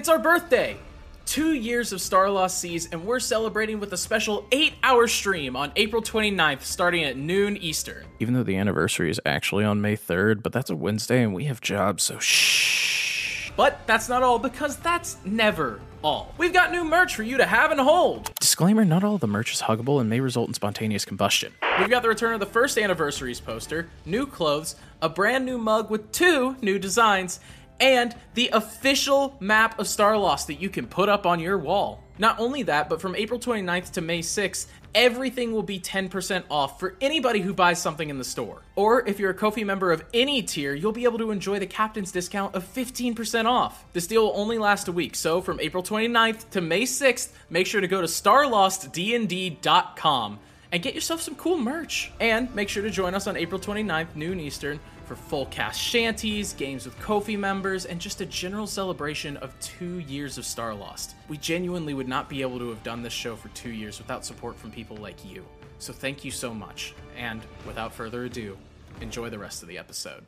It's 0.00 0.08
our 0.08 0.18
birthday! 0.18 0.78
Two 1.26 1.52
years 1.52 1.92
of 1.92 2.00
Star 2.00 2.30
Lost 2.30 2.58
Seas, 2.58 2.88
and 2.90 3.04
we're 3.04 3.20
celebrating 3.20 3.80
with 3.80 3.92
a 3.92 3.98
special 3.98 4.46
8 4.50 4.72
hour 4.82 5.06
stream 5.06 5.56
on 5.56 5.72
April 5.76 6.00
29th, 6.00 6.62
starting 6.62 7.04
at 7.04 7.18
noon 7.18 7.58
Eastern. 7.58 8.06
Even 8.18 8.32
though 8.32 8.42
the 8.42 8.56
anniversary 8.56 9.10
is 9.10 9.20
actually 9.26 9.62
on 9.62 9.82
May 9.82 9.98
3rd, 9.98 10.42
but 10.42 10.54
that's 10.54 10.70
a 10.70 10.74
Wednesday 10.74 11.22
and 11.22 11.34
we 11.34 11.44
have 11.44 11.60
jobs, 11.60 12.02
so 12.04 12.18
shh. 12.18 13.50
But 13.58 13.86
that's 13.86 14.08
not 14.08 14.22
all, 14.22 14.38
because 14.38 14.78
that's 14.78 15.18
never 15.26 15.82
all. 16.02 16.34
We've 16.38 16.54
got 16.54 16.72
new 16.72 16.82
merch 16.82 17.14
for 17.14 17.22
you 17.22 17.36
to 17.36 17.44
have 17.44 17.70
and 17.70 17.78
hold. 17.78 18.32
Disclaimer 18.40 18.86
not 18.86 19.04
all 19.04 19.18
the 19.18 19.26
merch 19.26 19.52
is 19.52 19.60
huggable 19.60 20.00
and 20.00 20.08
may 20.08 20.20
result 20.20 20.48
in 20.48 20.54
spontaneous 20.54 21.04
combustion. 21.04 21.52
We've 21.78 21.90
got 21.90 22.00
the 22.02 22.08
return 22.08 22.32
of 22.32 22.40
the 22.40 22.46
first 22.46 22.78
anniversaries 22.78 23.40
poster, 23.40 23.90
new 24.06 24.26
clothes, 24.26 24.76
a 25.02 25.10
brand 25.10 25.44
new 25.44 25.58
mug 25.58 25.90
with 25.90 26.10
two 26.10 26.56
new 26.62 26.78
designs, 26.78 27.38
and 27.80 28.14
the 28.34 28.50
official 28.52 29.36
map 29.40 29.78
of 29.78 29.88
Star 29.88 30.16
Lost 30.16 30.46
that 30.48 30.60
you 30.60 30.68
can 30.68 30.86
put 30.86 31.08
up 31.08 31.24
on 31.26 31.40
your 31.40 31.58
wall. 31.58 32.04
Not 32.18 32.38
only 32.38 32.64
that, 32.64 32.90
but 32.90 33.00
from 33.00 33.16
April 33.16 33.40
29th 33.40 33.92
to 33.92 34.02
May 34.02 34.20
6th, 34.20 34.66
everything 34.94 35.52
will 35.52 35.62
be 35.62 35.80
10% 35.80 36.44
off 36.50 36.78
for 36.78 36.96
anybody 37.00 37.40
who 37.40 37.54
buys 37.54 37.80
something 37.80 38.10
in 38.10 38.18
the 38.18 38.24
store. 38.24 38.60
Or 38.76 39.08
if 39.08 39.18
you're 39.18 39.30
a 39.30 39.34
Ko-fi 39.34 39.64
member 39.64 39.90
of 39.90 40.04
any 40.12 40.42
tier, 40.42 40.74
you'll 40.74 40.92
be 40.92 41.04
able 41.04 41.16
to 41.18 41.30
enjoy 41.30 41.58
the 41.58 41.66
captain's 41.66 42.12
discount 42.12 42.54
of 42.54 42.70
15% 42.74 43.46
off. 43.46 43.86
This 43.94 44.06
deal 44.06 44.24
will 44.24 44.36
only 44.36 44.58
last 44.58 44.88
a 44.88 44.92
week, 44.92 45.14
so 45.14 45.40
from 45.40 45.58
April 45.60 45.82
29th 45.82 46.50
to 46.50 46.60
May 46.60 46.82
6th, 46.82 47.32
make 47.48 47.66
sure 47.66 47.80
to 47.80 47.88
go 47.88 48.02
to 48.02 48.06
starlostdnd.com 48.06 50.38
and 50.72 50.82
get 50.82 50.94
yourself 50.94 51.22
some 51.22 51.36
cool 51.36 51.56
merch. 51.56 52.12
And 52.20 52.54
make 52.54 52.68
sure 52.68 52.82
to 52.82 52.90
join 52.90 53.14
us 53.14 53.26
on 53.26 53.38
April 53.38 53.58
29th, 53.60 54.14
noon 54.14 54.40
Eastern, 54.40 54.78
for 55.10 55.16
full 55.16 55.46
cast 55.46 55.80
shanties, 55.80 56.52
games 56.52 56.84
with 56.84 56.96
Ko-fi 57.00 57.34
members, 57.34 57.84
and 57.84 58.00
just 58.00 58.20
a 58.20 58.26
general 58.26 58.68
celebration 58.68 59.36
of 59.38 59.58
two 59.58 59.98
years 59.98 60.38
of 60.38 60.44
Star 60.44 60.72
Lost. 60.72 61.16
We 61.28 61.36
genuinely 61.36 61.94
would 61.94 62.06
not 62.06 62.28
be 62.28 62.42
able 62.42 62.60
to 62.60 62.68
have 62.68 62.80
done 62.84 63.02
this 63.02 63.12
show 63.12 63.34
for 63.34 63.48
two 63.48 63.70
years 63.70 63.98
without 63.98 64.24
support 64.24 64.56
from 64.56 64.70
people 64.70 64.96
like 64.98 65.24
you. 65.24 65.44
So 65.80 65.92
thank 65.92 66.24
you 66.24 66.30
so 66.30 66.54
much. 66.54 66.94
And 67.18 67.40
without 67.66 67.92
further 67.92 68.26
ado, 68.26 68.56
enjoy 69.00 69.30
the 69.30 69.38
rest 69.40 69.62
of 69.62 69.68
the 69.68 69.78
episode. 69.78 70.22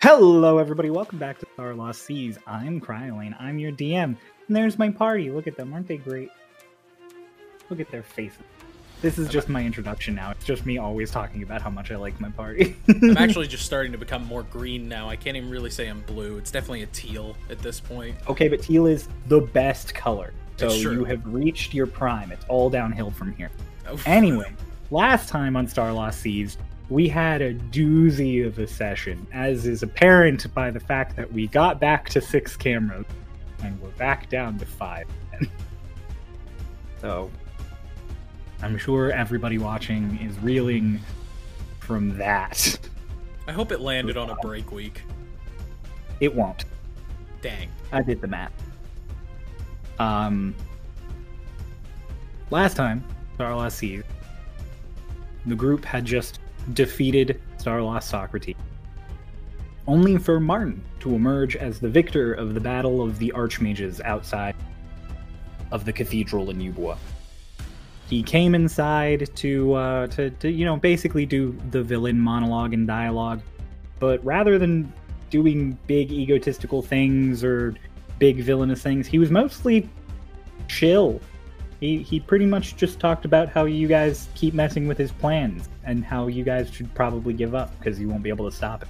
Hello, 0.00 0.56
everybody. 0.56 0.88
Welcome 0.88 1.18
back 1.18 1.38
to 1.40 1.46
Star 1.52 1.74
Lost 1.74 2.06
Seas. 2.06 2.38
I'm 2.46 2.80
Cryolane. 2.80 3.36
I'm 3.38 3.58
your 3.58 3.72
DM. 3.72 4.16
And 4.46 4.56
there's 4.56 4.78
my 4.78 4.88
party. 4.88 5.30
Look 5.30 5.46
at 5.46 5.58
them. 5.58 5.74
Aren't 5.74 5.88
they 5.88 5.98
great? 5.98 6.30
Look 7.68 7.80
at 7.80 7.90
their 7.90 8.02
faces. 8.02 8.40
This 9.02 9.18
is 9.18 9.28
just 9.28 9.48
my 9.48 9.64
introduction 9.64 10.14
now. 10.14 10.30
It's 10.30 10.44
just 10.44 10.64
me 10.64 10.78
always 10.78 11.10
talking 11.10 11.42
about 11.42 11.60
how 11.60 11.70
much 11.70 11.90
I 11.90 11.96
like 11.96 12.20
my 12.20 12.30
party. 12.30 12.76
I'm 12.88 13.16
actually 13.16 13.48
just 13.48 13.66
starting 13.66 13.90
to 13.92 13.98
become 13.98 14.24
more 14.26 14.44
green 14.44 14.88
now. 14.88 15.08
I 15.08 15.16
can't 15.16 15.36
even 15.36 15.50
really 15.50 15.70
say 15.70 15.88
I'm 15.88 16.02
blue. 16.02 16.38
It's 16.38 16.52
definitely 16.52 16.82
a 16.84 16.86
teal 16.86 17.36
at 17.50 17.58
this 17.58 17.80
point. 17.80 18.14
okay, 18.28 18.46
but 18.48 18.62
teal 18.62 18.86
is 18.86 19.08
the 19.26 19.40
best 19.40 19.92
color. 19.92 20.32
So 20.56 20.66
It's 20.66 20.80
true. 20.82 20.92
you 20.92 21.04
have 21.04 21.26
reached 21.26 21.74
your 21.74 21.88
prime. 21.88 22.30
It's 22.30 22.44
all 22.48 22.70
downhill 22.70 23.10
from 23.10 23.34
here. 23.34 23.50
Oh, 23.88 23.98
Anyway, 24.06 24.52
last 24.92 25.28
time 25.28 25.56
on 25.56 25.66
Star 25.66 25.92
Lost 25.92 26.20
Seas, 26.20 26.56
we 26.88 27.08
had 27.08 27.42
a 27.42 27.54
doozy 27.54 28.46
of 28.46 28.58
a 28.60 28.68
session, 28.68 29.26
as 29.32 29.66
is 29.66 29.82
apparent 29.82 30.52
by 30.54 30.70
the 30.70 30.78
fact 30.80 31.16
that 31.16 31.32
we 31.32 31.48
got 31.48 31.80
back 31.80 32.08
to 32.10 32.20
six 32.20 32.56
cameras 32.56 33.06
and 33.64 33.80
we're 33.80 33.88
back 33.90 34.28
down 34.28 34.58
to 34.60 34.66
five. 34.66 35.06
so, 37.00 37.30
I'm 38.62 38.78
sure 38.78 39.10
everybody 39.10 39.58
watching 39.58 40.18
is 40.22 40.38
reeling 40.38 41.00
from 41.80 42.16
that. 42.18 42.78
I 43.48 43.52
hope 43.52 43.72
it 43.72 43.80
landed 43.80 44.16
on 44.16 44.30
a 44.30 44.36
break 44.36 44.70
week. 44.70 45.02
It 46.20 46.32
won't. 46.32 46.64
Dang. 47.40 47.68
I 47.90 48.02
did 48.02 48.20
the 48.20 48.28
math. 48.28 48.52
Um, 49.98 50.54
last 52.50 52.76
time, 52.76 53.04
Star 53.34 53.54
Lost 53.56 53.78
Seas, 53.78 54.04
the 55.46 55.56
group 55.56 55.84
had 55.84 56.04
just 56.04 56.38
defeated 56.74 57.40
Star 57.58 57.82
Lost 57.82 58.08
Socrates, 58.08 58.56
only 59.88 60.18
for 60.18 60.38
Martin 60.38 60.84
to 61.00 61.16
emerge 61.16 61.56
as 61.56 61.80
the 61.80 61.88
victor 61.88 62.32
of 62.32 62.54
the 62.54 62.60
Battle 62.60 63.02
of 63.02 63.18
the 63.18 63.32
Archmages 63.34 64.00
outside 64.02 64.54
of 65.72 65.84
the 65.84 65.92
cathedral 65.92 66.50
in 66.50 66.58
Ubua. 66.58 66.96
He 68.12 68.22
came 68.22 68.54
inside 68.54 69.34
to, 69.36 69.72
uh, 69.72 70.06
to, 70.08 70.28
to, 70.28 70.50
you 70.50 70.66
know, 70.66 70.76
basically 70.76 71.24
do 71.24 71.58
the 71.70 71.82
villain 71.82 72.20
monologue 72.20 72.74
and 72.74 72.86
dialogue, 72.86 73.40
but 74.00 74.22
rather 74.22 74.58
than 74.58 74.92
doing 75.30 75.78
big 75.86 76.12
egotistical 76.12 76.82
things 76.82 77.42
or 77.42 77.74
big 78.18 78.42
villainous 78.42 78.82
things. 78.82 79.06
He 79.06 79.18
was 79.18 79.30
mostly 79.30 79.88
chill. 80.68 81.22
He 81.80 82.02
he 82.02 82.20
pretty 82.20 82.44
much 82.44 82.76
just 82.76 83.00
talked 83.00 83.24
about 83.24 83.48
how 83.48 83.64
you 83.64 83.88
guys 83.88 84.28
keep 84.34 84.52
messing 84.52 84.86
with 84.86 84.98
his 84.98 85.10
plans 85.10 85.70
and 85.82 86.04
how 86.04 86.26
you 86.26 86.44
guys 86.44 86.70
should 86.70 86.94
probably 86.94 87.32
give 87.32 87.54
up 87.54 87.74
because 87.78 87.98
you 87.98 88.10
won't 88.10 88.22
be 88.22 88.28
able 88.28 88.44
to 88.44 88.54
stop 88.54 88.82
it. 88.82 88.88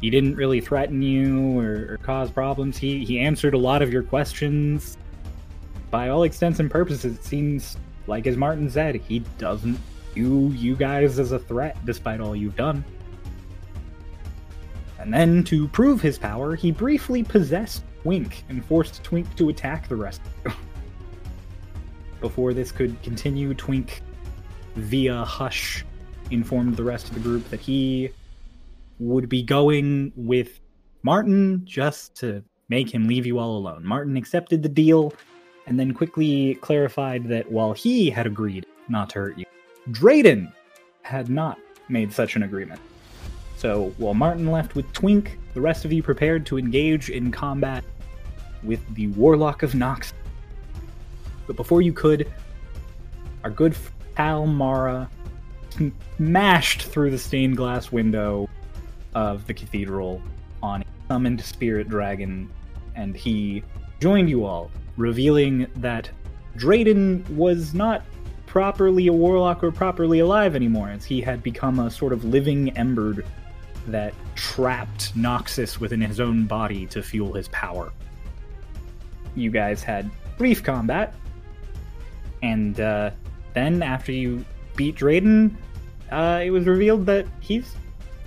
He 0.00 0.10
didn't 0.10 0.34
really 0.34 0.60
threaten 0.60 1.00
you 1.00 1.60
or, 1.60 1.92
or 1.92 1.98
cause 2.02 2.32
problems. 2.32 2.76
He 2.76 3.04
he 3.04 3.20
answered 3.20 3.54
a 3.54 3.58
lot 3.58 3.82
of 3.82 3.92
your 3.92 4.02
questions. 4.02 4.98
By 5.90 6.08
all 6.08 6.24
extents 6.24 6.60
and 6.60 6.70
purposes, 6.70 7.16
it 7.16 7.24
seems 7.24 7.76
like 8.06 8.26
as 8.26 8.36
Martin 8.36 8.70
said, 8.70 8.96
he 8.96 9.20
doesn't 9.38 9.78
view 10.14 10.48
you 10.50 10.74
guys 10.74 11.18
as 11.18 11.32
a 11.32 11.38
threat 11.38 11.76
despite 11.84 12.20
all 12.20 12.34
you've 12.34 12.56
done. 12.56 12.84
And 14.98 15.14
then, 15.14 15.44
to 15.44 15.68
prove 15.68 16.00
his 16.00 16.18
power, 16.18 16.56
he 16.56 16.72
briefly 16.72 17.22
possessed 17.22 17.84
Twink 18.02 18.44
and 18.48 18.64
forced 18.64 19.02
Twink 19.04 19.32
to 19.36 19.48
attack 19.48 19.88
the 19.88 19.96
rest 19.96 20.20
of 20.44 20.52
you. 20.52 20.58
Before 22.20 22.52
this 22.52 22.72
could 22.72 23.00
continue, 23.02 23.54
Twink, 23.54 24.02
via 24.74 25.24
Hush, 25.24 25.84
informed 26.30 26.76
the 26.76 26.82
rest 26.82 27.08
of 27.08 27.14
the 27.14 27.20
group 27.20 27.48
that 27.50 27.60
he 27.60 28.10
would 28.98 29.28
be 29.28 29.42
going 29.42 30.12
with 30.16 30.60
Martin 31.02 31.62
just 31.64 32.16
to 32.16 32.42
make 32.68 32.92
him 32.92 33.06
leave 33.06 33.24
you 33.24 33.38
all 33.38 33.56
alone. 33.56 33.84
Martin 33.84 34.16
accepted 34.16 34.62
the 34.62 34.68
deal 34.68 35.12
and 35.68 35.78
then 35.78 35.92
quickly 35.92 36.54
clarified 36.62 37.28
that 37.28 37.50
while 37.50 37.74
he 37.74 38.08
had 38.08 38.26
agreed 38.26 38.64
not 38.88 39.10
to 39.10 39.18
hurt 39.18 39.38
you, 39.38 39.44
Drayden 39.90 40.50
had 41.02 41.28
not 41.28 41.58
made 41.90 42.10
such 42.10 42.36
an 42.36 42.42
agreement. 42.42 42.80
So 43.56 43.92
while 43.98 44.14
Martin 44.14 44.50
left 44.50 44.74
with 44.74 44.90
Twink, 44.94 45.38
the 45.52 45.60
rest 45.60 45.84
of 45.84 45.92
you 45.92 46.02
prepared 46.02 46.46
to 46.46 46.58
engage 46.58 47.10
in 47.10 47.30
combat 47.30 47.84
with 48.62 48.80
the 48.94 49.08
Warlock 49.08 49.62
of 49.62 49.74
Nox. 49.74 50.14
But 51.46 51.56
before 51.56 51.82
you 51.82 51.92
could, 51.92 52.32
our 53.44 53.50
good 53.50 53.76
pal 54.14 54.46
Mara 54.46 55.10
smashed 56.16 56.82
through 56.82 57.10
the 57.10 57.18
stained 57.18 57.58
glass 57.58 57.92
window 57.92 58.48
of 59.14 59.46
the 59.46 59.52
cathedral 59.52 60.22
on 60.62 60.82
a 60.82 60.84
summoned 61.08 61.42
spirit 61.42 61.88
dragon, 61.88 62.50
and 62.94 63.14
he 63.14 63.62
joined 64.00 64.30
you 64.30 64.44
all, 64.46 64.70
revealing 64.98 65.66
that 65.76 66.10
Drayden 66.58 67.26
was 67.30 67.72
not 67.72 68.04
properly 68.44 69.06
a 69.06 69.12
warlock 69.12 69.64
or 69.64 69.72
properly 69.72 70.18
alive 70.18 70.54
anymore, 70.54 70.90
as 70.90 71.04
he 71.04 71.20
had 71.22 71.42
become 71.42 71.78
a 71.78 71.90
sort 71.90 72.12
of 72.12 72.24
living 72.24 72.76
ember 72.76 73.24
that 73.86 74.12
trapped 74.34 75.16
Noxus 75.16 75.80
within 75.80 76.00
his 76.00 76.20
own 76.20 76.46
body 76.46 76.84
to 76.86 77.02
fuel 77.02 77.32
his 77.32 77.48
power. 77.48 77.92
You 79.34 79.50
guys 79.50 79.82
had 79.82 80.10
brief 80.36 80.62
combat, 80.62 81.14
and 82.42 82.78
uh, 82.80 83.10
then 83.54 83.82
after 83.82 84.12
you 84.12 84.44
beat 84.76 84.96
Drayden, 84.96 85.54
uh, 86.10 86.40
it 86.42 86.50
was 86.50 86.66
revealed 86.66 87.06
that 87.06 87.26
he's, 87.40 87.74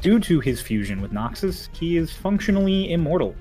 due 0.02 0.20
to 0.20 0.40
his 0.40 0.62
fusion 0.62 1.02
with 1.02 1.12
Noxus, 1.12 1.68
he 1.76 1.98
is 1.98 2.12
functionally 2.12 2.92
immortal, 2.92 3.36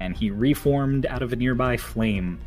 and 0.00 0.16
he 0.16 0.30
reformed 0.30 1.06
out 1.06 1.22
of 1.22 1.32
a 1.32 1.36
nearby 1.36 1.76
flame. 1.76 2.38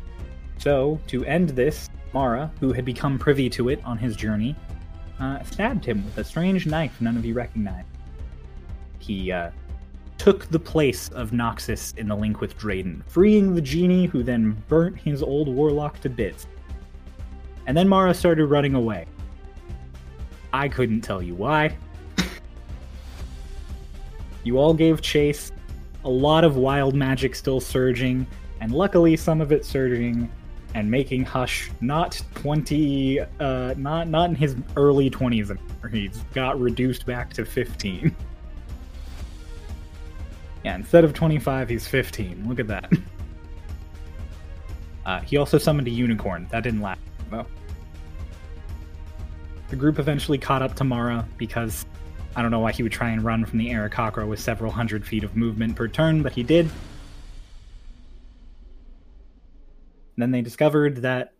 So, 0.58 1.00
to 1.08 1.24
end 1.24 1.50
this, 1.50 1.90
Mara, 2.12 2.50
who 2.60 2.72
had 2.72 2.84
become 2.84 3.18
privy 3.18 3.48
to 3.50 3.68
it 3.68 3.82
on 3.84 3.98
his 3.98 4.16
journey, 4.16 4.56
uh, 5.20 5.42
stabbed 5.44 5.84
him 5.84 6.04
with 6.04 6.18
a 6.18 6.24
strange 6.24 6.66
knife 6.66 7.00
none 7.00 7.16
of 7.16 7.24
you 7.24 7.34
recognized 7.34 7.86
he 9.02 9.32
uh, 9.32 9.50
took 10.18 10.48
the 10.50 10.58
place 10.58 11.08
of 11.10 11.30
Noxus 11.30 11.96
in 11.98 12.08
the 12.08 12.16
link 12.16 12.40
with 12.40 12.56
Drayden, 12.58 13.02
freeing 13.06 13.54
the 13.54 13.60
genie 13.60 14.06
who 14.06 14.22
then 14.22 14.62
burnt 14.68 14.96
his 14.96 15.22
old 15.22 15.48
warlock 15.48 16.00
to 16.00 16.08
bits. 16.08 16.46
And 17.66 17.76
then 17.76 17.88
Mara 17.88 18.14
started 18.14 18.46
running 18.46 18.74
away. 18.74 19.06
I 20.52 20.68
couldn't 20.68 21.00
tell 21.00 21.22
you 21.22 21.34
why. 21.34 21.76
you 24.44 24.58
all 24.58 24.74
gave 24.74 25.00
chase, 25.00 25.52
a 26.04 26.10
lot 26.10 26.44
of 26.44 26.56
wild 26.56 26.94
magic 26.94 27.34
still 27.34 27.60
surging, 27.60 28.26
and 28.60 28.72
luckily 28.72 29.16
some 29.16 29.40
of 29.40 29.52
it 29.52 29.64
surging 29.64 30.30
and 30.74 30.90
making 30.90 31.24
Hush 31.24 31.70
not 31.80 32.20
20 32.34 33.20
uh 33.20 33.74
not 33.76 34.08
not 34.08 34.30
in 34.30 34.36
his 34.36 34.56
early 34.76 35.10
20s 35.10 35.50
anymore. 35.50 35.88
He's 35.90 36.18
got 36.34 36.58
reduced 36.58 37.04
back 37.04 37.32
to 37.34 37.44
15. 37.44 38.14
Yeah, 40.64 40.76
instead 40.76 41.04
of 41.04 41.12
25, 41.12 41.68
he's 41.68 41.88
15. 41.88 42.48
Look 42.48 42.60
at 42.60 42.68
that. 42.68 42.92
Uh, 45.04 45.20
he 45.22 45.36
also 45.36 45.58
summoned 45.58 45.88
a 45.88 45.90
unicorn. 45.90 46.46
That 46.52 46.62
didn't 46.62 46.80
last, 46.80 47.00
though. 47.28 47.46
The 49.68 49.76
group 49.76 49.98
eventually 49.98 50.38
caught 50.38 50.62
up 50.62 50.76
to 50.76 50.84
Mara 50.84 51.26
because 51.38 51.86
I 52.34 52.42
don't 52.42 52.50
know 52.50 52.60
why 52.60 52.72
he 52.72 52.82
would 52.82 52.92
try 52.92 53.10
and 53.10 53.22
run 53.22 53.44
from 53.44 53.58
the 53.58 53.70
Aarakocra 53.70 54.26
with 54.26 54.40
several 54.40 54.72
hundred 54.72 55.06
feet 55.06 55.24
of 55.24 55.36
movement 55.36 55.76
per 55.76 55.88
turn, 55.88 56.22
but 56.22 56.32
he 56.32 56.42
did. 56.42 56.70
then 60.22 60.30
they 60.30 60.40
discovered 60.40 60.98
that 60.98 61.32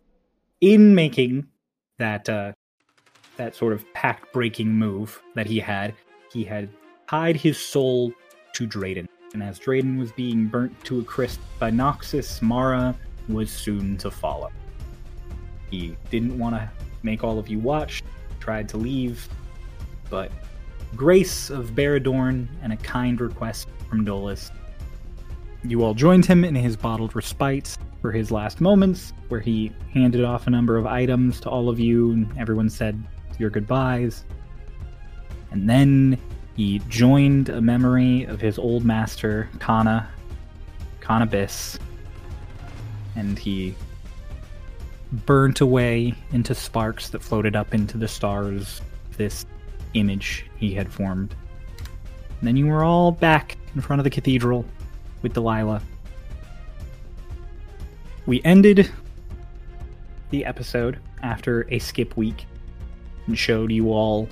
in 0.61 0.93
making 0.93 1.47
that 1.99 2.27
uh, 2.27 2.51
that 3.37 3.55
sort 3.55 3.73
of 3.73 3.91
pact 3.93 4.31
breaking 4.33 4.69
move 4.69 5.21
that 5.35 5.47
he 5.47 5.59
had, 5.59 5.93
he 6.31 6.43
had 6.43 6.69
tied 7.09 7.35
his 7.35 7.57
soul 7.57 8.13
to 8.53 8.67
Drayden. 8.67 9.07
And 9.33 9.41
as 9.41 9.59
Drayden 9.59 9.97
was 9.97 10.11
being 10.11 10.47
burnt 10.47 10.83
to 10.85 10.99
a 10.99 11.03
crisp 11.03 11.39
by 11.57 11.71
Noxus, 11.71 12.41
Mara 12.41 12.95
was 13.27 13.49
soon 13.49 13.97
to 13.97 14.11
follow. 14.11 14.51
He 15.71 15.97
didn't 16.11 16.37
want 16.37 16.55
to 16.55 16.69
make 17.01 17.23
all 17.23 17.39
of 17.39 17.47
you 17.47 17.57
watch, 17.57 18.03
tried 18.39 18.69
to 18.69 18.77
leave, 18.77 19.27
but 20.09 20.31
grace 20.95 21.49
of 21.49 21.71
Baradorn 21.71 22.47
and 22.61 22.73
a 22.73 22.77
kind 22.77 23.19
request 23.19 23.67
from 23.89 24.05
Dolus, 24.05 24.51
you 25.63 25.83
all 25.83 25.93
joined 25.93 26.25
him 26.25 26.43
in 26.43 26.55
his 26.55 26.75
bottled 26.75 27.15
respite 27.15 27.77
for 28.01 28.11
his 28.11 28.31
last 28.31 28.59
moments, 28.59 29.13
where 29.29 29.39
he 29.39 29.71
handed 29.93 30.23
off 30.23 30.45
a 30.47 30.49
number 30.49 30.77
of 30.77 30.85
items 30.85 31.39
to 31.41 31.49
all 31.49 31.69
of 31.69 31.79
you, 31.79 32.11
and 32.11 32.37
everyone 32.37 32.69
said 32.69 33.01
your 33.39 33.49
goodbyes. 33.49 34.25
And 35.51 35.69
then 35.69 36.17
he 36.55 36.79
joined 36.89 37.49
a 37.49 37.61
memory 37.61 38.23
of 38.25 38.41
his 38.41 38.59
old 38.59 38.83
master, 38.83 39.49
Kana, 39.59 40.09
Cannabis, 40.99 41.79
and 43.15 43.39
he 43.39 43.75
burnt 45.11 45.61
away 45.61 46.13
into 46.31 46.53
sparks 46.55 47.09
that 47.09 47.21
floated 47.21 47.55
up 47.55 47.73
into 47.73 47.97
the 47.97 48.07
stars 48.07 48.81
this 49.17 49.45
image 49.93 50.45
he 50.57 50.73
had 50.73 50.91
formed. 50.91 51.35
And 52.39 52.47
then 52.47 52.57
you 52.57 52.67
were 52.67 52.83
all 52.83 53.11
back 53.11 53.57
in 53.75 53.81
front 53.81 53.99
of 53.99 54.03
the 54.03 54.09
cathedral 54.09 54.65
with 55.21 55.33
Delilah. 55.33 55.81
We 58.25 58.41
ended 58.43 58.89
the 60.29 60.45
episode 60.45 60.99
after 61.21 61.67
a 61.69 61.79
skip 61.79 62.17
week 62.17 62.45
and 63.27 63.37
showed 63.37 63.71
you 63.71 63.91
all 63.91 64.27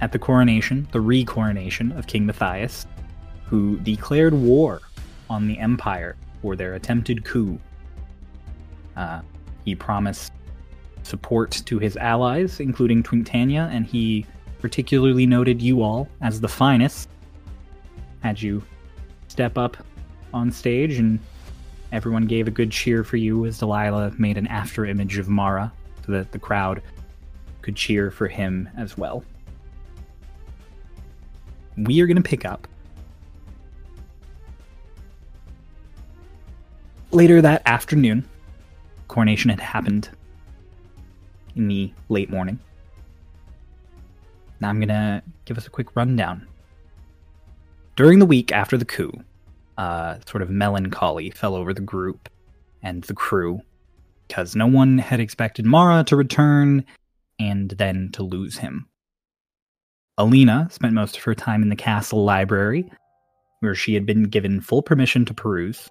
at 0.00 0.12
the 0.12 0.18
coronation, 0.18 0.88
the 0.92 1.00
re 1.00 1.24
coronation 1.24 1.92
of 1.92 2.06
King 2.06 2.26
Matthias, 2.26 2.86
who 3.46 3.78
declared 3.78 4.32
war 4.32 4.80
on 5.28 5.46
the 5.46 5.58
Empire 5.58 6.16
for 6.40 6.56
their 6.56 6.74
attempted 6.74 7.24
coup 7.24 7.58
uh, 8.96 9.22
he 9.64 9.74
promised 9.74 10.32
support 11.02 11.50
to 11.64 11.78
his 11.78 11.96
allies, 11.96 12.60
including 12.60 13.02
Twinktania, 13.02 13.70
and 13.70 13.86
he 13.86 14.26
particularly 14.60 15.26
noted 15.26 15.60
you 15.60 15.82
all 15.82 16.08
as 16.20 16.40
the 16.40 16.48
finest. 16.48 17.08
Had 18.22 18.40
you 18.40 18.62
step 19.28 19.56
up 19.56 19.76
on 20.32 20.52
stage, 20.52 20.98
and 20.98 21.18
everyone 21.92 22.26
gave 22.26 22.46
a 22.46 22.50
good 22.50 22.70
cheer 22.70 23.02
for 23.02 23.16
you 23.16 23.46
as 23.46 23.58
Delilah 23.58 24.12
made 24.18 24.36
an 24.36 24.46
after 24.46 24.86
image 24.86 25.18
of 25.18 25.28
Mara 25.28 25.72
so 26.06 26.12
that 26.12 26.32
the 26.32 26.38
crowd 26.38 26.82
could 27.62 27.76
cheer 27.76 28.10
for 28.10 28.28
him 28.28 28.68
as 28.76 28.96
well. 28.96 29.24
We 31.76 32.00
are 32.00 32.06
going 32.06 32.16
to 32.16 32.22
pick 32.22 32.44
up 32.44 32.68
later 37.10 37.42
that 37.42 37.62
afternoon 37.66 38.28
coronation 39.08 39.50
had 39.50 39.60
happened 39.60 40.08
in 41.56 41.68
the 41.68 41.92
late 42.08 42.30
morning. 42.30 42.58
Now 44.60 44.68
I'm 44.68 44.78
going 44.78 44.88
to 44.88 45.22
give 45.44 45.56
us 45.56 45.66
a 45.66 45.70
quick 45.70 45.96
rundown. 45.96 46.46
During 47.96 48.18
the 48.18 48.26
week 48.26 48.52
after 48.52 48.76
the 48.76 48.84
coup, 48.84 49.12
uh, 49.78 50.18
sort 50.26 50.42
of 50.42 50.50
melancholy 50.50 51.30
fell 51.30 51.54
over 51.54 51.72
the 51.72 51.80
group 51.80 52.28
and 52.82 53.02
the 53.04 53.14
crew 53.14 53.60
because 54.28 54.54
no 54.54 54.66
one 54.66 54.98
had 54.98 55.20
expected 55.20 55.66
Mara 55.66 56.04
to 56.04 56.16
return 56.16 56.84
and 57.38 57.70
then 57.70 58.10
to 58.12 58.22
lose 58.22 58.58
him. 58.58 58.86
Alina 60.18 60.68
spent 60.70 60.92
most 60.92 61.16
of 61.16 61.22
her 61.24 61.34
time 61.34 61.62
in 61.62 61.70
the 61.70 61.76
castle 61.76 62.24
library, 62.24 62.90
where 63.60 63.74
she 63.74 63.94
had 63.94 64.04
been 64.04 64.24
given 64.24 64.60
full 64.60 64.82
permission 64.82 65.24
to 65.24 65.34
peruse. 65.34 65.88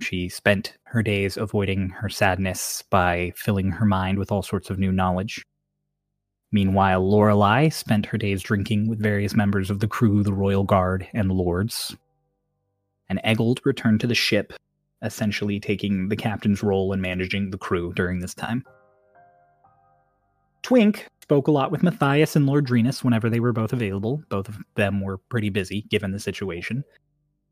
She 0.00 0.28
spent 0.28 0.76
her 0.84 1.02
days 1.02 1.36
avoiding 1.36 1.88
her 1.88 2.08
sadness 2.08 2.84
by 2.90 3.32
filling 3.34 3.70
her 3.70 3.86
mind 3.86 4.18
with 4.18 4.30
all 4.30 4.42
sorts 4.42 4.70
of 4.70 4.78
new 4.78 4.92
knowledge. 4.92 5.42
Meanwhile, 6.50 7.08
Lorelei 7.08 7.68
spent 7.68 8.06
her 8.06 8.18
days 8.18 8.42
drinking 8.42 8.88
with 8.88 9.02
various 9.02 9.34
members 9.34 9.70
of 9.70 9.80
the 9.80 9.88
crew, 9.88 10.22
the 10.22 10.32
Royal 10.32 10.64
Guard, 10.64 11.06
and 11.12 11.30
lords. 11.30 11.96
And 13.08 13.20
Eggold 13.24 13.64
returned 13.64 14.00
to 14.00 14.06
the 14.06 14.14
ship, 14.14 14.52
essentially 15.02 15.60
taking 15.60 16.08
the 16.08 16.16
captain's 16.16 16.62
role 16.62 16.92
in 16.92 17.00
managing 17.00 17.50
the 17.50 17.58
crew 17.58 17.92
during 17.94 18.20
this 18.20 18.34
time. 18.34 18.64
Twink 20.62 21.06
spoke 21.22 21.48
a 21.48 21.52
lot 21.52 21.70
with 21.70 21.82
Matthias 21.82 22.34
and 22.34 22.46
Lord 22.46 22.66
Drenus 22.66 23.04
whenever 23.04 23.28
they 23.28 23.40
were 23.40 23.52
both 23.52 23.72
available. 23.72 24.22
Both 24.28 24.48
of 24.48 24.58
them 24.74 25.00
were 25.00 25.18
pretty 25.18 25.50
busy, 25.50 25.82
given 25.82 26.12
the 26.12 26.18
situation. 26.18 26.84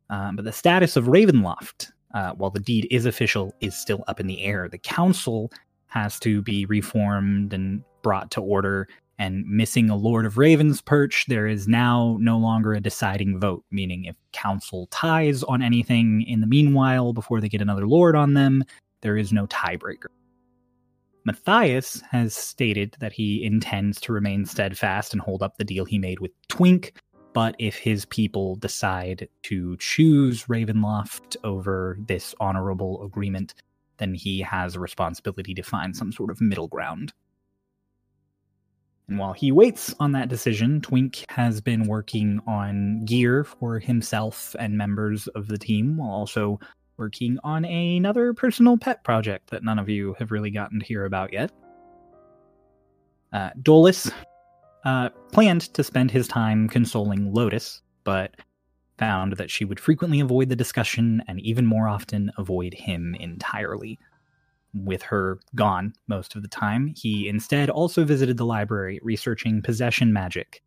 Um, 0.08 0.36
but 0.36 0.44
the 0.44 0.52
status 0.52 0.96
of 0.96 1.04
Ravenloft 1.04 1.92
uh, 2.16 2.32
while 2.32 2.50
the 2.50 2.60
deed 2.60 2.88
is 2.90 3.04
official, 3.04 3.52
is 3.60 3.76
still 3.76 4.02
up 4.08 4.20
in 4.20 4.26
the 4.26 4.42
air. 4.42 4.68
The 4.68 4.78
council 4.78 5.52
has 5.88 6.18
to 6.20 6.40
be 6.40 6.64
reformed 6.64 7.52
and 7.52 7.82
brought 8.06 8.30
to 8.30 8.40
order. 8.40 8.86
And 9.18 9.44
missing 9.48 9.90
a 9.90 9.96
Lord 9.96 10.26
of 10.26 10.38
Raven's 10.38 10.80
perch, 10.80 11.26
there 11.26 11.48
is 11.48 11.66
now 11.66 12.18
no 12.20 12.38
longer 12.38 12.72
a 12.72 12.80
deciding 12.80 13.40
vote, 13.40 13.64
meaning 13.72 14.04
if 14.04 14.14
council 14.32 14.86
ties 14.92 15.42
on 15.42 15.60
anything 15.60 16.22
in 16.22 16.40
the 16.40 16.46
meanwhile 16.46 17.12
before 17.12 17.40
they 17.40 17.48
get 17.48 17.60
another 17.60 17.88
Lord 17.88 18.14
on 18.14 18.34
them, 18.34 18.62
there 19.00 19.16
is 19.16 19.32
no 19.32 19.48
tiebreaker. 19.48 20.06
Matthias 21.24 22.00
has 22.12 22.32
stated 22.32 22.96
that 23.00 23.12
he 23.12 23.42
intends 23.42 24.00
to 24.02 24.12
remain 24.12 24.46
steadfast 24.46 25.12
and 25.12 25.20
hold 25.20 25.42
up 25.42 25.56
the 25.56 25.64
deal 25.64 25.84
he 25.84 25.98
made 25.98 26.20
with 26.20 26.30
Twink, 26.46 26.92
but 27.32 27.56
if 27.58 27.74
his 27.76 28.04
people 28.04 28.54
decide 28.54 29.28
to 29.42 29.76
choose 29.78 30.44
Ravenloft 30.44 31.36
over 31.42 31.98
this 32.06 32.36
honorable 32.38 33.02
agreement, 33.02 33.54
then 33.96 34.14
he 34.14 34.42
has 34.42 34.76
a 34.76 34.80
responsibility 34.80 35.54
to 35.54 35.62
find 35.64 35.96
some 35.96 36.12
sort 36.12 36.30
of 36.30 36.40
middle 36.40 36.68
ground. 36.68 37.12
And 39.08 39.18
while 39.18 39.32
he 39.32 39.52
waits 39.52 39.94
on 40.00 40.12
that 40.12 40.28
decision, 40.28 40.80
Twink 40.80 41.24
has 41.28 41.60
been 41.60 41.84
working 41.84 42.40
on 42.46 43.04
gear 43.04 43.44
for 43.44 43.78
himself 43.78 44.56
and 44.58 44.76
members 44.76 45.28
of 45.28 45.46
the 45.46 45.58
team, 45.58 45.96
while 45.96 46.10
also 46.10 46.58
working 46.96 47.38
on 47.44 47.64
another 47.64 48.32
personal 48.32 48.76
pet 48.76 49.04
project 49.04 49.50
that 49.50 49.62
none 49.62 49.78
of 49.78 49.88
you 49.88 50.14
have 50.18 50.32
really 50.32 50.50
gotten 50.50 50.80
to 50.80 50.86
hear 50.86 51.04
about 51.04 51.32
yet. 51.32 51.52
Uh, 53.32 53.50
Dolus 53.62 54.10
uh, 54.84 55.10
planned 55.30 55.72
to 55.74 55.84
spend 55.84 56.10
his 56.10 56.26
time 56.26 56.68
consoling 56.68 57.32
Lotus, 57.32 57.82
but 58.02 58.34
found 58.98 59.34
that 59.34 59.50
she 59.50 59.64
would 59.64 59.78
frequently 59.78 60.20
avoid 60.20 60.48
the 60.48 60.56
discussion 60.56 61.22
and 61.28 61.40
even 61.40 61.66
more 61.66 61.86
often 61.86 62.32
avoid 62.38 62.72
him 62.72 63.14
entirely. 63.20 63.98
With 64.84 65.02
her 65.02 65.38
gone 65.54 65.94
most 66.06 66.36
of 66.36 66.42
the 66.42 66.48
time, 66.48 66.92
he 66.96 67.28
instead 67.28 67.70
also 67.70 68.04
visited 68.04 68.36
the 68.36 68.44
library 68.44 69.00
researching 69.02 69.62
possession 69.62 70.12
magic. 70.12 70.62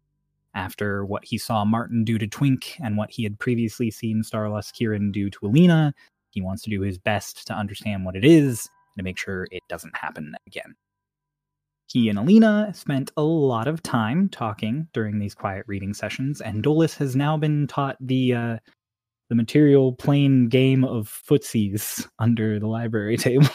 After 0.56 1.06
what 1.06 1.24
he 1.24 1.38
saw 1.38 1.64
Martin 1.64 2.04
do 2.04 2.18
to 2.18 2.28
Twink 2.28 2.76
and 2.84 2.98
what 2.98 3.12
he 3.12 3.24
had 3.24 3.38
previously 3.38 3.92
seen 3.92 4.24
Starless 4.24 4.72
Kieran 4.72 5.12
do 5.12 5.30
to 5.30 5.46
Alina, 5.46 5.94
he 6.32 6.42
wants 6.42 6.64
to 6.64 6.70
do 6.70 6.82
his 6.82 6.98
best 6.98 7.46
to 7.48 7.54
understand 7.54 8.04
what 8.04 8.16
it 8.16 8.26
is 8.26 8.68
and 8.96 9.00
to 9.00 9.04
make 9.04 9.18
sure 9.18 9.48
it 9.52 9.64
doesn't 9.70 9.96
happen 9.96 10.34
again. 10.48 10.76
He 11.88 12.10
and 12.10 12.20
Alina 12.20 12.72
spent 12.74 13.12
a 13.18 13.24
lot 13.24 13.68
of 13.68 13.82
time 13.82 14.30
talking 14.30 14.88
during 14.94 15.18
these 15.18 15.34
quiet 15.34 15.66
reading 15.68 15.94
sessions, 15.94 16.40
and 16.40 16.62
Dolus 16.62 16.96
has 16.98 17.16
now 17.16 17.36
been 17.36 17.66
taught 17.66 17.98
the 18.00 18.34
uh, 18.34 18.58
the 19.30 19.36
material 19.36 19.94
plane 19.94 20.50
game 20.50 20.84
of 20.84 21.08
footsies 21.28 22.08
under 22.20 22.60
the 22.60 22.68
library 22.68 23.18
table. 23.18 23.48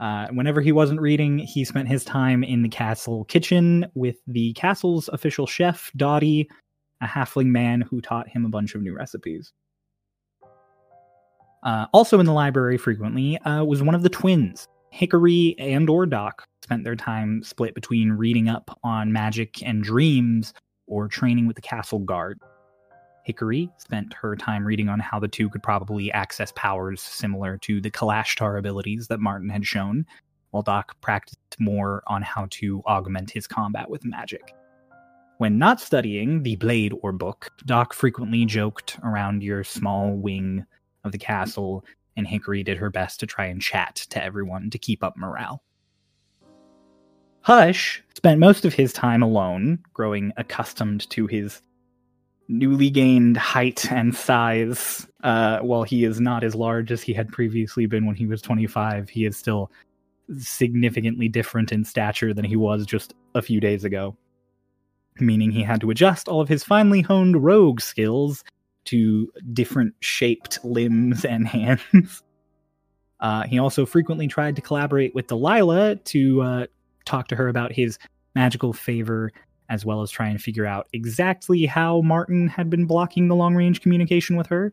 Uh, 0.00 0.26
whenever 0.28 0.60
he 0.60 0.72
wasn't 0.72 1.00
reading, 1.00 1.38
he 1.38 1.64
spent 1.64 1.88
his 1.88 2.04
time 2.04 2.42
in 2.42 2.62
the 2.62 2.68
castle 2.68 3.24
kitchen 3.24 3.86
with 3.94 4.16
the 4.26 4.52
castle's 4.54 5.08
official 5.08 5.46
chef, 5.46 5.90
Dottie, 5.96 6.48
a 7.00 7.06
halfling 7.06 7.46
man 7.46 7.80
who 7.80 8.00
taught 8.00 8.28
him 8.28 8.44
a 8.44 8.48
bunch 8.48 8.74
of 8.74 8.82
new 8.82 8.94
recipes. 8.94 9.52
Uh, 11.62 11.86
also 11.92 12.20
in 12.20 12.26
the 12.26 12.32
library 12.32 12.76
frequently 12.76 13.38
uh, 13.38 13.64
was 13.64 13.82
one 13.82 13.94
of 13.94 14.02
the 14.02 14.08
twins, 14.08 14.68
Hickory 14.90 15.56
and 15.58 15.90
or 15.90 16.06
Doc 16.06 16.46
spent 16.62 16.84
their 16.84 16.94
time 16.94 17.42
split 17.42 17.74
between 17.74 18.12
reading 18.12 18.48
up 18.48 18.78
on 18.84 19.12
magic 19.12 19.62
and 19.62 19.82
dreams 19.82 20.54
or 20.86 21.08
training 21.08 21.46
with 21.46 21.56
the 21.56 21.62
castle 21.62 21.98
guard. 21.98 22.38
Hickory 23.24 23.70
spent 23.78 24.12
her 24.12 24.36
time 24.36 24.66
reading 24.66 24.90
on 24.90 25.00
how 25.00 25.18
the 25.18 25.28
two 25.28 25.48
could 25.48 25.62
probably 25.62 26.12
access 26.12 26.52
powers 26.52 27.00
similar 27.00 27.56
to 27.58 27.80
the 27.80 27.90
Kalashtar 27.90 28.58
abilities 28.58 29.08
that 29.08 29.18
Martin 29.18 29.48
had 29.48 29.66
shown, 29.66 30.04
while 30.50 30.62
Doc 30.62 30.94
practiced 31.00 31.38
more 31.58 32.02
on 32.06 32.20
how 32.20 32.46
to 32.50 32.82
augment 32.86 33.30
his 33.30 33.46
combat 33.46 33.88
with 33.88 34.04
magic. 34.04 34.54
When 35.38 35.58
not 35.58 35.80
studying 35.80 36.42
the 36.42 36.56
blade 36.56 36.92
or 37.02 37.12
book, 37.12 37.50
Doc 37.64 37.94
frequently 37.94 38.44
joked 38.44 38.98
around 39.02 39.42
your 39.42 39.64
small 39.64 40.12
wing 40.12 40.66
of 41.02 41.12
the 41.12 41.18
castle, 41.18 41.84
and 42.16 42.26
Hickory 42.26 42.62
did 42.62 42.76
her 42.76 42.90
best 42.90 43.20
to 43.20 43.26
try 43.26 43.46
and 43.46 43.60
chat 43.60 43.96
to 44.10 44.22
everyone 44.22 44.68
to 44.68 44.78
keep 44.78 45.02
up 45.02 45.16
morale. 45.16 45.62
Hush 47.40 48.02
spent 48.14 48.38
most 48.38 48.64
of 48.64 48.74
his 48.74 48.92
time 48.92 49.22
alone, 49.22 49.80
growing 49.92 50.32
accustomed 50.36 51.08
to 51.10 51.26
his 51.26 51.62
newly 52.48 52.90
gained 52.90 53.36
height 53.36 53.90
and 53.90 54.14
size. 54.14 55.06
Uh, 55.22 55.58
while 55.60 55.82
he 55.82 56.04
is 56.04 56.20
not 56.20 56.44
as 56.44 56.54
large 56.54 56.92
as 56.92 57.02
he 57.02 57.12
had 57.12 57.28
previously 57.28 57.86
been 57.86 58.06
when 58.06 58.16
he 58.16 58.26
was 58.26 58.42
25, 58.42 59.08
he 59.08 59.24
is 59.24 59.36
still 59.36 59.70
significantly 60.38 61.28
different 61.28 61.72
in 61.72 61.84
stature 61.84 62.32
than 62.34 62.44
he 62.44 62.56
was 62.56 62.86
just 62.86 63.14
a 63.34 63.42
few 63.42 63.60
days 63.60 63.84
ago. 63.84 64.16
Meaning 65.20 65.50
he 65.50 65.62
had 65.62 65.80
to 65.80 65.90
adjust 65.90 66.28
all 66.28 66.40
of 66.40 66.48
his 66.48 66.64
finely 66.64 67.00
honed 67.00 67.42
rogue 67.42 67.80
skills 67.80 68.44
to 68.86 69.30
different 69.52 69.94
shaped 70.00 70.64
limbs 70.64 71.24
and 71.24 71.46
hands. 71.48 72.22
Uh, 73.20 73.44
he 73.44 73.58
also 73.58 73.86
frequently 73.86 74.28
tried 74.28 74.56
to 74.56 74.62
collaborate 74.62 75.14
with 75.14 75.28
Delilah 75.28 75.96
to 75.96 76.42
uh, 76.42 76.66
talk 77.04 77.28
to 77.28 77.36
her 77.36 77.48
about 77.48 77.72
his 77.72 77.98
magical 78.34 78.72
favor, 78.72 79.32
as 79.68 79.84
well 79.84 80.02
as 80.02 80.10
try 80.10 80.28
and 80.28 80.40
figure 80.40 80.66
out 80.66 80.88
exactly 80.92 81.66
how 81.66 82.00
Martin 82.02 82.48
had 82.48 82.68
been 82.68 82.86
blocking 82.86 83.28
the 83.28 83.34
long 83.34 83.54
range 83.54 83.80
communication 83.80 84.36
with 84.36 84.46
her. 84.46 84.72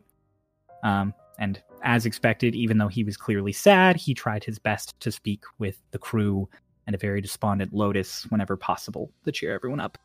Um, 0.82 1.14
and 1.38 1.62
as 1.82 2.06
expected, 2.06 2.54
even 2.54 2.78
though 2.78 2.88
he 2.88 3.04
was 3.04 3.16
clearly 3.16 3.52
sad, 3.52 3.96
he 3.96 4.14
tried 4.14 4.44
his 4.44 4.58
best 4.58 4.98
to 5.00 5.10
speak 5.10 5.44
with 5.58 5.78
the 5.90 5.98
crew 5.98 6.48
and 6.86 6.94
a 6.94 6.98
very 6.98 7.20
despondent 7.20 7.72
Lotus 7.72 8.24
whenever 8.30 8.56
possible 8.56 9.10
to 9.24 9.32
cheer 9.32 9.54
everyone 9.54 9.80
up. 9.80 9.98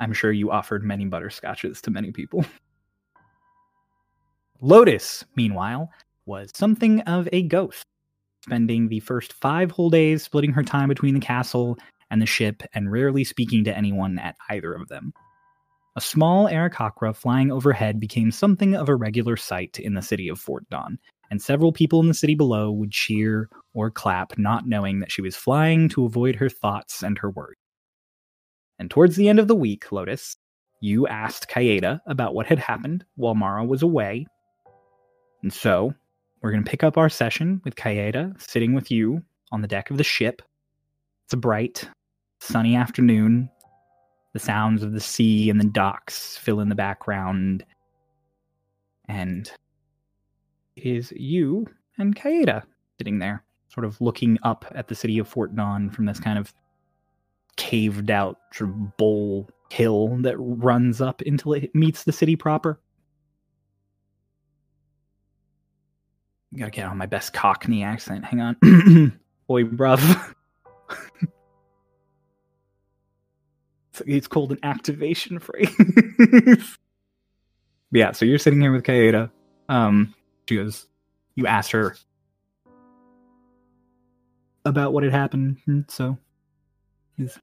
I'm 0.00 0.12
sure 0.12 0.32
you 0.32 0.50
offered 0.50 0.84
many 0.84 1.06
butterscotches 1.06 1.80
to 1.82 1.90
many 1.90 2.12
people. 2.12 2.44
Lotus, 4.60 5.24
meanwhile, 5.36 5.90
was 6.26 6.50
something 6.54 7.00
of 7.02 7.28
a 7.32 7.42
ghost, 7.42 7.84
spending 8.44 8.88
the 8.88 9.00
first 9.00 9.32
five 9.32 9.70
whole 9.70 9.90
days 9.90 10.22
splitting 10.22 10.52
her 10.52 10.62
time 10.62 10.88
between 10.88 11.14
the 11.14 11.20
castle 11.20 11.78
and 12.10 12.22
the 12.22 12.26
ship 12.26 12.62
and 12.74 12.92
rarely 12.92 13.24
speaking 13.24 13.64
to 13.64 13.76
anyone 13.76 14.18
at 14.18 14.36
either 14.50 14.72
of 14.72 14.88
them. 14.88 15.12
A 15.96 16.00
small 16.00 16.46
Aarakocra 16.46 17.14
flying 17.14 17.50
overhead 17.50 17.98
became 17.98 18.30
something 18.30 18.76
of 18.76 18.88
a 18.88 18.94
regular 18.94 19.36
sight 19.36 19.80
in 19.80 19.94
the 19.94 20.02
city 20.02 20.28
of 20.28 20.38
Fort 20.38 20.68
Don, 20.70 20.98
and 21.30 21.42
several 21.42 21.72
people 21.72 22.00
in 22.00 22.08
the 22.08 22.14
city 22.14 22.34
below 22.34 22.70
would 22.70 22.92
cheer 22.92 23.48
or 23.74 23.90
clap, 23.90 24.38
not 24.38 24.66
knowing 24.66 25.00
that 25.00 25.10
she 25.10 25.22
was 25.22 25.36
flying 25.36 25.88
to 25.90 26.04
avoid 26.04 26.36
her 26.36 26.48
thoughts 26.48 27.02
and 27.02 27.18
her 27.18 27.30
worries. 27.30 27.56
And 28.78 28.90
towards 28.90 29.16
the 29.16 29.28
end 29.28 29.40
of 29.40 29.48
the 29.48 29.56
week, 29.56 29.90
Lotus, 29.90 30.36
you 30.80 31.08
asked 31.08 31.48
Kaeda 31.48 32.00
about 32.06 32.34
what 32.34 32.46
had 32.46 32.60
happened 32.60 33.04
while 33.16 33.34
Mara 33.34 33.64
was 33.64 33.82
away. 33.82 34.26
And 35.42 35.52
so, 35.52 35.92
we're 36.40 36.52
going 36.52 36.62
to 36.62 36.70
pick 36.70 36.84
up 36.84 36.96
our 36.96 37.08
session 37.08 37.60
with 37.64 37.74
Kaeda 37.74 38.40
sitting 38.40 38.72
with 38.72 38.90
you 38.90 39.22
on 39.50 39.62
the 39.62 39.68
deck 39.68 39.90
of 39.90 39.96
the 39.96 40.04
ship. 40.04 40.42
It's 41.24 41.34
a 41.34 41.36
bright, 41.36 41.88
sunny 42.38 42.76
afternoon. 42.76 43.50
The 44.32 44.38
sounds 44.38 44.82
of 44.82 44.92
the 44.92 45.00
sea 45.00 45.50
and 45.50 45.60
the 45.60 45.66
docks 45.66 46.36
fill 46.36 46.60
in 46.60 46.68
the 46.68 46.74
background. 46.74 47.64
And 49.08 49.50
it 50.76 50.86
is 50.86 51.12
you 51.16 51.66
and 51.98 52.14
Kaeda 52.14 52.62
sitting 52.98 53.18
there, 53.18 53.42
sort 53.68 53.84
of 53.84 54.00
looking 54.00 54.38
up 54.42 54.64
at 54.74 54.88
the 54.88 54.94
city 54.94 55.18
of 55.18 55.28
Fort 55.28 55.54
Dawn 55.56 55.90
from 55.90 56.06
this 56.06 56.20
kind 56.20 56.38
of 56.38 56.52
caved 57.56 58.10
out 58.10 58.38
sort 58.52 58.70
of 58.70 58.96
bowl 58.96 59.48
hill 59.70 60.16
that 60.20 60.36
runs 60.38 61.00
up 61.00 61.20
until 61.22 61.52
it 61.54 61.74
meets 61.74 62.04
the 62.04 62.12
city 62.12 62.36
proper. 62.36 62.80
Gotta 66.56 66.70
get 66.70 66.86
on 66.86 66.96
my 66.96 67.06
best 67.06 67.32
Cockney 67.34 67.82
accent. 67.82 68.24
Hang 68.24 68.40
on. 68.40 68.56
Oi, 69.50 69.64
bruv. 69.64 70.34
it's, 74.06 74.26
called 74.26 74.52
an 74.52 74.58
activation 74.62 75.38
phrase. 75.40 76.76
yeah, 77.92 78.12
so 78.12 78.24
you're 78.24 78.38
sitting 78.38 78.60
here 78.60 78.72
with 78.72 78.84
Kaeda. 78.84 79.30
Um, 79.68 80.14
she 80.48 80.56
goes, 80.56 80.86
You 81.34 81.46
asked 81.46 81.72
her 81.72 81.96
about 84.64 84.92
what 84.92 85.02
had 85.02 85.12
happened, 85.12 85.58
so. 85.88 86.18
He's... 87.16 87.38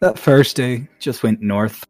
That 0.00 0.18
first 0.18 0.56
day 0.56 0.88
just 0.98 1.22
went 1.22 1.40
north. 1.40 1.84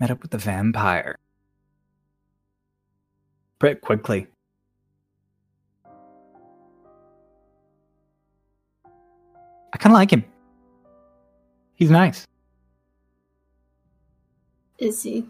met 0.00 0.10
up 0.10 0.22
with 0.22 0.30
the 0.30 0.38
vampire. 0.38 1.18
Pretty 3.58 3.80
quickly. 3.80 4.28
I 9.78 9.80
kind 9.80 9.92
of 9.92 9.98
like 9.98 10.10
him. 10.12 10.24
He's 11.76 11.88
nice. 11.90 12.26
Is 14.78 15.00
he? 15.04 15.18
Yeah, 15.18 15.24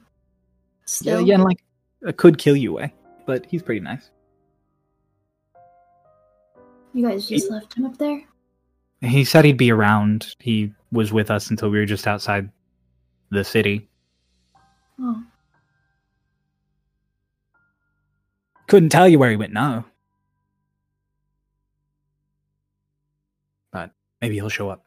Still? 0.87 1.21
yeah, 1.21 1.35
and 1.35 1.45
like, 1.45 1.62
uh, 2.07 2.12
could 2.17 2.38
kill 2.38 2.57
you 2.57 2.73
way, 2.73 2.95
but 3.26 3.45
he's 3.45 3.62
pretty 3.62 3.81
nice. 3.83 4.09
You 6.95 7.07
guys 7.07 7.28
just 7.28 7.50
left 7.50 7.75
him 7.75 7.85
up 7.85 7.99
there? 7.99 8.23
He 9.02 9.23
said 9.25 9.45
he'd 9.45 9.59
be 9.59 9.71
around. 9.71 10.35
He 10.38 10.73
was 10.93 11.12
with 11.12 11.31
us 11.31 11.50
until 11.50 11.69
we 11.69 11.78
were 11.78 11.85
just 11.85 12.07
outside 12.07 12.50
the 13.31 13.45
city. 13.45 13.87
Oh, 14.99 15.23
Couldn't 18.67 18.88
tell 18.88 19.07
you 19.07 19.19
where 19.19 19.31
he 19.31 19.37
went 19.37 19.52
now. 19.52 19.85
Maybe 24.21 24.35
he'll 24.35 24.49
show 24.49 24.69
up. 24.69 24.85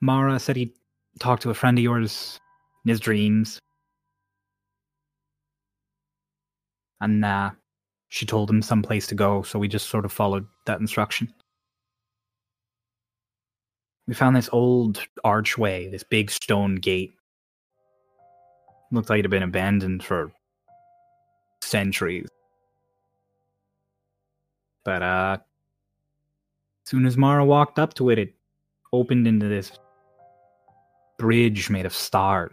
Mara 0.00 0.38
said 0.40 0.56
he 0.56 0.74
talked 1.20 1.42
to 1.42 1.50
a 1.50 1.54
friend 1.54 1.78
of 1.78 1.84
yours 1.84 2.40
in 2.84 2.88
his 2.90 3.00
dreams. 3.00 3.58
And 7.00 7.24
uh, 7.24 7.50
she 8.08 8.26
told 8.26 8.50
him 8.50 8.62
some 8.62 8.82
place 8.82 9.06
to 9.08 9.14
go, 9.14 9.42
so 9.42 9.58
we 9.58 9.68
just 9.68 9.88
sort 9.88 10.04
of 10.04 10.12
followed 10.12 10.46
that 10.66 10.80
instruction. 10.80 11.32
We 14.06 14.14
found 14.14 14.34
this 14.34 14.50
old 14.52 15.00
archway, 15.24 15.88
this 15.88 16.02
big 16.02 16.30
stone 16.30 16.76
gate. 16.76 17.14
Looked 18.90 19.08
like 19.08 19.20
it 19.20 19.24
had 19.24 19.30
been 19.30 19.42
abandoned 19.42 20.04
for 20.04 20.32
centuries. 21.62 22.28
But 24.84 25.02
uh 25.02 25.38
soon 26.84 27.06
as 27.06 27.16
Mara 27.16 27.44
walked 27.44 27.78
up 27.78 27.94
to 27.94 28.10
it, 28.10 28.18
it 28.18 28.34
opened 28.92 29.26
into 29.26 29.48
this 29.48 29.72
bridge 31.18 31.70
made 31.70 31.86
of 31.86 31.94
stars. 31.94 32.52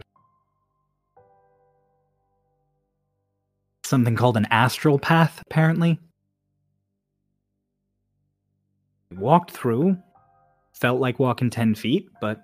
Something 3.84 4.16
called 4.16 4.38
an 4.38 4.48
astral 4.52 5.00
path, 5.00 5.42
apparently. 5.42 6.00
Walked 9.16 9.50
through, 9.50 9.98
felt 10.74 11.00
like 11.02 11.18
walking 11.18 11.50
10 11.50 11.74
feet, 11.74 12.08
but 12.22 12.40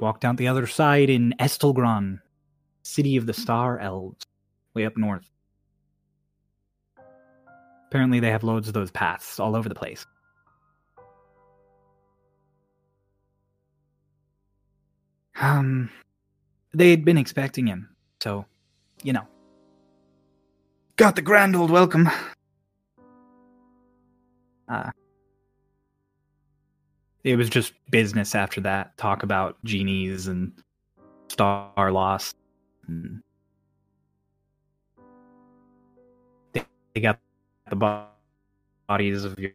walked 0.00 0.24
out 0.24 0.36
the 0.36 0.48
other 0.48 0.66
side 0.66 1.08
in 1.08 1.32
Estelgron, 1.38 2.18
city 2.82 3.16
of 3.16 3.26
the 3.26 3.32
Star 3.32 3.78
Elves, 3.78 4.26
way 4.74 4.84
up 4.84 4.96
north. 4.96 5.30
Apparently, 7.90 8.20
they 8.20 8.30
have 8.30 8.44
loads 8.44 8.68
of 8.68 8.74
those 8.74 8.92
paths 8.92 9.40
all 9.40 9.56
over 9.56 9.68
the 9.68 9.74
place. 9.74 10.06
Um, 15.40 15.90
they 16.72 16.90
had 16.90 17.04
been 17.04 17.18
expecting 17.18 17.66
him, 17.66 17.88
so, 18.22 18.46
you 19.02 19.12
know. 19.12 19.26
Got 20.94 21.16
the 21.16 21.22
grand 21.22 21.56
old 21.56 21.72
welcome. 21.72 22.08
Uh, 24.68 24.90
it 27.24 27.34
was 27.34 27.48
just 27.50 27.72
business 27.90 28.36
after 28.36 28.60
that. 28.60 28.96
Talk 28.98 29.24
about 29.24 29.56
genies 29.64 30.28
and 30.28 30.52
Star 31.28 31.90
Lost. 31.90 32.36
And 32.86 33.20
they, 36.52 36.64
they 36.94 37.00
got 37.00 37.18
the 37.70 37.76
bo- 37.76 38.04
bodies 38.88 39.24
of 39.24 39.38
your, 39.38 39.52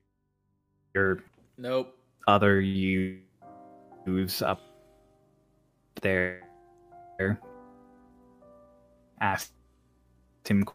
your 0.94 1.20
Nope. 1.58 1.96
other 2.28 2.60
use 2.62 4.42
up 4.42 4.62
there 6.02 6.42
asked 9.22 9.52
him 10.46 10.66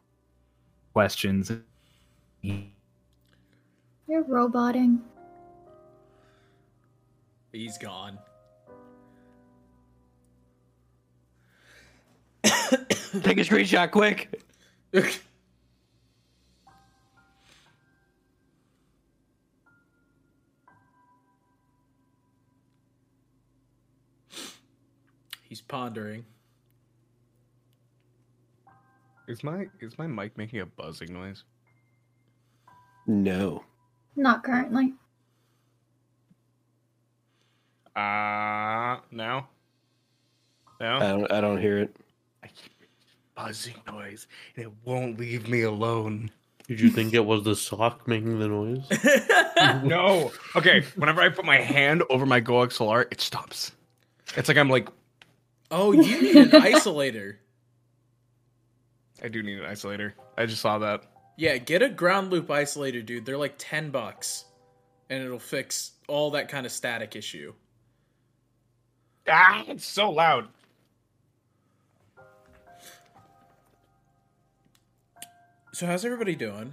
questions. 0.93 1.51
You're 2.43 4.23
roboting. 4.27 5.01
He's 7.53 7.79
gone. 7.79 8.19
Take 12.45 13.39
a 13.39 13.45
screenshot 13.45 13.91
quick. 13.91 14.43
He's 25.51 25.61
pondering. 25.61 26.25
Is 29.27 29.43
my 29.43 29.67
is 29.81 29.99
my 29.99 30.07
mic 30.07 30.39
making 30.39 30.61
a 30.61 30.67
buzzing 30.67 31.13
noise? 31.13 31.43
No. 33.09 33.65
Not 34.15 34.45
currently. 34.45 34.95
Uh 37.97 38.99
no. 39.11 39.45
No. 40.81 40.97
I 40.97 40.99
don't 41.01 41.33
I 41.33 41.41
don't 41.41 41.61
hear 41.61 41.79
it. 41.79 41.97
I 42.45 42.47
keep 42.47 42.73
buzzing 43.35 43.75
noise 43.89 44.29
and 44.55 44.67
it 44.67 44.73
won't 44.85 45.19
leave 45.19 45.49
me 45.49 45.63
alone. 45.63 46.31
Did 46.69 46.79
you 46.79 46.91
think 46.91 47.13
it 47.13 47.27
was 47.27 47.43
the 47.43 47.57
sock 47.57 48.07
making 48.07 48.39
the 48.39 48.47
noise? 48.47 48.85
no. 49.83 50.31
Okay. 50.55 50.85
Whenever 50.95 51.21
I 51.21 51.29
put 51.29 51.45
my 51.45 51.57
hand 51.57 52.05
over 52.09 52.25
my 52.25 52.41
GoXLR, 52.41 53.07
it 53.11 53.21
stops. 53.21 53.73
It's 54.37 54.47
like 54.47 54.57
I'm 54.57 54.71
like 54.71 54.89
oh, 55.71 55.93
you 55.93 56.21
need 56.21 56.37
an 56.37 56.51
isolator. 56.63 57.37
I 59.23 59.29
do 59.29 59.43
need 59.43 59.59
an 59.59 59.65
isolator. 59.65 60.13
I 60.37 60.47
just 60.47 60.63
saw 60.63 60.79
that. 60.79 61.05
Yeah, 61.37 61.57
get 61.59 61.83
a 61.83 61.89
ground 61.89 62.31
loop 62.31 62.49
isolator, 62.49 63.05
dude. 63.05 63.25
They're 63.25 63.39
like 63.39 63.55
10 63.59 63.91
bucks. 63.91 64.45
And 65.09 65.23
it'll 65.23 65.39
fix 65.39 65.93
all 66.09 66.31
that 66.33 66.49
kind 66.49 66.67
of 66.67 66.73
static 66.73 67.17
issue. 67.17 67.53
Ah, 69.29 69.65
it's 69.69 69.87
so 69.87 70.11
loud. 70.11 70.49
So 75.73 75.87
how's 75.87 76.05
everybody 76.05 76.35
doing? 76.37 76.73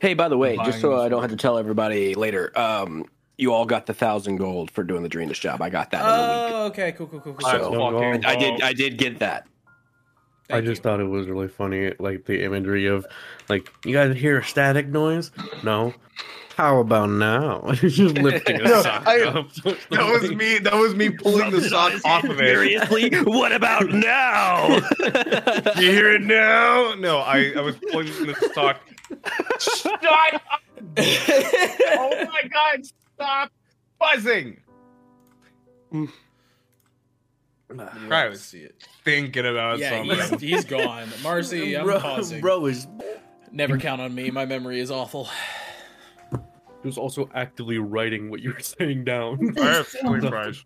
Hey, 0.00 0.14
by 0.14 0.28
the 0.28 0.36
way, 0.38 0.56
Buying 0.56 0.70
just 0.70 0.80
so 0.80 0.98
I 0.98 1.08
don't 1.08 1.22
have 1.22 1.30
to 1.30 1.36
tell 1.36 1.58
everybody 1.58 2.14
later, 2.14 2.56
um, 2.58 3.06
you 3.40 3.52
all 3.52 3.66
got 3.66 3.86
the 3.86 3.94
thousand 3.94 4.36
gold 4.36 4.70
for 4.70 4.82
doing 4.84 5.02
the 5.02 5.08
Dreamus 5.08 5.40
job. 5.40 5.62
I 5.62 5.70
got 5.70 5.90
that 5.92 6.00
in 6.02 6.06
a 6.06 6.12
week. 6.46 6.54
Oh, 6.54 6.64
okay, 6.66 6.92
cool, 6.92 7.06
cool, 7.06 7.20
cool, 7.20 7.34
cool. 7.34 7.48
Let's 7.48 7.64
So, 7.64 8.28
I 8.28 8.36
did. 8.36 8.62
I 8.62 8.72
did 8.72 8.98
get 8.98 9.18
that. 9.20 9.46
I 10.50 10.60
just 10.60 10.80
you. 10.80 10.82
thought 10.82 10.98
it 11.00 11.04
was 11.04 11.28
really 11.28 11.46
funny, 11.48 11.92
like 12.00 12.24
the 12.26 12.42
imagery 12.44 12.86
of, 12.86 13.06
like, 13.48 13.72
you 13.84 13.92
guys 13.92 14.16
hear 14.16 14.38
a 14.40 14.44
static 14.44 14.88
noise? 14.88 15.30
No. 15.62 15.94
How 16.56 16.80
about 16.80 17.08
now? 17.10 17.70
He's 17.80 17.96
just 17.96 18.16
lifting 18.18 18.60
a 18.60 18.64
No, 18.64 18.82
sock 18.82 19.06
I- 19.06 19.22
up. 19.22 19.52
That 19.54 20.20
was 20.20 20.30
me. 20.32 20.58
That 20.58 20.74
was 20.74 20.94
me 20.96 21.08
pulling 21.10 21.52
the 21.52 21.62
sock 21.62 21.92
off 22.04 22.24
of 22.24 22.32
it. 22.40 22.46
Seriously? 22.48 23.10
what 23.22 23.52
about 23.52 23.88
now? 23.92 24.66
You 25.78 25.90
hear 25.92 26.12
it 26.14 26.22
now? 26.22 26.94
No, 26.98 27.18
I, 27.18 27.52
I 27.56 27.60
was 27.60 27.76
pulling 27.76 28.06
the 28.08 28.50
sock. 28.52 28.80
Shut 29.60 30.04
up! 30.04 30.42
Oh 30.98 32.26
my 32.32 32.42
god, 32.52 32.80
stop 33.20 33.52
buzzing! 33.98 34.60
Mm. 35.92 36.08
I 38.10 38.28
was 38.28 38.40
see 38.40 38.60
it. 38.60 38.82
thinking 39.04 39.46
about 39.46 39.78
Yeah, 39.78 39.98
something. 40.00 40.38
he's, 40.38 40.40
he's 40.40 40.64
gone. 40.64 41.08
Marcy, 41.22 41.76
I'm 41.76 41.84
bro, 41.84 42.00
pausing. 42.00 42.40
bro 42.40 42.66
is 42.66 42.86
Never 43.52 43.78
count 43.78 44.00
on 44.00 44.14
me. 44.14 44.30
My 44.30 44.46
memory 44.46 44.80
is 44.80 44.90
awful. 44.90 45.28
He 46.32 46.86
was 46.88 46.96
also 46.98 47.28
actively 47.34 47.78
writing 47.78 48.30
what 48.30 48.40
you 48.40 48.52
were 48.52 48.60
saying 48.60 49.04
down. 49.04 49.54
I 49.60 49.64
have 49.64 49.86
sweet 49.88 50.22
fries. 50.22 50.64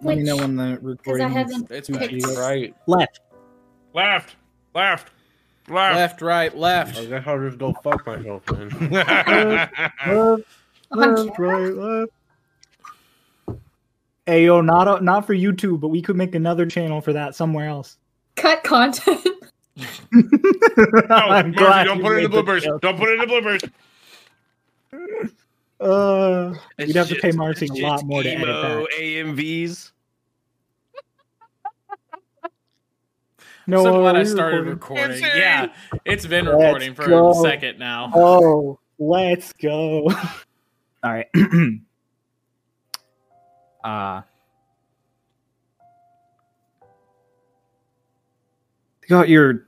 Let 0.00 0.18
me 0.18 0.22
know 0.22 0.36
when 0.36 0.56
the 0.56 0.78
Because 0.80 0.82
recording 0.82 1.26
I 1.26 1.28
haven't. 1.30 1.70
It's 1.70 1.88
Two 1.88 1.94
back. 1.94 2.10
Right. 2.38 2.74
left. 2.86 3.20
Left, 3.94 4.36
left, 4.74 5.10
left. 5.68 5.96
Left, 5.96 6.22
right, 6.22 6.52
I 6.52 6.56
left. 6.56 6.94
guess 7.08 7.22
I'll 7.26 7.38
just 7.40 7.58
go 7.58 7.72
fuck 7.82 8.06
myself 8.06 8.44
then. 8.46 8.70
Oh, 10.06 10.38
I'm 10.92 11.14
Left, 11.14 11.38
right, 11.38 11.74
left. 11.74 12.12
Hey 14.26 14.46
yo, 14.46 14.60
not 14.62 15.02
not 15.04 15.26
for 15.26 15.34
YouTube, 15.34 15.80
but 15.80 15.88
we 15.88 16.00
could 16.00 16.16
make 16.16 16.34
another 16.34 16.64
channel 16.66 17.00
for 17.00 17.12
that 17.12 17.34
somewhere 17.34 17.68
else. 17.68 17.98
Cut 18.36 18.62
content. 18.64 19.20
no, 19.76 19.84
I'm 21.10 21.50
Marcy, 21.50 21.52
glad 21.52 21.84
don't 21.84 22.00
put 22.00 22.16
it 22.18 22.24
in 22.24 22.30
the 22.30 22.36
made 22.42 22.46
bloopers. 22.46 22.62
joke. 22.62 22.80
Don't 22.80 22.96
put 22.98 23.08
it 23.10 23.20
in 23.20 23.28
the 23.28 23.34
bloopers. 23.34 23.70
Uh, 25.80 26.54
It's 26.78 26.88
you'd 26.88 26.96
have 26.96 27.08
to 27.08 27.16
pay 27.16 27.28
just- 27.28 27.38
Marcy 27.38 27.66
a 27.66 27.86
lot 27.86 28.04
more 28.04 28.22
to 28.22 28.28
edit 28.30 28.42
emo 28.48 28.80
that. 28.84 28.88
AMVs. 28.98 29.90
No, 33.66 33.82
so 33.82 34.00
glad 34.00 34.16
I 34.16 34.24
started 34.24 34.66
recording? 34.66 35.04
recording. 35.10 35.22
Yeah, 35.36 35.72
it's 36.04 36.26
been 36.26 36.44
Let's 36.44 36.56
recording 36.58 36.94
for 36.94 37.06
go. 37.06 37.30
a 37.30 37.34
second 37.42 37.78
now. 37.78 38.10
Oh, 38.14 38.78
let's 38.98 39.52
go. 39.54 40.08
All 41.04 41.12
right. 41.12 41.26
uh 43.84 44.22
got 49.08 49.28
your 49.28 49.66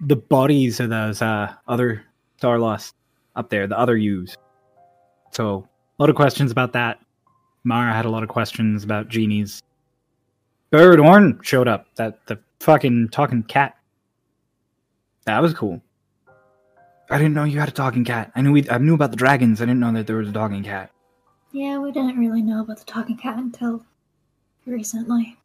the 0.00 0.16
bodies 0.16 0.80
of 0.80 0.90
those 0.90 1.22
uh 1.22 1.52
other 1.68 2.04
Star 2.38 2.58
Lost 2.58 2.94
up 3.36 3.50
there, 3.50 3.66
the 3.66 3.78
other 3.78 3.96
U's. 3.96 4.36
So 5.30 5.68
a 5.98 6.02
lot 6.02 6.10
of 6.10 6.16
questions 6.16 6.50
about 6.50 6.72
that. 6.72 6.98
Mara 7.64 7.92
had 7.92 8.06
a 8.06 8.10
lot 8.10 8.22
of 8.22 8.28
questions 8.28 8.82
about 8.84 9.08
genies. 9.08 9.62
Bird 10.70 10.98
Horn 10.98 11.38
showed 11.42 11.68
up. 11.68 11.86
That 11.96 12.24
the 12.26 12.38
fucking 12.60 13.08
talking 13.10 13.42
cat. 13.42 13.76
That 15.24 15.40
was 15.42 15.54
cool. 15.54 15.80
I 17.10 17.18
didn't 17.18 17.34
know 17.34 17.44
you 17.44 17.58
had 17.58 17.68
a 17.68 17.72
talking 17.72 18.04
cat. 18.04 18.30
I 18.34 18.42
knew 18.42 18.52
we, 18.52 18.68
I 18.70 18.78
knew 18.78 18.94
about 18.94 19.10
the 19.10 19.16
dragons. 19.16 19.60
I 19.60 19.64
didn't 19.64 19.80
know 19.80 19.92
that 19.92 20.06
there 20.06 20.16
was 20.16 20.28
a 20.28 20.32
talking 20.32 20.62
cat. 20.62 20.90
yeah, 21.52 21.78
we 21.78 21.90
didn't 21.90 22.18
really 22.18 22.42
know 22.42 22.60
about 22.60 22.78
the 22.78 22.84
talking 22.84 23.16
cat 23.16 23.38
until 23.38 23.84
recently. 24.66 25.36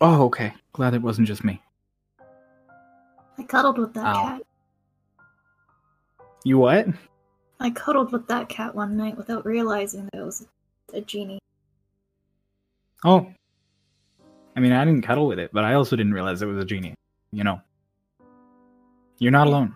Oh, 0.00 0.22
okay. 0.26 0.52
Glad 0.72 0.94
it 0.94 1.02
wasn't 1.02 1.26
just 1.26 1.42
me. 1.44 1.60
I 3.38 3.42
cuddled 3.42 3.78
with 3.78 3.94
that 3.94 4.06
Ow. 4.06 4.22
cat. 4.22 4.42
You 6.44 6.58
what? 6.58 6.86
I 7.60 7.70
cuddled 7.70 8.12
with 8.12 8.26
that 8.28 8.48
cat 8.48 8.74
one 8.74 8.96
night 8.96 9.16
without 9.16 9.44
realizing 9.44 10.08
that 10.12 10.20
it 10.20 10.24
was 10.24 10.46
a 10.92 11.00
genie. 11.00 11.38
Oh. 13.04 13.32
I 14.54 14.60
mean, 14.60 14.72
I 14.72 14.84
didn't 14.84 15.02
cuddle 15.02 15.26
with 15.26 15.38
it, 15.38 15.50
but 15.52 15.64
I 15.64 15.74
also 15.74 15.96
didn't 15.96 16.12
realize 16.12 16.42
it 16.42 16.46
was 16.46 16.62
a 16.62 16.66
genie. 16.66 16.94
You 17.32 17.44
know. 17.44 17.60
You're 19.18 19.32
not 19.32 19.46
alone. 19.46 19.74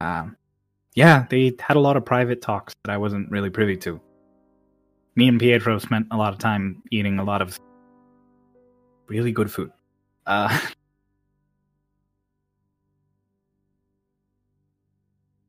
Um, 0.00 0.36
yeah, 0.94 1.26
they 1.30 1.54
had 1.60 1.76
a 1.76 1.80
lot 1.80 1.96
of 1.96 2.04
private 2.04 2.42
talks 2.42 2.74
that 2.84 2.92
I 2.92 2.96
wasn't 2.96 3.30
really 3.30 3.50
privy 3.50 3.76
to. 3.78 4.00
Me 5.14 5.28
and 5.28 5.38
Pietro 5.38 5.78
spent 5.78 6.08
a 6.10 6.16
lot 6.16 6.32
of 6.32 6.38
time 6.38 6.82
eating 6.90 7.18
a 7.18 7.24
lot 7.24 7.42
of 7.42 7.58
really 9.06 9.32
good 9.32 9.52
food. 9.52 9.70
Uh, 10.26 10.58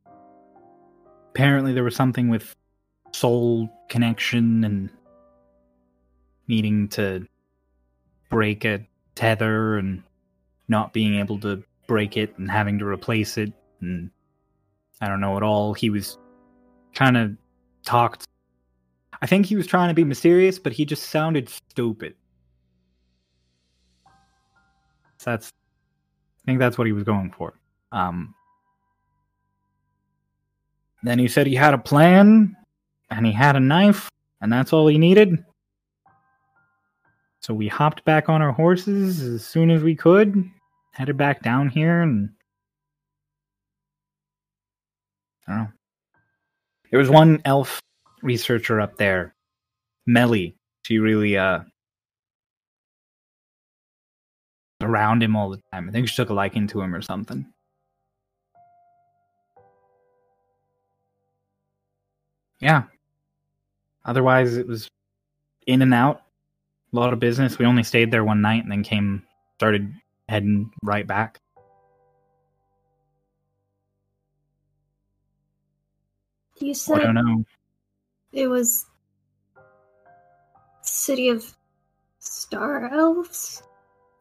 apparently, 1.29 1.73
there 1.73 1.83
was 1.83 1.95
something 1.95 2.29
with 2.29 2.55
soul 3.11 3.69
connection 3.89 4.63
and 4.63 4.91
needing 6.49 6.89
to 6.89 7.25
break 8.29 8.65
a 8.65 8.85
tether 9.15 9.77
and 9.77 10.03
not 10.67 10.91
being 10.91 11.15
able 11.15 11.39
to 11.39 11.63
break 11.87 12.17
it 12.17 12.37
and 12.37 12.51
having 12.51 12.77
to 12.79 12.85
replace 12.85 13.37
it 13.37 13.53
and 13.81 14.11
I 15.01 15.07
don't 15.07 15.21
know 15.21 15.37
at 15.37 15.43
all. 15.43 15.73
He 15.73 15.89
was 15.89 16.17
kind 16.93 17.15
of 17.15 17.31
talked. 17.85 18.25
I 19.21 19.25
think 19.27 19.45
he 19.45 19.55
was 19.55 19.67
trying 19.67 19.89
to 19.89 19.93
be 19.93 20.03
mysterious, 20.03 20.59
but 20.59 20.73
he 20.73 20.85
just 20.85 21.09
sounded 21.09 21.49
stupid. 21.49 22.15
So 25.17 25.31
that's, 25.31 25.51
I 26.43 26.45
think 26.45 26.59
that's 26.59 26.77
what 26.77 26.87
he 26.87 26.93
was 26.93 27.03
going 27.03 27.31
for. 27.31 27.53
Um, 27.91 28.33
then 31.03 31.19
he 31.19 31.27
said 31.27 31.47
he 31.47 31.55
had 31.55 31.73
a 31.73 31.77
plan 31.77 32.55
and 33.09 33.25
he 33.25 33.31
had 33.31 33.55
a 33.55 33.59
knife, 33.59 34.09
and 34.41 34.51
that's 34.51 34.73
all 34.73 34.87
he 34.87 34.97
needed. 34.97 35.43
So 37.41 37.53
we 37.53 37.67
hopped 37.67 38.03
back 38.05 38.29
on 38.29 38.41
our 38.41 38.51
horses 38.51 39.21
as 39.21 39.45
soon 39.45 39.71
as 39.71 39.81
we 39.81 39.95
could, 39.95 40.43
headed 40.93 41.17
back 41.17 41.41
down 41.41 41.69
here, 41.69 42.01
and 42.01 42.29
I 45.47 45.51
don't 45.51 45.59
know. 45.63 45.67
There 46.91 46.99
was 46.99 47.09
one 47.09 47.41
elf 47.45 47.79
researcher 48.21 48.81
up 48.81 48.97
there, 48.97 49.33
Melly. 50.05 50.55
She 50.83 50.99
really 50.99 51.37
uh 51.37 51.61
around 54.81 55.23
him 55.23 55.35
all 55.35 55.49
the 55.49 55.61
time. 55.71 55.87
I 55.89 55.91
think 55.91 56.07
she 56.07 56.15
took 56.15 56.29
a 56.29 56.33
liking 56.33 56.67
to 56.67 56.81
him 56.81 56.95
or 56.95 57.01
something. 57.01 57.45
Yeah. 62.59 62.83
Otherwise, 64.05 64.57
it 64.57 64.67
was 64.67 64.89
in 65.67 65.81
and 65.81 65.93
out 65.93 66.23
a 66.91 66.95
lot 66.95 67.13
of 67.13 67.19
business. 67.19 67.59
We 67.59 67.65
only 67.65 67.83
stayed 67.83 68.11
there 68.11 68.23
one 68.23 68.41
night 68.41 68.63
and 68.63 68.71
then 68.71 68.83
came, 68.83 69.23
started 69.57 69.93
heading 70.27 70.71
right 70.83 71.05
back. 71.05 71.39
You 76.59 76.73
said 76.73 76.99
I 76.99 77.03
don't 77.03 77.15
know. 77.15 77.45
it 78.33 78.47
was 78.47 78.85
city 80.81 81.29
of 81.29 81.55
star 82.19 82.93
elves. 82.93 83.63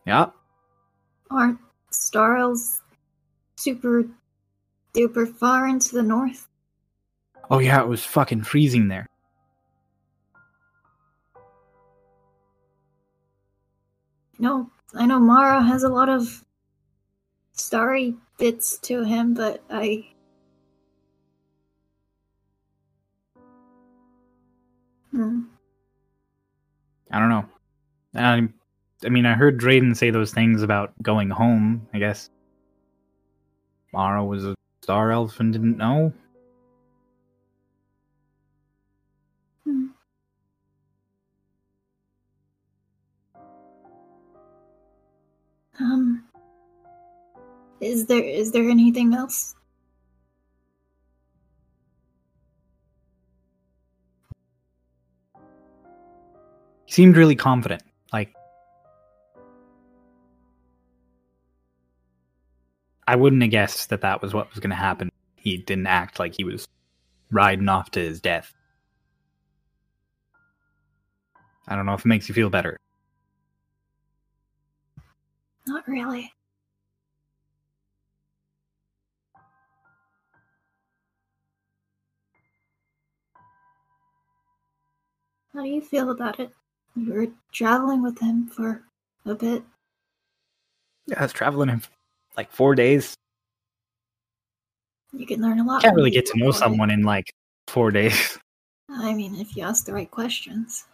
Yeah. 0.07 0.27
Aren't 1.31 1.59
star 1.91 2.37
elves 2.37 2.81
super 3.57 4.05
duper 4.95 5.29
far 5.35 5.67
into 5.67 5.95
the 5.95 6.03
north? 6.03 6.49
Oh 7.51 7.59
yeah, 7.59 7.81
it 7.81 7.89
was 7.89 8.05
fucking 8.05 8.43
freezing 8.43 8.89
there. 8.89 9.07
No, 14.39 14.71
I 14.95 15.07
know 15.07 15.19
Mara 15.19 15.63
has 15.63 15.83
a 15.83 15.89
lot 15.89 16.09
of 16.09 16.45
starry 17.53 18.15
bits 18.39 18.79
to 18.79 19.03
him, 19.05 19.35
but 19.35 19.63
I. 19.69 20.07
Hmm. 25.11 25.43
I 27.11 27.19
don't 27.19 27.31
know. 27.31 27.47
I, 28.15 28.49
I 29.05 29.09
mean, 29.09 29.27
I 29.27 29.35
heard 29.35 29.59
Drayden 29.59 29.97
say 29.97 30.11
those 30.11 30.33
things 30.33 30.63
about 30.63 30.93
going 31.03 31.31
home. 31.31 31.89
I 31.95 31.99
guess 31.99 32.31
Mara 33.93 34.25
was 34.25 34.45
a 34.45 34.55
star 34.83 35.11
elf 35.11 35.41
and 35.41 35.53
didn't 35.53 35.79
know. 35.79 36.13
Um. 45.81 46.25
Is 47.81 48.07
there 48.07 48.23
is 48.23 48.51
there 48.51 48.69
anything 48.69 49.15
else? 49.15 49.55
He 56.87 56.93
seemed 56.93 57.17
really 57.17 57.37
confident. 57.37 57.83
Like, 58.13 58.35
I 63.07 63.15
wouldn't 63.15 63.43
have 63.43 63.51
guessed 63.51 63.91
that 63.91 64.01
that 64.01 64.23
was 64.23 64.35
what 64.35 64.51
was 64.51 64.59
going 64.59 64.71
to 64.71 64.77
happen. 64.77 65.11
He 65.37 65.59
didn't 65.59 65.87
act 65.87 66.19
like 66.19 66.35
he 66.37 66.45
was 66.45 66.67
riding 67.31 67.69
off 67.69 67.91
to 67.93 68.01
his 68.01 68.21
death. 68.21 68.53
I 71.69 71.77
don't 71.77 71.87
know 71.87 71.93
if 71.95 72.01
it 72.01 72.09
makes 72.09 72.29
you 72.29 72.35
feel 72.35 72.51
better. 72.51 72.79
Not 75.69 75.87
really. 75.87 76.33
How 85.53 85.63
do 85.63 85.69
you 85.69 85.83
feel 85.83 86.11
about 86.11 86.41
it? 86.41 86.51
You 86.97 87.13
were 87.13 87.27
traveling 87.53 88.03
with 88.03 88.19
him 88.19 88.47
for 88.47 88.83
a 89.27 89.35
bit. 89.35 89.63
Yeah, 91.07 91.21
I 91.21 91.25
was 91.25 91.35
traveling 91.35 91.69
in 91.69 91.83
like 92.35 92.51
four 92.51 92.75
days. 92.75 93.15
You 95.13 95.27
can 95.27 95.43
learn 95.43 95.59
a 95.59 95.65
lot. 95.65 95.83
Can't 95.83 95.95
really 95.95 96.11
get 96.11 96.25
to 96.27 96.39
know 96.39 96.51
someone 96.51 96.91
in 96.91 97.03
like 97.03 97.31
four 97.67 97.91
days. 97.93 98.39
I 98.89 99.13
mean, 99.13 99.35
if 99.35 99.55
you 99.55 99.65
ask 99.65 99.85
the 99.85 99.93
right 99.93 100.11
questions. 100.11 100.87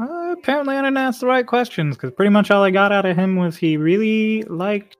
Uh, 0.00 0.34
apparently, 0.36 0.76
I 0.76 0.82
didn't 0.82 0.96
ask 0.96 1.20
the 1.20 1.26
right 1.26 1.46
questions 1.46 1.96
because 1.96 2.10
pretty 2.12 2.30
much 2.30 2.50
all 2.50 2.62
I 2.62 2.70
got 2.70 2.92
out 2.92 3.06
of 3.06 3.16
him 3.16 3.36
was 3.36 3.56
he 3.56 3.76
really 3.76 4.42
liked 4.42 4.96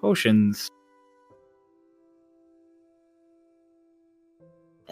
potions 0.00 0.68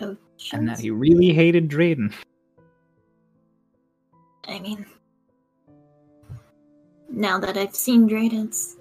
Oh, 0.00 0.16
and 0.52 0.68
that 0.68 0.78
he 0.78 0.90
really 0.90 1.32
hated 1.32 1.68
Drayden. 1.68 2.12
I 4.48 4.58
mean, 4.58 4.86
now 7.10 7.38
that 7.38 7.56
I've 7.56 7.74
seen 7.74 8.08
Drayden, 8.08 8.46
it's 8.46 8.76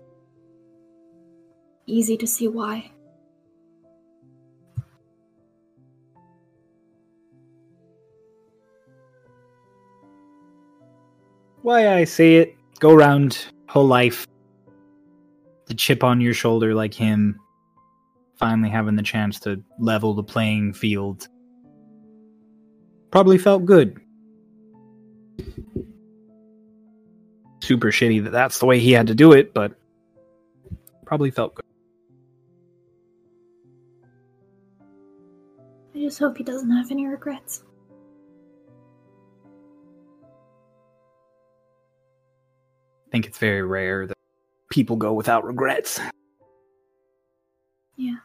easy 1.86 2.16
to 2.18 2.28
see 2.28 2.48
why. 2.48 2.92
Why 11.62 11.94
I 11.94 12.06
say 12.06 12.38
it, 12.38 12.56
go 12.80 12.92
around 12.92 13.46
whole 13.68 13.86
life, 13.86 14.26
the 15.66 15.74
chip 15.74 16.04
on 16.04 16.22
your 16.22 16.34
shoulder 16.34 16.74
like 16.74 16.94
him, 16.94 17.40
finally 18.38 18.70
having 18.70 18.96
the 18.96 19.04
chance 19.04 19.40
to 19.42 19.62
level 19.78 20.14
the 20.14 20.24
playing 20.24 20.74
field. 20.74 21.28
Probably 23.12 23.38
felt 23.38 23.66
good. 23.66 24.00
Super 27.62 27.92
shitty 27.92 28.24
that 28.24 28.32
that's 28.32 28.60
the 28.60 28.66
way 28.66 28.80
he 28.80 28.92
had 28.94 29.08
to 29.08 29.16
do 29.16 29.34
it, 29.34 29.54
but 29.54 29.74
probably 31.06 31.30
felt 31.30 31.56
good. 31.56 31.66
I 35.94 36.00
just 36.00 36.20
hope 36.20 36.38
he 36.38 36.44
doesn't 36.44 36.72
have 36.72 36.90
any 36.90 37.06
regrets. 37.06 37.64
Think 43.12 43.26
it's 43.26 43.38
very 43.38 43.64
rare 43.64 44.08
that 44.08 44.18
people 44.70 44.96
go 44.96 45.14
without 45.14 45.46
regrets. 45.46 46.00
Yeah. 47.96 48.16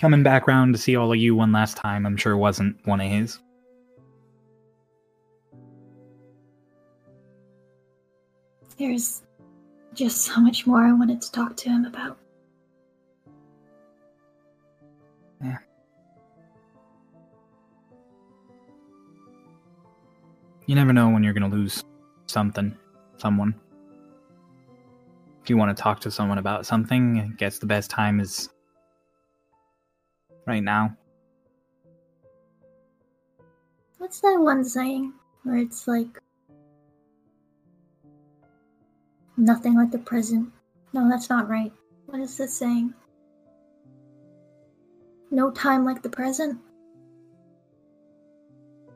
Coming 0.00 0.22
back 0.22 0.46
round 0.46 0.74
to 0.74 0.78
see 0.78 0.96
all 0.96 1.12
of 1.12 1.18
you 1.18 1.34
one 1.34 1.52
last 1.52 1.76
time, 1.76 2.04
I'm 2.04 2.16
sure 2.16 2.36
wasn't 2.36 2.76
one 2.86 3.00
of 3.00 3.10
his. 3.10 3.38
There's 8.76 9.22
just 9.94 10.22
so 10.22 10.38
much 10.40 10.66
more 10.66 10.84
I 10.84 10.92
wanted 10.92 11.22
to 11.22 11.32
talk 11.32 11.56
to 11.56 11.70
him 11.70 11.86
about. 11.86 12.18
You 20.66 20.74
never 20.74 20.92
know 20.92 21.08
when 21.08 21.22
you're 21.22 21.32
going 21.32 21.48
to 21.48 21.56
lose 21.56 21.84
something, 22.26 22.76
someone. 23.18 23.54
If 25.42 25.48
you 25.48 25.56
want 25.56 25.76
to 25.76 25.80
talk 25.80 26.00
to 26.00 26.10
someone 26.10 26.38
about 26.38 26.66
something, 26.66 27.20
I 27.20 27.28
guess 27.36 27.60
the 27.60 27.66
best 27.66 27.88
time 27.88 28.18
is 28.18 28.48
right 30.44 30.62
now. 30.62 30.96
What's 33.98 34.20
that 34.20 34.38
one 34.40 34.64
saying 34.64 35.12
where 35.44 35.58
it's 35.58 35.86
like 35.86 36.20
nothing 39.36 39.76
like 39.76 39.92
the 39.92 39.98
present? 39.98 40.52
No, 40.92 41.08
that's 41.08 41.30
not 41.30 41.48
right. 41.48 41.72
What 42.06 42.20
is 42.20 42.36
this 42.36 42.52
saying? 42.52 42.92
No 45.30 45.52
time 45.52 45.84
like 45.84 46.02
the 46.02 46.10
present? 46.10 46.58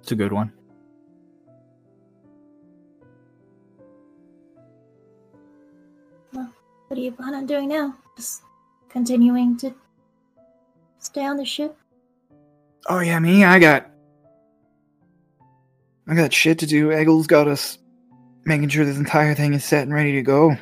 It's 0.01 0.11
a 0.11 0.17
good 0.17 0.33
one. 0.33 0.53
What 6.91 6.97
do 6.97 7.03
you 7.03 7.13
plan 7.13 7.37
on 7.37 7.47
doing 7.47 7.69
now? 7.69 7.95
Just 8.17 8.43
continuing 8.89 9.57
to 9.59 9.73
stay 10.99 11.25
on 11.25 11.37
the 11.37 11.45
ship? 11.45 11.79
Oh 12.89 12.99
yeah, 12.99 13.21
me. 13.21 13.45
I 13.45 13.61
got. 13.61 13.89
I 16.09 16.17
got 16.17 16.33
shit 16.33 16.59
to 16.59 16.67
do. 16.67 16.91
Eggle's 16.91 17.29
got 17.29 17.47
us 17.47 17.79
making 18.45 18.71
sure 18.71 18.85
this 18.85 18.99
entire 18.99 19.37
thing 19.37 19.55
is 19.55 19.65
set 19.65 19.85
and 19.85 19.95
ready 19.95 20.11
to 20.15 20.23
go. 20.23 20.57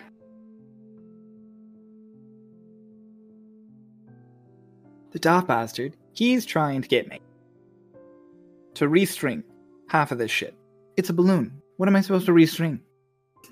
The 5.12 5.18
daft 5.18 5.48
bastard, 5.48 5.96
he's 6.12 6.44
trying 6.44 6.82
to 6.82 6.88
get 6.88 7.08
me 7.08 7.20
to 8.74 8.84
restring 8.84 9.44
half 9.88 10.12
of 10.12 10.18
this 10.18 10.30
shit. 10.30 10.54
It's 10.98 11.08
a 11.08 11.14
balloon. 11.14 11.62
What 11.78 11.88
am 11.88 11.96
I 11.96 12.02
supposed 12.02 12.26
to 12.26 12.32
restring? 12.32 12.80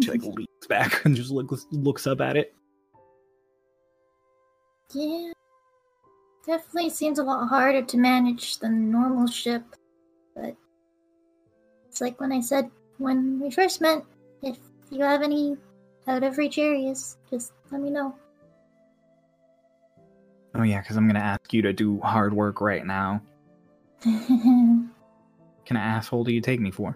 She 0.03 0.11
like 0.11 0.23
leans 0.25 0.67
back 0.69 1.07
and 1.07 1.17
just 1.17 1.31
looks 1.31 1.67
looks 1.71 2.07
up 2.07 2.21
at 2.21 2.37
it. 2.37 2.53
Yeah. 4.92 5.33
Definitely 6.46 6.90
seems 6.90 7.18
a 7.18 7.25
lot 7.25 7.49
harder 7.49 7.83
to 7.83 7.96
manage 7.96 8.59
than 8.59 8.90
normal 8.90 9.27
ship. 9.27 9.64
But 10.35 10.55
it's 11.88 12.01
like 12.01 12.20
when 12.20 12.33
I 12.33 12.40
said 12.40 12.70
when 12.99 13.40
we 13.40 13.51
first 13.51 13.81
met, 13.81 14.05
if 14.42 14.59
you 14.90 15.03
have 15.03 15.22
any 15.22 15.57
out 16.07 16.22
of 16.22 16.38
reach 16.38 16.59
areas, 16.59 17.16
just 17.31 17.53
let 17.70 17.81
me 17.81 17.90
know. 17.90 18.14
Oh 20.55 20.62
yeah, 20.62 20.81
because 20.81 20.96
I'm 20.96 21.07
gonna 21.07 21.18
ask 21.18 21.53
you 21.53 21.62
to 21.62 21.72
do 21.72 22.01
hard 22.01 22.33
work 22.33 22.61
right 22.61 22.87
now. 22.87 23.20
um, 24.05 24.92
Can 25.66 25.77
asshole 25.77 26.22
do 26.22 26.33
you 26.33 26.40
take 26.40 26.61
me 26.61 26.70
for? 26.70 26.94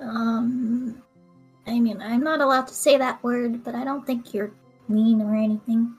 Um, 0.00 1.02
I 1.66 1.78
mean, 1.78 2.00
I'm 2.00 2.22
not 2.22 2.40
allowed 2.40 2.66
to 2.68 2.74
say 2.74 2.96
that 2.96 3.22
word, 3.22 3.62
but 3.62 3.74
I 3.74 3.84
don't 3.84 4.06
think 4.06 4.32
you're 4.32 4.52
mean 4.88 5.20
or 5.20 5.34
anything. 5.34 5.94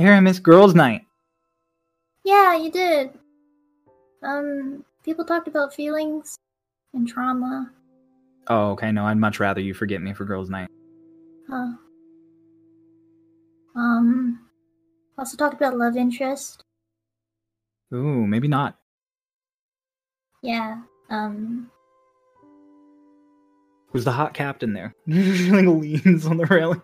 Hear 0.00 0.12
I 0.12 0.20
miss 0.20 0.38
girls' 0.38 0.74
night. 0.74 1.02
Yeah, 2.24 2.56
you 2.56 2.70
did. 2.70 3.10
Um, 4.22 4.84
people 5.04 5.24
talked 5.24 5.48
about 5.48 5.74
feelings 5.74 6.36
and 6.94 7.08
trauma. 7.08 7.70
Oh, 8.48 8.70
okay. 8.72 8.92
No, 8.92 9.06
I'd 9.06 9.16
much 9.18 9.40
rather 9.40 9.60
you 9.60 9.74
forget 9.74 10.00
me 10.00 10.12
for 10.14 10.24
girls' 10.24 10.50
night. 10.50 10.68
Huh. 11.48 11.72
Um, 13.76 14.40
also 15.16 15.36
talked 15.36 15.54
about 15.54 15.76
love 15.76 15.96
interest. 15.96 16.64
Ooh, 17.94 18.26
maybe 18.26 18.48
not. 18.48 18.76
Yeah. 20.42 20.82
Um, 21.10 21.70
Was 23.92 24.04
the 24.04 24.12
hot 24.12 24.34
captain 24.34 24.72
there? 24.72 24.94
like 25.06 25.66
leans 25.66 26.26
on 26.26 26.36
the 26.36 26.46
railing. 26.46 26.82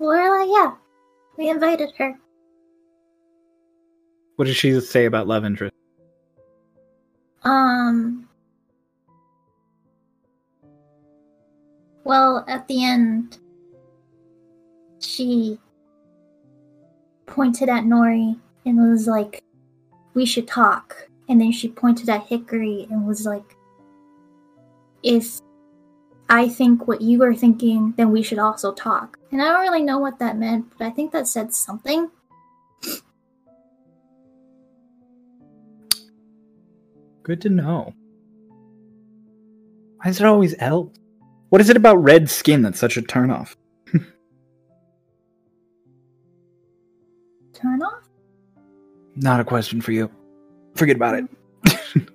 Lorelai, 0.00 0.52
yeah. 0.52 0.74
We 1.42 1.50
invited 1.50 1.92
her. 1.98 2.16
What 4.36 4.44
did 4.44 4.54
she 4.54 4.78
say 4.78 5.06
about 5.06 5.26
love 5.26 5.44
interest? 5.44 5.74
Um. 7.42 8.28
Well, 12.04 12.44
at 12.46 12.68
the 12.68 12.84
end, 12.84 13.38
she 15.00 15.58
pointed 17.26 17.68
at 17.68 17.82
Nori 17.82 18.38
and 18.64 18.78
was 18.78 19.08
like, 19.08 19.42
We 20.14 20.24
should 20.24 20.46
talk. 20.46 21.08
And 21.28 21.40
then 21.40 21.50
she 21.50 21.66
pointed 21.66 22.08
at 22.08 22.24
Hickory 22.28 22.86
and 22.88 23.04
was 23.04 23.26
like, 23.26 23.56
If 25.02 25.40
I 26.28 26.48
think 26.48 26.88
what 26.88 27.00
you 27.00 27.22
are 27.22 27.34
thinking, 27.34 27.94
then 27.96 28.10
we 28.10 28.22
should 28.22 28.38
also 28.38 28.72
talk. 28.72 29.18
And 29.30 29.42
I 29.42 29.46
don't 29.46 29.60
really 29.60 29.82
know 29.82 29.98
what 29.98 30.18
that 30.18 30.38
meant, 30.38 30.72
but 30.78 30.86
I 30.86 30.90
think 30.90 31.12
that 31.12 31.28
said 31.28 31.52
something. 31.52 32.10
Good 37.22 37.40
to 37.42 37.50
know. 37.50 37.94
Why 39.98 40.10
is 40.10 40.20
it 40.20 40.26
always 40.26 40.54
elves? 40.58 40.98
What 41.50 41.60
is 41.60 41.70
it 41.70 41.76
about 41.76 41.96
red 41.96 42.30
skin 42.30 42.62
that's 42.62 42.80
such 42.80 42.96
a 42.96 43.02
turnoff? 43.02 43.54
Turn 47.52 47.82
off? 47.82 48.02
Not 49.14 49.40
a 49.40 49.44
question 49.44 49.80
for 49.80 49.92
you. 49.92 50.10
Forget 50.74 50.96
about 50.96 51.14
it. 51.16 51.28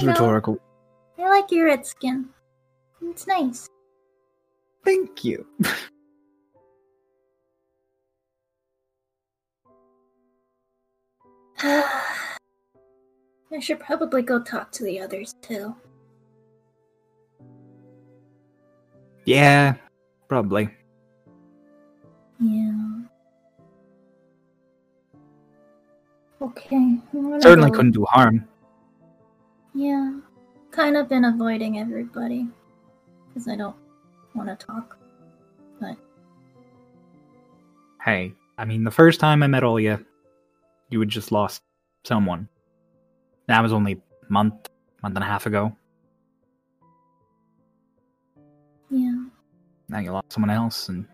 It's 0.00 0.06
rhetorical. 0.06 0.58
I 1.18 1.28
like 1.28 1.50
your 1.50 1.66
red 1.66 1.84
skin. 1.84 2.30
It's 3.02 3.26
nice. 3.26 3.68
Thank 4.84 5.24
you. 5.24 5.46
I 11.62 13.58
should 13.60 13.80
probably 13.80 14.22
go 14.22 14.40
talk 14.40 14.70
to 14.72 14.84
the 14.84 15.00
others 15.00 15.34
too. 15.42 15.74
Yeah, 19.24 19.74
probably. 20.28 20.70
Yeah. 22.40 23.02
Okay. 26.40 26.96
Certainly 27.40 27.70
go. 27.70 27.76
couldn't 27.76 27.92
do 27.92 28.04
harm. 28.06 28.48
Yeah. 29.74 30.20
Kind 30.70 30.96
of 30.96 31.08
been 31.08 31.26
avoiding 31.26 31.78
everybody. 31.78 32.48
Because 33.40 33.54
I 33.54 33.56
don't 33.56 33.76
want 34.34 34.50
to 34.50 34.66
talk. 34.66 34.98
But 35.80 35.96
Hey, 38.04 38.34
I 38.58 38.66
mean, 38.66 38.84
the 38.84 38.90
first 38.90 39.18
time 39.18 39.42
I 39.42 39.46
met 39.46 39.62
Olya, 39.62 40.04
you 40.90 41.00
had 41.00 41.08
just 41.08 41.32
lost 41.32 41.62
someone. 42.04 42.50
That 43.46 43.62
was 43.62 43.72
only 43.72 43.92
a 43.92 44.32
month, 44.32 44.68
month 45.02 45.16
and 45.16 45.24
a 45.24 45.26
half 45.26 45.46
ago. 45.46 45.74
yeah. 48.90 49.24
Now 49.88 50.00
you 50.00 50.12
lost 50.12 50.32
someone 50.32 50.50
else, 50.50 50.90
and 50.90 51.06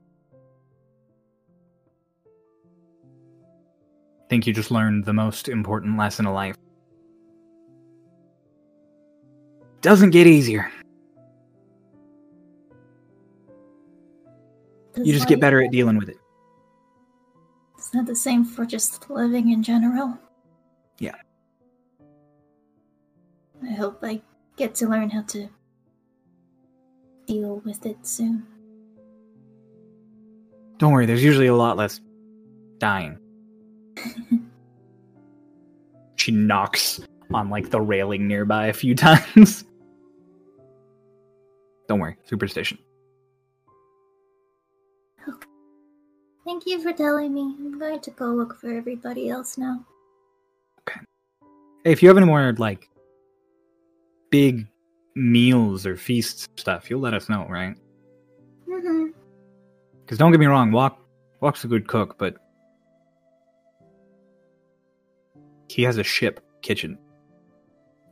I 4.19 4.29
think 4.29 4.49
you 4.49 4.53
just 4.53 4.73
learned 4.73 5.05
the 5.05 5.13
most 5.13 5.49
important 5.49 5.97
lesson 5.97 6.27
of 6.27 6.35
life. 6.35 6.57
Doesn't 9.81 10.11
get 10.11 10.27
easier. 10.27 10.73
You 15.03 15.13
just 15.13 15.29
get 15.29 15.41
better 15.41 15.63
at 15.63 15.71
dealing 15.71 15.99
with 15.99 16.09
it. 16.09 16.17
it. 16.17 16.21
Is 17.79 17.91
that 17.91 18.07
the 18.07 18.17
same 18.17 18.45
for 18.45 18.65
just 18.65 19.09
living 19.11 19.51
in 19.53 19.63
general? 19.63 20.19
Yeah. 20.99 21.15
I 23.63 23.73
hope 23.73 23.99
I 24.03 24.23
get 24.57 24.75
to 24.77 24.89
learn 24.89 25.11
how 25.11 25.23
to 25.23 25.49
deal 27.27 27.61
with 27.65 27.85
it 27.85 28.07
soon. 28.07 28.47
Don't 30.79 30.93
worry, 30.93 31.07
there's 31.07 31.25
usually 31.25 31.47
a 31.47 31.55
lot 31.55 31.77
less 31.77 32.01
dying. 32.79 33.19
she 36.17 36.33
knocks 36.33 37.01
on 37.33 37.51
like 37.51 37.71
the 37.71 37.81
railing 37.81 38.29
nearby 38.29 38.67
a 38.67 38.73
few 38.73 38.95
times. 38.97 39.65
Don't 41.89 42.01
worry, 42.01 42.17
superstition. 42.25 42.79
Thank 46.47 46.65
you 46.65 46.81
for 46.81 46.93
telling 46.93 47.35
me. 47.35 47.57
I'm 47.59 47.77
going 47.77 47.99
to 47.99 48.11
go 48.13 48.27
look 48.27 48.61
for 48.61 48.71
everybody 48.71 49.29
else 49.29 49.59
now. 49.59 49.85
Okay. 50.83 51.01
Hey, 51.85 51.91
if 51.91 52.05
you 52.05 52.09
have 52.09 52.17
any 52.17 52.27
more 52.27 52.55
like 52.57 52.89
big 54.31 54.69
meals 55.17 55.85
or 55.87 55.97
feasts 55.97 56.47
stuff, 56.57 56.89
you'll 56.89 57.01
let 57.01 57.15
us 57.15 57.29
know, 57.29 57.49
right? 57.49 57.75
Mm-hmm. 58.69 59.07
Because 60.05 60.19
don't 60.19 60.31
get 60.31 60.39
me 60.39 60.47
wrong, 60.47 60.71
Walk 60.71 61.01
Walk's 61.41 61.65
a 61.65 61.69
good 61.69 61.89
cook, 61.89 62.17
but 62.17 62.37
he 65.69 65.83
has 65.83 65.99
a 65.99 66.05
ship 66.05 66.41
kitchen. 66.63 66.97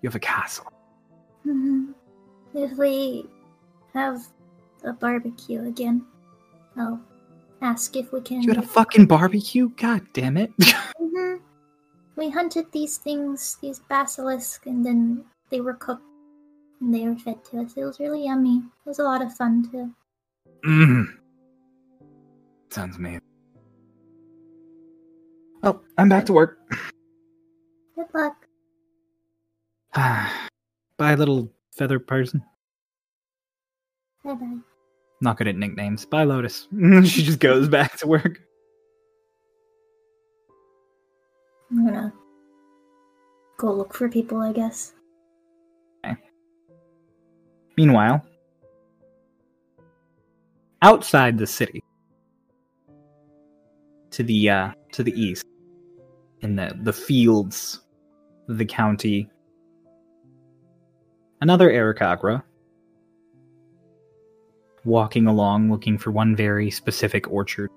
You 0.02 0.08
have 0.08 0.16
a 0.16 0.20
castle. 0.20 0.72
Mm-hmm. 1.46 1.92
If 2.54 2.76
we 2.76 3.26
have 3.92 4.26
a 4.82 4.92
barbecue 4.92 5.66
again, 5.68 6.04
I'll 6.76 7.00
ask 7.64 7.96
if 7.96 8.12
we 8.12 8.20
can. 8.20 8.42
You 8.42 8.50
had 8.50 8.62
a 8.62 8.66
fucking 8.66 9.06
barbecue? 9.06 9.70
God 9.70 10.06
damn 10.12 10.36
it. 10.36 10.52
hmm 10.98 11.36
We 12.16 12.30
hunted 12.30 12.70
these 12.72 12.98
things, 12.98 13.56
these 13.60 13.80
basilisk, 13.88 14.66
and 14.66 14.84
then 14.84 15.24
they 15.50 15.60
were 15.60 15.74
cooked 15.74 16.04
and 16.80 16.94
they 16.94 17.08
were 17.08 17.16
fed 17.16 17.44
to 17.46 17.60
us. 17.60 17.74
It 17.76 17.84
was 17.84 17.98
really 17.98 18.24
yummy. 18.24 18.58
It 18.58 18.88
was 18.88 18.98
a 18.98 19.04
lot 19.04 19.22
of 19.22 19.34
fun 19.34 19.68
too. 19.70 19.90
Mmm. 20.64 21.06
Sounds 22.70 22.96
amazing. 22.96 23.20
Oh, 25.62 25.80
I'm 25.96 26.08
back 26.08 26.26
to 26.26 26.32
work. 26.32 26.58
Good 27.94 28.06
luck. 28.12 28.36
Bye, 30.98 31.14
little 31.14 31.50
feather 31.72 31.98
person. 31.98 32.44
Bye 34.24 34.34
bye. 34.34 34.58
Not 35.20 35.36
good 35.36 35.48
at 35.48 35.56
nicknames. 35.56 36.04
Bye, 36.04 36.24
Lotus. 36.24 36.68
she 37.04 37.22
just 37.22 37.40
goes 37.40 37.68
back 37.68 37.96
to 37.98 38.06
work. 38.06 38.40
I'm 41.70 41.86
gonna 41.86 42.12
go 43.56 43.72
look 43.72 43.94
for 43.94 44.08
people, 44.08 44.38
I 44.38 44.52
guess. 44.52 44.92
Okay. 46.04 46.16
Meanwhile, 47.76 48.24
outside 50.82 51.38
the 51.38 51.46
city, 51.46 51.82
to 54.10 54.22
the 54.22 54.50
uh, 54.50 54.72
to 54.92 55.02
the 55.02 55.12
east, 55.20 55.44
in 56.42 56.54
the 56.56 56.78
the 56.82 56.92
fields, 56.92 57.80
of 58.48 58.58
the 58.58 58.64
county, 58.64 59.28
another 61.40 61.70
Aarakocra, 61.70 62.42
walking 64.84 65.26
along 65.26 65.70
looking 65.70 65.98
for 65.98 66.10
one 66.10 66.36
very 66.36 66.70
specific 66.70 67.30
orchard. 67.30 67.70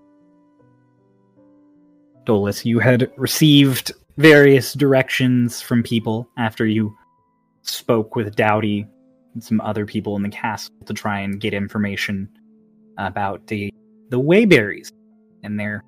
Dolus, 2.26 2.66
you 2.66 2.80
had 2.80 3.12
received 3.18 3.94
various 4.18 4.74
directions 4.74 5.62
from 5.62 5.84
people 5.84 6.28
after 6.38 6.66
you 6.66 6.96
spoke 7.62 8.16
with 8.16 8.36
Dowdy 8.36 8.86
and 9.34 9.44
some 9.44 9.62
other 9.62 9.86
people 9.86 10.16
in 10.16 10.24
the 10.24 10.30
castle 10.30 10.74
to 10.86 10.94
try 10.94 11.20
and 11.20 11.40
get 11.40 11.54
information 11.54 12.30
about 12.98 13.46
the 13.48 13.72
the 14.10 14.20
wayberries 14.20 14.92
and 15.44 15.60
their 15.60 15.84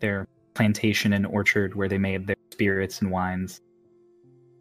their 0.00 0.26
plantation 0.54 1.12
and 1.14 1.26
orchard 1.26 1.74
where 1.74 1.88
they 1.88 1.98
made 1.98 2.26
their 2.26 2.36
spirits 2.52 3.00
and 3.00 3.10
wines. 3.10 3.60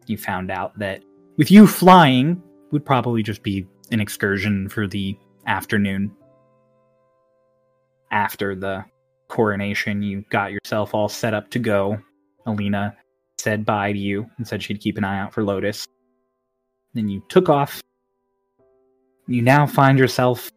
You 0.08 0.18
found 0.18 0.50
out 0.50 0.78
that 0.80 1.04
with 1.38 1.52
you 1.52 1.68
flying 1.68 2.42
would 2.72 2.86
probably 2.86 3.24
just 3.24 3.44
be 3.44 3.68
an 3.92 4.00
excursion 4.00 4.70
for 4.70 4.88
the 4.88 5.18
afternoon. 5.48 6.12
After 8.12 8.56
the 8.56 8.86
coronation, 9.30 10.02
you 10.02 10.24
got 10.30 10.52
yourself 10.52 10.94
all 10.94 11.10
set 11.10 11.34
up 11.34 11.50
to 11.52 11.60
go. 11.60 11.98
Alina 12.46 12.96
said 13.38 13.66
bye 13.66 13.94
to 13.94 14.00
you 14.00 14.30
and 14.38 14.48
said 14.48 14.62
she'd 14.62 14.82
keep 14.82 14.98
an 14.98 15.04
eye 15.04 15.20
out 15.20 15.34
for 15.34 15.44
Lotus. 15.44 15.88
Then 16.94 17.08
you 17.08 17.24
took 17.30 17.50
off. 17.50 17.82
You 19.28 19.42
now 19.42 19.66
find 19.66 19.98
yourself 19.98 20.52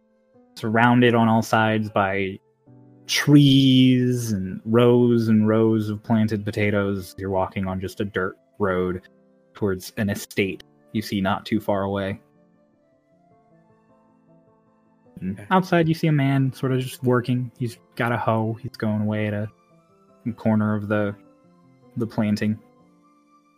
surrounded 0.56 1.14
on 1.14 1.28
all 1.28 1.42
sides 1.42 1.90
by 1.90 2.38
trees 3.06 4.32
and 4.32 4.60
rows 4.64 5.28
and 5.28 5.46
rows 5.46 5.90
of 5.90 6.02
planted 6.02 6.44
potatoes. 6.44 7.14
You're 7.18 7.30
walking 7.30 7.66
on 7.66 7.80
just 7.80 8.00
a 8.00 8.04
dirt 8.04 8.36
road 8.58 9.02
towards 9.54 9.92
an 9.96 10.10
estate 10.10 10.64
you 10.94 11.02
see 11.02 11.20
not 11.20 11.44
too 11.44 11.60
far 11.60 11.82
away. 11.82 12.20
And 15.20 15.46
outside, 15.50 15.88
you 15.88 15.94
see 15.94 16.08
a 16.08 16.12
man 16.12 16.52
sort 16.52 16.72
of 16.72 16.80
just 16.80 17.02
working. 17.02 17.50
He's 17.58 17.78
got 17.96 18.12
a 18.12 18.16
hoe. 18.16 18.56
He's 18.60 18.76
going 18.76 19.02
away 19.02 19.28
at 19.28 19.34
a 19.34 19.48
corner 20.36 20.74
of 20.74 20.88
the 20.88 21.14
the 21.96 22.06
planting. 22.06 22.58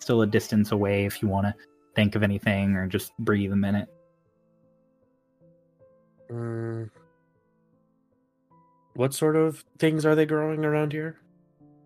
Still 0.00 0.22
a 0.22 0.26
distance 0.26 0.72
away 0.72 1.06
if 1.06 1.22
you 1.22 1.28
want 1.28 1.46
to 1.46 1.54
think 1.94 2.14
of 2.14 2.22
anything 2.22 2.76
or 2.76 2.86
just 2.86 3.16
breathe 3.18 3.52
a 3.52 3.56
minute. 3.56 3.88
Mm. 6.30 6.90
What 8.94 9.14
sort 9.14 9.36
of 9.36 9.64
things 9.78 10.06
are 10.06 10.14
they 10.14 10.26
growing 10.26 10.64
around 10.64 10.92
here? 10.92 11.16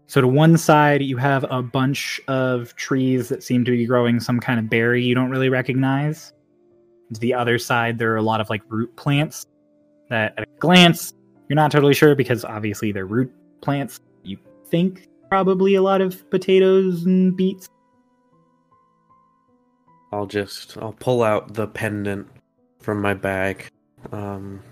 So 0.07 0.21
to 0.21 0.27
one 0.27 0.57
side, 0.57 1.03
you 1.03 1.17
have 1.19 1.45
a 1.51 1.63
bunch 1.63 2.21
of 2.27 2.75
trees 2.75 3.29
that 3.29 3.45
seem 3.45 3.65
to 3.65 3.71
be 3.71 3.87
growing 3.87 4.19
some 4.19 4.41
kind 4.41 4.59
of 4.59 4.69
berry 4.69 5.05
you 5.05 5.15
don't 5.15 5.31
really 5.31 5.49
recognize. 5.49 6.33
To 7.15 7.21
the 7.21 7.35
other 7.35 7.59
side, 7.59 7.99
there 7.99 8.13
are 8.13 8.17
a 8.17 8.23
lot 8.23 8.41
of 8.41 8.51
like 8.51 8.63
root 8.69 8.95
plants 8.97 9.47
that, 10.11 10.35
at 10.37 10.45
a 10.45 10.59
glance, 10.59 11.15
you're 11.49 11.57
not 11.57 11.73
totally 11.73 11.95
sure 11.95 12.15
because 12.15 12.45
obviously 12.45 12.93
they're 12.93 13.07
root 13.07 13.33
plants. 13.63 14.01
You 14.23 14.37
think 14.67 15.09
probably 15.29 15.75
a 15.75 15.83
lot 15.83 16.01
of 16.01 16.29
potatoes 16.31 17.05
and 17.05 17.37
beets. 17.37 17.69
I'll 20.13 20.27
just 20.27 20.77
I'll 20.77 20.93
pull 20.93 21.23
out 21.23 21.55
the 21.55 21.69
pendant 21.69 22.29
from 22.81 23.01
my 23.01 23.15
bag 23.15 23.67
um, 24.13 24.63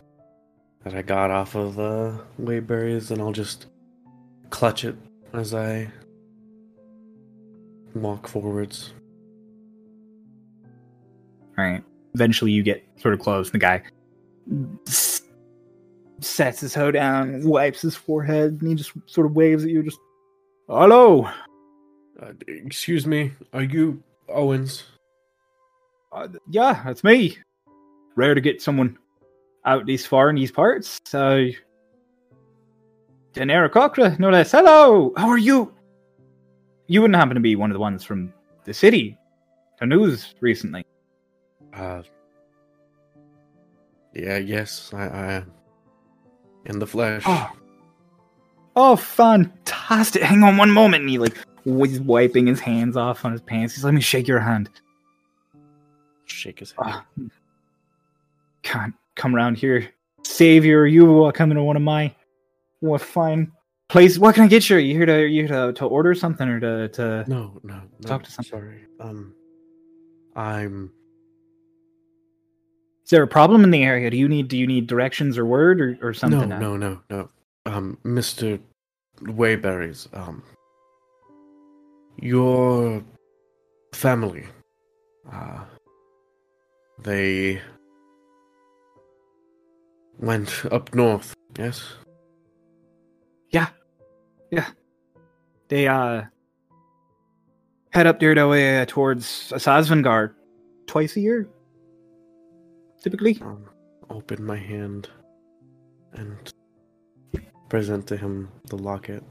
that 0.85 0.95
I 0.95 1.03
got 1.03 1.31
off 1.31 1.55
of 1.55 1.77
the 1.77 2.21
wayberries, 2.41 3.11
and 3.11 3.23
I'll 3.23 3.33
just 3.33 3.67
clutch 4.51 4.85
it 4.85 4.97
as 5.33 5.55
I 5.55 5.91
walk 7.95 8.27
forwards. 8.27 8.93
All 11.57 11.65
right. 11.65 11.83
Eventually, 12.15 12.51
you 12.51 12.63
get 12.63 12.85
sort 12.97 13.15
of 13.15 13.21
close. 13.21 13.51
The 13.51 13.59
guy 13.59 13.83
sets 16.21 16.61
his 16.61 16.75
hoe 16.75 16.91
down, 16.91 17.43
wipes 17.45 17.83
his 17.83 17.95
forehead, 17.97 18.59
and 18.61 18.69
he 18.69 18.75
just 18.75 18.93
sort 19.07 19.27
of 19.27 19.35
waves 19.35 19.65
at 19.65 19.71
you. 19.71 19.83
Just 19.83 19.99
hello. 20.69 21.29
Uh, 22.21 22.33
excuse 22.47 23.07
me, 23.07 23.33
are 23.53 23.63
you 23.63 24.03
Owens? 24.29 24.85
Uh, 26.13 26.29
yeah, 26.51 26.83
that's 26.85 27.05
me. 27.05 27.39
Rare 28.17 28.35
to 28.35 28.41
get 28.41 28.61
someone 28.61 28.99
out 29.65 29.87
this 29.87 30.05
far 30.05 30.31
in 30.31 30.37
these 30.37 30.51
parts. 30.51 31.01
So, 31.05 31.49
Aarakocra, 33.35 34.19
no 34.19 34.31
less. 34.31 34.51
Hello, 34.51 35.13
how 35.17 35.29
are 35.29 35.39
you? 35.39 35.73
You 36.89 37.03
wouldn't 37.03 37.17
happen 37.17 37.35
to 37.35 37.41
be 37.41 37.55
one 37.55 37.71
of 37.71 37.75
the 37.75 37.81
ones 37.81 38.03
from 38.03 38.33
the 38.65 38.75
city, 38.75 39.17
the 39.79 39.87
news 39.87 40.35
recently. 40.41 40.85
Uh, 41.73 42.03
yeah, 44.15 44.39
yes, 44.39 44.91
I, 44.93 45.07
I 45.07 45.33
am. 45.35 45.53
In 46.67 46.79
the 46.79 46.87
flesh. 46.87 47.23
Oh. 47.27 47.51
Oh, 48.77 48.97
fantastic! 48.97 50.23
Hang 50.23 50.43
on 50.45 50.57
one 50.57 50.71
moment. 50.71 51.03
And 51.03 51.11
he 51.11 51.19
like 51.19 51.37
was 51.65 52.01
wiping 52.01 52.47
his 52.47 52.61
hands 52.61 52.97
off 52.97 53.25
on 53.25 53.33
his 53.33 53.41
pants. 53.41 53.75
He's 53.75 53.85
let 53.85 53.95
me 53.95 54.01
shake 54.01 54.29
your 54.29 54.39
hand. 54.41 54.71
Shake 56.27 56.61
his 56.61 56.73
hand. 56.73 56.95
Ah, 56.95 57.05
can't 58.63 58.95
come 59.17 59.35
around 59.35 59.57
here. 59.57 59.89
Savior, 60.25 60.87
you 60.87 61.25
are 61.25 61.33
coming 61.33 61.57
to 61.57 61.63
one 61.63 61.77
of 61.77 61.83
my 61.83 62.15
what 62.81 63.01
fine 63.01 63.51
place. 63.89 64.19
What 64.19 64.35
can 64.37 64.45
I 64.45 64.49
get 64.49 64.69
you? 64.71 64.77
You 64.77 64.95
here 64.95 65.07
to 65.07 65.27
you 65.27 65.47
here 65.47 65.67
to, 65.67 65.73
to 65.73 65.85
order 65.87 66.15
something 66.15 66.49
or 66.49 66.61
to 66.61 66.89
to 66.91 67.25
No, 67.27 67.59
no, 67.65 67.81
no. 68.01 68.09
Talk 68.09 68.23
to 68.25 68.31
some- 68.31 68.45
Sorry. 68.45 68.85
Um, 69.01 69.35
I'm. 70.37 70.93
Is 73.09 73.11
there 73.11 73.23
a 73.23 73.27
problem 73.27 73.65
in 73.65 73.71
the 73.71 73.85
area? 73.85 74.11
Do 74.11 74.19
you 74.19 74.29
need 74.29 74.49
do 74.49 74.59
you 74.59 74.67
need 74.67 74.87
directions 74.87 75.39
or 75.39 75.47
word 75.47 75.81
or, 75.81 75.99
or 76.03 76.13
something? 76.13 76.47
No, 76.47 76.59
no, 76.59 76.77
no, 76.77 77.01
no. 77.09 77.31
Um, 77.65 77.97
Mister 78.05 78.59
Wayberries. 79.23 80.15
Um, 80.15 80.43
your 82.21 83.03
family. 83.95 84.45
Uh, 85.33 85.65
they 87.03 87.63
went 90.19 90.67
up 90.71 90.95
north. 90.95 91.35
Yes. 91.59 91.95
Yeah, 93.49 93.69
yeah. 94.51 94.67
They 95.69 95.89
uh 95.89 96.25
head 97.89 98.07
up 98.07 98.21
there 98.21 98.35
to, 98.35 98.51
uh, 98.51 98.85
towards 98.85 99.25
Sasvangar 99.25 100.35
twice 100.87 101.17
a 101.17 101.21
year. 101.21 101.49
Typically. 103.01 103.39
um, 103.43 103.65
open 104.11 104.45
my 104.45 104.57
hand 104.57 105.09
and 106.15 106.53
present 107.69 108.07
to 108.09 108.17
him 108.17 108.49
the 108.67 108.77
locket. 108.77 109.23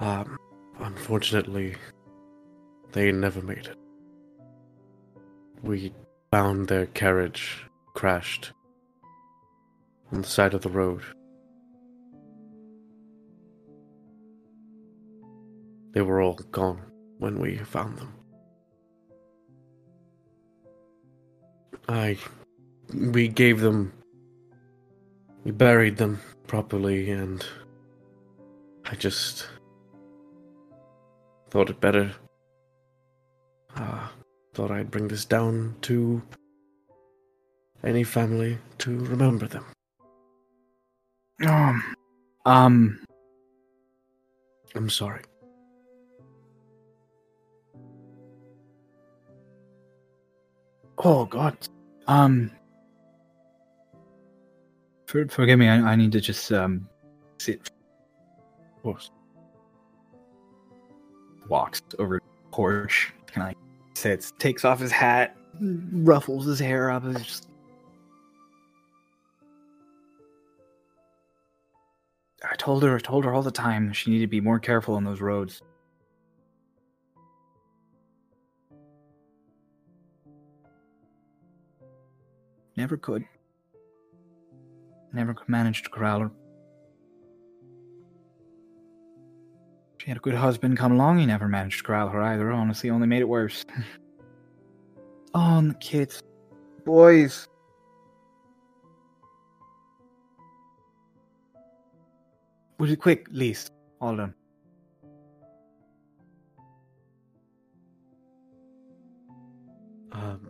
Um, 0.00 0.38
unfortunately, 0.78 1.74
they 2.92 3.12
never 3.12 3.42
made 3.42 3.66
it. 3.66 3.76
We 5.62 5.92
found 6.30 6.68
their 6.68 6.86
carriage 6.86 7.64
crashed 7.94 8.52
on 10.12 10.22
the 10.22 10.28
side 10.28 10.54
of 10.54 10.62
the 10.62 10.68
road. 10.68 11.02
They 15.92 16.02
were 16.02 16.22
all 16.22 16.34
gone 16.52 16.80
when 17.18 17.40
we 17.40 17.58
found 17.58 17.98
them. 17.98 18.17
I 21.88 22.18
we 22.92 23.28
gave 23.28 23.60
them 23.60 23.92
we 25.44 25.52
buried 25.52 25.96
them 25.96 26.20
properly 26.46 27.10
and 27.10 27.44
I 28.84 28.94
just 28.94 29.46
thought 31.50 31.70
it 31.70 31.80
better 31.80 32.12
uh, 33.76 34.08
thought 34.54 34.70
I'd 34.70 34.90
bring 34.90 35.08
this 35.08 35.24
down 35.24 35.76
to 35.82 36.20
any 37.84 38.04
family 38.04 38.58
to 38.78 38.98
remember 38.98 39.46
them. 39.46 39.64
Um 41.46 41.94
um 42.44 43.00
I'm 44.74 44.90
sorry. 44.90 45.22
oh 51.04 51.24
god. 51.24 51.56
Um 52.08 52.50
for, 55.06 55.26
forgive 55.28 55.58
me, 55.58 55.68
I, 55.68 55.92
I 55.92 55.96
need 55.96 56.12
to 56.12 56.20
just 56.20 56.50
um 56.52 56.88
sit 57.38 57.70
walks 61.48 61.82
over 61.98 62.16
the 62.16 62.50
porch, 62.50 63.12
kind 63.26 63.50
of 63.50 63.98
sits, 63.98 64.32
takes 64.38 64.64
off 64.64 64.80
his 64.80 64.92
hat, 64.92 65.36
ruffles 65.60 66.46
his 66.46 66.58
hair 66.58 66.90
up, 66.90 67.04
and 67.04 67.18
just. 67.22 67.48
I 72.50 72.54
told 72.56 72.82
her, 72.84 72.96
I 72.96 73.00
told 73.00 73.24
her 73.24 73.34
all 73.34 73.42
the 73.42 73.50
time 73.50 73.92
she 73.92 74.10
needed 74.10 74.24
to 74.24 74.28
be 74.28 74.40
more 74.40 74.60
careful 74.60 74.94
on 74.94 75.04
those 75.04 75.20
roads. 75.20 75.60
Never 82.78 82.96
could. 82.96 83.24
Never 85.12 85.34
could 85.34 85.48
manage 85.48 85.82
to 85.82 85.90
corral 85.90 86.20
her. 86.20 86.30
She 89.96 90.06
had 90.06 90.16
a 90.16 90.20
good 90.20 90.36
husband 90.36 90.78
come 90.78 90.92
along. 90.92 91.18
He 91.18 91.26
never 91.26 91.48
managed 91.48 91.78
to 91.78 91.82
corral 91.82 92.08
her 92.08 92.22
either. 92.22 92.52
Honestly, 92.52 92.88
only 92.88 93.08
made 93.08 93.20
it 93.20 93.28
worse. 93.28 93.64
oh, 95.34 95.58
and 95.58 95.72
the 95.72 95.74
kids. 95.74 96.22
Boys. 96.84 97.48
Was 102.78 102.92
it 102.92 103.00
quick, 103.00 103.26
least? 103.32 103.72
All 104.00 104.14
done. 104.14 104.34
Um, 110.12 110.47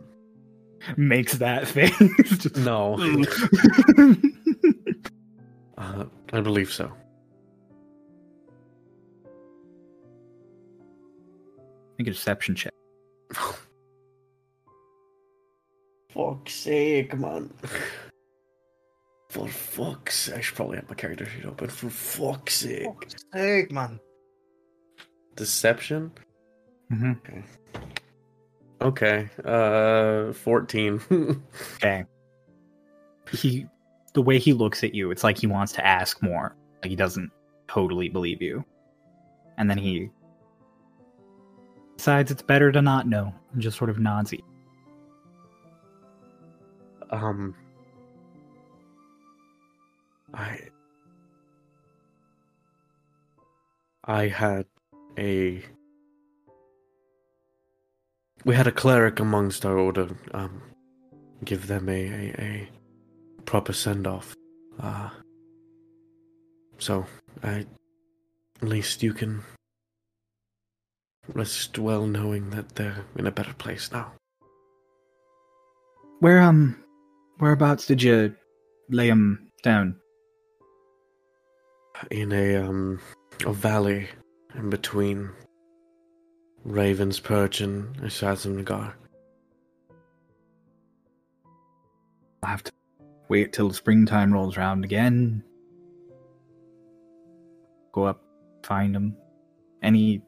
Makes 0.97 1.37
that 1.37 1.67
face. 1.75 1.97
Just- 2.37 2.57
no. 2.57 2.95
uh, 5.77 6.05
I 6.33 6.41
believe 6.41 6.71
so. 6.71 6.91
Make 11.97 12.07
a 12.07 12.11
deception 12.11 12.55
check. 12.55 12.71
Fuck's 16.13 16.53
sake, 16.53 17.17
man. 17.17 17.53
For 19.29 19.47
fuck's 19.47 20.15
sake. 20.17 20.35
I 20.37 20.41
should 20.41 20.55
probably 20.55 20.77
have 20.77 20.89
my 20.89 20.95
character 20.95 21.25
sheet 21.25 21.45
open. 21.45 21.67
For 21.69 21.89
fuck's 21.89 22.55
sake. 22.55 22.87
Sake, 23.33 23.71
man. 23.71 23.99
Deception? 25.35 26.11
hmm 26.89 27.11
Okay. 27.11 27.43
Uh, 29.45 30.33
14. 30.33 31.01
Okay. 31.75 32.05
He, 33.31 33.67
the 34.13 34.21
way 34.21 34.39
he 34.39 34.53
looks 34.53 34.83
at 34.83 34.95
you, 34.95 35.11
it's 35.11 35.23
like 35.23 35.37
he 35.37 35.45
wants 35.47 35.71
to 35.73 35.85
ask 35.85 36.21
more. 36.23 36.55
Like 36.81 36.89
he 36.89 36.95
doesn't 36.95 37.31
totally 37.67 38.09
believe 38.09 38.41
you, 38.41 38.65
and 39.57 39.69
then 39.69 39.77
he 39.77 40.09
decides 41.95 42.31
it's 42.31 42.41
better 42.41 42.71
to 42.71 42.81
not 42.81 43.07
know, 43.07 43.31
and 43.53 43.61
just 43.61 43.77
sort 43.77 43.91
of 43.91 43.99
nods. 43.99 44.33
at 44.33 44.39
you. 44.39 44.45
um. 47.11 47.55
I. 50.33 50.59
I 54.05 54.27
had 54.27 54.65
a. 55.17 55.61
We 58.45 58.55
had 58.55 58.67
a 58.67 58.71
cleric 58.71 59.19
amongst 59.19 59.65
our 59.65 59.77
order. 59.77 60.09
Um, 60.33 60.61
give 61.43 61.67
them 61.67 61.89
a 61.89 61.91
a, 61.91 62.35
a 62.39 62.69
proper 63.45 63.73
send 63.73 64.07
off. 64.07 64.33
Uh. 64.79 65.09
So 66.77 67.05
I, 67.43 67.65
at 68.61 68.67
least 68.67 69.03
you 69.03 69.13
can 69.13 69.43
rest 71.33 71.77
well 71.77 72.05
knowing 72.07 72.49
that 72.51 72.75
they're 72.75 73.05
in 73.17 73.27
a 73.27 73.31
better 73.31 73.53
place 73.53 73.91
now. 73.91 74.13
Where 76.19 76.39
um, 76.41 76.81
whereabouts 77.39 77.85
did 77.85 78.01
you 78.01 78.35
lay 78.89 79.09
him 79.09 79.49
down? 79.63 79.95
in 82.11 82.31
a 82.31 82.55
um 82.55 82.99
a 83.45 83.53
valley 83.53 84.07
in 84.55 84.69
between 84.69 85.29
Raven's 86.65 87.19
Perch 87.19 87.61
and 87.61 87.95
Shazamnagar. 88.01 88.93
I'll 92.43 92.49
have 92.49 92.63
to 92.63 92.71
wait 93.27 93.53
till 93.53 93.71
springtime 93.71 94.33
rolls 94.33 94.57
around 94.57 94.83
again. 94.83 95.43
Go 97.91 98.03
up, 98.03 98.21
find 98.63 98.93
them. 98.93 99.15
Any 99.81 100.21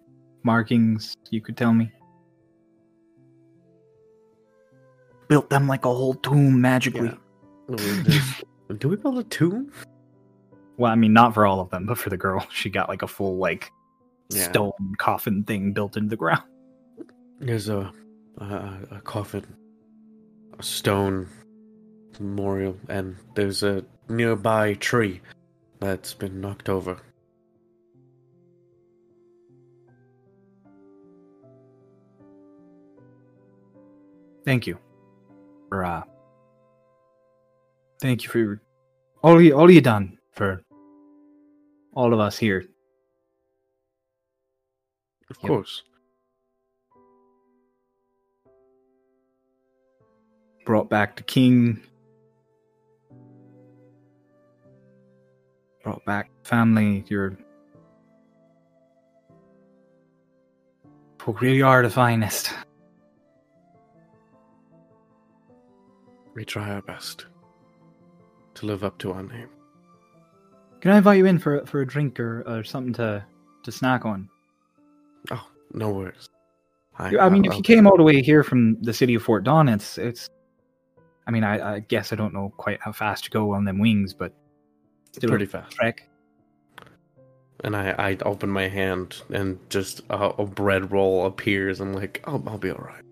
markings 0.43 1.15
you 1.29 1.41
could 1.41 1.57
tell 1.57 1.73
me? 1.73 1.91
Built 5.27 5.49
them 5.49 5.67
like 5.67 5.85
a 5.85 5.89
whole 5.89 6.15
tomb 6.15 6.59
magically. 6.59 7.17
Yeah. 7.69 8.21
Do 8.77 8.89
we 8.89 8.95
build 8.95 9.17
a 9.17 9.23
tomb? 9.23 9.71
Well, 10.77 10.91
I 10.91 10.95
mean, 10.95 11.13
not 11.13 11.33
for 11.33 11.45
all 11.45 11.59
of 11.59 11.69
them, 11.69 11.85
but 11.85 11.97
for 11.97 12.09
the 12.09 12.17
girl, 12.17 12.45
she 12.51 12.69
got 12.69 12.89
like 12.89 13.01
a 13.01 13.07
full 13.07 13.37
like 13.37 13.71
Yeah. 14.33 14.49
stone 14.49 14.95
coffin 14.97 15.43
thing 15.43 15.73
built 15.73 15.97
into 15.97 16.09
the 16.09 16.15
ground. 16.17 16.43
There's 17.39 17.69
a 17.69 17.91
a, 18.37 18.77
a 18.91 19.01
coffin, 19.03 19.45
a 20.57 20.63
stone 20.63 21.27
memorial, 22.19 22.77
and 22.89 23.15
there's 23.35 23.63
a 23.63 23.83
nearby 24.09 24.73
tree 24.75 25.21
that's 25.79 26.13
been 26.13 26.39
knocked 26.41 26.69
over. 26.69 26.97
Thank 34.45 34.67
you. 34.67 34.77
For 35.69 35.85
uh 35.85 36.03
Thank 38.01 38.23
you 38.23 38.29
for 38.29 38.39
your- 38.39 38.61
all 39.23 39.39
you 39.39 39.53
all 39.55 39.69
you 39.69 39.81
done 39.81 40.17
for 40.33 40.61
all 41.93 42.13
of 42.13 42.19
us 42.19 42.37
here. 42.37 42.65
Of 45.31 45.37
Yep. 45.43 45.47
course. 45.47 45.83
Brought 50.65 50.89
back 50.89 51.15
the 51.15 51.23
king. 51.23 51.81
Brought 55.83 56.03
back 56.05 56.29
family. 56.43 57.05
Your 57.07 57.37
folk 61.17 61.39
really 61.39 61.61
are 61.61 61.81
the 61.81 61.89
finest. 61.89 62.51
We 66.33 66.43
try 66.45 66.71
our 66.71 66.81
best 66.81 67.25
to 68.55 68.65
live 68.65 68.83
up 68.83 68.97
to 68.99 69.13
our 69.13 69.23
name. 69.23 69.49
Can 70.81 70.91
I 70.91 70.97
invite 70.97 71.17
you 71.19 71.25
in 71.25 71.39
for 71.39 71.65
for 71.65 71.81
a 71.81 71.87
drink 71.87 72.19
or, 72.19 72.43
or 72.45 72.63
something 72.65 72.93
to 72.93 73.23
to 73.63 73.71
snack 73.71 74.03
on? 74.05 74.29
Oh, 75.29 75.47
no 75.73 75.89
worries. 75.91 76.29
I 76.97 77.29
mean, 77.29 77.45
if 77.45 77.51
I'll- 77.51 77.57
you 77.57 77.63
came 77.63 77.87
all 77.87 77.97
the 77.97 78.03
way 78.03 78.21
here 78.21 78.43
from 78.43 78.81
the 78.81 78.93
city 78.93 79.15
of 79.15 79.23
Fort 79.23 79.43
Dawn, 79.43 79.69
it's 79.69 79.97
it's. 79.97 80.29
I 81.27 81.31
mean, 81.31 81.43
I, 81.43 81.75
I 81.75 81.79
guess 81.79 82.11
I 82.11 82.15
don't 82.15 82.33
know 82.33 82.51
quite 82.57 82.79
how 82.81 82.91
fast 82.91 83.25
you 83.25 83.29
go 83.29 83.53
on 83.53 83.63
them 83.63 83.79
wings, 83.79 84.13
but 84.13 84.33
still 85.11 85.29
pretty 85.29 85.45
fast. 85.45 85.71
trek. 85.73 86.07
And 87.63 87.75
I, 87.75 87.91
I 87.91 88.17
open 88.25 88.49
my 88.49 88.67
hand 88.67 89.21
and 89.31 89.59
just 89.69 90.01
a, 90.09 90.29
a 90.41 90.45
bread 90.45 90.91
roll 90.91 91.27
appears. 91.27 91.79
I'm 91.79 91.93
like, 91.93 92.23
oh, 92.25 92.41
I'll 92.47 92.57
be 92.57 92.71
all 92.71 92.79
right. 92.83 93.03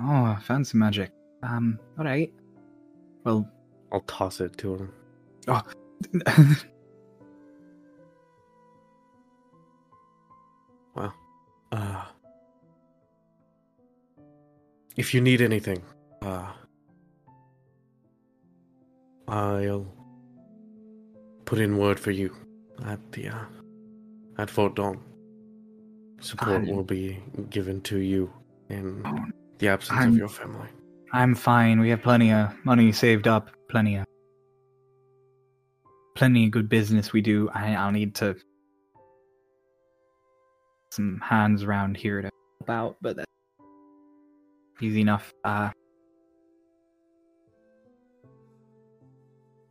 Oh, 0.00 0.38
fancy 0.44 0.78
magic. 0.78 1.10
Um, 1.42 1.78
all 1.98 2.04
right. 2.04 2.32
Well, 3.24 3.50
I'll 3.92 4.00
toss 4.02 4.40
it 4.40 4.56
to 4.58 4.76
him. 4.76 4.92
Uh, 11.74 12.04
if 14.96 15.12
you 15.12 15.20
need 15.20 15.40
anything, 15.40 15.82
uh, 16.22 16.52
I'll 19.26 19.86
put 21.46 21.58
in 21.58 21.76
word 21.76 21.98
for 21.98 22.12
you 22.12 22.30
at 22.86 23.00
the 23.12 23.28
uh, 23.28 23.44
at 24.38 24.50
Fort 24.50 24.76
Dawn. 24.76 25.00
Support 26.20 26.48
I'm- 26.50 26.66
will 26.68 26.84
be 26.84 27.20
given 27.50 27.80
to 27.82 27.98
you 27.98 28.32
in 28.68 29.02
Oh, 29.04 29.24
the 29.58 29.68
absence 29.68 29.98
I'm- 29.98 30.12
of 30.12 30.16
your 30.16 30.28
family. 30.28 30.68
I'm 31.12 31.34
fine. 31.34 31.80
We 31.80 31.90
have 31.90 32.02
plenty 32.02 32.32
of 32.32 32.52
money 32.64 32.92
saved 32.92 33.26
up. 33.28 33.50
Plenty 33.68 33.96
of 33.96 34.04
plenty 36.14 36.44
of 36.46 36.50
good 36.52 36.68
business 36.68 37.12
we 37.12 37.20
do. 37.20 37.50
I, 37.52 37.74
I'll 37.74 37.90
need 37.92 38.14
to 38.16 38.36
some 40.94 41.20
hands 41.20 41.62
around 41.64 41.96
here 41.96 42.22
to 42.22 42.30
help 42.60 42.70
out, 42.70 42.96
but 43.02 43.16
that's 43.16 43.30
easy 44.80 45.00
enough. 45.00 45.32
Uh, 45.44 45.70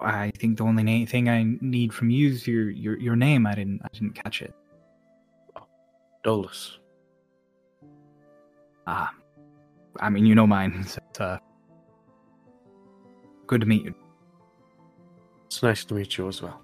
I 0.01 0.32
think 0.38 0.57
the 0.57 0.65
only 0.65 0.84
na- 0.84 1.05
thing 1.05 1.30
I 1.30 1.45
need 1.61 1.93
from 1.93 2.09
you 2.09 2.30
is 2.30 2.45
your, 2.45 2.69
your 2.69 2.99
your 2.99 3.15
name. 3.15 3.47
I 3.47 3.55
didn't 3.55 3.82
I 3.84 3.88
didn't 3.93 4.13
catch 4.15 4.41
it. 4.41 4.53
Dolus. 6.24 6.80
Ah, 8.86 9.13
I 10.01 10.09
mean 10.09 10.26
you 10.26 10.36
know 10.36 10.47
mine. 10.47 10.84
So 10.88 10.99
it's, 11.09 11.19
uh, 11.21 11.38
good 13.47 13.61
to 13.61 13.67
meet 13.67 13.86
you. 13.86 13.95
It's 15.45 15.63
nice 15.63 15.86
to 15.86 15.93
meet 15.93 16.17
you 16.17 16.28
as 16.28 16.41
well. 16.41 16.61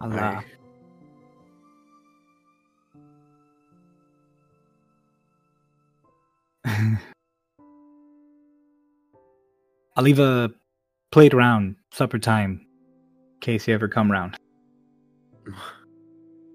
I'll, 0.00 0.12
uh, 0.12 0.16
I- 0.16 0.44
I'll 9.96 10.04
leave 10.04 10.18
a 10.18 10.50
plate 11.10 11.34
around 11.34 11.76
supper 11.92 12.18
time 12.18 12.66
in 13.34 13.40
case 13.40 13.68
you 13.68 13.74
ever 13.74 13.88
come 13.88 14.10
round. 14.10 14.36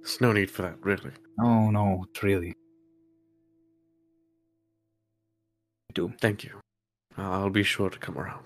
There's 0.01 0.21
no 0.21 0.31
need 0.31 0.49
for 0.49 0.61
that, 0.63 0.77
really. 0.81 1.11
Oh 1.39 1.69
no, 1.69 2.05
it's 2.09 2.23
really. 2.23 2.53
Do 5.93 6.13
Thank 6.21 6.43
you. 6.43 6.59
I'll 7.17 7.49
be 7.49 7.63
sure 7.63 7.89
to 7.89 7.99
come 7.99 8.17
around. 8.17 8.45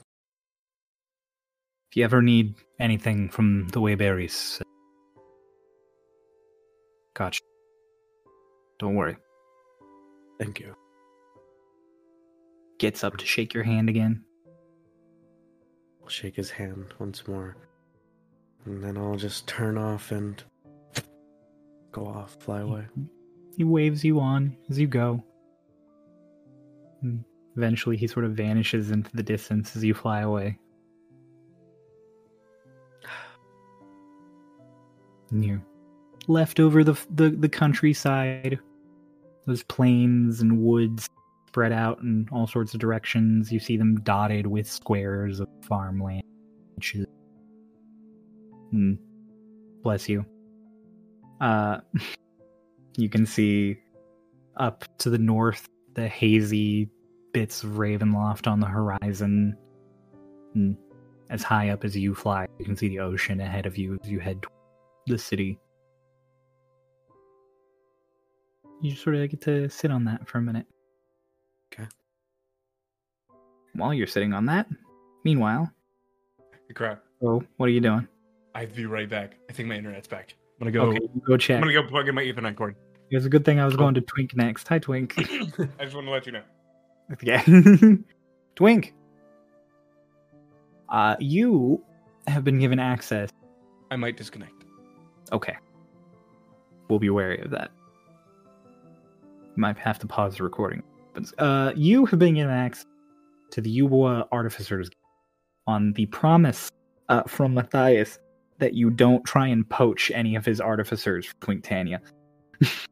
if 1.91 1.97
you 1.97 2.03
ever 2.05 2.21
need 2.21 2.55
anything 2.79 3.29
from 3.29 3.67
the 3.67 3.81
Wayberries, 3.81 4.61
uh, 4.61 4.63
gotcha. 7.13 7.41
Don't 8.79 8.95
worry. 8.95 9.17
Thank 10.39 10.59
you. 10.61 10.73
Gets 12.81 13.03
up 13.03 13.17
to 13.17 13.25
shake 13.27 13.53
your 13.53 13.61
hand 13.61 13.89
again. 13.89 14.23
I'll 16.01 16.09
shake 16.09 16.35
his 16.35 16.49
hand 16.49 16.95
once 16.97 17.27
more. 17.27 17.55
And 18.65 18.83
then 18.83 18.97
I'll 18.97 19.17
just 19.17 19.47
turn 19.47 19.77
off 19.77 20.11
and 20.11 20.43
go 21.91 22.07
off, 22.07 22.37
fly 22.39 22.61
away. 22.61 22.87
He 23.55 23.63
waves 23.63 24.03
you 24.03 24.19
on 24.19 24.57
as 24.67 24.79
you 24.79 24.87
go. 24.87 25.23
And 27.03 27.23
eventually, 27.55 27.97
he 27.97 28.07
sort 28.07 28.25
of 28.25 28.31
vanishes 28.31 28.89
into 28.89 29.11
the 29.13 29.21
distance 29.21 29.75
as 29.75 29.83
you 29.83 29.93
fly 29.93 30.21
away. 30.21 30.57
And 35.29 35.45
you're 35.45 35.63
left 36.27 36.59
over 36.59 36.83
the, 36.83 36.99
the, 37.13 37.29
the 37.29 37.47
countryside. 37.47 38.57
Those 39.45 39.61
plains 39.61 40.41
and 40.41 40.63
woods 40.63 41.11
spread 41.51 41.73
out 41.73 41.99
in 41.99 42.25
all 42.31 42.47
sorts 42.47 42.73
of 42.73 42.79
directions. 42.79 43.51
You 43.51 43.59
see 43.59 43.75
them 43.75 43.99
dotted 44.03 44.47
with 44.47 44.71
squares 44.71 45.41
of 45.41 45.49
farmland. 45.67 46.23
Hmm. 48.71 48.93
Bless 49.83 50.07
you. 50.07 50.25
Uh, 51.41 51.79
you 52.97 53.09
can 53.09 53.25
see 53.25 53.79
up 54.55 54.85
to 54.99 55.09
the 55.09 55.17
north 55.17 55.67
the 55.93 56.07
hazy 56.07 56.89
bits 57.33 57.63
of 57.63 57.71
Ravenloft 57.71 58.49
on 58.49 58.61
the 58.61 58.67
horizon. 58.67 59.57
And 60.55 60.77
as 61.29 61.43
high 61.43 61.69
up 61.69 61.83
as 61.83 61.97
you 61.97 62.15
fly, 62.15 62.47
you 62.59 62.65
can 62.65 62.77
see 62.77 62.87
the 62.87 62.99
ocean 62.99 63.41
ahead 63.41 63.65
of 63.65 63.77
you 63.77 63.99
as 64.01 64.09
you 64.09 64.21
head 64.21 64.41
toward 64.41 64.55
the 65.05 65.17
city. 65.17 65.59
You 68.81 68.95
sort 68.95 69.17
of 69.17 69.29
get 69.29 69.41
to 69.41 69.67
sit 69.67 69.91
on 69.91 70.05
that 70.05 70.29
for 70.29 70.37
a 70.37 70.41
minute. 70.41 70.65
Okay. 71.73 71.87
While 73.73 73.93
you're 73.93 74.07
sitting 74.07 74.33
on 74.33 74.45
that, 74.47 74.67
meanwhile, 75.23 75.71
Crap. 76.73 77.03
oh, 77.23 77.43
what 77.57 77.67
are 77.67 77.71
you 77.71 77.81
doing? 77.81 78.07
I 78.53 78.61
have 78.61 78.69
to 78.69 78.75
be 78.75 78.85
right 78.85 79.09
back. 79.09 79.35
I 79.49 79.53
think 79.53 79.69
my 79.69 79.75
internet's 79.75 80.07
back. 80.07 80.35
I'm 80.59 80.71
gonna 80.71 80.71
go. 80.71 80.91
Okay, 80.91 80.99
go 81.25 81.37
check. 81.37 81.57
I'm 81.57 81.61
gonna 81.61 81.73
go 81.73 81.83
plug 81.87 82.07
in 82.07 82.15
my 82.15 82.23
Ethernet 82.23 82.55
cord. 82.55 82.75
It 83.09 83.15
was 83.15 83.25
a 83.25 83.29
good 83.29 83.43
thing 83.43 83.59
I 83.59 83.65
was 83.65 83.75
going 83.75 83.93
to 83.95 84.01
Twink 84.01 84.35
next. 84.35 84.67
Hi, 84.69 84.79
Twink. 84.79 85.13
I 85.19 85.83
just 85.83 85.95
want 85.95 86.07
to 86.07 86.11
let 86.11 86.25
you 86.25 86.31
know. 86.33 86.43
Yeah. 87.21 87.43
Twink. 88.55 88.93
Uh, 90.87 91.17
you 91.19 91.83
have 92.27 92.45
been 92.45 92.57
given 92.57 92.79
access. 92.79 93.29
I 93.89 93.97
might 93.97 94.15
disconnect. 94.15 94.63
Okay. 95.33 95.57
We'll 96.87 96.99
be 96.99 97.09
wary 97.09 97.41
of 97.41 97.51
that. 97.51 97.71
You 98.63 99.57
might 99.57 99.77
have 99.77 99.99
to 99.99 100.07
pause 100.07 100.37
the 100.37 100.43
recording. 100.43 100.83
Uh, 101.37 101.73
you 101.75 102.05
have 102.05 102.19
been 102.19 102.35
given 102.35 102.51
access 102.51 102.85
to 103.51 103.61
the 103.61 103.79
Yuwa 103.79 104.27
Artificers 104.31 104.89
on 105.67 105.93
the 105.93 106.05
promise 106.07 106.71
uh, 107.09 107.23
from 107.23 107.53
Matthias 107.53 108.19
that 108.59 108.73
you 108.73 108.89
don't 108.89 109.23
try 109.25 109.47
and 109.47 109.69
poach 109.69 110.11
any 110.13 110.35
of 110.35 110.45
his 110.45 110.61
artificers 110.61 111.25
for 111.25 111.35
Twinktania. 111.35 111.99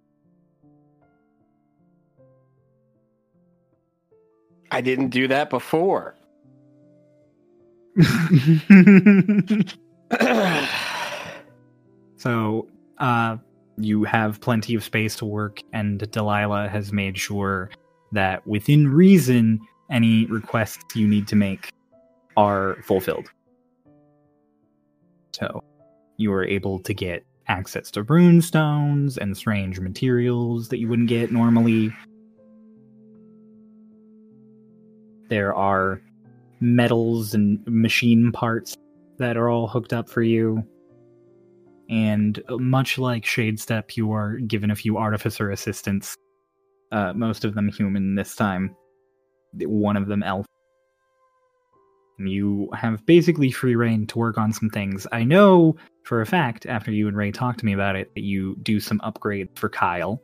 I 4.71 4.81
didn't 4.81 5.09
do 5.09 5.27
that 5.27 5.49
before. 5.49 6.15
So, 12.19 12.67
uh, 12.97 13.37
you 13.77 14.03
have 14.03 14.41
plenty 14.41 14.75
of 14.75 14.83
space 14.83 15.15
to 15.15 15.25
work, 15.25 15.61
and 15.71 15.99
Delilah 16.11 16.67
has 16.67 16.91
made 16.91 17.17
sure 17.17 17.69
that 18.11 18.45
within 18.47 18.87
reason, 18.87 19.59
any 19.89 20.25
requests 20.25 20.95
you 20.95 21.07
need 21.07 21.27
to 21.27 21.35
make 21.35 21.69
are 22.37 22.77
fulfilled. 22.83 23.29
So, 25.33 25.63
you 26.17 26.31
are 26.33 26.43
able 26.43 26.79
to 26.79 26.93
get 26.93 27.25
access 27.47 27.89
to 27.91 28.03
rune 28.03 28.41
stones 28.41 29.17
and 29.17 29.35
strange 29.35 29.79
materials 29.79 30.69
that 30.69 30.77
you 30.77 30.87
wouldn't 30.87 31.09
get 31.09 31.31
normally. 31.31 31.93
There 35.29 35.55
are 35.55 36.01
metals 36.59 37.33
and 37.33 37.65
machine 37.67 38.31
parts 38.31 38.75
that 39.17 39.37
are 39.37 39.49
all 39.49 39.67
hooked 39.67 39.93
up 39.93 40.09
for 40.09 40.21
you. 40.21 40.63
And 41.89 42.41
much 42.49 42.97
like 42.97 43.25
Shade 43.25 43.59
Step, 43.59 43.97
you 43.97 44.11
are 44.11 44.37
given 44.37 44.69
a 44.69 44.75
few 44.75 44.97
artificer 44.97 45.49
assistants, 45.49 46.15
uh, 46.91 47.13
most 47.13 47.45
of 47.45 47.55
them 47.55 47.69
human 47.69 48.15
this 48.15 48.35
time, 48.35 48.75
one 49.53 49.97
of 49.97 50.07
them 50.07 50.23
elf. 50.23 50.45
You 52.17 52.69
have 52.73 53.05
basically 53.05 53.49
free 53.49 53.75
rein 53.75 54.05
to 54.07 54.17
work 54.17 54.37
on 54.37 54.51
some 54.51 54.69
things. 54.69 55.07
I 55.11 55.23
know 55.23 55.77
for 56.03 56.21
a 56.21 56.25
fact, 56.25 56.65
after 56.65 56.91
you 56.91 57.07
and 57.07 57.15
Ray 57.15 57.31
talked 57.31 57.59
to 57.59 57.65
me 57.65 57.73
about 57.73 57.95
it, 57.95 58.13
that 58.15 58.23
you 58.23 58.57
do 58.63 58.79
some 58.79 58.99
upgrades 58.99 59.57
for 59.57 59.69
Kyle. 59.69 60.21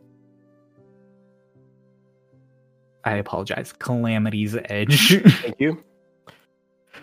I 3.06 3.18
apologize. 3.18 3.72
Calamity's 3.72 4.58
Edge. 4.66 5.22
Thank 5.42 5.60
you. 5.60 5.84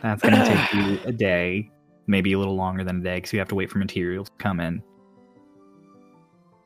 That's 0.02 0.20
going 0.20 0.34
to 0.34 0.44
take 0.44 0.72
you 0.74 0.98
a 1.04 1.12
day, 1.12 1.70
maybe 2.06 2.32
a 2.32 2.38
little 2.38 2.56
longer 2.56 2.82
than 2.82 2.98
a 3.00 3.02
day, 3.04 3.16
because 3.18 3.32
you 3.32 3.38
have 3.38 3.48
to 3.48 3.54
wait 3.54 3.70
for 3.70 3.78
materials 3.78 4.28
to 4.28 4.36
come 4.38 4.58
in. 4.60 4.82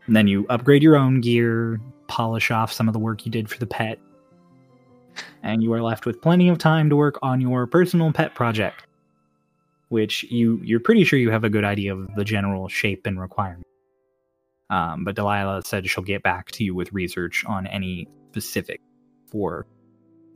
And 0.06 0.14
then 0.14 0.28
you 0.28 0.46
upgrade 0.48 0.82
your 0.82 0.96
own 0.96 1.20
gear, 1.20 1.80
polish 2.06 2.50
off 2.50 2.72
some 2.72 2.88
of 2.88 2.92
the 2.92 2.98
work 2.98 3.26
you 3.26 3.32
did 3.32 3.48
for 3.48 3.58
the 3.58 3.66
pet, 3.66 3.98
and 5.42 5.62
you 5.62 5.72
are 5.72 5.82
left 5.82 6.06
with 6.06 6.20
plenty 6.20 6.48
of 6.48 6.58
time 6.58 6.88
to 6.90 6.96
work 6.96 7.18
on 7.22 7.40
your 7.40 7.66
personal 7.66 8.12
pet 8.12 8.34
project, 8.34 8.86
which 9.88 10.22
you 10.24 10.60
you're 10.62 10.80
pretty 10.80 11.04
sure 11.04 11.18
you 11.18 11.30
have 11.30 11.44
a 11.44 11.50
good 11.50 11.64
idea 11.64 11.94
of 11.94 12.14
the 12.14 12.24
general 12.24 12.68
shape 12.68 13.06
and 13.06 13.20
requirement. 13.20 13.66
Um, 14.70 15.04
but 15.04 15.14
Delilah 15.14 15.62
said 15.64 15.88
she'll 15.88 16.04
get 16.04 16.22
back 16.22 16.50
to 16.52 16.64
you 16.64 16.74
with 16.74 16.92
research 16.92 17.44
on 17.46 17.66
any 17.66 18.08
specific 18.30 18.80
for 19.30 19.66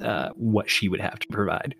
uh, 0.00 0.30
what 0.34 0.70
she 0.70 0.88
would 0.88 1.00
have 1.00 1.18
to 1.18 1.26
provide. 1.28 1.74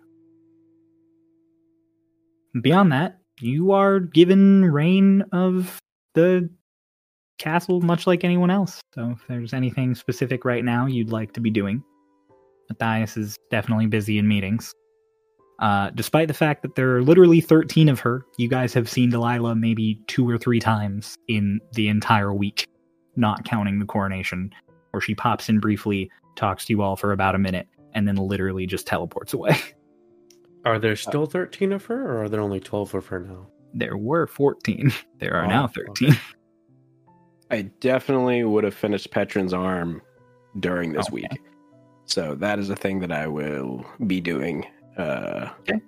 Beyond 2.61 2.91
that, 2.91 3.19
you 3.39 3.71
are 3.71 3.99
given 3.99 4.65
reign 4.65 5.23
of 5.31 5.79
the 6.13 6.49
castle 7.41 7.81
much 7.81 8.05
like 8.07 8.23
anyone 8.23 8.49
else. 8.49 8.81
So 8.93 9.11
if 9.11 9.27
there's 9.27 9.53
anything 9.53 9.95
specific 9.95 10.45
right 10.45 10.63
now 10.63 10.85
you'd 10.85 11.11
like 11.11 11.33
to 11.33 11.41
be 11.41 11.49
doing, 11.49 11.83
Matthias 12.69 13.17
is 13.17 13.35
definitely 13.49 13.87
busy 13.87 14.17
in 14.17 14.27
meetings. 14.27 14.73
Uh, 15.59 15.89
despite 15.91 16.27
the 16.27 16.33
fact 16.33 16.61
that 16.61 16.75
there 16.75 16.95
are 16.95 17.03
literally 17.03 17.41
13 17.41 17.89
of 17.89 17.99
her, 17.99 18.25
you 18.37 18.47
guys 18.47 18.73
have 18.73 18.89
seen 18.89 19.09
Delilah 19.09 19.55
maybe 19.55 20.01
two 20.07 20.27
or 20.27 20.37
three 20.37 20.59
times 20.59 21.15
in 21.27 21.59
the 21.73 21.87
entire 21.87 22.33
week, 22.33 22.67
not 23.15 23.45
counting 23.45 23.79
the 23.79 23.85
coronation, 23.85 24.51
where 24.91 25.01
she 25.01 25.13
pops 25.13 25.49
in 25.49 25.59
briefly, 25.59 26.09
talks 26.35 26.65
to 26.65 26.73
you 26.73 26.81
all 26.81 26.95
for 26.95 27.11
about 27.11 27.35
a 27.35 27.39
minute, 27.39 27.67
and 27.93 28.07
then 28.07 28.15
literally 28.15 28.65
just 28.65 28.87
teleports 28.87 29.33
away. 29.33 29.55
Are 30.65 30.79
there 30.79 30.95
still 30.95 31.25
13 31.25 31.71
of 31.73 31.85
her, 31.85 32.07
or 32.07 32.23
are 32.23 32.29
there 32.29 32.39
only 32.39 32.59
12 32.59 32.93
of 32.93 33.07
her 33.07 33.19
now? 33.19 33.47
There 33.73 33.97
were 33.97 34.27
14. 34.27 34.93
There 35.19 35.33
are 35.35 35.45
Oh, 35.45 35.49
now 35.49 35.67
13. 35.67 36.15
I 37.51 37.63
definitely 37.79 38.43
would 38.43 38.63
have 38.63 38.73
finished 38.73 39.11
Petron's 39.11 39.53
arm 39.53 40.01
during 40.59 40.93
this 40.93 41.07
Okay. 41.07 41.13
week. 41.15 41.41
So 42.05 42.35
that 42.35 42.59
is 42.59 42.69
a 42.69 42.75
thing 42.75 42.99
that 42.99 43.11
I 43.11 43.27
will 43.27 43.85
be 44.07 44.19
doing. 44.21 44.65
Uh, 44.97 45.49
okay. 45.61 45.79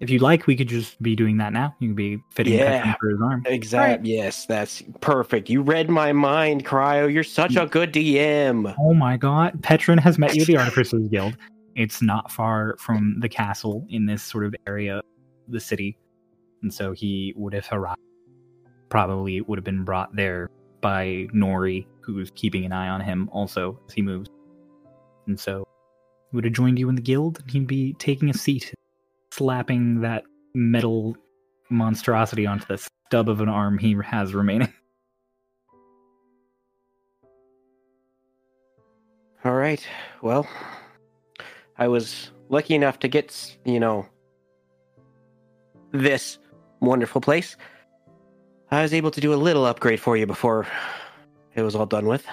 If 0.00 0.10
you'd 0.10 0.22
like, 0.22 0.46
we 0.48 0.56
could 0.56 0.68
just 0.68 1.00
be 1.00 1.14
doing 1.14 1.36
that 1.38 1.52
now. 1.52 1.74
You 1.78 1.88
can 1.88 1.94
be 1.94 2.18
fitting 2.30 2.54
Yeah. 2.54 2.82
Petron 2.82 2.98
for 2.98 3.08
his 3.10 3.20
arm. 3.22 3.42
exact. 3.46 4.04
Yes, 4.04 4.46
that's 4.46 4.82
perfect. 5.00 5.48
You 5.48 5.62
read 5.62 5.88
my 5.88 6.12
mind, 6.12 6.64
Cryo. 6.64 7.12
You're 7.12 7.22
such 7.22 7.54
a 7.56 7.66
good 7.66 7.92
DM. 7.92 8.74
Oh 8.80 8.94
my 8.94 9.16
god. 9.16 9.62
Petron 9.62 10.00
has 10.00 10.18
met 10.18 10.34
you 10.34 10.42
at 10.42 10.46
the 10.48 10.56
Artificers 10.58 11.08
Guild. 11.08 11.36
It's 11.76 12.02
not 12.02 12.30
far 12.32 12.74
from 12.78 13.18
the 13.20 13.28
castle 13.28 13.86
in 13.90 14.06
this 14.06 14.22
sort 14.24 14.44
of 14.44 14.54
area 14.66 14.98
of 14.98 15.04
the 15.48 15.60
city. 15.60 15.96
And 16.62 16.72
so 16.74 16.92
he 16.92 17.32
would 17.36 17.54
have 17.54 17.68
arrived. 17.72 18.00
Probably 18.88 19.40
would 19.40 19.56
have 19.58 19.64
been 19.64 19.84
brought 19.84 20.14
there 20.14 20.50
by 20.82 21.28
Nori, 21.34 21.86
who's 22.00 22.30
keeping 22.34 22.66
an 22.66 22.72
eye 22.72 22.88
on 22.88 23.00
him 23.00 23.30
also 23.32 23.80
as 23.88 23.94
he 23.94 24.02
moves. 24.02 24.28
And 25.26 25.40
so 25.40 25.66
he 26.30 26.36
would 26.36 26.44
have 26.44 26.52
joined 26.52 26.78
you 26.78 26.90
in 26.90 26.96
the 26.96 27.00
guild, 27.00 27.40
and 27.40 27.50
he'd 27.50 27.66
be 27.66 27.94
taking 27.94 28.28
a 28.28 28.34
seat, 28.34 28.74
slapping 29.32 30.02
that 30.02 30.24
metal 30.54 31.16
monstrosity 31.70 32.46
onto 32.46 32.66
the 32.66 32.76
stub 32.76 33.30
of 33.30 33.40
an 33.40 33.48
arm 33.48 33.78
he 33.78 33.96
has 34.04 34.34
remaining. 34.34 34.70
All 39.44 39.54
right. 39.54 39.84
Well, 40.20 40.46
I 41.76 41.88
was 41.88 42.30
lucky 42.48 42.74
enough 42.74 43.00
to 43.00 43.08
get, 43.08 43.56
you 43.64 43.80
know, 43.80 44.06
this 45.92 46.38
wonderful 46.80 47.20
place. 47.20 47.56
I 48.72 48.80
was 48.80 48.94
able 48.94 49.10
to 49.10 49.20
do 49.20 49.34
a 49.34 49.36
little 49.36 49.66
upgrade 49.66 50.00
for 50.00 50.16
you 50.16 50.24
before 50.24 50.66
it 51.54 51.60
was 51.60 51.74
all 51.74 51.84
done 51.84 52.06
with. 52.06 52.26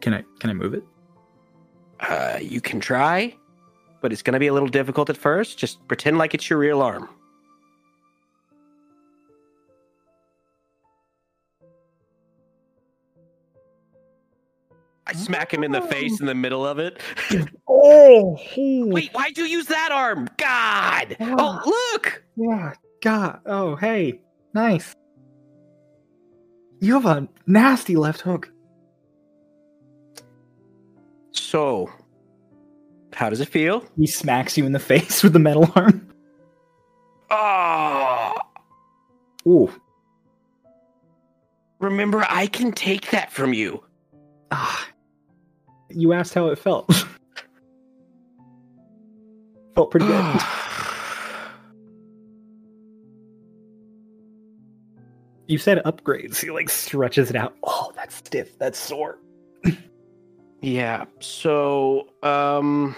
Can 0.00 0.14
I 0.14 0.24
can 0.40 0.48
I 0.48 0.54
move 0.54 0.72
it? 0.72 0.82
Uh, 2.00 2.38
you 2.40 2.62
can 2.62 2.80
try, 2.80 3.36
but 4.00 4.10
it's 4.10 4.22
going 4.22 4.32
to 4.32 4.38
be 4.38 4.46
a 4.46 4.54
little 4.54 4.70
difficult 4.70 5.10
at 5.10 5.18
first. 5.18 5.58
Just 5.58 5.86
pretend 5.86 6.16
like 6.16 6.32
it's 6.32 6.48
your 6.48 6.58
real 6.58 6.80
arm. 6.80 7.10
I 15.06 15.12
smack 15.12 15.52
him 15.52 15.62
in 15.62 15.72
the 15.72 15.82
face 15.82 16.20
in 16.20 16.26
the 16.26 16.34
middle 16.34 16.66
of 16.66 16.78
it. 16.78 17.00
Oh, 17.70 18.36
Wait, 18.56 19.12
why'd 19.12 19.38
you 19.38 19.44
use 19.44 19.66
that 19.66 19.92
arm? 19.92 20.28
God! 20.36 21.16
Oh, 21.20 21.62
look! 21.64 22.24
Yeah, 22.36 22.72
God. 23.00 23.40
Oh, 23.46 23.76
hey. 23.76 24.20
Nice. 24.54 24.94
You 26.80 26.94
have 26.94 27.06
a 27.06 27.28
nasty 27.46 27.96
left 27.96 28.20
hook. 28.20 28.50
So, 31.32 31.90
how 33.12 33.30
does 33.30 33.40
it 33.40 33.48
feel? 33.48 33.84
He 33.96 34.06
smacks 34.06 34.56
you 34.56 34.64
in 34.66 34.72
the 34.72 34.78
face 34.92 35.22
with 35.22 35.32
the 35.32 35.38
metal 35.38 35.70
arm. 35.74 36.04
Oh, 37.30 38.34
Ooh. 39.46 39.70
remember, 41.78 42.24
I 42.28 42.46
can 42.46 42.72
take 42.72 43.10
that 43.10 43.30
from 43.32 43.52
you. 43.52 43.84
Ah. 44.50 44.88
You 45.90 46.12
asked 46.14 46.34
how 46.34 46.48
it 46.48 46.58
felt. 46.58 46.90
felt 49.74 49.90
pretty 49.90 50.06
good. 50.06 50.40
you 55.48 55.58
said 55.58 55.82
upgrades. 55.84 56.40
He 56.44 56.50
like 56.50 56.70
stretches 56.70 57.30
it 57.30 57.36
out. 57.36 57.56
Oh, 57.64 57.92
that's 57.96 58.14
stiff. 58.14 58.58
That's 58.58 58.78
sore. 58.78 59.18
Yeah. 60.60 61.04
So, 61.20 62.08
um, 62.22 62.94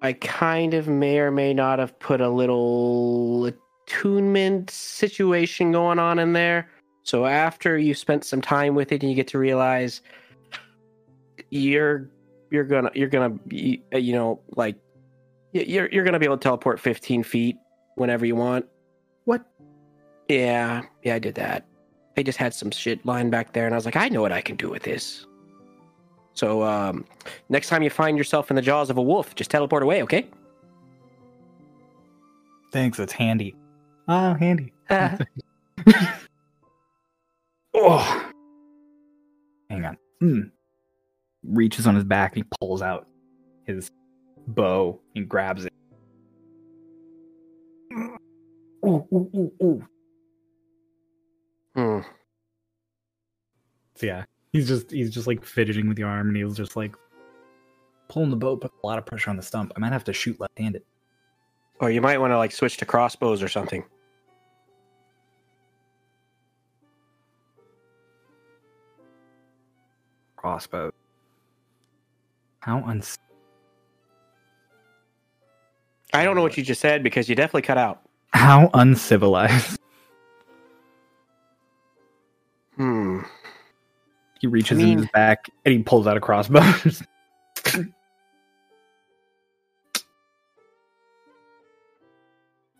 I 0.00 0.14
kind 0.14 0.74
of 0.74 0.88
may 0.88 1.18
or 1.18 1.30
may 1.30 1.54
not 1.54 1.78
have 1.78 1.98
put 1.98 2.20
a 2.20 2.28
little 2.28 3.50
attunement 3.86 4.70
situation 4.70 5.72
going 5.72 5.98
on 5.98 6.18
in 6.18 6.32
there. 6.32 6.68
So 7.02 7.26
after 7.26 7.78
you 7.78 7.94
spent 7.94 8.24
some 8.24 8.40
time 8.40 8.74
with 8.74 8.92
it, 8.92 9.02
and 9.02 9.10
you 9.10 9.16
get 9.16 9.28
to 9.28 9.38
realize 9.38 10.00
you're 11.50 12.08
you're 12.50 12.64
gonna 12.64 12.90
you're 12.94 13.08
gonna 13.08 13.34
uh, 13.94 13.98
you 13.98 14.12
know 14.14 14.40
like 14.56 14.76
you're 15.52 15.88
you're 15.90 16.04
gonna 16.04 16.18
be 16.18 16.24
able 16.24 16.38
to 16.38 16.42
teleport 16.42 16.80
15 16.80 17.22
feet 17.22 17.56
whenever 17.96 18.24
you 18.24 18.36
want. 18.36 18.66
What? 20.26 20.34
Yeah, 20.34 20.82
yeah, 21.02 21.14
I 21.14 21.18
did 21.18 21.34
that. 21.36 21.66
They 22.14 22.22
just 22.22 22.38
had 22.38 22.54
some 22.54 22.70
shit 22.70 23.04
lying 23.04 23.30
back 23.30 23.52
there, 23.52 23.66
and 23.66 23.74
I 23.74 23.76
was 23.76 23.84
like, 23.84 23.96
I 23.96 24.08
know 24.08 24.22
what 24.22 24.32
I 24.32 24.40
can 24.40 24.56
do 24.56 24.70
with 24.70 24.82
this. 24.82 25.26
So, 26.34 26.62
um, 26.62 27.04
next 27.48 27.68
time 27.68 27.82
you 27.82 27.90
find 27.90 28.18
yourself 28.18 28.50
in 28.50 28.56
the 28.56 28.62
jaws 28.62 28.90
of 28.90 28.96
a 28.98 29.02
wolf, 29.02 29.34
just 29.34 29.50
teleport 29.50 29.82
away, 29.82 30.02
okay? 30.02 30.28
Thanks, 32.72 32.98
it's 32.98 33.12
handy. 33.12 33.54
Oh, 34.08 34.34
handy. 34.34 34.72
oh. 37.74 38.30
Hang 39.70 39.84
on. 39.84 39.96
Hmm. 40.20 40.40
Reaches 41.44 41.86
on 41.86 41.94
his 41.94 42.04
back 42.04 42.34
and 42.34 42.44
he 42.44 42.48
pulls 42.58 42.82
out 42.82 43.06
his 43.64 43.90
bow 44.48 45.00
and 45.14 45.28
grabs 45.28 45.66
it. 45.66 45.72
Ooh, 47.92 49.06
ooh, 49.12 49.30
ooh, 49.34 49.52
ooh. 49.62 49.86
Hmm. 51.74 52.00
So 53.96 54.06
yeah, 54.06 54.24
he's 54.52 54.68
just 54.68 54.90
he's 54.90 55.10
just 55.10 55.26
like 55.26 55.44
fidgeting 55.44 55.88
with 55.88 55.96
the 55.96 56.02
arm 56.04 56.28
and 56.28 56.36
he's 56.36 56.56
just 56.56 56.76
like 56.76 56.94
pulling 58.08 58.30
the 58.30 58.36
boat, 58.36 58.60
put 58.60 58.72
a 58.82 58.86
lot 58.86 58.98
of 58.98 59.06
pressure 59.06 59.30
on 59.30 59.36
the 59.36 59.42
stump. 59.42 59.72
I 59.76 59.80
might 59.80 59.92
have 59.92 60.04
to 60.04 60.12
shoot 60.12 60.38
left-handed. 60.40 60.82
Or 61.80 61.90
you 61.90 62.00
might 62.00 62.18
want 62.18 62.32
to 62.32 62.38
like 62.38 62.52
switch 62.52 62.76
to 62.78 62.86
crossbows 62.86 63.42
or 63.42 63.48
something. 63.48 63.84
Crossbow. 70.36 70.92
How 72.60 72.82
uns 72.84 73.18
I 76.12 76.22
don't 76.22 76.36
know 76.36 76.42
what 76.42 76.56
you 76.56 76.62
just 76.62 76.80
said 76.80 77.02
because 77.02 77.28
you 77.28 77.34
definitely 77.34 77.62
cut 77.62 77.76
out. 77.76 78.02
how 78.32 78.70
uncivilized. 78.74 79.80
He 84.44 84.48
reaches 84.48 84.78
I 84.78 84.82
in 84.82 84.98
his 84.98 85.08
back 85.10 85.48
and 85.64 85.72
he 85.72 85.82
pulls 85.82 86.06
out 86.06 86.18
a 86.18 86.20
crossbow. 86.20 86.60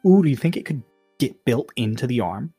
Ooh, 0.06 0.22
do 0.22 0.28
you 0.28 0.36
think 0.36 0.58
it 0.58 0.66
could 0.66 0.82
get 1.18 1.42
built 1.46 1.72
into 1.76 2.06
the 2.06 2.20
arm? 2.20 2.52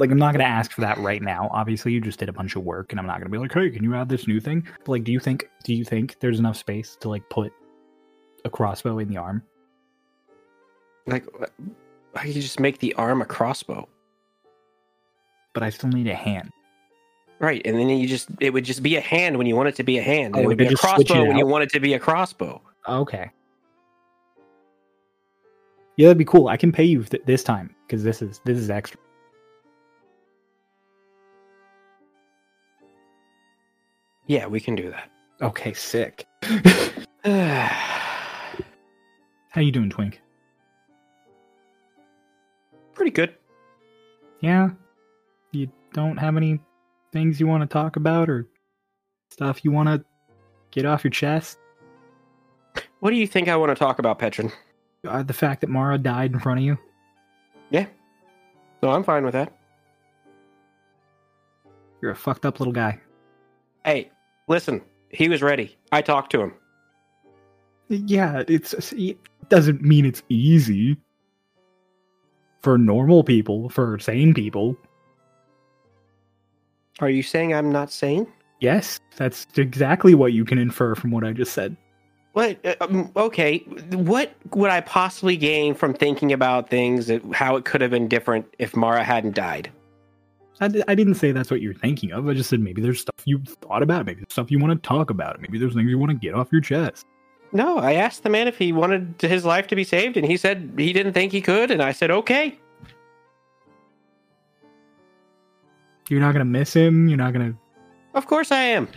Like, 0.00 0.10
I'm 0.10 0.18
not 0.18 0.32
going 0.32 0.44
to 0.44 0.50
ask 0.50 0.72
for 0.72 0.80
that 0.80 0.98
right 0.98 1.22
now. 1.22 1.48
Obviously, 1.52 1.92
you 1.92 2.00
just 2.00 2.18
did 2.18 2.28
a 2.28 2.32
bunch 2.32 2.56
of 2.56 2.64
work, 2.64 2.92
and 2.92 2.98
I'm 2.98 3.06
not 3.06 3.18
going 3.18 3.26
to 3.26 3.30
be 3.30 3.38
like, 3.38 3.52
"Hey, 3.52 3.70
can 3.70 3.84
you 3.84 3.94
add 3.94 4.08
this 4.08 4.26
new 4.26 4.40
thing?" 4.40 4.66
But 4.80 4.88
like, 4.88 5.04
do 5.04 5.12
you 5.12 5.20
think 5.20 5.48
do 5.62 5.72
you 5.72 5.84
think 5.84 6.16
there's 6.18 6.40
enough 6.40 6.56
space 6.56 6.96
to 6.98 7.08
like 7.08 7.22
put 7.30 7.52
a 8.44 8.50
crossbow 8.50 8.98
in 8.98 9.08
the 9.08 9.18
arm? 9.18 9.44
Like, 11.06 11.24
I 12.16 12.24
could 12.24 12.34
just 12.34 12.58
make 12.58 12.78
the 12.80 12.92
arm 12.94 13.22
a 13.22 13.24
crossbow. 13.24 13.88
But 15.54 15.62
I 15.62 15.70
still 15.70 15.90
need 15.90 16.08
a 16.08 16.16
hand. 16.16 16.50
Right, 17.40 17.62
and 17.64 17.78
then 17.78 17.88
you 17.88 18.06
just 18.06 18.28
it 18.38 18.52
would 18.52 18.64
just 18.64 18.82
be 18.82 18.96
a 18.96 19.00
hand 19.00 19.38
when 19.38 19.46
you 19.46 19.56
want 19.56 19.70
it 19.70 19.74
to 19.76 19.82
be 19.82 19.96
a 19.96 20.02
hand. 20.02 20.36
Oh, 20.36 20.40
it 20.40 20.46
would 20.46 20.58
be 20.58 20.66
a 20.66 20.70
just 20.70 20.82
switch 20.82 21.08
it 21.10 21.14
crossbow 21.14 21.26
when 21.26 21.38
you 21.38 21.46
want 21.46 21.64
it 21.64 21.70
to 21.70 21.80
be 21.80 21.94
a 21.94 21.98
crossbow. 21.98 22.60
Okay. 22.86 23.30
Yeah, 25.96 26.08
that'd 26.08 26.18
be 26.18 26.26
cool. 26.26 26.48
I 26.48 26.58
can 26.58 26.70
pay 26.70 26.84
you 26.84 27.02
th- 27.02 27.22
this 27.24 27.42
time 27.42 27.74
because 27.86 28.04
this 28.04 28.20
is 28.20 28.42
this 28.44 28.58
is 28.58 28.68
extra. 28.68 29.00
Yeah, 34.26 34.46
we 34.46 34.60
can 34.60 34.74
do 34.74 34.90
that. 34.90 35.10
Okay, 35.40 35.72
sick. 35.72 36.26
How 39.50 39.60
you 39.60 39.72
doing, 39.72 39.90
Twink? 39.90 40.20
Pretty 42.94 43.10
good. 43.10 43.34
Yeah. 44.40 44.70
You 45.52 45.68
don't 45.92 46.16
have 46.18 46.36
any 46.36 46.60
things 47.12 47.40
you 47.40 47.46
want 47.46 47.62
to 47.62 47.66
talk 47.66 47.96
about 47.96 48.28
or 48.28 48.48
stuff 49.30 49.64
you 49.64 49.70
want 49.70 49.88
to 49.88 50.04
get 50.70 50.84
off 50.84 51.04
your 51.04 51.10
chest? 51.10 51.58
What 53.00 53.10
do 53.10 53.16
you 53.16 53.26
think 53.26 53.48
I 53.48 53.56
want 53.56 53.70
to 53.70 53.74
talk 53.74 53.98
about, 53.98 54.18
Petron? 54.18 54.52
Uh, 55.06 55.22
the 55.22 55.32
fact 55.32 55.62
that 55.62 55.70
Mara 55.70 55.98
died 55.98 56.32
in 56.32 56.38
front 56.38 56.60
of 56.60 56.64
you? 56.64 56.78
Yeah. 57.70 57.86
No, 58.82 58.90
I'm 58.90 59.04
fine 59.04 59.24
with 59.24 59.32
that. 59.32 59.52
You're 62.00 62.12
a 62.12 62.16
fucked 62.16 62.46
up 62.46 62.60
little 62.60 62.72
guy. 62.72 63.00
Hey, 63.84 64.10
listen, 64.48 64.82
he 65.10 65.28
was 65.28 65.42
ready. 65.42 65.76
I 65.92 66.02
talked 66.02 66.32
to 66.32 66.40
him. 66.40 66.54
Yeah, 67.88 68.44
it's 68.46 68.92
it 68.92 69.18
doesn't 69.48 69.82
mean 69.82 70.06
it's 70.06 70.22
easy 70.28 70.96
for 72.62 72.78
normal 72.78 73.24
people, 73.24 73.68
for 73.68 73.98
sane 73.98 74.32
people. 74.32 74.76
Are 77.00 77.10
you 77.10 77.22
saying 77.22 77.54
I'm 77.54 77.72
not 77.72 77.90
sane? 77.90 78.26
Yes, 78.60 79.00
that's 79.16 79.46
exactly 79.56 80.14
what 80.14 80.32
you 80.32 80.44
can 80.44 80.58
infer 80.58 80.94
from 80.94 81.10
what 81.10 81.24
I 81.24 81.32
just 81.32 81.52
said. 81.52 81.76
What? 82.32 82.64
uh, 82.64 82.74
Um, 82.80 83.10
okay. 83.16 83.58
What 83.90 84.34
would 84.54 84.70
I 84.70 84.82
possibly 84.82 85.36
gain 85.36 85.74
from 85.74 85.94
thinking 85.94 86.32
about 86.32 86.68
things 86.68 87.06
that 87.06 87.22
how 87.32 87.56
it 87.56 87.64
could 87.64 87.80
have 87.80 87.90
been 87.90 88.06
different 88.06 88.46
if 88.58 88.76
Mara 88.76 89.02
hadn't 89.02 89.34
died? 89.34 89.70
I 90.62 90.68
didn't 90.68 91.14
say 91.14 91.32
that's 91.32 91.50
what 91.50 91.62
you're 91.62 91.72
thinking 91.72 92.12
of. 92.12 92.28
I 92.28 92.34
just 92.34 92.50
said 92.50 92.60
maybe 92.60 92.82
there's 92.82 93.00
stuff 93.00 93.14
you 93.24 93.40
thought 93.62 93.82
about, 93.82 94.04
maybe 94.04 94.20
there's 94.20 94.32
stuff 94.32 94.50
you 94.50 94.58
want 94.58 94.82
to 94.82 94.86
talk 94.86 95.08
about, 95.08 95.40
maybe 95.40 95.58
there's 95.58 95.72
things 95.72 95.88
you 95.88 95.98
want 95.98 96.10
to 96.10 96.18
get 96.18 96.34
off 96.34 96.48
your 96.52 96.60
chest. 96.60 97.06
No, 97.52 97.78
I 97.78 97.94
asked 97.94 98.24
the 98.24 98.28
man 98.28 98.46
if 98.46 98.58
he 98.58 98.70
wanted 98.70 99.14
his 99.18 99.46
life 99.46 99.66
to 99.68 99.76
be 99.76 99.84
saved, 99.84 100.18
and 100.18 100.26
he 100.26 100.36
said 100.36 100.74
he 100.76 100.92
didn't 100.92 101.14
think 101.14 101.32
he 101.32 101.40
could, 101.40 101.70
and 101.70 101.82
I 101.82 101.92
said 101.92 102.10
okay. 102.10 102.58
You're 106.10 106.20
not 106.20 106.32
gonna 106.32 106.44
miss 106.44 106.74
him. 106.74 107.08
You're 107.08 107.16
not 107.16 107.32
gonna. 107.32 107.54
Of 108.14 108.26
course 108.26 108.50
I 108.50 108.62
am. 108.62 108.88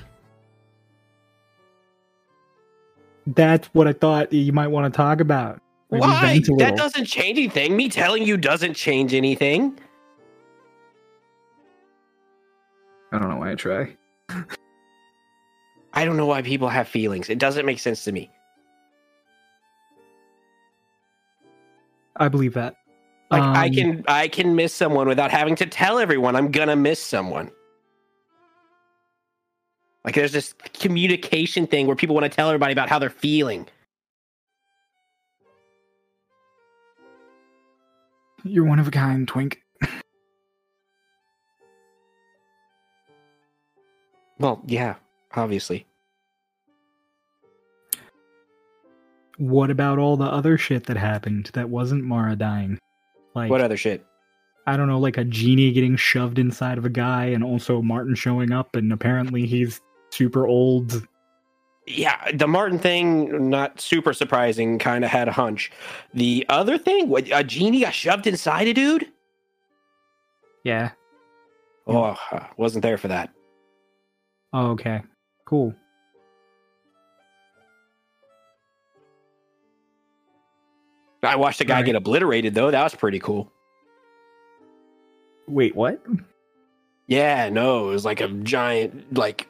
That's 3.27 3.67
what 3.67 3.87
I 3.87 3.93
thought 3.93 4.33
you 4.33 4.51
might 4.51 4.67
want 4.67 4.91
to 4.91 4.97
talk 4.97 5.21
about. 5.21 5.61
Maybe 5.91 6.01
Why? 6.01 6.41
That 6.57 6.75
doesn't 6.75 7.05
change 7.05 7.37
anything. 7.37 7.77
Me 7.77 7.87
telling 7.87 8.23
you 8.25 8.35
doesn't 8.35 8.73
change 8.73 9.13
anything. 9.13 9.79
I 13.11 13.19
don't 13.19 13.29
know 13.29 13.37
why 13.37 13.51
I 13.51 13.55
try. 13.55 13.95
I 15.93 16.05
don't 16.05 16.17
know 16.17 16.25
why 16.25 16.41
people 16.41 16.67
have 16.67 16.87
feelings. 16.87 17.29
It 17.29 17.37
doesn't 17.37 17.67
make 17.67 17.77
sense 17.77 18.03
to 18.05 18.11
me. 18.11 18.31
I 22.15 22.27
believe 22.27 22.55
that. 22.55 22.75
Like 23.33 23.41
I 23.41 23.65
Um, 23.65 23.73
can 23.73 24.03
I 24.07 24.27
can 24.27 24.55
miss 24.55 24.75
someone 24.75 25.07
without 25.07 25.31
having 25.31 25.55
to 25.55 25.65
tell 25.65 25.97
everyone 25.97 26.35
I'm 26.35 26.51
gonna 26.51 26.75
miss 26.75 27.01
someone. 27.01 27.49
Like 30.05 30.13
there's 30.13 30.33
this 30.33 30.53
communication 30.79 31.65
thing 31.65 31.87
where 31.87 31.95
people 31.95 32.13
want 32.13 32.25
to 32.25 32.35
tell 32.35 32.47
everybody 32.47 32.73
about 32.73 32.89
how 32.89 32.99
they're 32.99 33.09
feeling. 33.09 33.67
You're 38.43 38.65
one 38.65 38.77
of 38.77 38.87
a 38.87 38.91
kind, 38.91 39.27
Twink. 39.27 39.63
Well, 44.37 44.61
yeah, 44.67 44.95
obviously. 45.33 45.87
What 49.37 49.71
about 49.71 49.97
all 49.97 50.17
the 50.17 50.25
other 50.25 50.57
shit 50.57 50.85
that 50.85 50.97
happened 50.97 51.49
that 51.53 51.69
wasn't 51.69 52.03
Mara 52.03 52.35
dying? 52.35 52.77
Like 53.35 53.49
What 53.49 53.61
other 53.61 53.77
shit? 53.77 54.05
I 54.65 54.77
don't 54.77 54.87
know, 54.87 54.99
like 54.99 55.17
a 55.17 55.25
genie 55.25 55.71
getting 55.71 55.97
shoved 55.97 56.39
inside 56.39 56.77
of 56.77 56.85
a 56.85 56.89
guy, 56.89 57.25
and 57.25 57.43
also 57.43 57.81
Martin 57.81 58.15
showing 58.15 58.53
up, 58.53 58.75
and 58.75 58.93
apparently 58.93 59.45
he's 59.45 59.81
super 60.11 60.47
old. 60.47 61.05
Yeah, 61.85 62.31
the 62.31 62.47
Martin 62.47 62.79
thing, 62.79 63.49
not 63.49 63.81
super 63.81 64.13
surprising. 64.13 64.79
Kind 64.79 65.03
of 65.03 65.11
had 65.11 65.27
a 65.27 65.33
hunch. 65.33 65.69
The 66.13 66.45
other 66.47 66.77
thing, 66.77 67.09
what, 67.09 67.27
a 67.33 67.43
genie 67.43 67.81
got 67.81 67.93
shoved 67.93 68.25
inside 68.25 68.69
a 68.69 68.73
dude. 68.73 69.11
Yeah. 70.63 70.91
Oh, 71.85 72.17
wasn't 72.55 72.83
there 72.83 72.97
for 72.97 73.09
that. 73.09 73.31
Oh, 74.53 74.67
okay. 74.71 75.01
Cool. 75.45 75.75
I 81.23 81.35
watched 81.35 81.61
a 81.61 81.65
guy 81.65 81.75
Right. 81.77 81.85
get 81.85 81.95
obliterated 81.95 82.53
though. 82.53 82.71
That 82.71 82.83
was 82.83 82.95
pretty 82.95 83.19
cool. 83.19 83.51
Wait, 85.47 85.75
what? 85.75 86.01
Yeah, 87.07 87.49
no, 87.49 87.89
it 87.89 87.91
was 87.91 88.05
like 88.05 88.21
a 88.21 88.29
giant, 88.29 89.17
like, 89.17 89.47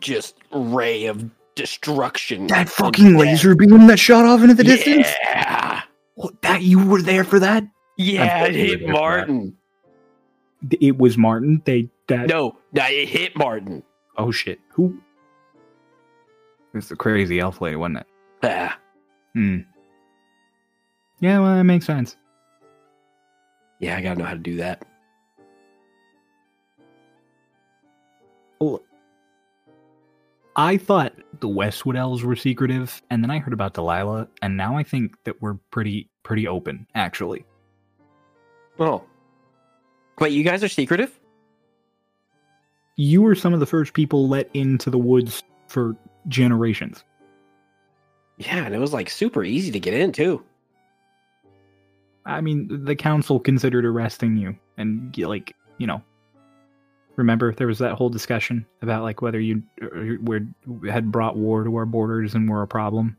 just 0.00 0.34
ray 0.52 1.06
of 1.06 1.30
destruction. 1.54 2.48
That 2.48 2.68
fucking 2.68 3.12
death. 3.12 3.20
laser 3.20 3.54
beam 3.54 3.86
that 3.86 3.98
shot 3.98 4.24
off 4.24 4.40
into 4.42 4.54
the 4.54 4.64
distance? 4.64 5.06
Yeah, 5.22 5.82
What, 6.14 6.42
that 6.42 6.62
you 6.62 6.84
were 6.84 7.00
there 7.02 7.22
for 7.24 7.38
that? 7.38 7.64
yeah, 7.96 8.44
it 8.44 8.46
totally 8.46 8.58
hit 8.66 8.68
there 8.68 8.78
for 8.78 8.84
that. 8.86 8.92
Martin. 8.92 9.56
It 10.80 10.98
was 10.98 11.16
Martin. 11.16 11.62
They 11.64 11.88
that. 12.08 12.26
No, 12.28 12.56
no, 12.72 12.84
it 12.88 13.08
hit 13.08 13.36
Martin. 13.36 13.84
Oh 14.16 14.32
shit. 14.32 14.58
Who? 14.72 14.98
It 16.74 16.76
was 16.78 16.88
the 16.88 16.96
crazy 16.96 17.38
elf 17.38 17.60
lady, 17.60 17.76
wasn't 17.76 17.98
it? 17.98 18.06
Ah, 18.42 18.76
Hmm. 19.34 19.58
Yeah, 21.20 21.40
well, 21.40 21.56
that 21.56 21.64
makes 21.64 21.86
sense. 21.86 22.16
yeah, 23.80 23.96
I 23.96 24.02
gotta 24.02 24.18
know 24.18 24.24
how 24.24 24.34
to 24.34 24.38
do 24.38 24.56
that. 24.56 24.84
Well, 28.60 28.82
I 30.56 30.76
thought 30.76 31.14
the 31.40 31.48
Westwood 31.48 31.96
elves 31.96 32.24
were 32.24 32.34
secretive, 32.34 33.00
and 33.10 33.22
then 33.22 33.30
I 33.30 33.38
heard 33.38 33.52
about 33.52 33.74
Delilah, 33.74 34.28
and 34.42 34.56
now 34.56 34.76
I 34.76 34.82
think 34.82 35.14
that 35.24 35.40
we're 35.40 35.54
pretty 35.70 36.10
pretty 36.24 36.46
open, 36.48 36.86
actually. 36.94 37.44
Oh, 38.80 39.04
wait, 40.18 40.32
you 40.32 40.44
guys 40.44 40.62
are 40.62 40.68
secretive? 40.68 41.18
You 42.96 43.22
were 43.22 43.36
some 43.36 43.54
of 43.54 43.60
the 43.60 43.66
first 43.66 43.92
people 43.92 44.28
let 44.28 44.50
into 44.54 44.90
the 44.90 44.98
woods 44.98 45.42
for 45.68 45.96
generations. 46.26 47.04
Yeah, 48.38 48.66
and 48.66 48.74
it 48.74 48.78
was 48.78 48.92
like 48.92 49.08
super 49.10 49.44
easy 49.44 49.70
to 49.70 49.80
get 49.80 49.94
in 49.94 50.10
too. 50.12 50.44
I 52.28 52.42
mean, 52.42 52.84
the 52.84 52.94
council 52.94 53.40
considered 53.40 53.86
arresting 53.86 54.36
you, 54.36 54.54
and 54.76 55.16
like, 55.16 55.56
you 55.78 55.86
know, 55.86 56.02
remember 57.16 57.52
there 57.54 57.66
was 57.66 57.78
that 57.78 57.94
whole 57.94 58.10
discussion 58.10 58.66
about 58.82 59.02
like 59.02 59.22
whether 59.22 59.40
you 59.40 59.62
were 60.22 60.40
had 60.88 61.10
brought 61.10 61.36
war 61.36 61.64
to 61.64 61.74
our 61.76 61.86
borders 61.86 62.34
and 62.34 62.48
were 62.48 62.62
a 62.62 62.68
problem. 62.68 63.16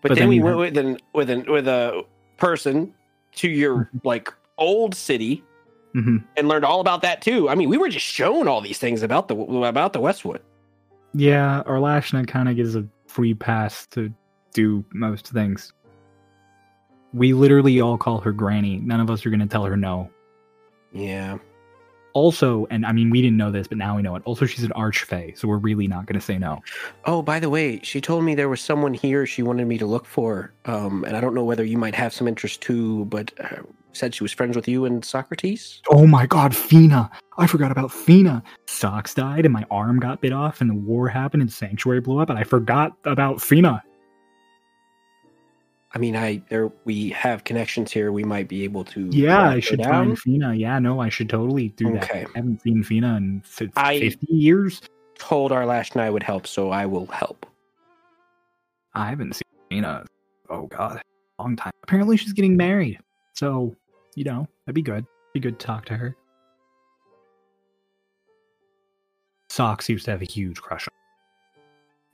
But, 0.00 0.08
But 0.08 0.14
then, 0.14 0.22
then 0.22 0.28
we 0.30 0.40
went 0.40 0.56
with 0.56 0.78
an 0.78 0.98
with 1.12 1.28
an 1.28 1.44
with 1.52 1.68
a 1.68 2.02
person 2.38 2.94
to 3.36 3.48
your 3.48 3.90
like 4.04 4.32
old 4.56 4.94
city 4.94 5.44
hmm 5.92 6.18
and 6.36 6.48
learned 6.48 6.64
all 6.64 6.80
about 6.80 7.02
that 7.02 7.20
too. 7.20 7.50
I 7.50 7.54
mean, 7.54 7.68
we 7.68 7.76
were 7.76 7.90
just 7.90 8.06
shown 8.06 8.48
all 8.48 8.62
these 8.62 8.78
things 8.78 9.02
about 9.02 9.28
the 9.28 9.36
about 9.36 9.92
the 9.92 10.00
Westwood. 10.00 10.40
Yeah, 11.12 11.62
Arlashna 11.66 12.26
kind 12.26 12.48
of 12.48 12.56
gives 12.56 12.74
a 12.74 12.88
free 13.06 13.34
pass 13.34 13.86
to 13.88 14.12
do 14.54 14.82
most 14.94 15.28
things. 15.28 15.73
We 17.14 17.32
literally 17.32 17.80
all 17.80 17.96
call 17.96 18.20
her 18.20 18.32
Granny. 18.32 18.78
None 18.78 19.00
of 19.00 19.08
us 19.08 19.24
are 19.24 19.30
going 19.30 19.40
to 19.40 19.46
tell 19.46 19.64
her 19.64 19.76
no. 19.76 20.10
Yeah. 20.92 21.38
Also, 22.12 22.66
and 22.70 22.86
I 22.86 22.92
mean, 22.92 23.10
we 23.10 23.22
didn't 23.22 23.36
know 23.36 23.50
this, 23.50 23.66
but 23.66 23.78
now 23.78 23.96
we 23.96 24.02
know 24.02 24.14
it. 24.14 24.22
Also, 24.24 24.46
she's 24.46 24.64
an 24.64 24.72
archfey, 24.76 25.36
so 25.36 25.48
we're 25.48 25.58
really 25.58 25.88
not 25.88 26.06
going 26.06 26.18
to 26.18 26.24
say 26.24 26.38
no. 26.38 26.60
Oh, 27.06 27.22
by 27.22 27.40
the 27.40 27.50
way, 27.50 27.80
she 27.82 28.00
told 28.00 28.22
me 28.24 28.34
there 28.36 28.48
was 28.48 28.60
someone 28.60 28.94
here 28.94 29.26
she 29.26 29.42
wanted 29.42 29.66
me 29.66 29.78
to 29.78 29.86
look 29.86 30.06
for, 30.06 30.52
um, 30.64 31.04
and 31.04 31.16
I 31.16 31.20
don't 31.20 31.34
know 31.34 31.42
whether 31.42 31.64
you 31.64 31.76
might 31.76 31.94
have 31.96 32.12
some 32.12 32.28
interest 32.28 32.60
too, 32.60 33.04
but 33.06 33.32
uh, 33.40 33.62
said 33.92 34.14
she 34.14 34.22
was 34.22 34.32
friends 34.32 34.54
with 34.54 34.68
you 34.68 34.84
and 34.84 35.04
Socrates. 35.04 35.82
Oh 35.88 36.06
my 36.06 36.26
god, 36.26 36.54
Fina! 36.54 37.10
I 37.36 37.48
forgot 37.48 37.72
about 37.72 37.90
Fina. 37.92 38.44
Socks 38.66 39.14
died, 39.14 39.44
and 39.44 39.52
my 39.52 39.64
arm 39.70 39.98
got 39.98 40.20
bit 40.20 40.32
off, 40.32 40.60
and 40.60 40.70
the 40.70 40.74
war 40.74 41.08
happened, 41.08 41.42
and 41.42 41.52
Sanctuary 41.52 42.00
blew 42.00 42.20
up, 42.20 42.30
and 42.30 42.38
I 42.38 42.44
forgot 42.44 42.92
about 43.04 43.42
Fina. 43.42 43.82
I 45.94 45.98
mean, 45.98 46.16
I 46.16 46.42
there 46.48 46.72
we 46.84 47.10
have 47.10 47.44
connections 47.44 47.92
here. 47.92 48.10
We 48.10 48.24
might 48.24 48.48
be 48.48 48.64
able 48.64 48.84
to. 48.86 49.08
Yeah, 49.12 49.48
I 49.50 49.60
should 49.60 49.78
down. 49.78 50.06
find 50.06 50.18
Fina. 50.18 50.52
Yeah, 50.54 50.80
no, 50.80 51.00
I 51.00 51.08
should 51.08 51.28
totally 51.28 51.68
do 51.70 51.92
that. 51.92 52.04
Okay. 52.04 52.26
I 52.34 52.38
haven't 52.38 52.62
seen 52.62 52.82
Fina 52.82 53.16
in 53.16 53.42
fi- 53.44 53.68
50 54.00 54.26
years. 54.28 54.82
Told 55.18 55.52
our 55.52 55.64
last 55.64 55.94
night 55.94 56.10
would 56.10 56.24
help, 56.24 56.48
so 56.48 56.70
I 56.70 56.86
will 56.86 57.06
help. 57.06 57.46
I 58.94 59.08
haven't 59.08 59.34
seen 59.34 59.42
Fina. 59.70 60.04
Oh 60.50 60.66
god, 60.66 61.00
long 61.38 61.54
time. 61.54 61.72
Apparently, 61.84 62.16
she's 62.16 62.32
getting 62.32 62.56
married. 62.56 62.98
So, 63.34 63.76
you 64.16 64.24
know, 64.24 64.48
that'd 64.66 64.74
be 64.74 64.82
good. 64.82 65.06
Be 65.32 65.38
good 65.40 65.60
to 65.60 65.66
talk 65.66 65.84
to 65.86 65.96
her. 65.96 66.16
Socks 69.48 69.88
used 69.88 70.04
to 70.06 70.10
have 70.10 70.22
a 70.22 70.26
huge 70.26 70.60
crush 70.60 70.88
on. 70.88 70.92
her. 71.54 71.62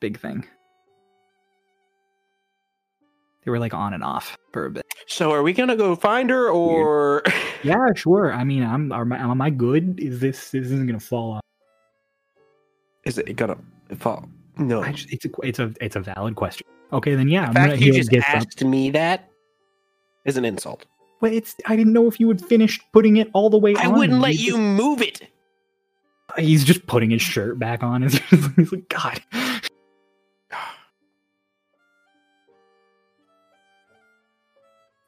Big 0.01 0.19
thing. 0.19 0.45
They 3.45 3.51
were 3.51 3.59
like 3.59 3.73
on 3.75 3.95
and 3.95 4.05
off 4.05 4.37
for 4.53 4.67
a 4.67 4.71
bit. 4.71 4.85
So, 5.07 5.33
are 5.33 5.43
we 5.43 5.53
gonna 5.53 5.77
go 5.77 5.97
find 5.97 6.29
her, 6.31 6.51
or 6.51 7.23
Yeah, 7.63 7.93
sure. 7.95 8.33
I 8.33 8.45
mean, 8.45 8.63
I'm. 8.63 8.93
Am 8.93 9.13
I, 9.13 9.19
am 9.19 9.41
I 9.41 9.51
good? 9.51 9.99
Is 10.01 10.21
this? 10.21 10.51
This 10.51 10.67
isn't 10.67 10.87
gonna 10.87 11.01
fall 11.01 11.33
off. 11.33 11.43
is 13.05 13.19
it 13.19 13.35
gonna 13.37 13.57
fall? 13.99 14.29
No. 14.59 14.83
I 14.83 14.93
just, 14.93 15.11
it's 15.13 15.25
a. 15.25 15.31
It's 15.43 15.59
a. 15.59 15.73
It's 15.81 15.97
a 15.97 16.01
valid 16.01 16.37
question. 16.37 16.67
Okay, 16.93 17.15
then 17.15 17.29
yeah. 17.29 17.43
the 17.43 17.47
I'm 17.49 17.55
gonna 17.55 17.69
fact 17.71 17.83
you 17.83 17.93
just 17.95 18.11
gets 18.11 18.29
up. 18.29 18.35
asked 18.37 18.65
me 18.65 18.91
that 18.91 19.29
is 20.25 20.37
an 20.37 20.45
insult. 20.45 20.85
But 21.21 21.33
it's. 21.33 21.57
I 21.67 21.77
didn't 21.77 21.93
know 21.95 22.07
if 22.09 22.21
you 22.21 22.29
had 22.29 22.45
finished 22.45 22.83
putting 22.93 23.17
it 23.17 23.29
all 23.33 23.49
the 23.51 23.59
way 23.59 23.75
I 23.77 23.87
on. 23.87 23.99
wouldn't 23.99 24.21
let 24.21 24.33
just- 24.33 24.45
you 24.45 24.59
move 24.59 25.01
it. 25.01 25.23
He's 26.39 26.63
just 26.63 26.87
putting 26.87 27.11
his 27.11 27.21
shirt 27.23 27.59
back 27.59 27.83
on. 27.83 28.03
He's 28.09 28.19
he's 28.55 28.71
like, 28.73 28.89
God. 28.89 29.21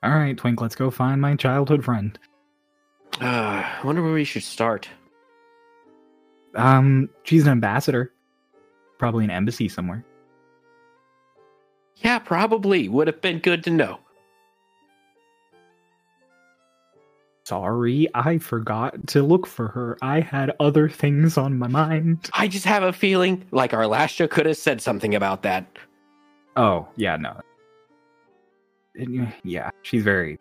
All 0.03 0.11
right, 0.11 0.37
Twink, 0.37 0.61
let's 0.61 0.75
go 0.75 0.91
find 0.91 1.21
my 1.21 1.37
childhood 1.37 1.85
friend. 1.85 2.19
Uh, 3.21 3.63
I 3.65 3.81
wonder 3.85 4.03
where 4.03 4.13
we 4.13 4.25
should 4.25 4.43
start. 4.43 4.89
Um, 6.55 7.09
she's 7.23 7.45
an 7.45 7.53
ambassador, 7.53 8.13
probably 8.99 9.25
an 9.25 9.31
embassy 9.31 9.69
somewhere. 9.69 10.05
Yeah, 11.97 12.19
probably 12.19 12.89
would 12.89 13.07
have 13.07 13.21
been 13.21 13.39
good 13.39 13.63
to 13.65 13.71
know. 13.71 14.01
Sorry, 17.45 18.09
I 18.15 18.39
forgot 18.39 19.07
to 19.09 19.23
look 19.23 19.47
for 19.47 19.69
her. 19.69 19.99
I 20.01 20.21
had 20.21 20.53
other 20.59 20.89
things 20.89 21.37
on 21.37 21.59
my 21.59 21.69
mind. 21.69 22.31
I 22.33 22.49
just 22.49 22.65
have 22.65 22.83
a 22.83 22.93
feeling 22.93 23.45
like 23.51 23.73
Arlastra 23.73 24.29
could 24.31 24.47
have 24.47 24.57
said 24.57 24.81
something 24.81 25.15
about 25.15 25.43
that. 25.43 25.67
Oh, 26.57 26.89
yeah, 26.97 27.17
no. 27.17 27.41
Yeah, 29.45 29.71
she's 29.83 30.03
very. 30.03 30.39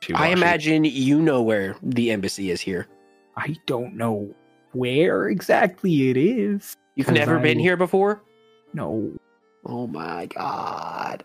She 0.00 0.14
I 0.14 0.28
imagine 0.28 0.84
you 0.84 1.20
know 1.20 1.42
where 1.42 1.76
the 1.82 2.10
embassy 2.10 2.50
is 2.50 2.60
here. 2.60 2.88
I 3.36 3.56
don't 3.66 3.94
know 3.94 4.34
where 4.72 5.28
exactly 5.28 6.10
it 6.10 6.16
is. 6.16 6.76
You've 6.96 7.10
never 7.10 7.38
been 7.38 7.58
here 7.58 7.76
before? 7.76 8.22
No, 8.74 9.12
Oh 9.64 9.86
my 9.86 10.26
god. 10.26 11.24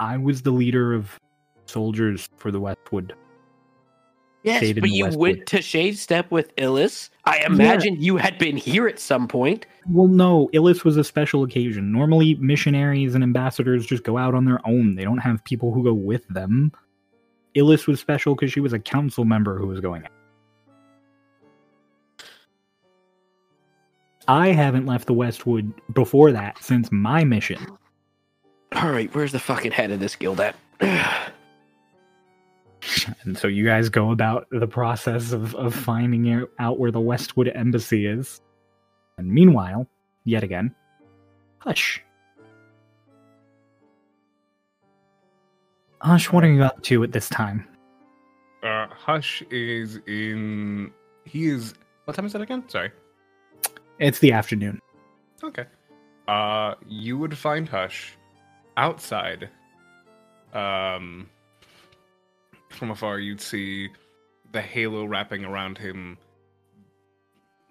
I 0.00 0.16
was 0.16 0.42
the 0.42 0.50
leader 0.50 0.92
of 0.92 1.18
soldiers 1.66 2.28
for 2.36 2.50
the 2.50 2.60
Westwood. 2.60 3.14
Yes, 4.44 4.74
but 4.78 4.90
you 4.90 5.04
Westwood. 5.04 5.20
went 5.20 5.46
to 5.46 5.62
Shade 5.62 5.98
Step 5.98 6.30
with 6.30 6.52
Illis. 6.58 7.08
I 7.24 7.38
imagine 7.46 7.98
you 7.98 8.18
had 8.18 8.36
been 8.36 8.58
here 8.58 8.86
at 8.86 8.98
some 8.98 9.26
point. 9.26 9.64
Well, 9.88 10.06
no, 10.06 10.50
Illis 10.52 10.84
was 10.84 10.98
a 10.98 11.04
special 11.04 11.44
occasion. 11.44 11.90
Normally, 11.90 12.34
missionaries 12.34 13.14
and 13.14 13.24
ambassadors 13.24 13.86
just 13.86 14.04
go 14.04 14.18
out 14.18 14.34
on 14.34 14.44
their 14.44 14.60
own. 14.66 14.96
They 14.96 15.04
don't 15.04 15.18
have 15.18 15.42
people 15.44 15.72
who 15.72 15.82
go 15.82 15.94
with 15.94 16.28
them. 16.28 16.72
Illis 17.54 17.86
was 17.86 18.00
special 18.00 18.34
because 18.34 18.52
she 18.52 18.60
was 18.60 18.74
a 18.74 18.78
council 18.78 19.24
member 19.24 19.58
who 19.58 19.66
was 19.66 19.80
going 19.80 20.04
out. 20.04 20.10
I 24.28 24.48
haven't 24.48 24.84
left 24.84 25.06
the 25.06 25.14
Westwood 25.14 25.72
before 25.94 26.32
that 26.32 26.62
since 26.62 26.92
my 26.92 27.24
mission. 27.24 27.66
All 28.72 28.90
right, 28.90 29.12
where's 29.14 29.32
the 29.32 29.38
fucking 29.38 29.72
head 29.72 29.90
of 29.90 30.00
this 30.00 30.16
guild 30.16 30.40
at? 30.40 30.54
And 33.22 33.36
so 33.36 33.48
you 33.48 33.64
guys 33.64 33.88
go 33.88 34.10
about 34.10 34.46
the 34.50 34.66
process 34.66 35.32
of, 35.32 35.54
of 35.54 35.74
finding 35.74 36.46
out- 36.58 36.78
where 36.78 36.90
the 36.90 37.00
Westwood 37.00 37.48
embassy 37.48 38.06
is. 38.06 38.40
And 39.18 39.28
meanwhile, 39.28 39.86
yet 40.24 40.42
again, 40.42 40.74
hush. 41.58 42.02
Hush, 46.00 46.30
what 46.32 46.44
are 46.44 46.52
you 46.52 46.62
up 46.62 46.82
to 46.82 47.02
at 47.02 47.12
this 47.12 47.28
time? 47.28 47.66
Uh, 48.62 48.86
Hush 48.90 49.42
is 49.50 50.00
in. 50.06 50.90
He 51.24 51.46
is. 51.48 51.74
What 52.04 52.14
time 52.14 52.26
is 52.26 52.34
it 52.34 52.40
again? 52.40 52.68
Sorry. 52.68 52.90
It's 53.98 54.18
the 54.18 54.32
afternoon. 54.32 54.80
Okay. 55.42 55.64
Uh, 56.28 56.74
you 56.86 57.18
would 57.18 57.36
find 57.36 57.68
Hush 57.68 58.16
outside. 58.76 59.48
Um, 60.52 61.28
from 62.74 62.90
afar, 62.90 63.18
you'd 63.18 63.40
see 63.40 63.88
the 64.52 64.60
halo 64.60 65.04
wrapping 65.04 65.44
around 65.44 65.78
him 65.78 66.16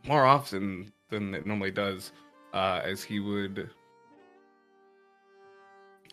more 0.06 0.26
often 0.26 0.92
than 1.10 1.34
it 1.34 1.46
normally 1.46 1.72
does, 1.72 2.12
uh, 2.54 2.82
as 2.84 3.04
he 3.04 3.20
would 3.20 3.70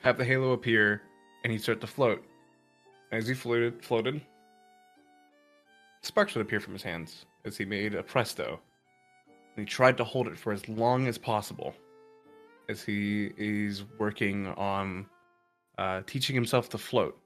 have 0.01 0.17
the 0.17 0.25
halo 0.25 0.53
appear 0.53 1.03
and 1.43 1.53
he'd 1.53 1.63
start 1.63 1.81
to 1.81 1.87
float. 1.87 2.25
As 3.13 3.27
he 3.27 3.35
floated, 3.35 3.85
floated, 3.85 4.21
sparks 6.03 6.35
would 6.35 6.43
appear 6.43 6.61
from 6.61 6.73
his 6.73 6.83
hands 6.83 7.27
as 7.45 7.57
he 7.57 7.65
made 7.65 7.95
a 7.95 8.03
presto 8.03 8.61
and 9.57 9.69
he 9.69 9.71
tried 9.71 9.97
to 9.97 10.05
hold 10.05 10.29
it 10.29 10.39
for 10.39 10.53
as 10.53 10.69
long 10.69 11.07
as 11.09 11.19
possible 11.19 11.75
as 12.69 12.83
he 12.83 13.31
is 13.37 13.85
working 13.99 14.47
on 14.49 15.07
uh, 15.77 16.03
teaching 16.07 16.35
himself 16.35 16.69
to 16.69 16.79
float. 16.79 17.19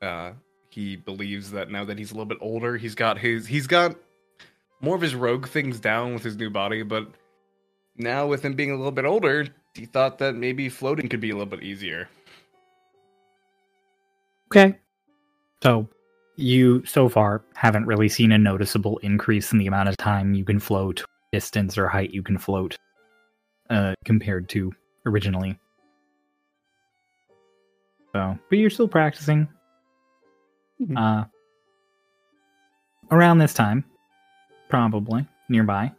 Uh, 0.00 0.32
he 0.70 0.96
believes 0.96 1.50
that 1.50 1.70
now 1.70 1.84
that 1.84 1.98
he's 1.98 2.10
a 2.10 2.14
little 2.14 2.24
bit 2.24 2.38
older, 2.40 2.76
he's 2.76 2.94
got 2.94 3.18
his 3.18 3.46
he's 3.46 3.66
got 3.66 3.96
more 4.80 4.94
of 4.94 5.02
his 5.02 5.14
rogue 5.14 5.46
things 5.46 5.78
down 5.78 6.14
with 6.14 6.22
his 6.22 6.36
new 6.36 6.50
body, 6.50 6.82
but 6.82 7.08
now 7.96 8.26
with 8.26 8.44
him 8.44 8.54
being 8.54 8.70
a 8.70 8.76
little 8.76 8.92
bit 8.92 9.04
older, 9.04 9.46
he 9.74 9.84
thought 9.84 10.18
that 10.18 10.34
maybe 10.34 10.68
floating 10.68 11.08
could 11.08 11.20
be 11.20 11.30
a 11.30 11.34
little 11.34 11.46
bit 11.46 11.62
easier. 11.62 12.08
Okay. 14.50 14.78
So, 15.62 15.88
you 16.36 16.84
so 16.86 17.08
far 17.08 17.44
haven't 17.54 17.86
really 17.86 18.08
seen 18.08 18.32
a 18.32 18.38
noticeable 18.38 18.98
increase 18.98 19.52
in 19.52 19.58
the 19.58 19.66
amount 19.66 19.90
of 19.90 19.96
time 19.98 20.34
you 20.34 20.44
can 20.44 20.58
float, 20.58 21.04
distance 21.32 21.76
or 21.76 21.86
height 21.86 22.12
you 22.12 22.22
can 22.22 22.38
float, 22.38 22.76
uh, 23.68 23.94
compared 24.04 24.48
to 24.50 24.72
originally. 25.06 25.58
So, 28.12 28.38
but 28.48 28.58
you're 28.58 28.70
still 28.70 28.88
practicing. 28.88 29.46
Mhm. 30.80 30.96
Uh, 30.96 31.24
around 33.10 33.38
this 33.38 33.52
time, 33.52 33.84
probably 34.68 35.26
nearby. 35.48 35.92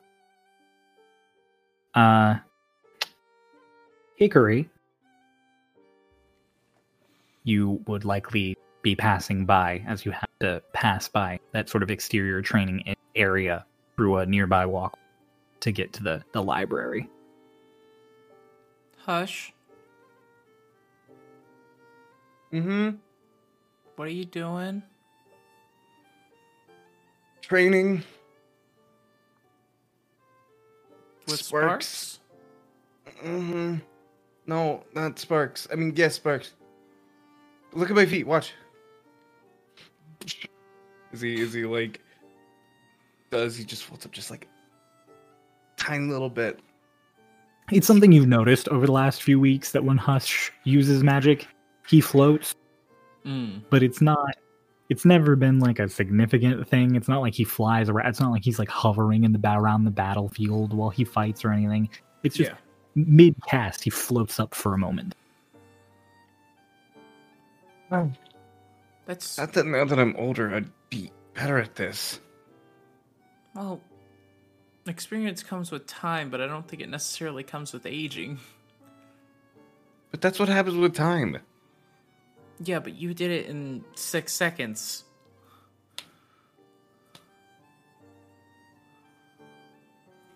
Uh, 1.93 2.35
Hickory, 4.15 4.69
you 7.43 7.81
would 7.87 8.05
likely 8.05 8.55
be 8.81 8.95
passing 8.95 9.45
by 9.45 9.83
as 9.87 10.05
you 10.05 10.11
have 10.11 10.29
to 10.39 10.61
pass 10.73 11.07
by 11.07 11.39
that 11.53 11.69
sort 11.69 11.83
of 11.83 11.91
exterior 11.91 12.41
training 12.41 12.95
area 13.15 13.65
through 13.95 14.17
a 14.17 14.25
nearby 14.25 14.65
walk 14.65 14.97
to 15.59 15.71
get 15.71 15.93
to 15.93 16.03
the, 16.03 16.23
the 16.33 16.41
library. 16.41 17.09
Hush. 18.97 19.53
Mm-hmm. 22.53 22.97
What 24.01 24.07
are 24.07 24.13
you 24.13 24.25
doing? 24.25 24.81
Training. 27.43 28.03
With 31.27 31.39
Sparks. 31.39 32.19
Sparks? 33.05 33.23
Mm-hmm. 33.23 33.75
No, 34.47 34.83
not 34.95 35.19
Sparks. 35.19 35.67
I 35.71 35.75
mean, 35.75 35.93
yes, 35.95 36.15
Sparks. 36.15 36.53
Look 37.73 37.91
at 37.91 37.95
my 37.95 38.07
feet. 38.07 38.25
Watch. 38.25 38.53
Is 41.11 41.21
he? 41.21 41.39
Is 41.39 41.53
he 41.53 41.65
like? 41.65 42.01
Does 43.29 43.55
he 43.55 43.63
just 43.63 43.83
floats 43.83 44.07
up 44.07 44.11
just 44.11 44.31
like 44.31 44.47
tiny 45.77 46.11
little 46.11 46.27
bit? 46.27 46.59
It's 47.71 47.85
something 47.85 48.11
you've 48.11 48.27
noticed 48.27 48.67
over 48.69 48.87
the 48.87 48.93
last 48.93 49.21
few 49.21 49.39
weeks 49.39 49.73
that 49.73 49.83
when 49.83 49.97
Hush 49.97 50.51
uses 50.63 51.03
magic, 51.03 51.45
he 51.87 52.01
floats, 52.01 52.55
Mm. 53.25 53.61
but 53.69 53.83
it's 53.83 54.01
not. 54.01 54.35
It's 54.89 55.05
never 55.05 55.35
been 55.37 55.59
like 55.59 55.79
a 55.79 55.87
significant 55.87 56.67
thing. 56.67 56.95
It's 56.95 57.07
not 57.07 57.21
like 57.21 57.33
he 57.33 57.43
flies 57.45 57.87
around. 57.87 58.07
It's 58.09 58.19
not 58.19 58.31
like 58.31 58.43
he's 58.43 58.59
like 58.59 58.69
hovering 58.69 59.23
in 59.23 59.31
the 59.31 59.39
ba- 59.39 59.55
around 59.57 59.85
the 59.85 59.91
battlefield 59.91 60.73
while 60.73 60.89
he 60.89 61.05
fights 61.05 61.45
or 61.45 61.51
anything. 61.51 61.89
It's 62.23 62.35
just 62.35 62.51
Yeah. 62.51 62.57
mid 62.95 63.35
cast, 63.47 63.83
he 63.85 63.89
floats 63.89 64.37
up 64.39 64.53
for 64.53 64.73
a 64.73 64.77
moment. 64.77 65.15
That's 69.05 69.37
Not 69.37 69.53
that 69.53 69.65
now 69.65 69.85
that 69.85 69.99
I'm 69.99 70.15
older, 70.15 70.53
I'd 70.53 70.69
be 70.89 71.11
better 71.33 71.57
at 71.57 71.75
this. 71.75 72.19
well. 73.53 73.81
Experience 74.87 75.43
comes 75.43 75.71
with 75.71 75.85
time, 75.85 76.31
but 76.31 76.41
I 76.41 76.47
don't 76.47 76.67
think 76.67 76.81
it 76.81 76.89
necessarily 76.89 77.43
comes 77.43 77.71
with 77.71 77.85
aging. 77.85 78.39
But 80.09 80.21
that's 80.21 80.39
what 80.39 80.49
happens 80.49 80.75
with 80.75 80.95
time. 80.95 81.37
Yeah, 82.63 82.79
but 82.79 82.93
you 82.93 83.13
did 83.13 83.31
it 83.31 83.47
in 83.47 83.83
six 83.95 84.33
seconds. 84.33 85.03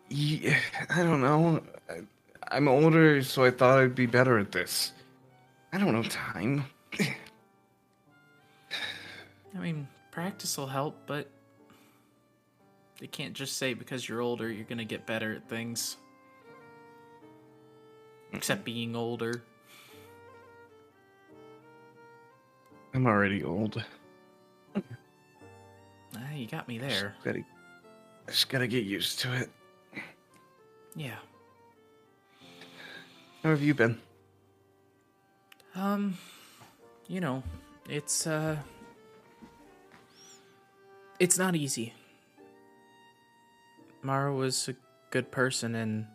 Yeah, 0.10 0.58
I 0.90 1.04
don't 1.04 1.22
know. 1.22 1.62
I, 1.90 2.02
I'm 2.52 2.68
older, 2.68 3.22
so 3.22 3.44
I 3.44 3.52
thought 3.52 3.80
I'd 3.80 3.96
be 3.96 4.08
better 4.08 4.40
at 4.40 4.52
this. 4.52 4.92
I 5.72 5.78
don't 5.78 5.94
know 5.94 6.04
time. 6.04 6.66
I 7.00 7.16
mean, 9.60 9.88
practice 10.12 10.58
will 10.58 10.68
help, 10.68 10.98
but 11.06 11.30
you 13.00 13.08
can't 13.08 13.34
just 13.34 13.58
say 13.58 13.74
because 13.74 14.08
you're 14.08 14.22
older 14.22 14.52
you're 14.52 14.66
gonna 14.66 14.86
get 14.86 15.06
better 15.06 15.34
at 15.34 15.48
things. 15.48 15.98
Except 18.34 18.66
being 18.66 18.96
older. 18.96 19.44
I'm 22.96 23.08
already 23.08 23.44
old. 23.44 23.84
Ah, 26.18 26.32
you 26.34 26.48
got 26.48 26.66
me 26.66 26.78
there. 26.78 27.14
Gotta, 27.26 27.44
just 28.28 28.48
gotta 28.48 28.68
get 28.68 28.86
used 28.86 29.20
to 29.20 29.34
it. 29.34 29.50
Yeah. 30.96 31.18
How 33.44 33.50
have 33.50 33.62
you 33.62 33.74
been? 33.74 34.00
Um, 35.76 36.18
you 37.10 37.20
know, 37.20 37.44
it's 37.90 38.26
uh, 38.26 38.56
it's 41.20 41.38
not 41.38 41.54
easy. 41.54 41.94
Mara 44.04 44.34
was 44.34 44.70
a 44.70 44.76
good 45.12 45.32
person, 45.32 45.76
and 45.76 46.06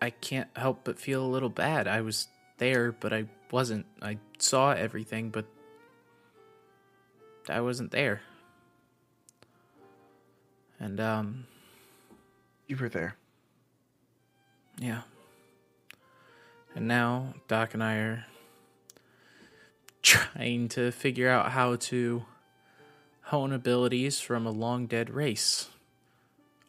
I 0.00 0.08
can't 0.08 0.48
help 0.56 0.80
but 0.84 0.98
feel 0.98 1.22
a 1.22 1.28
little 1.28 1.50
bad. 1.50 1.86
I 1.86 2.00
was 2.00 2.28
there, 2.58 2.92
but 2.92 3.12
I 3.12 3.26
wasn't. 3.50 3.86
I 4.02 4.18
saw 4.38 4.72
everything, 4.72 5.30
but 5.30 5.46
I 7.48 7.60
wasn't 7.60 7.90
there. 7.90 8.22
And 10.80 11.00
um, 11.00 11.46
You 12.66 12.76
were 12.76 12.88
there. 12.88 13.16
yeah. 14.78 15.02
And 16.74 16.88
now 16.88 17.34
Doc 17.46 17.74
and 17.74 17.82
I 17.84 17.94
are 17.96 18.26
trying 20.02 20.68
to 20.70 20.90
figure 20.90 21.28
out 21.30 21.52
how 21.52 21.76
to 21.76 22.24
hone 23.26 23.52
abilities 23.52 24.20
from 24.20 24.46
a 24.46 24.50
long 24.50 24.86
dead 24.86 25.08
race, 25.10 25.68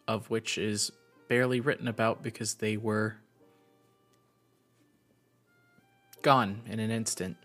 of 0.07 0.29
which 0.29 0.57
is 0.57 0.91
barely 1.27 1.59
written 1.59 1.87
about 1.87 2.21
because 2.21 2.55
they 2.55 2.77
were 2.77 3.17
gone 6.25 6.59
in 6.65 6.79
an 6.79 6.89
instant. 6.89 7.37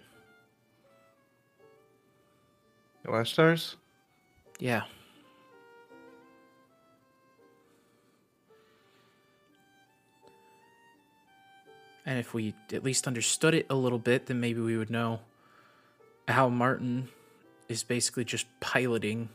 The 3.05 3.11
last 3.11 3.35
stars? 3.35 3.77
Yeah. 4.59 4.85
And 12.07 12.19
if 12.19 12.33
we 12.33 12.55
at 12.73 12.83
least 12.83 13.07
understood 13.07 13.53
it 13.53 13.67
a 13.69 13.75
little 13.75 13.99
bit, 13.99 14.25
then 14.25 14.41
maybe 14.41 14.63
we 14.63 14.79
would 14.79 14.89
know 14.89 15.21
how 16.27 16.49
Martin 16.49 17.11
is 17.69 17.83
basically 17.83 18.25
just 18.25 18.47
piloting 18.61 19.29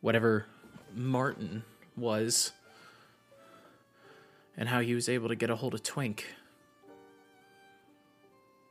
whatever 0.00 0.46
Martin 0.94 1.64
was 1.98 2.52
and 4.56 4.70
how 4.70 4.80
he 4.80 4.94
was 4.94 5.10
able 5.10 5.28
to 5.28 5.36
get 5.36 5.50
a 5.50 5.56
hold 5.56 5.74
of 5.74 5.82
Twink. 5.82 6.34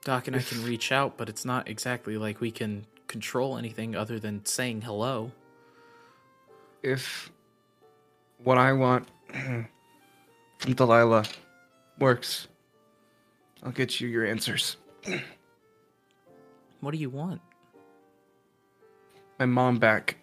Doc 0.03 0.27
and 0.27 0.35
I 0.35 0.39
can 0.39 0.63
reach 0.65 0.91
out, 0.91 1.17
but 1.17 1.29
it's 1.29 1.45
not 1.45 1.67
exactly 1.67 2.17
like 2.17 2.41
we 2.41 2.51
can 2.51 2.85
control 3.07 3.57
anything 3.57 3.95
other 3.95 4.19
than 4.19 4.43
saying 4.45 4.81
hello. 4.81 5.31
If 6.81 7.31
what 8.43 8.57
I 8.57 8.73
want 8.73 9.07
from 10.57 10.73
Delilah 10.73 11.25
works, 11.99 12.47
I'll 13.61 13.71
get 13.71 14.01
you 14.01 14.07
your 14.07 14.25
answers. 14.25 14.77
What 16.81 16.91
do 16.93 16.97
you 16.97 17.11
want? 17.11 17.41
My 19.37 19.45
mom 19.45 19.77
back. 19.77 20.17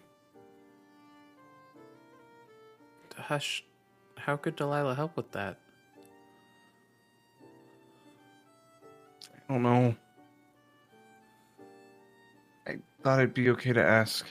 Hush. 3.15 3.63
How 4.17 4.35
could 4.35 4.57
Delilah 4.57 4.95
help 4.95 5.15
with 5.15 5.31
that? 5.31 5.57
I 9.49 9.53
don't 9.53 9.63
know. 9.63 9.95
I 12.67 12.77
thought 13.03 13.19
it'd 13.19 13.33
be 13.33 13.49
okay 13.49 13.73
to 13.73 13.83
ask. 13.83 14.27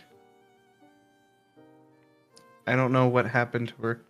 I 2.69 2.77
don't 2.77 2.93
know 2.93 3.09
what 3.09 3.27
happened 3.27 3.69
to 3.69 3.83
her. 3.83 4.01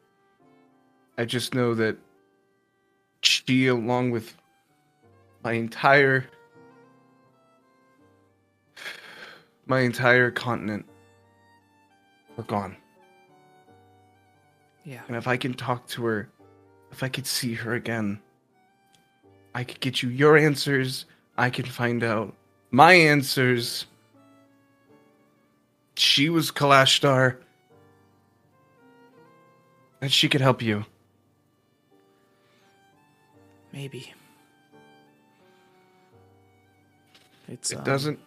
I 1.17 1.25
just 1.25 1.55
know 1.55 1.75
that 1.75 1.97
she, 3.23 3.69
along 3.69 4.11
with 4.11 4.37
my 5.43 5.53
entire 5.53 6.27
my 9.67 9.81
entire 9.81 10.31
continent, 10.31 10.85
are 12.37 12.45
gone. 12.45 12.77
Yeah. 14.85 15.03
And 15.09 15.17
if 15.17 15.29
I 15.29 15.37
can 15.37 15.55
talk 15.55 15.87
to 15.89 16.05
her, 16.07 16.29
if 16.91 17.03
I 17.03 17.09
could 17.09 17.27
see 17.27 17.55
her 17.55 17.75
again, 17.75 18.21
I 19.59 19.65
could 19.65 19.81
get 19.81 20.05
you 20.05 20.09
your 20.09 20.37
answers. 20.37 21.05
I 21.37 21.51
can 21.51 21.65
find 21.65 22.05
out 22.05 22.33
my 22.71 22.93
answers. 22.93 23.87
She 25.97 26.29
was 26.29 26.53
Kalashtar. 26.53 27.39
And 30.01 30.13
she 30.13 30.29
could 30.29 30.41
help 30.41 30.63
you. 30.63 30.85
Maybe. 33.73 34.15
It's 37.49 37.73
It 37.73 37.79
um, 37.79 37.85
doesn't. 37.85 38.21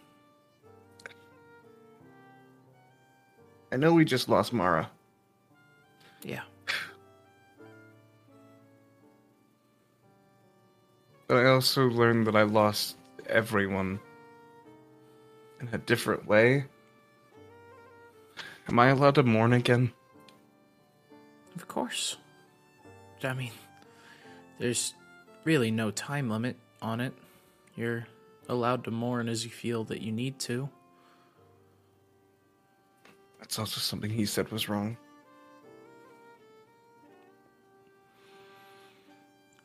I 3.72 3.76
know 3.76 3.94
we 3.94 4.04
just 4.04 4.28
lost 4.28 4.52
Mara. 4.52 4.90
Yeah. 6.22 6.42
But 11.32 11.46
I 11.46 11.48
also 11.48 11.86
learned 11.86 12.26
that 12.26 12.36
I 12.36 12.42
lost 12.42 12.98
everyone 13.26 13.98
in 15.62 15.68
a 15.72 15.78
different 15.78 16.26
way. 16.26 16.66
Am 18.68 18.78
I 18.78 18.88
allowed 18.88 19.14
to 19.14 19.22
mourn 19.22 19.54
again? 19.54 19.94
Of 21.56 21.66
course. 21.68 22.18
I 23.24 23.32
mean, 23.32 23.52
there's 24.58 24.92
really 25.44 25.70
no 25.70 25.90
time 25.90 26.28
limit 26.28 26.58
on 26.82 27.00
it. 27.00 27.14
You're 27.76 28.06
allowed 28.50 28.84
to 28.84 28.90
mourn 28.90 29.26
as 29.26 29.42
you 29.42 29.50
feel 29.50 29.84
that 29.84 30.02
you 30.02 30.12
need 30.12 30.38
to. 30.40 30.68
That's 33.38 33.58
also 33.58 33.80
something 33.80 34.10
he 34.10 34.26
said 34.26 34.52
was 34.52 34.68
wrong. 34.68 34.98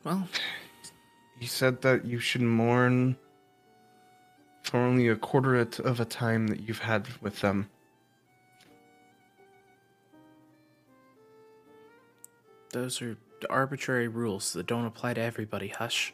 Well, 0.02 0.26
He 1.38 1.46
said 1.46 1.82
that 1.82 2.04
you 2.04 2.18
should 2.18 2.42
mourn 2.42 3.16
for 4.62 4.78
only 4.78 5.08
a 5.08 5.16
quarter 5.16 5.56
of 5.56 6.00
a 6.00 6.04
time 6.04 6.48
that 6.48 6.60
you've 6.60 6.80
had 6.80 7.06
with 7.20 7.40
them. 7.40 7.70
those 12.78 13.02
are 13.02 13.16
arbitrary 13.50 14.08
rules 14.08 14.52
that 14.52 14.66
don't 14.66 14.86
apply 14.86 15.14
to 15.14 15.20
everybody. 15.20 15.68
Hush. 15.68 16.12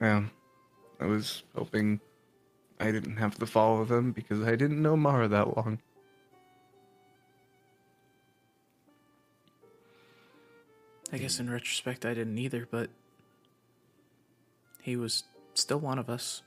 Yeah, 0.00 0.24
I 1.00 1.06
was 1.06 1.42
hoping 1.54 2.00
I 2.78 2.90
didn't 2.90 3.16
have 3.16 3.36
to 3.38 3.46
follow 3.46 3.84
them 3.86 4.12
because 4.12 4.42
I 4.42 4.54
didn't 4.54 4.82
know 4.82 4.96
Mara 4.96 5.28
that 5.28 5.56
long. 5.56 5.78
I 11.16 11.18
guess 11.18 11.40
in 11.40 11.48
retrospect, 11.48 12.04
I 12.04 12.12
didn't 12.12 12.36
either, 12.36 12.68
but 12.70 12.90
he 14.82 14.96
was 14.96 15.24
still 15.54 15.80
one 15.80 15.98
of 15.98 16.10
us. 16.10 16.42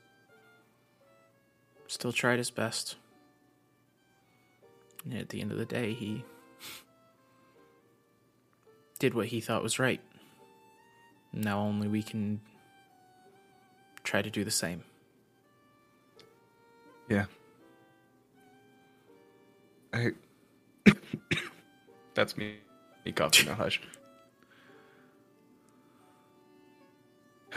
Still 1.88 2.12
tried 2.12 2.38
his 2.38 2.52
best. 2.52 2.94
And 5.04 5.14
at 5.14 5.30
the 5.30 5.40
end 5.40 5.50
of 5.50 5.58
the 5.58 5.64
day, 5.64 5.92
he 5.92 6.22
did 9.00 9.12
what 9.12 9.26
he 9.26 9.40
thought 9.40 9.64
was 9.64 9.80
right. 9.80 10.00
Now 11.32 11.58
only 11.58 11.88
we 11.88 12.04
can 12.04 12.40
try 14.04 14.22
to 14.22 14.30
do 14.30 14.44
the 14.44 14.52
same. 14.52 14.84
Yeah. 17.08 17.24
I. 19.92 20.10
That's 22.14 22.36
me. 22.36 22.58
Me 23.04 23.10
coughing 23.10 23.48
a 23.48 23.54
hush. 23.56 23.80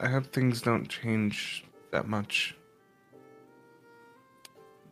I 0.00 0.08
hope 0.08 0.32
things 0.32 0.62
don't 0.62 0.88
change 0.88 1.64
that 1.90 2.06
much. 2.08 2.56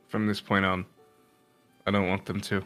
From 0.08 0.26
this 0.26 0.40
point 0.40 0.64
on, 0.64 0.86
I 1.86 1.90
don't 1.90 2.08
want 2.08 2.26
them 2.26 2.40
to. 2.42 2.62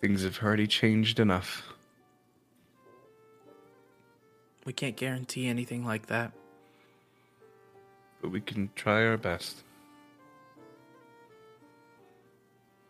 Things 0.00 0.24
have 0.24 0.42
already 0.42 0.66
changed 0.66 1.20
enough. 1.20 1.62
We 4.66 4.72
can't 4.72 4.96
guarantee 4.96 5.46
anything 5.46 5.84
like 5.84 6.06
that. 6.06 6.32
But 8.20 8.30
we 8.30 8.40
can 8.40 8.70
try 8.74 9.06
our 9.06 9.16
best. 9.16 9.62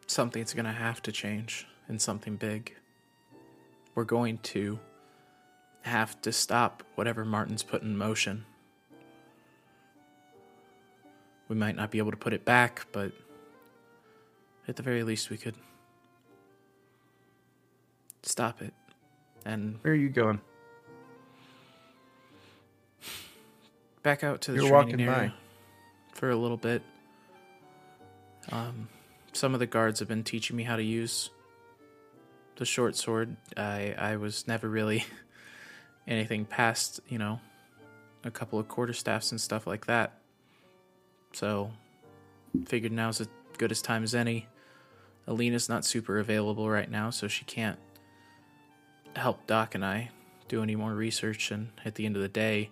Something's 0.06 0.54
gonna 0.54 0.72
have 0.72 1.02
to 1.02 1.12
change, 1.12 1.66
and 1.88 2.00
something 2.00 2.36
big. 2.36 2.74
We're 3.94 4.04
going 4.04 4.38
to 4.38 4.78
have 5.82 6.20
to 6.22 6.32
stop 6.32 6.82
whatever 6.94 7.24
Martin's 7.24 7.62
put 7.62 7.82
in 7.82 7.96
motion. 7.96 8.44
We 11.48 11.56
might 11.56 11.76
not 11.76 11.90
be 11.90 11.98
able 11.98 12.10
to 12.10 12.16
put 12.16 12.32
it 12.32 12.44
back, 12.44 12.86
but 12.90 13.12
at 14.66 14.76
the 14.76 14.82
very 14.82 15.02
least, 15.02 15.28
we 15.30 15.36
could 15.36 15.54
stop 18.22 18.62
it. 18.62 18.72
And 19.44 19.78
Where 19.82 19.92
are 19.92 19.96
you 19.96 20.08
going? 20.08 20.40
back 24.02 24.22
out 24.22 24.40
to 24.42 24.52
the 24.52 24.58
You're 24.58 24.68
training 24.68 24.92
walking 24.92 25.06
by. 25.06 25.12
area 25.14 25.34
for 26.12 26.30
a 26.30 26.36
little 26.36 26.56
bit. 26.58 26.82
Um, 28.52 28.88
some 29.32 29.54
of 29.54 29.60
the 29.60 29.66
guards 29.66 29.98
have 30.00 30.08
been 30.08 30.22
teaching 30.24 30.56
me 30.56 30.62
how 30.62 30.76
to 30.76 30.82
use 30.82 31.30
the 32.56 32.64
short 32.64 32.96
sword. 32.96 33.36
I 33.56 33.94
I 33.96 34.16
was 34.16 34.46
never 34.46 34.68
really 34.68 35.04
anything 36.06 36.44
past 36.44 37.00
you 37.08 37.18
know 37.18 37.40
a 38.24 38.30
couple 38.30 38.58
of 38.58 38.68
quarterstaffs 38.68 39.30
and 39.30 39.40
stuff 39.40 39.66
like 39.66 39.86
that. 39.86 40.18
So 41.32 41.72
figured 42.66 42.92
now's 42.92 43.20
as 43.20 43.28
good 43.58 43.70
as 43.70 43.82
time 43.82 44.02
as 44.02 44.14
any. 44.14 44.46
Alina's 45.26 45.68
not 45.68 45.84
super 45.84 46.18
available 46.18 46.68
right 46.70 46.90
now, 46.90 47.10
so 47.10 47.28
she 47.28 47.44
can't 47.44 47.78
help 49.16 49.46
Doc 49.46 49.74
and 49.74 49.84
I 49.84 50.10
do 50.48 50.62
any 50.62 50.76
more 50.76 50.94
research. 50.94 51.50
And 51.50 51.68
at 51.84 51.94
the 51.94 52.06
end 52.06 52.16
of 52.16 52.22
the 52.22 52.28
day, 52.28 52.70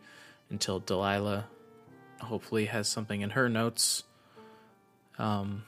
until 0.51 0.79
Delilah 0.79 1.47
hopefully 2.21 2.67
has 2.67 2.89
something 2.89 3.21
in 3.21 3.31
her 3.31 3.49
notes, 3.49 4.05
um, 5.19 5.65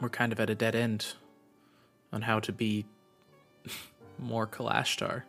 we're 0.00 0.10
kind 0.10 0.32
of 0.32 0.40
at 0.40 0.50
a 0.50 0.54
dead 0.54 0.74
end 0.74 1.14
on 2.14 2.22
how 2.22 2.38
to 2.40 2.52
be 2.52 2.86
more 4.18 4.46
Kalashtar. 4.46 5.24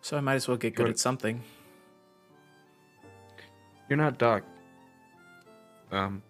So 0.00 0.16
I 0.16 0.20
might 0.20 0.34
as 0.34 0.46
well 0.48 0.56
get 0.56 0.74
good 0.74 0.84
Right. 0.84 0.90
at 0.90 0.98
something. 0.98 1.42
You're 3.88 3.96
not 3.96 4.18
Doc. 4.18 4.42
Um, 5.90 6.22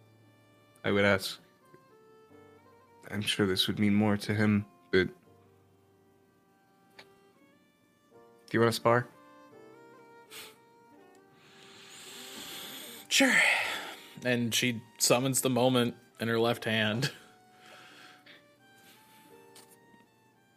I 0.84 0.90
would 0.90 1.04
ask. 1.04 1.38
I'm 3.10 3.20
sure 3.20 3.46
this 3.46 3.66
would 3.68 3.78
mean 3.78 3.94
more 3.94 4.16
to 4.16 4.34
him, 4.34 4.64
but. 4.90 5.08
Do 6.96 8.52
you 8.52 8.60
want 8.60 8.72
to 8.72 8.76
spar? 8.76 9.06
Sure. 13.08 13.32
And 14.24 14.54
she 14.54 14.80
summons 14.98 15.42
the 15.42 15.50
moment 15.50 15.94
in 16.18 16.28
her 16.28 16.38
left 16.38 16.64
hand. 16.64 17.12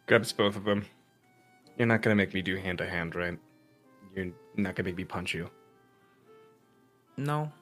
Grabs 0.06 0.32
both 0.32 0.56
of 0.56 0.64
them. 0.64 0.86
You're 1.76 1.86
not 1.86 2.00
gonna 2.02 2.16
make 2.16 2.32
me 2.32 2.40
do 2.40 2.56
hand 2.56 2.78
to 2.78 2.88
hand, 2.88 3.14
right? 3.14 3.38
You're 4.16 4.32
not 4.56 4.74
gonna 4.74 4.88
make 4.88 4.96
me 4.96 5.04
punch 5.04 5.34
you. 5.34 5.50
No. 7.16 7.52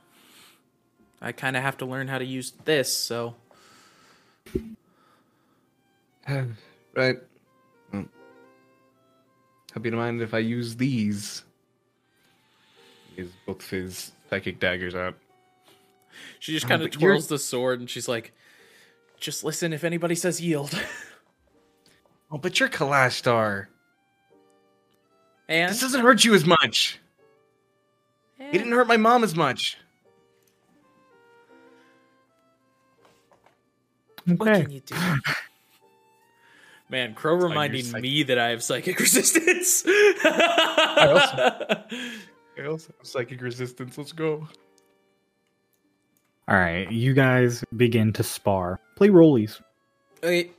I 1.21 1.33
kind 1.33 1.57
of 1.57 1.63
have 1.63 1.77
to 1.79 1.87
learn 1.87 2.09
how 2.09 2.19
to 2.19 2.25
use 2.25 2.53
this, 2.65 2.95
so. 2.95 3.35
right. 6.29 6.47
Well, 6.95 8.07
hope 9.75 9.85
you 9.85 9.91
don't 9.91 9.97
mind 9.97 10.23
if 10.23 10.35
I 10.35 10.39
use 10.39 10.77
these. 10.77 11.43
He 13.17 13.29
both 13.45 13.63
of 13.63 13.71
his 13.71 14.13
psychic 14.31 14.61
daggers 14.61 14.95
out. 14.95 15.17
She 16.41 16.53
just 16.53 16.67
Ah, 16.67 16.71
kind 16.71 16.83
of 16.83 16.91
but 16.91 17.01
you're- 17.01 17.13
twirls 17.15 17.29
the 17.29 17.39
sword 17.39 17.81
and 17.81 17.89
she's 17.91 18.09
like, 18.09 18.33
just 19.19 19.45
listen 19.45 19.73
if 19.73 19.83
anybody 19.85 20.15
says 20.15 20.41
yield. 20.41 20.79
Oh, 22.29 22.39
but 22.39 22.59
you're 22.59 22.69
Kalashtar. 22.69 23.69
and. 25.49 25.71
This 25.71 25.81
doesn't 25.81 26.01
hurt 26.01 26.25
you 26.25 26.35
as 26.35 26.45
much. 26.45 26.99
It 28.41 28.51
didn't 28.51 28.73
hurt 28.73 28.89
my 28.89 28.97
mom 28.97 29.23
as 29.23 29.37
much. 29.37 29.79
What 34.25 34.41
can 34.47 34.71
you 34.71 34.81
do? 34.81 34.97
Man, 36.89 37.15
Crow 37.15 37.35
reminding 37.37 37.85
psychic- 37.85 38.03
me 38.03 38.23
that 38.25 38.39
I 38.41 38.49
have 38.49 38.61
psychic 38.63 38.99
resistance. 39.01 39.85
I 39.87 41.85
also 42.69 42.93
have 42.99 43.07
psychic 43.07 43.41
resistance. 43.41 43.97
Let's 43.97 44.11
go. 44.13 44.49
All 46.49 46.57
right, 46.57 46.91
you 46.91 47.13
guys 47.13 47.65
begin 47.77 48.13
to 48.15 48.23
spar. 48.23 48.79
Play 48.95 49.09
rollies. 49.09 49.61
Okay. 50.23 50.51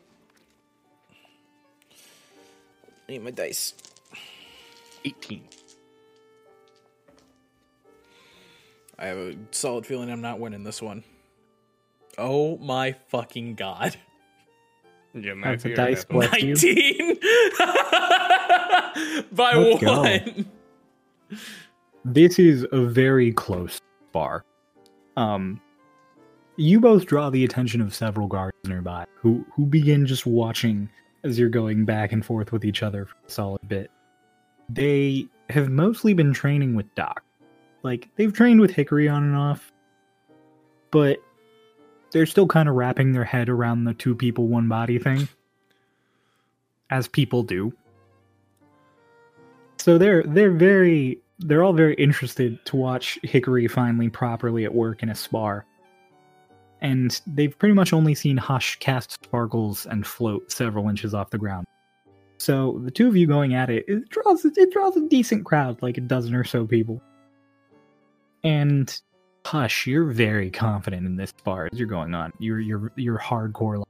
I 3.08 3.12
need 3.14 3.24
my 3.24 3.32
dice. 3.32 3.74
18. 5.06 5.42
I 9.00 9.06
have 9.06 9.18
a 9.18 9.36
solid 9.52 9.86
feeling 9.86 10.10
I'm 10.12 10.20
not 10.22 10.40
winning 10.40 10.64
this 10.64 10.82
one. 10.82 11.04
Oh 12.18 12.58
my 12.58 12.96
fucking 13.10 13.56
god. 13.56 13.96
Yeah, 15.14 15.34
That's 15.42 15.64
a 15.66 15.74
dice 15.74 16.04
bless 16.04 16.32
19 16.32 17.16
by 19.32 19.54
Let's 19.56 19.82
go. 19.82 20.02
one. 20.02 20.46
This 22.04 22.38
is 22.40 22.66
a 22.72 22.82
very 22.82 23.32
close 23.32 23.80
spar. 24.10 24.44
Um, 25.16 25.62
you 26.58 26.80
both 26.80 27.06
draw 27.06 27.30
the 27.30 27.44
attention 27.44 27.82
of 27.82 27.96
several 27.96 28.28
guards 28.28 28.58
nearby, 28.66 29.06
who 29.16 29.46
who 29.54 29.66
begin 29.66 30.06
just 30.06 30.26
watching 30.26 30.90
as 31.24 31.38
you're 31.40 31.50
going 31.50 31.86
back 31.86 32.12
and 32.12 32.26
forth 32.26 32.52
with 32.52 32.66
each 32.66 32.84
other 32.84 33.06
for 33.06 33.16
a 33.28 33.30
solid 33.30 33.68
bit. 33.68 33.92
They 34.70 35.28
have 35.50 35.70
mostly 35.70 36.14
been 36.14 36.34
training 36.34 36.76
with 36.76 36.94
Doc. 36.96 37.24
Like 37.84 38.10
they've 38.16 38.34
trained 38.34 38.60
with 38.60 38.72
Hickory 38.72 39.08
on 39.08 39.24
and 39.24 39.36
off, 39.36 39.72
but 40.92 41.20
they're 42.12 42.26
still 42.26 42.48
kind 42.48 42.68
of 42.68 42.76
wrapping 42.76 43.12
their 43.12 43.24
head 43.24 43.50
around 43.50 43.84
the 43.84 43.94
two 43.94 44.16
people, 44.16 44.48
one 44.48 44.68
body 44.68 44.98
thing, 44.98 45.28
as 46.90 47.08
people 47.08 47.44
do. 47.44 47.72
So 49.78 49.98
they're 49.98 50.24
they're 50.24 50.52
very 50.52 51.20
they're 51.40 51.64
all 51.64 51.74
very 51.74 51.94
interested 51.96 52.64
to 52.66 52.76
watch 52.76 53.20
Hickory 53.22 53.68
finally 53.68 54.10
properly 54.10 54.66
at 54.66 54.74
work 54.74 55.04
in 55.04 55.10
a 55.10 55.16
spar. 55.16 55.66
And 56.82 57.20
they've 57.26 57.58
pretty 57.58 57.74
much 57.74 57.94
only 57.94 58.14
seen 58.14 58.38
Hush 58.38 58.78
cast 58.80 59.24
sparkles 59.24 59.86
and 59.88 60.06
float 60.06 60.52
several 60.52 60.90
inches 60.90 61.14
off 61.14 61.32
the 61.32 61.38
ground. 61.38 61.66
So 62.38 62.80
the 62.84 62.92
two 62.92 63.08
of 63.08 63.16
you 63.16 63.26
going 63.26 63.56
at 63.56 63.70
it, 63.70 63.86
it 63.88 64.10
draws 64.10 64.46
it 64.46 64.72
draws 64.72 64.96
a 64.96 65.08
decent 65.08 65.46
crowd, 65.46 65.82
like 65.82 65.98
a 65.98 66.02
dozen 66.02 66.36
or 66.36 66.44
so 66.44 66.66
people. 66.66 67.02
And 68.44 68.96
Hush, 69.46 69.88
you're 69.88 70.06
very 70.06 70.52
confident 70.52 71.06
in 71.06 71.16
this 71.16 71.32
spar 71.32 71.70
as 71.72 71.80
you're 71.80 71.88
going 71.88 72.14
on. 72.14 72.32
You're 72.38 72.60
you're 72.60 72.92
you're 72.96 73.18
hardcore. 73.18 73.80
like, 73.80 73.88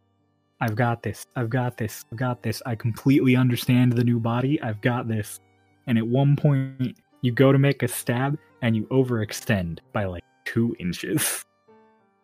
I've 0.61 0.75
got 0.75 1.03
this. 1.03 1.25
I've 1.35 1.49
got 1.49 1.77
this. 1.77 2.05
I've 2.11 2.17
got 2.17 2.41
this. 2.41 2.61
I 2.65 2.75
completely 2.75 3.35
understand 3.35 3.93
the 3.93 4.03
new 4.03 4.19
body. 4.19 4.61
I've 4.61 4.81
got 4.81 5.07
this. 5.07 5.39
And 5.88 5.97
at 5.97 6.07
one 6.07 6.35
point, 6.35 6.97
you 7.21 7.31
go 7.31 7.51
to 7.51 7.59
make 7.59 7.83
a 7.83 7.88
stab 7.88 8.38
and 8.61 8.75
you 8.75 8.85
overextend 8.85 9.79
by 9.93 10.05
like 10.05 10.23
two 10.45 10.75
inches. 10.79 11.43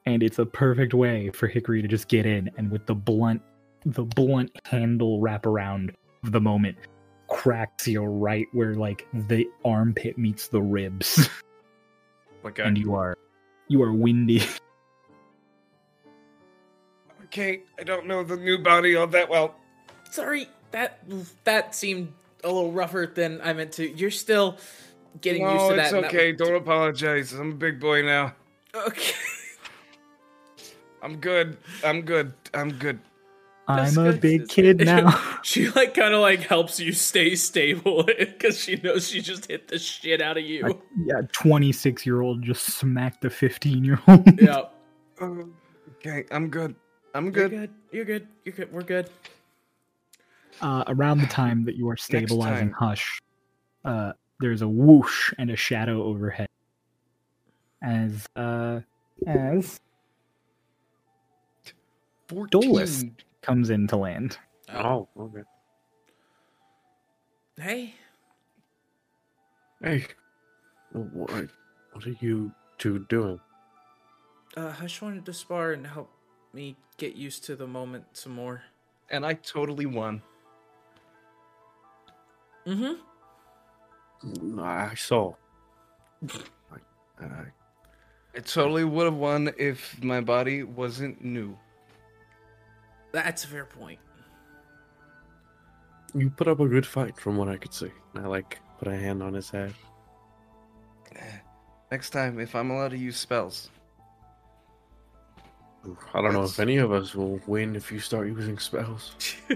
And 0.06 0.22
it's 0.22 0.40
a 0.40 0.46
perfect 0.46 0.94
way 0.94 1.30
for 1.32 1.48
Hickory 1.48 1.82
to 1.82 1.88
just 1.88 2.08
get 2.08 2.26
in 2.26 2.50
and 2.58 2.70
with 2.70 2.86
the 2.86 2.96
blunt 2.96 3.42
the 3.86 4.04
blunt 4.04 4.50
handle 4.64 5.20
wrap 5.20 5.46
around 5.46 5.94
of 6.24 6.32
the 6.32 6.40
moment 6.40 6.78
cracks 7.30 7.88
you 7.88 8.02
right 8.02 8.48
where 8.54 8.76
like 8.76 9.06
the 9.14 9.46
armpit 9.66 10.18
meets 10.18 10.48
the 10.48 10.62
ribs. 10.62 11.30
Like, 12.44 12.60
and 12.60 12.78
you 12.78 12.94
are 12.94 13.18
you 13.70 13.82
are 13.84 13.94
windy. 13.94 14.44
okay, 17.24 17.62
I 17.80 17.84
don't 17.84 18.06
know 18.06 18.22
the 18.22 18.36
new 18.36 18.58
body 18.58 18.98
all 18.98 19.08
that 19.08 19.30
well. 19.30 19.56
Sorry, 20.12 20.50
that 20.72 21.02
that 21.46 21.74
seemed 21.74 22.12
a 22.44 22.52
little 22.52 22.74
rougher 22.74 23.08
than 23.08 23.40
I 23.42 23.54
meant 23.54 23.72
to. 23.74 23.90
You're 23.90 24.12
still 24.12 24.58
getting 25.22 25.44
used 25.44 25.70
to 25.70 25.76
that. 25.76 25.86
it's 25.86 25.94
and 25.94 26.04
that 26.04 26.10
okay. 26.10 26.34
Don't 26.34 26.56
apologize. 26.56 27.32
I'm 27.32 27.52
a 27.52 27.56
big 27.56 27.80
boy 27.80 28.02
now. 28.02 28.36
Okay. 28.76 29.14
I'm 31.04 31.18
good. 31.18 31.58
I'm 31.84 32.02
good. 32.02 32.34
I'm 32.54 32.72
good. 32.72 33.00
I'm 33.68 33.98
a 33.98 34.14
big 34.14 34.48
kid 34.48 34.78
now. 34.86 35.40
She 35.44 35.70
like 35.70 35.94
kind 35.94 36.14
of 36.14 36.22
like 36.22 36.40
helps 36.42 36.80
you 36.80 36.94
stay 36.94 37.36
stable 37.36 38.04
because 38.20 38.58
she 38.60 38.78
knows 38.78 39.08
she 39.10 39.22
just 39.22 39.48
hit 39.48 39.68
the 39.68 39.78
shit 39.78 40.22
out 40.22 40.38
of 40.38 40.44
you. 40.44 40.82
yeah, 41.06 41.22
26 41.34 42.06
year 42.06 42.22
old 42.22 42.42
just 42.42 42.66
smacked 42.66 43.22
the 43.22 43.30
15 43.30 43.84
year 43.84 44.00
old. 44.08 44.24
yeah. 44.42 44.64
Oh, 45.22 45.50
okay, 45.98 46.26
I'm 46.32 46.50
good. 46.50 46.76
I'm 47.14 47.26
You're 47.26 47.32
good. 47.32 47.52
good. 47.52 47.70
You're 47.92 48.06
good. 48.06 48.28
You're 48.46 48.56
good. 48.56 48.74
We're 48.74 48.82
good. 48.82 49.10
uh, 50.62 50.84
around 50.88 51.20
the 51.20 51.28
time 51.28 51.66
that 51.66 51.76
you 51.76 51.90
are 51.90 51.98
stabilizing. 51.98 52.72
Hush, 52.72 53.20
uh, 53.86 54.14
there's 54.40 54.62
a 54.62 54.68
whoosh 54.68 55.34
and 55.38 55.50
a 55.52 55.56
shadow 55.56 56.04
overhead. 56.04 56.50
As 57.82 58.26
uh, 58.36 58.80
as 59.28 59.80
14. 62.28 62.62
Dolus 62.62 63.06
comes 63.42 63.70
in 63.70 63.88
to 63.88 63.98
land. 63.98 64.38
Oh, 64.74 65.08
okay. 65.20 65.44
Hey. 67.58 67.94
Hey, 69.82 70.06
what, 70.92 71.50
what 71.92 72.08
are 72.08 72.16
you 72.22 72.52
two 72.78 73.00
doing? 73.10 73.40
Uh, 74.56 74.72
Hush 74.72 75.02
wanted 75.02 75.26
to 75.26 75.34
spar 75.34 75.74
and 75.74 75.86
help 75.86 76.10
me 76.54 76.76
get 76.98 77.16
used 77.16 77.44
to 77.46 77.56
the 77.56 77.68
moment 77.68 78.06
some 78.14 78.34
more. 78.34 78.64
And 79.10 79.26
I 79.26 79.34
totally 79.34 79.86
won. 79.86 80.22
Mm-hmm. 82.66 82.94
I 84.60 84.96
saw. 84.96 85.34
I, 86.32 86.78
I, 87.20 87.26
I 88.36 88.40
totally 88.40 88.86
would 88.86 89.06
have 89.06 89.16
won 89.16 89.54
if 89.58 90.02
my 90.02 90.22
body 90.22 90.64
wasn't 90.64 91.24
new. 91.24 91.58
That's 93.14 93.44
a 93.46 93.48
fair 93.48 93.66
point. 93.66 94.00
you 96.14 96.30
put 96.30 96.48
up 96.48 96.60
a 96.60 96.68
good 96.68 96.86
fight, 96.86 97.18
from 97.18 97.38
what 97.38 97.48
I 97.48 97.58
could 97.58 97.74
see. 97.74 97.92
I 98.16 98.22
like 98.22 98.60
put 98.80 98.88
a 98.88 98.96
hand 98.96 99.24
on 99.24 99.34
his 99.34 99.50
head. 99.50 99.74
Next 101.92 102.10
time, 102.10 102.40
if 102.40 102.56
I'm 102.56 102.72
allowed 102.72 102.90
to 102.90 102.98
use 102.98 103.18
spells, 103.18 103.70
I 106.14 106.22
don't 106.22 106.34
know 106.34 106.44
if 106.44 106.60
any 106.60 106.78
of 106.78 106.92
us 106.92 107.14
will 107.14 107.40
win 107.46 107.76
if 107.76 107.92
you 107.92 108.00
start 108.00 108.28
using 108.28 108.58
spells. 108.58 109.16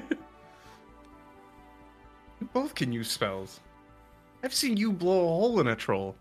We 2.40 2.48
both 2.54 2.76
can 2.76 2.92
use 2.92 3.10
spells. 3.10 3.62
I've 4.44 4.54
seen 4.54 4.78
you 4.78 4.92
blow 4.92 5.24
a 5.24 5.28
hole 5.28 5.60
in 5.60 5.68
a 5.68 5.76
troll. 5.76 6.16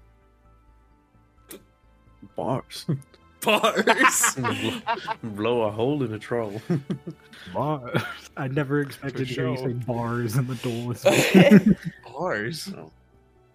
Bars. 2.34 2.86
Bars. 3.46 4.36
Blow 5.22 5.62
a 5.62 5.70
hole 5.70 6.02
in 6.02 6.12
a 6.12 6.18
troll. 6.18 6.60
Bars. 7.54 8.02
I 8.36 8.48
never 8.48 8.80
expected 8.80 9.28
to 9.28 9.34
hear 9.34 9.48
you 9.48 9.56
show. 9.56 9.66
say 9.68 9.72
bars 9.72 10.36
in 10.36 10.46
the 10.46 10.56
door. 10.56 11.76
Bars? 12.12 12.72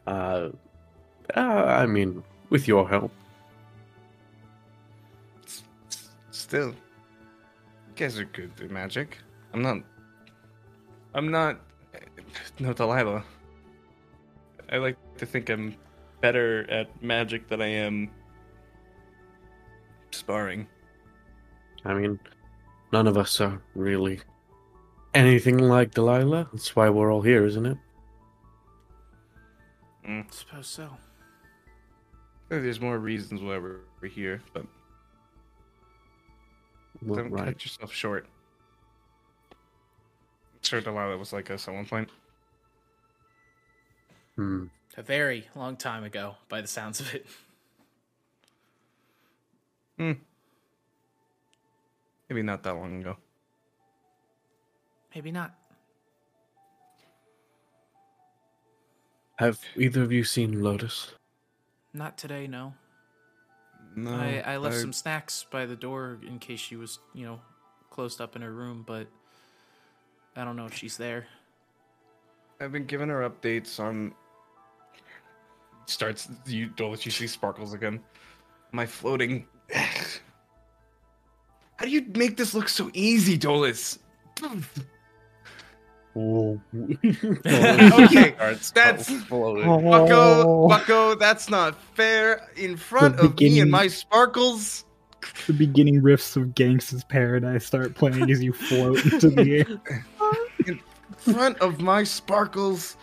uh, 0.07 0.49
uh, 1.35 1.39
I 1.39 1.85
mean, 1.85 2.23
with 2.49 2.67
your 2.67 2.87
help. 2.89 3.11
S- 5.45 5.63
s- 5.89 6.09
Still, 6.31 6.69
you 6.69 6.75
guys 7.95 8.17
are 8.17 8.25
good 8.25 8.51
at 8.61 8.71
magic. 8.71 9.17
I'm 9.53 9.61
not. 9.61 9.77
I'm 11.13 11.29
not. 11.29 11.59
No, 12.59 12.71
Delilah. 12.73 13.23
I 14.71 14.77
like 14.77 14.97
to 15.17 15.25
think 15.25 15.49
I'm 15.49 15.75
better 16.21 16.69
at 16.71 16.87
magic 17.03 17.49
than 17.49 17.61
I 17.61 17.67
am 17.67 18.09
sparring. 20.21 20.67
I 21.83 21.95
mean, 21.95 22.19
none 22.93 23.07
of 23.07 23.17
us 23.17 23.41
are 23.41 23.59
really 23.73 24.19
anything 25.15 25.57
like 25.57 25.91
Delilah. 25.95 26.47
That's 26.53 26.75
why 26.75 26.89
we're 26.89 27.11
all 27.11 27.23
here, 27.23 27.43
isn't 27.45 27.65
it? 27.65 27.77
i 30.07 30.23
Suppose 30.29 30.67
so. 30.67 30.89
There's 32.49 32.79
more 32.79 32.99
reasons 32.99 33.41
why 33.41 33.57
we're 33.57 33.79
we're 33.99 34.09
here, 34.09 34.41
but 34.53 34.65
Well, 37.01 37.15
don't 37.23 37.31
right. 37.31 37.45
cut 37.45 37.63
yourself 37.65 37.91
short. 37.91 38.27
I'm 40.53 40.59
sure 40.61 40.81
Delilah 40.81 41.17
was 41.17 41.33
like 41.33 41.49
us 41.49 41.67
at 41.67 41.73
one 41.73 41.85
point. 41.87 42.09
Hmm. 44.35 44.65
A 44.97 45.01
very 45.01 45.47
long 45.55 45.77
time 45.77 46.03
ago, 46.03 46.35
by 46.47 46.61
the 46.61 46.67
sounds 46.67 46.99
of 46.99 47.11
it. 47.15 47.25
Hmm. 50.01 50.13
Maybe 52.27 52.41
not 52.41 52.63
that 52.63 52.73
long 52.73 53.01
ago. 53.01 53.17
Maybe 55.13 55.31
not. 55.31 55.53
Have 59.35 59.59
either 59.75 60.01
of 60.01 60.11
you 60.11 60.23
seen 60.23 60.63
Lotus? 60.63 61.11
Not 61.93 62.17
today, 62.17 62.47
no. 62.47 62.73
No, 63.95 64.15
I, 64.15 64.41
I 64.43 64.57
left 64.57 64.77
some 64.77 64.91
snacks 64.91 65.45
by 65.51 65.67
the 65.67 65.75
door 65.75 66.17
in 66.25 66.39
case 66.39 66.59
she 66.59 66.75
was, 66.75 66.97
you 67.13 67.27
know, 67.27 67.39
closed 67.91 68.19
up 68.19 68.35
in 68.35 68.41
her 68.41 68.51
room, 68.51 68.83
but 68.87 69.05
I 70.35 70.43
don't 70.43 70.55
know 70.55 70.65
if 70.65 70.73
she's 70.73 70.97
there. 70.97 71.27
I've 72.59 72.71
been 72.71 72.85
giving 72.85 73.09
her 73.09 73.29
updates 73.29 73.79
on. 73.79 74.15
Starts 75.85 76.27
you 76.47 76.69
Don't 76.69 76.89
let 76.89 77.05
you 77.05 77.11
see 77.11 77.27
sparkles 77.27 77.75
again. 77.75 77.99
My 78.71 78.87
floating. 78.87 79.45
How 81.75 81.85
do 81.85 81.89
you 81.89 82.05
make 82.15 82.37
this 82.37 82.53
look 82.53 82.69
so 82.69 82.91
easy, 82.93 83.37
Dolus? 83.37 83.99
Oh. 86.15 86.59
okay, 87.45 88.35
that's. 88.73 89.09
Bucko. 89.23 89.57
Oh. 89.65 90.67
Bucko, 90.67 91.15
that's 91.15 91.49
not 91.49 91.81
fair. 91.95 92.49
In 92.55 92.75
front 92.75 93.17
The 93.17 93.23
of 93.23 93.39
me 93.39 93.59
and 93.61 93.71
my 93.71 93.87
sparkles. 93.87 94.85
the 95.47 95.53
beginning 95.53 96.01
riffs 96.01 96.35
of 96.35 96.49
Gangsta's 96.49 97.03
Paradise 97.03 97.65
start 97.65 97.95
playing 97.95 98.29
as 98.29 98.43
you 98.43 98.53
float 98.53 99.03
into 99.05 99.29
the 99.29 99.59
air. 99.59 99.99
in 100.67 100.79
front 101.17 101.57
of 101.59 101.79
my 101.79 102.03
sparkles. 102.03 102.97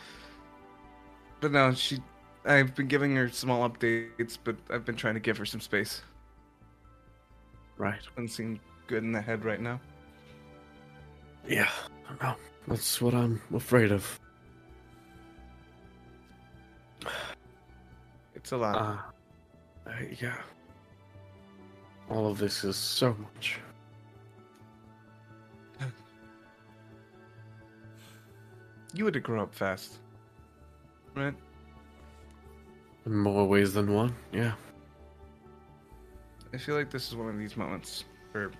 But 1.40 1.52
no, 1.52 1.72
she. 1.72 1.98
I've 2.44 2.74
been 2.74 2.86
giving 2.88 3.14
her 3.16 3.28
small 3.28 3.68
updates, 3.68 4.38
but 4.42 4.56
I've 4.70 4.84
been 4.84 4.96
trying 4.96 5.14
to 5.14 5.20
give 5.20 5.36
her 5.38 5.44
some 5.44 5.60
space. 5.60 6.02
Right. 7.78 8.00
Doesn't 8.16 8.28
seem 8.28 8.60
good 8.88 9.04
in 9.04 9.12
the 9.12 9.20
head 9.20 9.44
right 9.44 9.60
now. 9.60 9.80
Yeah. 11.46 11.70
No. 12.20 12.34
That's 12.66 13.00
what 13.00 13.14
I'm 13.14 13.40
afraid 13.54 13.92
of. 13.92 14.20
It's 18.34 18.52
a 18.52 18.56
lot. 18.56 18.76
Uh, 18.76 19.90
uh, 19.90 19.92
yeah. 20.20 20.36
All 22.10 22.26
of 22.30 22.38
this 22.38 22.64
is 22.64 22.76
so 22.76 23.14
much. 23.20 23.60
you 28.94 29.04
had 29.04 29.14
to 29.14 29.20
grow 29.20 29.42
up 29.42 29.54
fast, 29.54 29.98
right? 31.14 31.34
In 33.06 33.16
more 33.16 33.46
ways 33.46 33.72
than 33.74 33.92
one. 33.92 34.14
Yeah. 34.32 34.54
I 36.52 36.56
feel 36.56 36.74
like 36.74 36.90
this 36.90 37.08
is 37.08 37.16
one 37.16 37.28
of 37.28 37.38
these 37.38 37.56
moments 37.56 38.04
for 38.32 38.50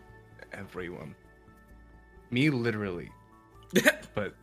everyone. 0.53 1.15
Me, 2.31 2.51
literally. 2.51 3.11
but 4.15 4.35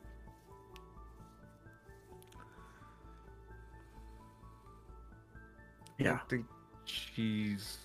Yeah. 5.98 6.10
don't 6.10 6.30
think 6.30 6.46
she's 6.86 7.78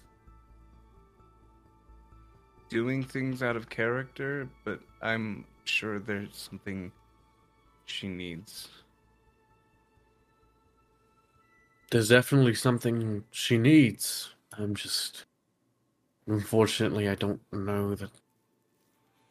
doing 2.68 3.02
things 3.04 3.42
out 3.42 3.56
of 3.56 3.68
character, 3.68 4.48
but 4.64 4.80
I'm 5.02 5.44
sure 5.64 5.98
there's 5.98 6.36
something 6.36 6.92
she 7.86 8.08
needs. 8.08 8.68
There's 11.90 12.08
definitely 12.08 12.54
something 12.54 13.24
she 13.30 13.58
needs. 13.58 14.34
I'm 14.52 14.74
just. 14.74 15.24
Unfortunately, 16.30 17.08
I 17.08 17.16
don't 17.16 17.40
know 17.52 17.96
that 17.96 18.12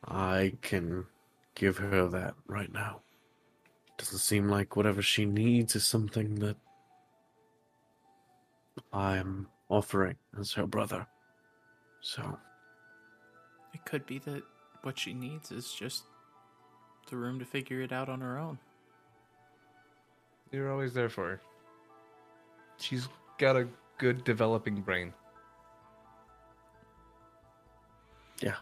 I 0.05 0.51
can 0.61 1.05
give 1.55 1.77
her 1.77 2.09
that 2.09 2.33
right 2.45 2.71
now. 2.73 2.99
Doesn't 3.97 4.17
seem 4.17 4.49
like 4.49 4.75
whatever 4.75 5.01
she 5.01 5.25
needs 5.25 5.77
is 5.77 5.87
something 5.87 6.35
that 6.39 6.57
I'm 8.91 9.47
offering 9.69 10.17
as 10.37 10.51
her 10.51 10.67
brother. 10.67 11.07
So, 12.01 12.37
It 13.73 13.85
could 13.85 14.05
be 14.05 14.19
that 14.19 14.43
what 14.81 14.99
she 14.99 15.13
needs 15.13 15.53
is 15.53 15.71
just 15.71 16.03
the 17.09 17.15
room 17.15 17.39
to 17.39 17.45
figure 17.45 17.79
it 17.79 17.93
out 17.93 18.09
on 18.09 18.19
her 18.19 18.37
own. 18.37 18.59
You're 20.51 20.69
always 20.69 20.93
there 20.93 21.09
for 21.09 21.29
her. 21.29 21.41
She's 22.77 23.07
got 23.37 23.55
a 23.55 23.69
good 23.99 24.25
developing 24.25 24.81
brain. 24.81 25.13
Yeah. 28.41 28.55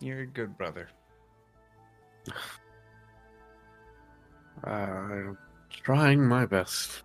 You're 0.00 0.20
a 0.20 0.26
good 0.26 0.56
brother. 0.56 0.88
I'm 4.64 5.36
trying 5.70 6.26
my 6.26 6.46
best 6.46 7.02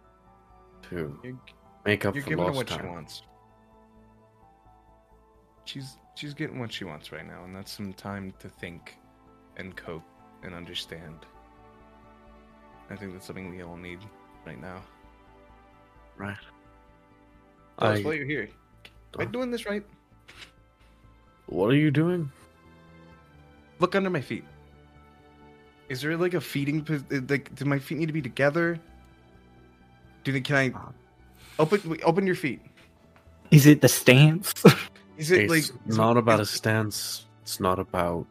to 0.90 1.18
You're, 1.24 1.38
make 1.86 2.06
up 2.06 2.16
you're 2.16 2.24
for 2.24 2.30
giving 2.30 2.46
her 2.46 2.52
what 2.52 2.68
time. 2.68 2.80
she 2.82 2.86
wants. 2.88 3.22
She's 5.66 5.98
she's 6.16 6.34
getting 6.34 6.60
what 6.60 6.72
she 6.72 6.84
wants 6.86 7.12
right 7.12 7.26
now, 7.26 7.44
and 7.44 7.56
that's 7.56 7.72
some 7.72 7.94
time 7.94 8.34
to 8.40 8.50
think 8.50 8.98
and 9.58 9.76
cope 9.76 10.04
and 10.44 10.54
understand. 10.54 11.26
I 12.90 12.96
think 12.96 13.14
that's 13.14 13.26
something 13.26 13.50
we 13.50 13.64
all 13.64 13.78
need 13.78 14.00
right 14.46 14.60
now. 14.62 14.82
Right. 16.18 16.38
Dolus 17.80 18.00
I, 18.00 18.04
while 18.04 18.14
you're 18.14 18.26
here. 18.28 18.50
Am 19.16 19.22
I 19.22 19.24
Uh. 19.24 19.28
doing 19.28 19.50
this 19.52 19.66
right? 19.66 19.84
What 21.48 21.68
are 21.72 21.76
you 21.76 21.92
doing? 21.92 22.32
Look 23.80 23.96
under 23.96 24.10
my 24.10 24.22
feet. 24.22 24.44
Is 25.90 26.02
there 26.02 26.18
like 26.18 26.34
a 26.34 26.42
feeding? 26.42 26.86
uh, 26.90 27.20
Like, 27.30 27.54
do 27.56 27.66
my 27.66 27.80
feet 27.80 27.98
need 28.00 28.08
to 28.08 28.14
be 28.14 28.22
together? 28.22 28.80
Do 30.24 30.32
they? 30.32 30.42
Can 30.42 30.56
I 30.56 30.70
Uh. 30.72 30.92
open? 31.60 31.98
Open 32.04 32.26
your 32.26 32.36
feet. 32.36 32.62
Is 33.52 33.66
it 33.68 33.82
the 33.82 33.88
stance? 33.88 34.54
Is 35.18 35.32
it 35.32 35.44
It's 35.44 35.52
like 35.52 35.86
not 35.86 36.18
about 36.18 36.40
a 36.40 36.46
stance. 36.46 37.26
It's 37.44 37.60
not 37.60 37.78
about 37.80 38.26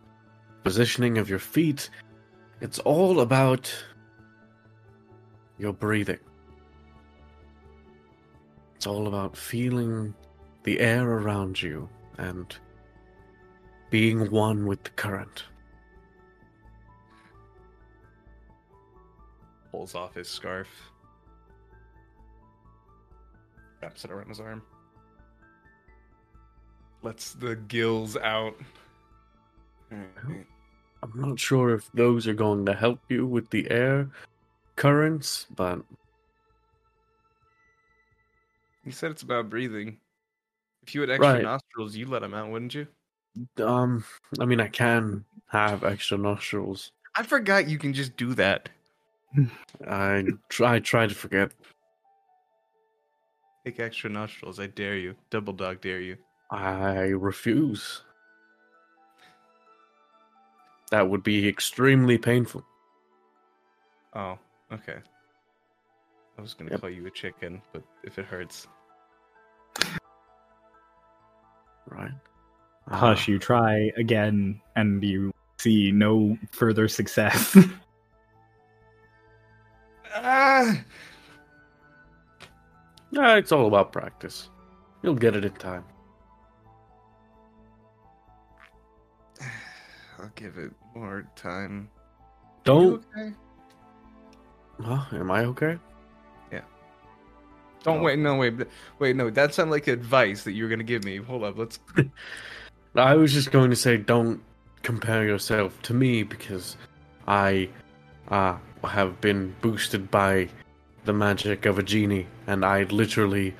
positioning 0.64 1.18
of 1.18 1.30
your 1.30 1.38
feet. 1.38 1.88
It's 2.60 2.78
all 2.80 3.20
about 3.20 3.72
your 5.58 5.72
breathing. 5.72 6.18
It's 8.76 8.86
all 8.86 9.06
about 9.06 9.36
feeling 9.36 10.14
the 10.64 10.80
air 10.80 11.08
around 11.08 11.62
you 11.62 11.88
and 12.18 12.54
being 13.94 14.28
one 14.32 14.66
with 14.66 14.82
the 14.82 14.90
current. 14.90 15.44
pulls 19.70 19.94
off 19.94 20.16
his 20.16 20.28
scarf, 20.28 20.66
wraps 23.80 24.04
it 24.04 24.10
around 24.10 24.28
his 24.28 24.40
arm. 24.40 24.62
lets 27.02 27.34
the 27.34 27.54
gills 27.54 28.16
out. 28.16 28.56
I'm 29.92 31.12
not 31.14 31.38
sure 31.38 31.72
if 31.72 31.88
those 31.92 32.26
are 32.26 32.34
going 32.34 32.66
to 32.66 32.74
help 32.74 32.98
you 33.08 33.28
with 33.28 33.48
the 33.50 33.70
air 33.70 34.10
currents, 34.74 35.46
but 35.54 35.80
You 38.84 38.90
said 38.90 39.12
it's 39.12 39.22
about 39.22 39.48
breathing. 39.50 39.98
If 40.82 40.96
you 40.96 41.00
had 41.00 41.10
extra 41.10 41.34
Right. 41.34 41.42
nostrils, 41.44 41.94
you'd 41.94 42.08
let 42.08 42.22
them 42.22 42.34
out, 42.34 42.50
wouldn't 42.50 42.74
you? 42.74 42.88
Um, 43.58 44.04
I 44.40 44.44
mean, 44.44 44.60
I 44.60 44.68
can 44.68 45.24
have 45.48 45.84
extra 45.84 46.18
nostrils. 46.18 46.92
I 47.16 47.22
forgot 47.22 47.68
you 47.68 47.78
can 47.78 47.92
just 47.92 48.16
do 48.16 48.34
that. 48.34 48.68
I 49.88 50.26
try 50.48 50.78
try 50.80 51.06
to 51.06 51.14
forget. 51.14 51.52
Take 53.64 53.80
extra 53.80 54.10
nostrils. 54.10 54.60
I 54.60 54.66
dare 54.66 54.96
you. 54.96 55.14
Double 55.30 55.52
dog 55.52 55.80
dare 55.80 56.00
you. 56.00 56.16
I 56.50 57.06
refuse. 57.08 58.02
That 60.90 61.08
would 61.08 61.22
be 61.22 61.48
extremely 61.48 62.18
painful. 62.18 62.64
Oh, 64.14 64.38
okay. 64.70 64.98
I 66.38 66.42
was 66.42 66.54
gonna 66.54 66.70
Yep. 66.70 66.80
call 66.80 66.90
you 66.90 67.06
a 67.06 67.10
chicken, 67.10 67.62
but 67.72 67.82
if 68.04 68.18
it 68.18 68.26
hurts, 68.26 68.68
Right? 71.86 72.12
Hush, 72.88 73.28
you 73.28 73.38
try 73.38 73.90
again, 73.96 74.60
and 74.76 75.02
you 75.02 75.32
see 75.58 75.90
no 75.90 76.36
further 76.52 76.86
success. 76.88 77.56
ah, 80.14 80.78
Yeah, 83.10 83.36
it's 83.36 83.52
all 83.52 83.66
about 83.66 83.92
practice. 83.92 84.48
You'll 85.02 85.14
get 85.14 85.36
it 85.36 85.44
in 85.44 85.52
time. 85.52 85.84
I'll 90.18 90.30
give 90.34 90.58
it 90.58 90.72
more 90.94 91.26
time. 91.36 91.88
Don't. 92.64 93.04
Okay? 93.16 93.32
Huh? 94.82 95.04
Am 95.12 95.30
I 95.30 95.44
okay? 95.44 95.78
Yeah. 96.52 96.62
Don't 97.82 98.00
Oh. 98.00 98.02
wait. 98.02 98.18
No, 98.18 98.36
wait, 98.36 98.54
wait. 98.98 99.16
No, 99.16 99.30
that 99.30 99.54
sounded 99.54 99.70
like 99.72 99.86
advice 99.88 100.44
that 100.44 100.52
you 100.52 100.64
were 100.64 100.70
gonna 100.70 100.82
give 100.82 101.04
me. 101.04 101.16
Hold 101.18 101.44
up. 101.44 101.58
Let's. 101.58 101.78
I 102.96 103.14
was 103.14 103.32
just 103.32 103.50
going 103.50 103.70
to 103.70 103.76
say, 103.76 103.96
don't 103.96 104.40
compare 104.82 105.24
yourself 105.24 105.80
to 105.82 105.94
me 105.94 106.22
because 106.22 106.76
I 107.26 107.68
uh, 108.28 108.56
have 108.84 109.20
been 109.20 109.54
boosted 109.60 110.10
by 110.10 110.48
the 111.04 111.12
magic 111.12 111.66
of 111.66 111.78
a 111.78 111.82
genie, 111.82 112.26
and 112.46 112.64
I 112.64 112.84
literally 112.84 113.54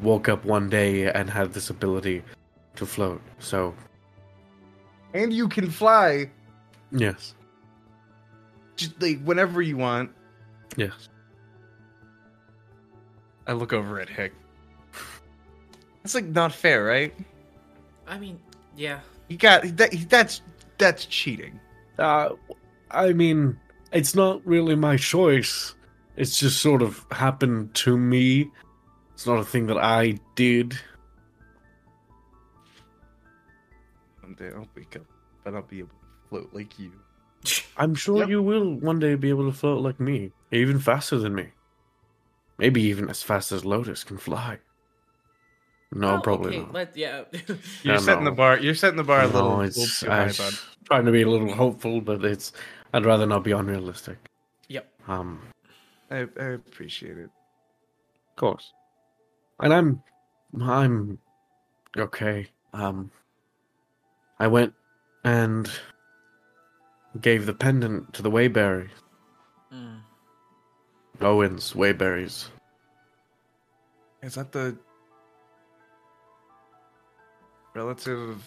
woke 0.00 0.28
up 0.28 0.44
one 0.44 0.68
day 0.68 1.10
and 1.10 1.30
had 1.30 1.52
this 1.52 1.70
ability 1.70 2.22
to 2.76 2.86
float. 2.86 3.20
So, 3.38 3.74
And 5.12 5.32
you 5.32 5.48
can 5.48 5.70
fly 5.70 6.30
yes, 6.92 7.34
just 8.76 9.00
like 9.00 9.20
whenever 9.24 9.62
you 9.62 9.76
want. 9.76 10.10
yes. 10.76 11.08
I 13.46 13.52
look 13.52 13.72
over 13.72 14.00
at 14.00 14.08
Hick. 14.08 14.32
That's 16.02 16.14
like 16.14 16.24
not 16.24 16.52
fair, 16.52 16.84
right? 16.84 17.14
I 18.06 18.18
mean, 18.18 18.38
yeah. 18.76 19.00
He 19.28 19.36
got 19.36 19.62
that. 19.76 19.92
That's 20.08 20.42
that's 20.78 21.06
cheating. 21.06 21.58
Uh, 21.98 22.30
I 22.90 23.12
mean, 23.12 23.58
it's 23.92 24.14
not 24.14 24.44
really 24.46 24.74
my 24.76 24.96
choice. 24.96 25.74
It's 26.16 26.38
just 26.38 26.60
sort 26.60 26.82
of 26.82 27.04
happened 27.10 27.74
to 27.74 27.96
me. 27.96 28.50
It's 29.14 29.26
not 29.26 29.38
a 29.38 29.44
thing 29.44 29.66
that 29.68 29.78
I 29.78 30.18
did. 30.34 30.76
One 34.20 34.34
day 34.34 34.50
I'll 34.54 34.68
wake 34.76 34.96
up, 34.96 35.02
but 35.44 35.54
I'll 35.54 35.62
be 35.62 35.80
able 35.80 35.88
to 35.88 36.28
float 36.28 36.50
like 36.52 36.78
you. 36.78 36.92
I'm 37.76 37.94
sure 37.94 38.18
Yep. 38.20 38.28
you 38.28 38.42
will 38.42 38.74
one 38.74 38.98
day 38.98 39.14
be 39.14 39.28
able 39.30 39.50
to 39.50 39.56
float 39.56 39.82
like 39.82 40.00
me, 40.00 40.32
even 40.52 40.78
faster 40.78 41.18
than 41.18 41.34
me. 41.34 41.48
Maybe 42.58 42.82
even 42.82 43.08
as 43.10 43.22
fast 43.22 43.52
as 43.52 43.64
Lotus 43.64 44.04
can 44.04 44.16
fly. 44.18 44.58
No, 45.94 46.16
Oh, 46.16 46.20
probably 46.20 46.48
okay, 46.56 46.58
not. 46.60 46.72
Let, 46.72 46.96
yeah. 46.96 47.24
You're 47.46 47.56
Yeah, 47.84 47.98
setting 47.98 48.24
the 48.24 48.32
bar. 48.32 48.58
You're 48.58 48.74
setting 48.74 48.96
the 48.96 49.04
bar 49.04 49.22
a 49.22 49.26
little, 49.26 49.42
no, 49.50 49.56
little 49.58 49.82
it's 49.84 50.00
too 50.00 50.08
high, 50.10 50.24
I, 50.24 50.32
bud. 50.32 50.54
trying 50.86 51.04
to 51.06 51.12
be 51.12 51.22
a 51.22 51.28
little 51.28 51.52
hopeful, 51.54 52.00
but 52.00 52.24
it's 52.24 52.52
I'd 52.92 53.04
rather 53.06 53.26
not 53.26 53.44
be 53.44 53.52
unrealistic. 53.52 54.18
yep. 54.68 54.92
Um, 55.06 55.40
I, 56.10 56.26
I 56.40 56.44
appreciate 56.54 57.16
it. 57.18 57.30
of 58.30 58.36
course, 58.36 58.72
and 59.60 59.72
I'm 59.72 60.02
I'm 60.60 61.18
okay. 61.96 62.48
Um, 62.72 63.10
I 64.40 64.46
went 64.48 64.74
and 65.24 65.70
gave 67.20 67.46
the 67.46 67.54
pendant 67.54 68.12
to 68.14 68.22
the 68.22 68.30
Wayberry. 68.30 68.88
Mm. 69.72 70.00
Owens 71.20 71.72
Wayberries. 71.74 72.48
Is 74.22 74.34
that 74.34 74.50
the 74.52 74.76
relative? 77.74 78.42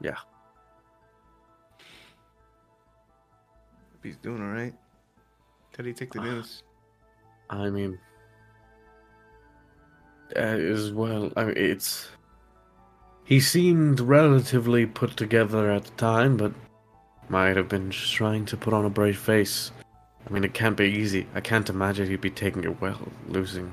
Yeah. 0.00 0.16
He's 4.02 4.16
doing 4.16 4.42
all 4.42 4.48
right. 4.48 4.74
Did 5.76 5.86
he 5.86 5.92
take 5.92 6.12
the 6.12 6.20
news? 6.20 6.62
I 7.50 7.68
mean, 7.68 7.98
as 10.34 10.92
well. 10.92 11.32
I 11.36 11.44
mean, 11.44 11.54
it's. 11.56 12.08
He 13.24 13.40
seemed 13.40 14.00
relatively 14.00 14.86
put 14.86 15.16
together 15.16 15.70
at 15.70 15.84
the 15.84 15.90
time, 15.92 16.36
but 16.36 16.52
might 17.28 17.56
have 17.56 17.68
been 17.68 17.90
just 17.90 18.12
trying 18.12 18.44
to 18.46 18.56
put 18.56 18.72
on 18.72 18.84
a 18.84 18.90
brave 18.90 19.18
face. 19.18 19.70
I 20.26 20.32
mean, 20.32 20.44
it 20.44 20.54
can't 20.54 20.76
be 20.76 20.86
easy. 20.86 21.26
I 21.34 21.40
can't 21.40 21.68
imagine 21.68 22.08
he'd 22.08 22.20
be 22.20 22.30
taking 22.30 22.64
it 22.64 22.80
well, 22.80 23.00
losing 23.28 23.72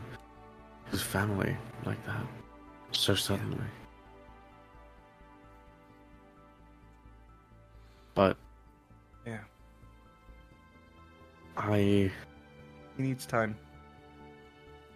his 0.92 1.02
family 1.02 1.56
like 1.86 2.04
that 2.06 2.26
so 2.92 3.16
suddenly. 3.16 3.58
But 3.58 3.77
I 11.58 12.12
He 12.96 13.04
needs 13.04 13.26
time. 13.26 13.56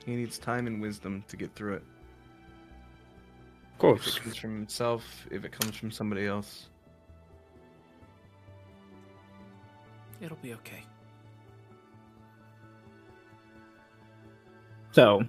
He 0.06 0.16
needs 0.16 0.38
time 0.38 0.68
and 0.68 0.82
wisdom 0.82 1.24
to 1.28 1.38
get 1.38 1.54
through 1.56 1.76
it. 1.76 1.84
of 3.74 3.78
course. 3.80 4.00
If 4.00 4.06
course 4.06 4.18
it 4.18 4.24
comes 4.24 4.38
from 4.38 4.56
himself, 4.56 5.28
if 5.32 5.44
it 5.44 5.52
comes 5.52 5.76
from 5.76 5.92
somebody 5.92 6.28
else. 6.28 6.70
It'll 10.22 10.38
be 10.38 10.54
okay. 10.54 10.84
so, 14.92 15.24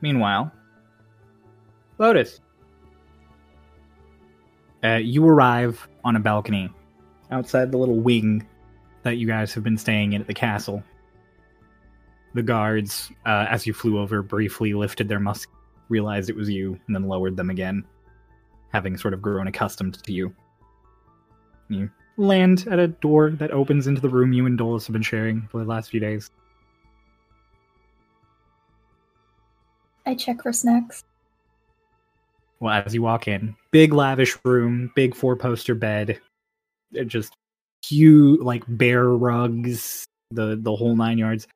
meanwhile, 0.00 0.50
Lotus, 1.98 2.40
uh, 4.82 4.96
you 4.96 5.24
arrive 5.24 5.86
on 6.02 6.16
a 6.16 6.20
balcony 6.20 6.70
outside 7.30 7.70
the 7.70 7.78
little 7.78 8.00
wing 8.00 8.46
that 9.02 9.16
you 9.16 9.26
guys 9.26 9.52
have 9.54 9.64
been 9.64 9.78
staying 9.78 10.12
in 10.12 10.20
at 10.20 10.26
the 10.26 10.34
castle. 10.34 10.82
The 12.34 12.42
guards, 12.42 13.10
uh, 13.26 13.46
as 13.48 13.66
you 13.66 13.72
flew 13.72 13.98
over, 13.98 14.22
briefly 14.22 14.74
lifted 14.74 15.08
their 15.08 15.20
muskets, 15.20 15.52
realized 15.88 16.30
it 16.30 16.36
was 16.36 16.48
you, 16.48 16.78
and 16.86 16.96
then 16.96 17.06
lowered 17.06 17.36
them 17.36 17.50
again, 17.50 17.84
having 18.72 18.96
sort 18.96 19.14
of 19.14 19.20
grown 19.20 19.46
accustomed 19.46 20.02
to 20.02 20.12
you. 20.12 20.34
You 21.68 21.90
land 22.16 22.66
at 22.70 22.78
a 22.78 22.88
door 22.88 23.30
that 23.30 23.50
opens 23.50 23.86
into 23.86 24.00
the 24.00 24.08
room 24.08 24.32
you 24.32 24.46
and 24.46 24.56
Dolus 24.56 24.86
have 24.86 24.92
been 24.92 25.02
sharing 25.02 25.48
for 25.48 25.58
the 25.58 25.68
last 25.68 25.90
few 25.90 26.00
days. 26.00 26.30
I 30.04 30.14
check 30.14 30.42
for 30.42 30.52
snacks. 30.52 31.04
Well, 32.60 32.82
as 32.86 32.94
you 32.94 33.02
walk 33.02 33.28
in, 33.28 33.56
big 33.70 33.92
lavish 33.92 34.36
room, 34.44 34.92
big 34.94 35.14
four 35.14 35.36
poster 35.36 35.74
bed, 35.74 36.20
just 37.06 37.34
huge 37.84 38.40
like 38.40 38.64
bare 38.68 39.08
rugs, 39.08 40.06
the 40.30 40.58
the 40.60 40.74
whole 40.74 40.96
nine 40.96 41.18
yards. 41.18 41.46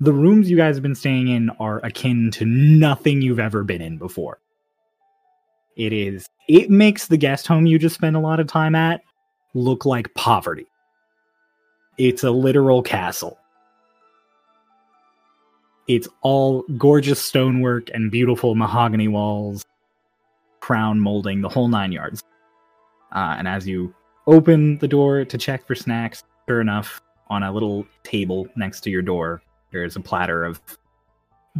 The 0.00 0.12
rooms 0.12 0.50
you 0.50 0.56
guys 0.56 0.76
have 0.76 0.82
been 0.82 0.94
staying 0.94 1.28
in 1.28 1.50
are 1.60 1.78
akin 1.84 2.30
to 2.32 2.44
nothing 2.44 3.22
you've 3.22 3.38
ever 3.38 3.62
been 3.62 3.80
in 3.80 3.98
before. 3.98 4.38
It 5.76 5.92
is 5.92 6.26
it 6.48 6.70
makes 6.70 7.06
the 7.06 7.16
guest 7.16 7.46
home 7.46 7.66
you 7.66 7.78
just 7.78 7.94
spent 7.94 8.16
a 8.16 8.20
lot 8.20 8.40
of 8.40 8.46
time 8.46 8.74
at 8.74 9.02
look 9.54 9.84
like 9.84 10.12
poverty. 10.14 10.66
It's 11.98 12.24
a 12.24 12.30
literal 12.30 12.82
castle. 12.82 13.38
It's 15.88 16.08
all 16.22 16.62
gorgeous 16.78 17.20
stonework 17.20 17.90
and 17.92 18.10
beautiful 18.10 18.54
mahogany 18.54 19.08
walls 19.08 19.64
crown 20.60 21.00
molding, 21.00 21.42
the 21.42 21.48
whole 21.48 21.68
nine 21.68 21.92
yards. 21.92 22.22
Uh, 23.14 23.34
and 23.36 23.46
as 23.46 23.66
you 23.68 23.94
open 24.26 24.78
the 24.78 24.88
door 24.88 25.24
to 25.24 25.38
check 25.38 25.66
for 25.66 25.74
snacks, 25.74 26.24
sure 26.48 26.60
enough, 26.60 27.00
on 27.28 27.42
a 27.42 27.52
little 27.52 27.86
table 28.02 28.46
next 28.56 28.80
to 28.82 28.90
your 28.90 29.02
door, 29.02 29.42
there 29.70 29.84
is 29.84 29.96
a 29.96 30.00
platter 30.00 30.44
of 30.44 30.60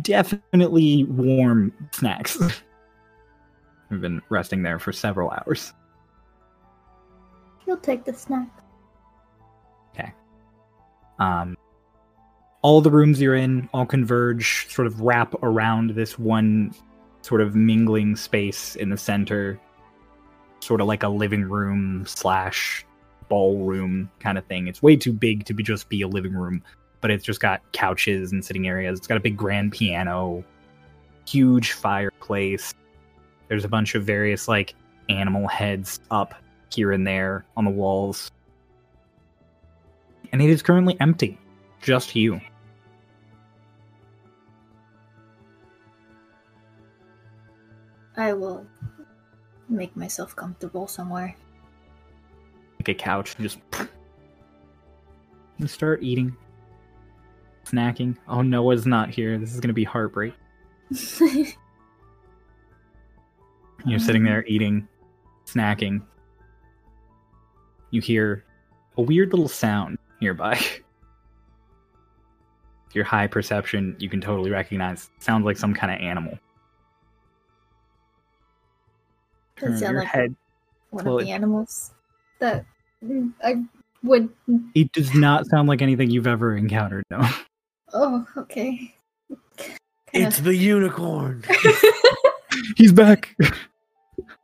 definitely 0.03 1.05
warm 1.05 1.73
snacks. 1.93 2.39
I've 3.91 4.01
been 4.01 4.23
resting 4.29 4.63
there 4.63 4.79
for 4.79 4.93
several 4.93 5.31
hours. 5.31 5.73
You'll 7.67 7.77
take 7.79 8.05
the 8.05 8.13
snack. 8.13 8.49
Okay. 9.95 10.13
Um, 11.19 11.57
all 12.63 12.81
the 12.81 12.91
rooms 12.91 13.21
you're 13.21 13.35
in 13.35 13.69
all 13.75 13.87
converge, 13.87 14.67
sort 14.71 14.87
of 14.87 15.01
wrap 15.01 15.35
around 15.43 15.91
this 15.91 16.19
one 16.19 16.75
sort 17.21 17.41
of 17.41 17.55
mingling 17.55 18.17
space 18.17 18.77
in 18.77 18.91
the 18.91 18.97
center, 18.97 19.61
sort 20.63 20.81
of 20.81 20.87
like 20.87 21.03
a 21.03 21.09
living 21.09 21.43
room 21.43 22.05
slash 22.07 22.85
ballroom 23.29 24.11
kind 24.21 24.39
of 24.39 24.47
thing. 24.47 24.69
It's 24.69 24.83
way 24.83 24.97
too 24.97 25.13
big 25.13 25.45
to 25.47 25.55
be 25.55 25.63
just 25.63 25.89
be 25.89 26.03
a 26.03 26.09
living 26.09 26.35
room, 26.35 26.63
but 27.01 27.11
it's 27.11 27.25
just 27.25 27.41
got 27.41 27.61
couches 27.73 28.33
and 28.33 28.45
sitting 28.45 28.67
areas. 28.67 28.99
It's 28.99 29.07
got 29.07 29.17
a 29.17 29.21
big 29.21 29.37
grand 29.37 29.73
piano, 29.73 30.45
huge 31.27 31.73
fireplace. 31.73 32.75
There's 33.49 33.65
a 33.65 33.69
bunch 33.69 33.95
of 33.95 34.05
various 34.05 34.49
like 34.49 34.75
animal 35.09 35.49
heads 35.49 36.01
up 36.11 36.35
here 36.71 36.93
and 36.93 37.07
there 37.07 37.45
on 37.57 37.65
the 37.65 37.71
walls 37.71 38.31
and 40.33 40.41
it 40.41 40.49
is 40.49 40.63
currently 40.63 40.97
empty. 40.99 41.39
Just 41.83 42.17
you. 42.17 42.41
I 48.17 48.33
will 48.33 48.67
make 49.73 49.97
myself 49.97 50.37
comfortable 50.37 50.87
somewhere. 50.87 51.35
Like 52.79 52.89
a 52.89 52.95
couch, 52.95 53.35
and 53.37 53.45
just 53.45 53.59
you 55.59 55.67
start 55.67 56.03
eating, 56.03 56.37
snacking. 57.65 58.17
Oh, 58.29 58.43
Noah's 58.43 58.87
not 58.87 59.11
here. 59.11 59.39
This 59.39 59.55
is 59.55 59.61
gonna 59.61 59.73
be 59.73 59.85
heartbreak. 59.85 60.35
You're 63.85 63.99
sitting 63.99 64.23
um. 64.23 64.27
there 64.27 64.45
eating, 64.47 64.87
snacking. 65.47 66.03
You 67.91 68.01
hear 68.01 68.45
a 68.97 69.03
weird 69.03 69.33
little 69.33 69.49
sound 69.49 69.99
nearby. 70.21 70.61
Your 72.95 73.05
high 73.05 73.27
perception, 73.27 73.97
you 73.99 74.09
can 74.09 74.21
totally 74.21 74.51
recognize. 74.51 75.11
Sounds 75.19 75.45
like 75.45 75.57
some 75.57 75.73
kind 75.73 75.93
of 75.93 76.01
animal. 76.01 76.39
Does 79.57 79.71
Turn 79.71 79.79
sound 79.79 79.93
your 79.93 80.03
like 80.03 80.09
head. 80.13 80.35
one 80.91 81.05
Well, 81.05 81.17
of 81.17 81.23
it- 81.23 81.25
the 81.27 81.31
animals 81.33 81.93
that 82.41 82.65
mm, 83.05 83.33
I 83.45 83.63
would. 84.03 84.29
It 84.75 84.93
does 84.93 85.15
not 85.15 85.47
sound 85.47 85.69
like 85.69 85.83
anything 85.83 86.11
you've 86.11 86.27
ever 86.27 86.57
encountered. 86.57 87.05
No. 87.11 87.27
Oh, 87.95 88.27
okay. 88.37 88.95
It's 90.15 90.41
the 90.41 90.55
unicorn. 90.55 91.45
He's 92.77 92.93
back. 92.93 93.37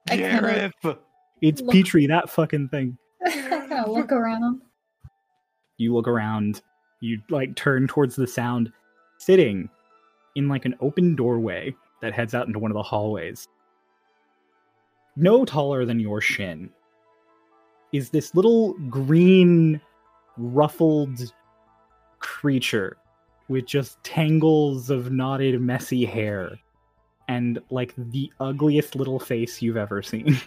Gareth. 0.07 0.73
It's 1.43 1.61
Look. 1.61 1.73
Petrie, 1.73 2.07
that 2.07 2.31
fucking 2.31 2.69
thing. 2.69 2.97
I 3.25 3.31
kind 3.49 3.73
of 3.73 3.89
look 3.91 4.13
around. 4.13 4.63
You 5.77 5.95
look 5.95 6.09
around, 6.09 6.63
you 7.01 7.21
like 7.31 7.55
turn 7.55 7.87
towards 7.87 8.17
the 8.17 8.27
sound, 8.27 8.73
sitting 9.19 9.69
in 10.35 10.49
like 10.49 10.65
an 10.65 10.75
open 10.81 11.15
doorway 11.15 11.75
that 12.01 12.13
heads 12.13 12.35
out 12.35 12.47
into 12.47 12.59
one 12.59 12.71
of 12.71 12.75
the 12.75 12.83
hallways. 12.83 13.47
No 15.19 15.45
taller 15.45 15.85
than 15.85 15.99
your 15.99 16.21
shin 16.21 16.71
is 17.93 18.11
this 18.11 18.37
little 18.37 18.75
green, 18.89 19.81
ruffled 20.37 21.33
creature 22.21 22.97
with 23.49 23.67
just 23.67 24.01
tangles 24.05 24.91
of 24.91 25.11
knotted, 25.11 25.61
messy 25.61 26.05
hair 26.05 26.57
and 27.27 27.59
like 27.71 27.95
the 27.97 28.33
ugliest 28.39 28.95
little 28.95 29.19
face 29.19 29.61
you've 29.61 29.77
ever 29.77 30.03
seen. 30.03 30.39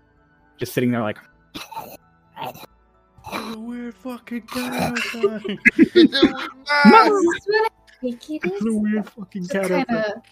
just 0.56 0.72
sitting 0.72 0.92
there 0.92 1.02
like 1.02 1.18
What 2.36 2.68
a 3.24 3.58
weird 3.58 3.96
fucking 3.96 4.44
guy 4.54 4.86
outside. 4.86 5.58
Is 5.78 6.12
this 6.12 6.22
what 6.22 6.38
I 6.70 7.68
think 8.00 8.30
it 8.30 8.40
It's 8.44 8.66
a 8.66 8.72
weird 8.72 9.10
fucking 9.10 9.48
Just 9.48 9.68
cat 9.68 9.90
outside. 9.90 10.22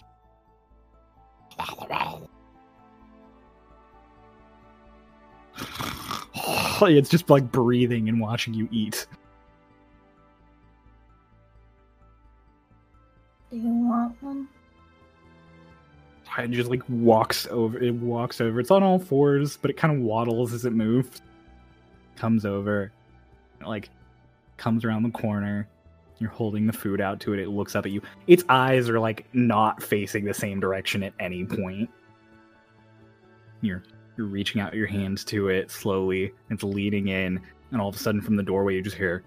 it's 6.81 7.09
just 7.09 7.29
like 7.29 7.51
breathing 7.51 8.09
and 8.09 8.19
watching 8.19 8.53
you 8.53 8.67
eat. 8.71 9.05
Do 13.51 13.57
you 13.57 13.69
want 13.69 14.15
one? 14.21 14.47
It 16.37 16.51
just 16.51 16.69
like 16.69 16.83
walks 16.87 17.47
over. 17.49 17.77
It 17.77 17.93
walks 17.95 18.39
over. 18.39 18.59
It's 18.59 18.71
on 18.71 18.83
all 18.83 18.99
fours, 18.99 19.57
but 19.57 19.69
it 19.69 19.75
kind 19.75 19.93
of 19.93 20.01
waddles 20.01 20.53
as 20.53 20.63
it 20.63 20.71
moves. 20.71 21.21
Comes 22.15 22.45
over, 22.45 22.91
like 23.65 23.89
comes 24.57 24.85
around 24.85 25.03
the 25.03 25.09
corner. 25.09 25.67
You're 26.19 26.29
holding 26.29 26.67
the 26.67 26.73
food 26.73 27.01
out 27.01 27.19
to 27.21 27.33
it. 27.33 27.39
It 27.39 27.49
looks 27.49 27.75
up 27.75 27.85
at 27.85 27.91
you. 27.91 28.01
Its 28.27 28.43
eyes 28.47 28.87
are 28.87 28.99
like 28.99 29.25
not 29.33 29.81
facing 29.83 30.23
the 30.23 30.33
same 30.33 30.59
direction 30.59 31.03
at 31.03 31.13
any 31.19 31.45
point. 31.45 31.89
You're 33.61 33.83
you're 34.17 34.27
reaching 34.27 34.61
out 34.61 34.73
your 34.73 34.87
hands 34.87 35.23
to 35.25 35.49
it 35.49 35.71
slowly. 35.71 36.31
It's 36.49 36.63
leaning 36.63 37.07
in, 37.07 37.39
and 37.71 37.81
all 37.81 37.89
of 37.89 37.95
a 37.95 37.99
sudden, 37.99 38.21
from 38.21 38.35
the 38.35 38.43
doorway, 38.43 38.75
you 38.75 38.81
just 38.81 38.97
hear, 38.97 39.23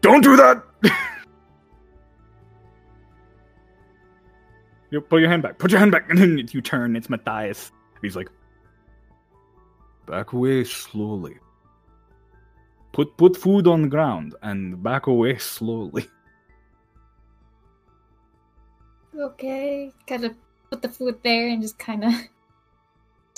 "Don't 0.00 0.22
do 0.22 0.36
that!" 0.36 0.62
You 4.92 5.00
put 5.00 5.20
your 5.20 5.30
hand 5.30 5.42
back. 5.42 5.58
Put 5.58 5.70
your 5.70 5.80
hand 5.80 5.90
back. 5.90 6.10
And 6.10 6.18
then 6.18 6.48
you 6.52 6.60
turn. 6.60 6.96
It's 6.96 7.08
Matthias. 7.08 7.72
He's 8.02 8.14
like, 8.14 8.28
back 10.06 10.34
away 10.34 10.64
slowly. 10.64 11.38
Put 12.92 13.16
put 13.16 13.38
food 13.38 13.66
on 13.66 13.82
the 13.82 13.88
ground 13.88 14.34
and 14.42 14.82
back 14.82 15.06
away 15.06 15.38
slowly. 15.38 16.06
Okay. 19.18 19.90
Kind 20.06 20.24
of 20.24 20.34
put 20.70 20.82
the 20.82 20.90
food 20.90 21.18
there 21.22 21.48
and 21.48 21.62
just 21.62 21.78
kind 21.78 22.04
of 22.04 22.12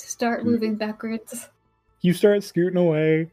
start 0.08 0.44
moving 0.44 0.76
backwards. 0.76 1.48
You 2.00 2.12
start 2.12 2.42
scooting 2.44 2.78
away. 2.78 3.30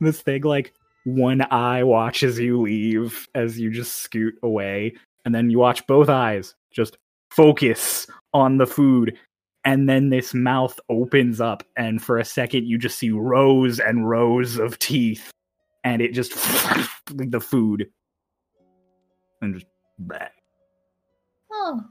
This 0.00 0.20
thing, 0.20 0.42
like, 0.42 0.72
one 1.04 1.42
eye 1.50 1.82
watches 1.82 2.38
you 2.38 2.60
leave 2.60 3.28
as 3.34 3.58
you 3.58 3.70
just 3.70 3.98
scoot 3.98 4.34
away, 4.42 4.94
and 5.24 5.34
then 5.34 5.50
you 5.50 5.58
watch 5.58 5.86
both 5.86 6.08
eyes 6.08 6.54
just 6.70 6.98
focus 7.30 8.06
on 8.32 8.58
the 8.58 8.66
food. 8.66 9.16
And 9.64 9.88
then 9.88 10.08
this 10.08 10.32
mouth 10.32 10.78
opens 10.88 11.40
up, 11.40 11.62
and 11.76 12.02
for 12.02 12.18
a 12.18 12.24
second, 12.24 12.66
you 12.66 12.78
just 12.78 12.98
see 12.98 13.10
rows 13.10 13.78
and 13.78 14.08
rows 14.08 14.56
of 14.58 14.78
teeth, 14.78 15.30
and 15.84 16.00
it 16.00 16.12
just 16.12 16.34
like 17.14 17.30
the 17.30 17.40
food, 17.40 17.90
and 19.42 19.54
just 19.54 19.66
bleh. 20.02 20.28
Oh, 21.52 21.82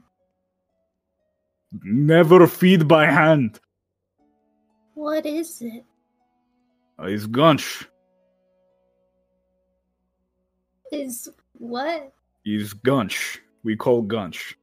never 1.84 2.46
feed 2.48 2.88
by 2.88 3.06
hand. 3.06 3.60
What 5.00 5.24
is 5.24 5.62
it? 5.62 5.84
Uh, 7.00 7.04
it's 7.06 7.24
gunch. 7.26 7.88
Is 10.92 11.30
what? 11.54 12.12
He's 12.44 12.72
gunch. 12.74 13.40
We 13.64 13.76
call 13.76 14.02
gunch. 14.02 14.56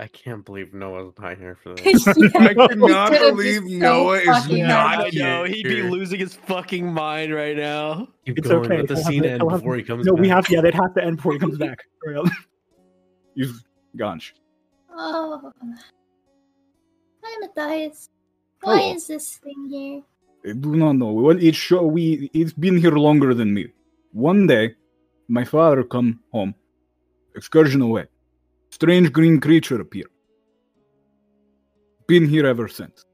I 0.00 0.06
can't 0.06 0.44
believe 0.44 0.72
Noah's 0.72 1.12
not 1.18 1.36
here 1.38 1.56
for 1.60 1.74
this. 1.74 2.06
I 2.06 2.54
cannot 2.54 3.10
Could've 3.10 3.34
believe 3.36 3.62
just 3.62 3.72
so 3.72 3.78
Noah 3.78 4.18
is 4.18 4.26
not 4.48 4.94
hard. 4.94 5.06
I 5.16 5.18
know 5.18 5.44
he'd 5.44 5.64
be 5.64 5.82
losing 5.82 6.20
his 6.20 6.34
fucking 6.34 6.90
mind 6.92 7.34
right 7.34 7.56
now. 7.56 8.06
It's 8.24 8.46
going, 8.46 8.64
okay. 8.66 8.76
Let 8.78 8.88
the 8.88 8.94
He'll 8.94 9.04
scene 9.04 9.22
to- 9.24 9.30
end 9.30 9.42
he'll 9.42 9.50
have- 9.50 9.60
before 9.60 9.76
he 9.76 9.82
comes. 9.82 10.06
No, 10.06 10.14
we 10.14 10.28
back. 10.28 10.36
have. 10.46 10.50
Yeah, 10.50 10.60
they'd 10.60 10.74
have 10.74 10.94
to 10.94 11.04
end 11.04 11.16
before 11.16 11.32
he 11.32 11.38
comes 11.40 11.58
back. 11.58 11.78
Hurry 12.04 12.16
up. 12.16 12.26
Gunch. 13.96 14.34
Oh. 14.96 15.52
Hi, 17.28 17.36
Matthias. 17.40 18.08
Why 18.62 18.78
Hello. 18.78 18.94
is 18.94 19.06
this 19.06 19.36
thing 19.36 19.68
here? 19.68 20.02
I 20.48 20.54
do 20.54 20.76
not 20.76 20.92
know. 20.92 21.12
Well, 21.12 21.36
it's 21.38 21.58
sure 21.58 21.82
we. 21.82 22.30
It's 22.32 22.54
been 22.54 22.78
here 22.78 22.96
longer 22.96 23.34
than 23.34 23.52
me. 23.52 23.68
One 24.12 24.46
day, 24.46 24.74
my 25.28 25.44
father 25.44 25.82
come 25.84 26.20
home, 26.32 26.54
excursion 27.34 27.82
away. 27.82 28.06
Strange 28.70 29.12
green 29.12 29.40
creature 29.40 29.80
appear. 29.80 30.06
Been 32.06 32.26
here 32.26 32.46
ever 32.46 32.66
since. 32.66 33.04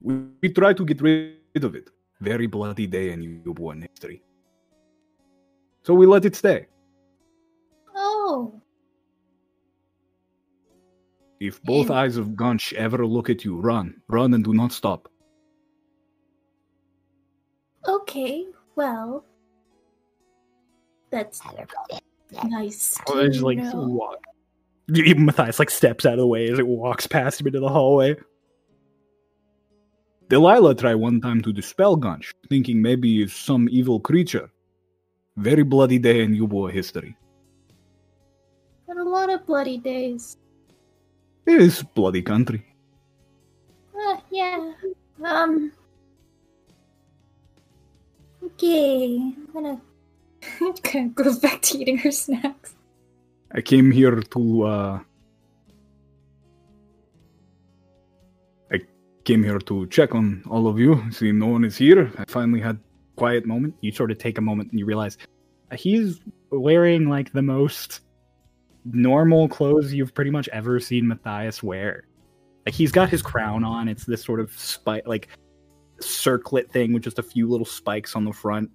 We, 0.00 0.14
we 0.40 0.48
try 0.50 0.72
to 0.74 0.84
get 0.84 1.00
rid 1.00 1.64
of 1.64 1.74
it. 1.74 1.90
Very 2.20 2.46
bloody 2.46 2.86
day 2.86 3.10
in 3.10 3.42
newborn 3.44 3.82
history. 3.82 4.22
So 5.82 5.94
we 5.94 6.06
let 6.06 6.24
it 6.24 6.36
stay. 6.36 6.66
Oh, 7.96 8.61
If 11.42 11.60
both 11.64 11.88
And- 11.90 11.98
eyes 11.98 12.16
of 12.18 12.36
Gunch 12.36 12.72
ever 12.74 13.04
look 13.04 13.28
at 13.28 13.44
you, 13.44 13.58
run, 13.58 14.00
run, 14.08 14.32
and 14.32 14.44
do 14.44 14.54
not 14.54 14.70
stop. 14.72 15.08
okay. 17.88 18.46
Well, 18.76 19.24
that's 21.10 21.42
nice. 22.44 22.96
Oh, 23.08 23.16
there's 23.16 23.38
to 23.40 23.44
like 23.44 23.58
know. 23.58 23.86
walk. 23.88 24.18
Even 24.94 25.24
Matthias 25.26 25.58
like 25.58 25.68
steps 25.68 26.06
out 26.06 26.12
of 26.14 26.18
the 26.20 26.26
way 26.26 26.48
as 26.48 26.58
it 26.60 26.66
walks 26.66 27.06
past 27.08 27.40
him 27.40 27.48
into 27.48 27.58
the 27.60 27.68
hallway. 27.68 28.14
Delilah 30.28 30.76
tried 30.76 30.94
one 30.94 31.20
time 31.20 31.42
to 31.42 31.52
dispel 31.52 31.96
Gunch, 31.96 32.32
thinking 32.48 32.80
maybe 32.80 33.20
it's 33.22 33.34
some 33.34 33.68
evil 33.70 33.98
creature. 34.00 34.48
Very 35.36 35.64
bloody 35.64 35.98
day 35.98 36.22
in 36.22 36.34
Eubuean 36.34 36.72
history. 36.72 37.16
But 38.86 38.96
a 38.96 39.02
lot 39.04 39.28
of 39.28 39.44
bloody 39.44 39.76
days. 39.78 40.36
It 41.46 41.60
is 41.60 41.82
bloody 41.82 42.22
country. 42.22 42.64
Uh, 43.96 44.16
yeah. 44.30 44.72
Um. 45.24 45.72
Okay. 48.44 49.16
I'm 49.16 49.48
gonna. 49.52 49.80
kind 50.82 51.10
of 51.10 51.14
goes 51.14 51.38
back 51.38 51.62
to 51.62 51.78
eating 51.78 51.98
her 51.98 52.10
snacks. 52.10 52.74
I 53.54 53.60
came 53.60 53.90
here 53.90 54.20
to 54.20 54.62
uh 54.62 55.00
I 58.72 58.80
came 59.24 59.42
here 59.42 59.58
to 59.58 59.86
check 59.88 60.14
on 60.14 60.42
all 60.48 60.66
of 60.66 60.78
you. 60.78 61.10
See 61.10 61.32
no 61.32 61.46
one 61.46 61.64
is 61.64 61.76
here. 61.76 62.10
I 62.18 62.24
finally 62.28 62.60
had 62.60 62.78
quiet 63.16 63.46
moment. 63.46 63.74
You 63.80 63.92
sort 63.92 64.10
of 64.10 64.18
take 64.18 64.38
a 64.38 64.40
moment 64.40 64.70
and 64.70 64.78
you 64.78 64.86
realize 64.86 65.18
uh, 65.70 65.76
he's 65.76 66.20
wearing 66.50 67.08
like 67.08 67.32
the 67.32 67.42
most 67.42 68.00
normal 68.84 69.48
clothes 69.48 69.92
you've 69.92 70.14
pretty 70.14 70.30
much 70.30 70.48
ever 70.48 70.80
seen 70.80 71.06
Matthias 71.06 71.62
wear. 71.62 72.04
Like 72.66 72.74
he's 72.74 72.92
got 72.92 73.08
his 73.08 73.22
crown 73.22 73.64
on. 73.64 73.88
It's 73.88 74.04
this 74.04 74.24
sort 74.24 74.40
of 74.40 74.52
spike 74.52 75.06
like 75.06 75.28
circlet 76.00 76.70
thing 76.70 76.92
with 76.92 77.02
just 77.02 77.18
a 77.18 77.22
few 77.22 77.48
little 77.48 77.66
spikes 77.66 78.16
on 78.16 78.24
the 78.24 78.32
front. 78.32 78.70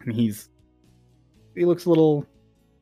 And 0.00 0.14
he's 0.14 0.50
he 1.54 1.64
looks 1.64 1.86
a 1.86 1.88
little 1.88 2.26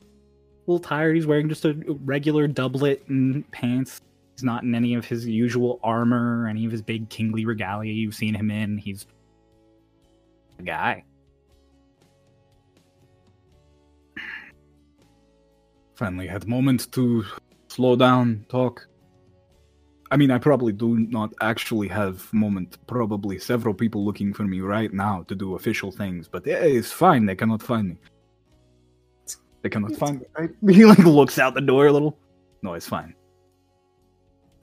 a 0.01 0.71
little 0.71 0.85
tired. 0.85 1.15
He's 1.15 1.27
wearing 1.27 1.49
just 1.49 1.65
a 1.65 1.75
regular 2.05 2.47
doublet 2.49 3.07
and 3.09 3.51
pants. 3.53 4.01
He's 4.35 4.43
not 4.43 4.65
in 4.65 4.75
any 4.75 4.95
of 4.95 5.05
his 5.05 5.27
usual 5.27 5.79
armor, 5.83 6.49
any 6.49 6.65
of 6.65 6.73
his 6.73 6.83
big 6.83 7.09
kingly 7.09 7.45
regalia 7.45 7.93
you've 7.93 8.15
seen 8.15 8.35
him 8.35 8.51
in. 8.51 8.79
He's 8.79 9.07
a 10.59 10.63
guy. 10.63 11.05
Finally 15.95 16.27
had 16.27 16.45
a 16.45 16.47
moment 16.47 16.91
to 16.93 17.25
slow 17.69 17.97
down, 17.97 18.45
talk. 18.49 18.87
I 20.11 20.17
mean, 20.17 20.31
I 20.31 20.39
probably 20.39 20.73
do 20.73 20.99
not 20.99 21.33
actually 21.41 21.89
have 21.89 22.33
moment. 22.33 22.79
Probably 22.87 23.39
several 23.39 23.75
people 23.75 24.05
looking 24.05 24.33
for 24.33 24.45
me 24.45 24.61
right 24.61 24.93
now 24.93 25.23
to 25.29 25.35
do 25.35 25.55
official 25.55 25.91
things, 25.91 26.29
but 26.29 26.47
it's 26.47 26.93
fine. 26.93 27.27
They 27.27 27.35
cannot 27.35 27.63
find 27.63 27.91
me. 27.91 27.97
They 29.63 29.71
cannot 29.71 29.97
find 29.97 30.21
me. 30.21 30.27
Right? 30.39 30.51
He 30.75 30.85
like 30.85 30.99
looks 30.99 31.39
out 31.39 31.55
the 31.55 31.61
door 31.61 31.87
a 31.87 31.93
little. 31.93 32.19
No, 32.63 32.75
it's 32.75 32.87
fine. 32.89 33.15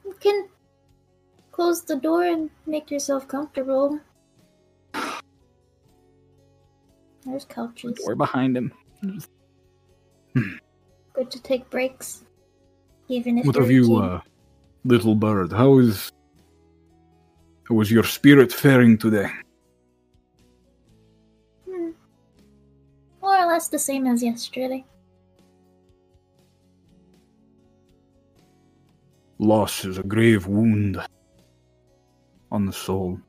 You 0.06 0.16
can 0.20 0.48
close 1.52 1.82
the 1.84 1.96
door 1.96 2.24
and 2.24 2.50
make 2.66 2.92
yourself 2.92 3.28
comfortable. 3.28 4.00
There's 7.26 7.46
couches. 7.46 8.00
Door 8.04 8.16
behind 8.16 8.58
him. 8.58 8.74
Hmm. 9.02 10.58
Good 11.22 11.30
to 11.30 11.44
take 11.44 11.70
breaks. 11.70 12.24
Even 13.08 13.38
if 13.38 13.46
What 13.46 13.56
of 13.56 13.70
you, 13.70 13.96
uh, 13.98 14.22
little 14.84 15.14
bird? 15.14 15.52
How 15.52 15.78
is 15.78 16.12
how 17.70 17.80
is 17.80 17.92
your 17.92 18.04
spirit 18.04 18.52
faring 18.52 18.98
today? 18.98 19.30
Hmm. 21.70 21.92
More 23.22 23.38
or 23.38 23.46
less 23.46 23.68
the 23.68 23.78
same 23.78 24.08
as 24.08 24.24
yesterday. 24.24 24.84
Loss 29.38 29.86
is 29.86 30.00
a 30.00 30.04
grave 30.04 30.48
wound 30.48 30.98
on 32.52 32.66
the 32.66 32.74
soul. 32.74 33.20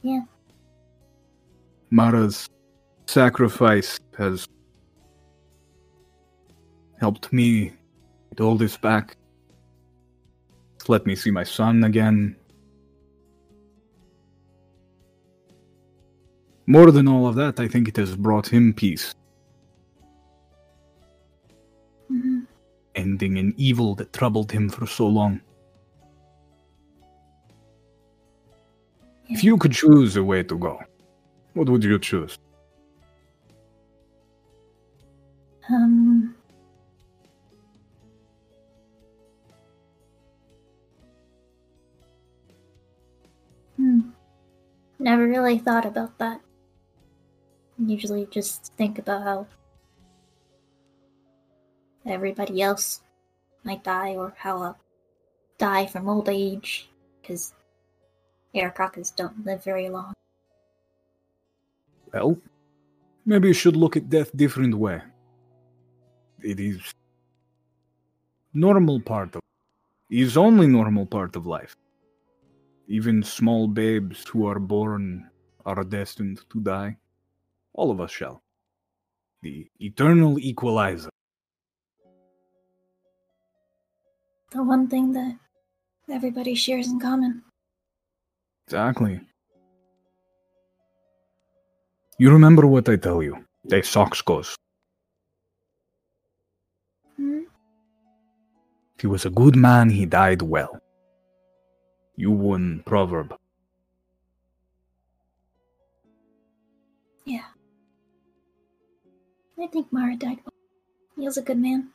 Yeah. 0.00 0.22
Mara's 1.90 2.48
sacrifice 3.12 4.00
has 4.16 4.48
helped 6.98 7.30
me 7.30 7.72
get 8.30 8.40
all 8.40 8.56
this 8.56 8.78
back. 8.78 9.16
It's 10.76 10.88
let 10.88 11.04
me 11.04 11.14
see 11.14 11.30
my 11.30 11.44
son 11.44 11.84
again. 11.84 12.36
More 16.66 16.90
than 16.90 17.06
all 17.06 17.26
of 17.26 17.34
that, 17.34 17.60
I 17.60 17.68
think 17.68 17.86
it 17.88 17.96
has 17.98 18.16
brought 18.16 18.48
him 18.48 18.72
peace, 18.72 19.14
hmm 22.08 22.40
ending 22.94 23.38
an 23.38 23.54
evil 23.56 23.94
that 23.94 24.12
troubled 24.12 24.52
him 24.52 24.68
for 24.68 24.86
so 24.86 25.06
long. 25.06 25.40
If 29.28 29.42
you 29.42 29.56
could 29.56 29.72
choose 29.72 30.16
a 30.16 30.22
way 30.22 30.42
to 30.42 30.58
go, 30.58 30.78
what 31.54 31.68
would 31.70 31.82
you 31.82 31.98
choose? 31.98 32.38
Um. 35.70 36.34
Hmm. 43.76 44.00
Never 44.98 45.26
really 45.26 45.58
thought 45.58 45.86
about 45.86 46.18
that. 46.18 46.40
Usually 47.78 48.26
just 48.26 48.72
think 48.76 48.98
about 48.98 49.22
how 49.24 49.46
everybody 52.06 52.62
else 52.62 53.00
might 53.64 53.82
die 53.82 54.14
or 54.14 54.34
how 54.36 54.62
I'll 54.62 54.78
die 55.58 55.86
from 55.86 56.08
old 56.08 56.28
age 56.28 56.90
because 57.20 57.54
Aarakocras 58.54 59.14
don't 59.14 59.44
live 59.44 59.64
very 59.64 59.88
long. 59.88 60.12
Well, 62.12 62.38
maybe 63.24 63.48
you 63.48 63.54
should 63.54 63.76
look 63.76 63.96
at 63.96 64.10
death 64.10 64.36
different 64.36 64.74
way. 64.74 65.02
It 66.44 66.58
is 66.58 66.80
normal 68.52 69.00
part 69.00 69.36
of 69.36 69.42
is 70.10 70.36
only 70.36 70.66
normal 70.66 71.06
part 71.06 71.36
of 71.36 71.46
life. 71.46 71.74
Even 72.88 73.22
small 73.22 73.66
babes 73.68 74.26
who 74.28 74.46
are 74.46 74.58
born 74.58 75.30
are 75.64 75.84
destined 75.84 76.40
to 76.50 76.60
die. 76.60 76.96
All 77.74 77.90
of 77.90 78.00
us 78.00 78.10
shall. 78.10 78.42
The 79.42 79.66
eternal 79.80 80.38
equalizer. 80.38 81.08
The 84.50 84.62
one 84.62 84.88
thing 84.88 85.12
that 85.12 85.38
everybody 86.10 86.54
shares 86.54 86.88
in 86.88 87.00
common. 87.00 87.42
Exactly. 88.66 89.20
You 92.18 92.30
remember 92.30 92.66
what 92.66 92.88
I 92.88 92.96
tell 92.96 93.22
you. 93.22 93.44
They 93.64 93.80
socks 93.80 94.20
goes. 94.20 94.54
He 99.02 99.08
was 99.08 99.26
a 99.26 99.30
good 99.30 99.56
man, 99.56 99.90
he 99.90 100.06
died 100.06 100.42
well. 100.42 100.80
You 102.14 102.30
won 102.30 102.84
proverb. 102.86 103.34
Yeah. 107.24 107.48
I 109.60 109.66
think 109.66 109.92
Mara 109.92 110.14
died 110.14 110.38
well. 110.44 110.54
He 111.16 111.24
was 111.24 111.36
a 111.36 111.42
good 111.42 111.58
man. 111.58 111.88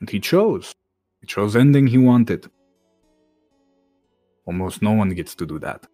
And 0.00 0.10
he 0.10 0.20
chose. 0.20 0.74
He 1.22 1.26
chose 1.26 1.56
ending 1.56 1.86
he 1.86 1.96
wanted. 1.96 2.50
Almost 4.44 4.82
no 4.82 4.92
one 4.92 5.08
gets 5.14 5.34
to 5.36 5.46
do 5.46 5.58
that. 5.60 5.86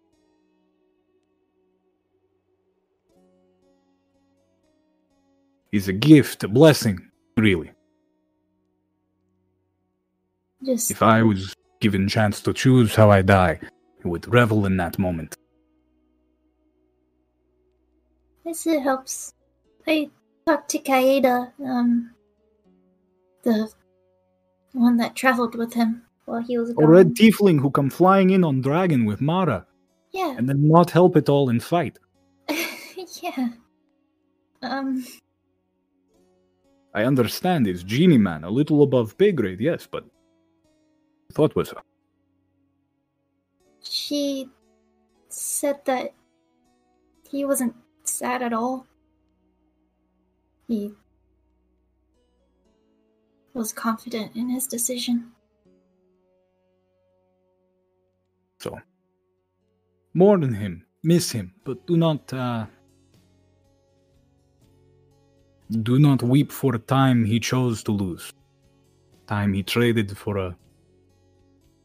He's 5.71 5.87
a 5.87 5.93
gift, 5.93 6.43
a 6.43 6.49
blessing, 6.49 6.99
really. 7.37 7.72
Just 10.65 10.91
If 10.91 11.01
I 11.01 11.21
was 11.23 11.53
given 11.81 12.07
chance 12.07 12.41
to 12.41 12.53
choose 12.53 12.95
how 12.95 13.09
I 13.11 13.21
die, 13.21 13.59
I 14.03 14.07
would 14.07 14.31
revel 14.33 14.65
in 14.65 14.77
that 14.77 14.97
moment. 14.99 15.35
guess 18.45 18.67
it 18.67 18.81
helps. 18.81 19.33
I 19.87 20.09
talked 20.45 20.69
to 20.71 20.79
Kaeda, 20.79 21.51
um, 21.65 22.11
the 23.43 23.69
one 24.73 24.97
that 24.97 25.15
traveled 25.15 25.55
with 25.55 25.73
him 25.73 26.03
while 26.25 26.41
he 26.41 26.57
was 26.57 26.69
A 26.71 26.73
gone. 26.73 26.85
red 26.87 27.15
tiefling 27.15 27.59
who 27.59 27.71
come 27.71 27.89
flying 27.89 28.29
in 28.31 28.43
on 28.43 28.61
dragon 28.61 29.05
with 29.05 29.21
Mara, 29.21 29.65
Yeah, 30.11 30.35
and 30.37 30.47
then 30.47 30.67
not 30.67 30.91
help 30.91 31.15
at 31.15 31.29
all 31.29 31.49
in 31.49 31.59
fight. 31.59 31.99
yeah. 33.21 33.49
Um, 34.61 35.05
I 36.93 37.03
understand 37.05 37.67
it's 37.67 37.83
genie 37.83 38.17
man, 38.17 38.43
a 38.43 38.49
little 38.49 38.83
above 38.83 39.17
pay 39.17 39.31
grade, 39.31 39.59
yes, 39.59 39.87
but 39.89 40.05
thought 41.33 41.55
was 41.55 41.73
she 43.83 44.49
said 45.29 45.83
that 45.85 46.13
he 47.29 47.45
wasn't 47.45 47.75
sad 48.03 48.41
at 48.41 48.53
all. 48.53 48.85
He 50.67 50.93
was 53.53 53.71
confident 53.71 54.35
in 54.35 54.49
his 54.49 54.67
decision. 54.67 55.31
So, 58.59 58.79
mourn 60.13 60.53
him, 60.53 60.85
miss 61.03 61.31
him, 61.31 61.53
but 61.63 61.85
do 61.85 61.97
not, 61.97 62.31
uh, 62.31 62.65
do 65.83 65.99
not 65.99 66.23
weep 66.23 66.51
for 66.51 66.77
time 66.77 67.25
he 67.25 67.39
chose 67.39 67.83
to 67.83 67.91
lose. 67.91 68.31
Time 69.27 69.53
he 69.53 69.63
traded 69.63 70.17
for 70.17 70.37
a 70.37 70.55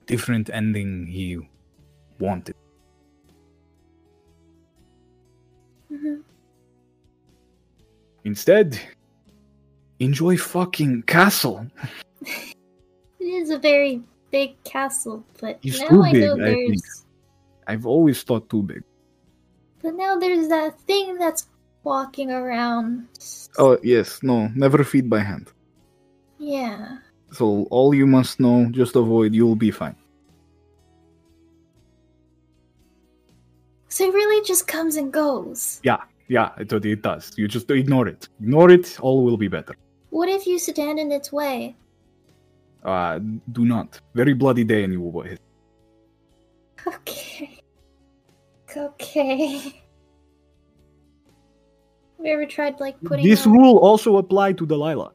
different 0.09 0.51
ending 0.51 1.06
he 1.06 1.39
wanted. 2.18 2.56
Mhm. 5.93 6.22
Instead, 8.24 8.80
enjoy 10.01 10.36
fucking 10.36 11.02
castle. 11.02 11.68
It 13.20 13.44
is 13.44 13.51
a 13.51 13.59
very 13.59 14.01
big 14.30 14.56
castle, 14.64 15.22
but 15.40 15.59
It's 15.62 15.80
now 15.80 15.89
too 15.89 16.02
I 16.02 16.12
big, 16.12 16.22
know 16.22 16.36
there's. 16.36 16.70
think. 16.70 16.82
I've 17.66 17.85
always 17.85 18.22
thought 18.22 18.48
too 18.48 18.62
big. 18.62 18.82
But 19.82 19.94
now 19.94 20.16
there's 20.16 20.48
that 20.48 20.80
thing 20.89 21.18
that's 21.18 21.47
walking 21.85 22.30
around. 22.30 23.09
Oh, 23.59 23.76
yes, 23.82 24.22
no, 24.22 24.48
never 24.55 24.82
feed 24.82 25.10
by 25.10 25.18
hand. 25.20 25.52
Yeah. 26.39 26.98
So, 27.30 27.66
all 27.70 27.94
you 27.94 28.06
must 28.06 28.40
know, 28.40 28.68
just 28.70 28.96
avoid, 28.96 29.34
you'll 29.34 29.56
be 29.56 29.70
fine. 29.70 29.96
So 33.88 34.05
it 34.05 34.14
really 34.14 34.44
just 34.46 34.66
comes 34.66 34.96
and 34.96 35.12
goes. 35.12 35.80
Yeah, 35.82 35.98
yeah, 36.28 36.50
it, 36.59 36.72
it 36.72 37.02
does. 37.02 37.32
You 37.36 37.48
just 37.48 37.70
ignore 37.70 38.06
it. 38.06 38.28
Ignore 38.40 38.70
it, 38.70 38.98
all 39.00 39.24
will 39.24 39.36
be 39.36 39.48
better. 39.48 39.74
What 40.10 40.28
if 40.28 40.46
you 40.46 40.59
stand 40.59 40.98
in 40.98 41.10
its 41.12 41.32
way? 41.32 41.76
Uh, 42.82 43.18
do 43.52 43.64
not. 43.64 44.00
Very 44.14 44.34
bloody 44.34 44.64
day 44.64 44.84
in 44.84 44.92
you, 44.92 45.00
boys. 45.00 45.38
Okay. 46.86 47.60
Okay. 48.76 49.59
Have 52.18 52.26
you 52.26 52.32
ever 52.32 52.46
tried 52.46 52.78
like 52.80 53.00
putting 53.02 53.26
This 53.26 53.46
rule 53.46 53.78
also 53.78 54.16
apply 54.18 54.52
to 54.55 54.66
Delilah. 54.66 55.12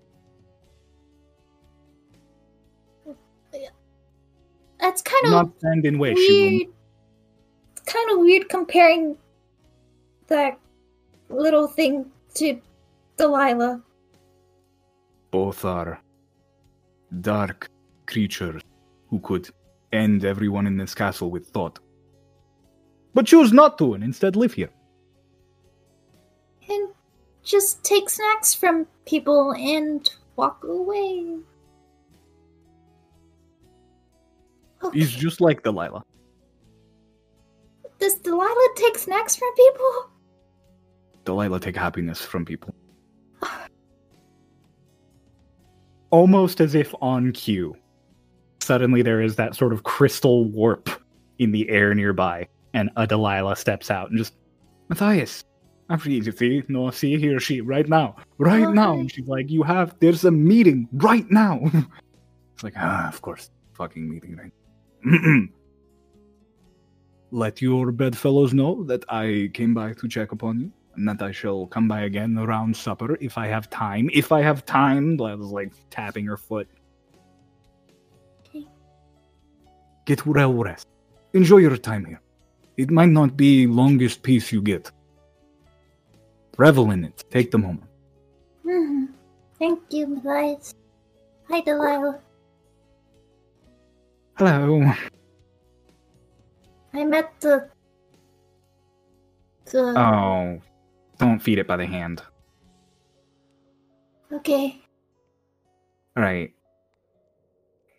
That's 4.83 5.01
kind 5.01 5.25
of 5.25 5.31
Not 5.31 5.57
stand 5.59 5.85
in 5.85 5.97
way. 5.97 6.13
She 6.13 6.57
weird. 6.59 6.73
It's 7.71 7.81
kind 7.93 8.11
of 8.11 8.19
weird 8.19 8.49
comparing 8.49 9.17
that 10.27 10.59
little 11.29 11.67
thing 11.67 12.11
to 12.35 12.59
Delilah. 13.15 13.81
both 15.33 15.65
are 15.65 15.99
dark 17.21 17.67
creatures 18.05 18.61
who 19.09 19.19
could 19.19 19.49
end 19.91 20.25
everyone 20.25 20.67
in 20.67 20.77
this 20.77 20.93
castle 20.93 21.31
with 21.31 21.47
thought. 21.47 21.79
But 23.15 23.25
choose 23.25 23.51
not 23.51 23.77
to 23.79 23.93
and 23.95 24.03
instead 24.03 24.35
live 24.35 24.53
here. 24.53 24.69
And 26.69 26.89
just 27.43 27.83
take 27.83 28.09
snacks 28.09 28.53
from 28.53 28.85
people 29.05 29.53
and 29.53 30.07
walk 30.35 30.63
away. 30.63 31.37
Okay. 34.83 34.99
He's 34.99 35.11
just 35.11 35.41
like 35.41 35.63
Delilah. 35.63 36.03
Does 37.99 38.15
Delilah 38.15 38.69
take 38.75 38.97
snacks 38.97 39.35
from 39.35 39.49
people? 39.55 40.09
Delilah 41.25 41.59
take 41.59 41.75
happiness 41.75 42.21
from 42.21 42.43
people. 42.45 42.73
Almost 46.11 46.61
as 46.61 46.75
if 46.75 46.93
on 47.01 47.31
cue. 47.31 47.75
Suddenly 48.61 49.01
there 49.01 49.21
is 49.21 49.35
that 49.37 49.55
sort 49.55 49.73
of 49.73 49.83
crystal 49.83 50.45
warp 50.45 50.89
in 51.39 51.51
the 51.51 51.67
air 51.69 51.93
nearby, 51.95 52.47
and 52.73 52.89
a 52.95 53.07
Delilah 53.07 53.55
steps 53.55 53.89
out 53.89 54.09
and 54.09 54.17
just 54.17 54.33
Matthias, 54.89 55.43
I'm 55.89 55.97
free 55.99 56.21
to 56.21 56.31
see, 56.31 56.63
no, 56.67 56.89
see 56.91 57.17
he 57.17 57.29
or 57.33 57.39
she 57.39 57.61
right 57.61 57.87
now. 57.87 58.15
Right 58.37 58.63
Oh, 58.63 58.71
now. 58.71 58.93
hi. 58.93 58.99
And 58.99 59.11
she's 59.11 59.27
like, 59.27 59.49
You 59.49 59.63
have 59.63 59.95
there's 59.99 60.23
a 60.25 60.31
meeting 60.31 60.87
right 60.93 61.29
now. 61.31 61.59
it's 62.53 62.63
like, 62.63 62.73
ah, 62.77 63.07
of 63.07 63.21
course, 63.21 63.49
fucking 63.73 64.07
meeting 64.09 64.35
right. 64.35 64.51
Let 67.31 67.61
your 67.61 67.91
bedfellows 67.91 68.53
know 68.53 68.83
that 68.85 69.03
I 69.09 69.49
came 69.53 69.73
by 69.73 69.93
to 69.93 70.07
check 70.07 70.31
upon 70.31 70.59
you 70.59 70.71
and 70.95 71.07
that 71.07 71.21
I 71.21 71.31
shall 71.31 71.65
come 71.67 71.87
by 71.87 72.01
again 72.01 72.37
around 72.37 72.75
supper 72.75 73.17
if 73.19 73.37
I 73.37 73.47
have 73.47 73.69
time. 73.69 74.09
If 74.13 74.31
I 74.31 74.41
have 74.41 74.65
time, 74.65 75.17
Lila's 75.17 75.51
like 75.51 75.73
tapping 75.89 76.25
her 76.25 76.37
foot. 76.37 76.67
Okay. 78.41 78.65
Get 80.05 80.25
well 80.25 80.53
rest. 80.53 80.87
Enjoy 81.33 81.57
your 81.57 81.77
time 81.77 82.05
here. 82.05 82.21
It 82.77 82.91
might 82.91 83.09
not 83.09 83.35
be 83.35 83.67
longest 83.67 84.23
peace 84.23 84.51
you 84.51 84.61
get. 84.61 84.91
Revel 86.57 86.91
in 86.91 87.03
it. 87.03 87.23
Take 87.31 87.51
the 87.51 87.57
moment. 87.57 87.89
hmm 88.63 89.05
Thank 89.59 89.81
you, 89.89 90.07
Matthias. 90.07 90.75
Hi, 91.49 91.61
Delilah. 91.61 92.19
Hello. 94.35 94.91
I 96.93 97.03
met 97.03 97.33
the. 97.39 97.69
The. 99.65 99.99
Oh, 99.99 100.59
don't 101.19 101.39
feed 101.39 101.59
it 101.59 101.67
by 101.67 101.77
the 101.77 101.85
hand. 101.85 102.21
Okay. 104.31 104.81
All 106.17 106.23
right. 106.23 106.51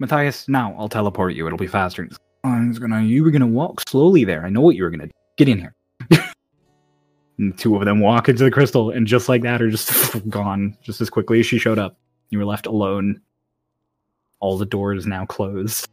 Matthias, 0.01 0.49
now 0.49 0.75
I'll 0.77 0.89
teleport 0.89 1.35
you. 1.35 1.47
It'll 1.47 1.57
be 1.57 1.69
faster. 1.69 2.09
I 2.43 2.67
was 2.67 2.79
gonna. 2.79 3.03
You 3.03 3.23
were 3.23 3.31
gonna 3.31 3.47
walk 3.47 3.89
slowly 3.89 4.25
there. 4.25 4.45
I 4.45 4.51
know 4.51 4.61
what 4.61 4.75
you 4.75 4.83
were 4.83 4.91
gonna 4.91 5.07
do. 5.07 5.13
Get 5.37 5.49
in 5.49 5.59
here. 5.59 5.75
and 7.39 7.57
two 7.57 7.77
of 7.77 7.85
them 7.85 8.01
walk 8.01 8.29
into 8.29 8.43
the 8.43 8.51
crystal, 8.51 8.91
and 8.91 9.07
just 9.07 9.29
like 9.29 9.43
that, 9.43 9.63
are 9.63 9.71
just 9.71 10.29
gone 10.29 10.77
just 10.83 11.01
as 11.01 11.11
quickly 11.11 11.41
as 11.41 11.47
she 11.47 11.59
showed 11.59 11.79
up. 11.79 11.97
You 12.31 12.39
were 12.39 12.45
left 12.45 12.67
alone. 12.67 13.21
All 14.41 14.59
the 14.59 14.67
doors 14.67 15.07
now 15.07 15.25
closed. 15.25 15.89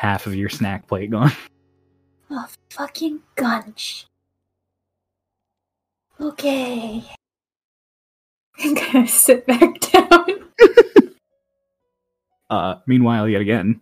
Half 0.00 0.26
of 0.26 0.34
your 0.34 0.48
snack 0.48 0.88
plate 0.88 1.10
gone. 1.10 1.32
Oh, 2.32 2.46
fucking 2.70 3.18
gunch. 3.34 4.06
Okay. 6.20 7.02
I'm 8.60 8.74
gonna 8.74 9.08
sit 9.08 9.46
back 9.46 9.80
down. 9.80 10.26
Uh, 12.50 12.76
meanwhile, 12.86 13.28
yet 13.28 13.40
again, 13.40 13.80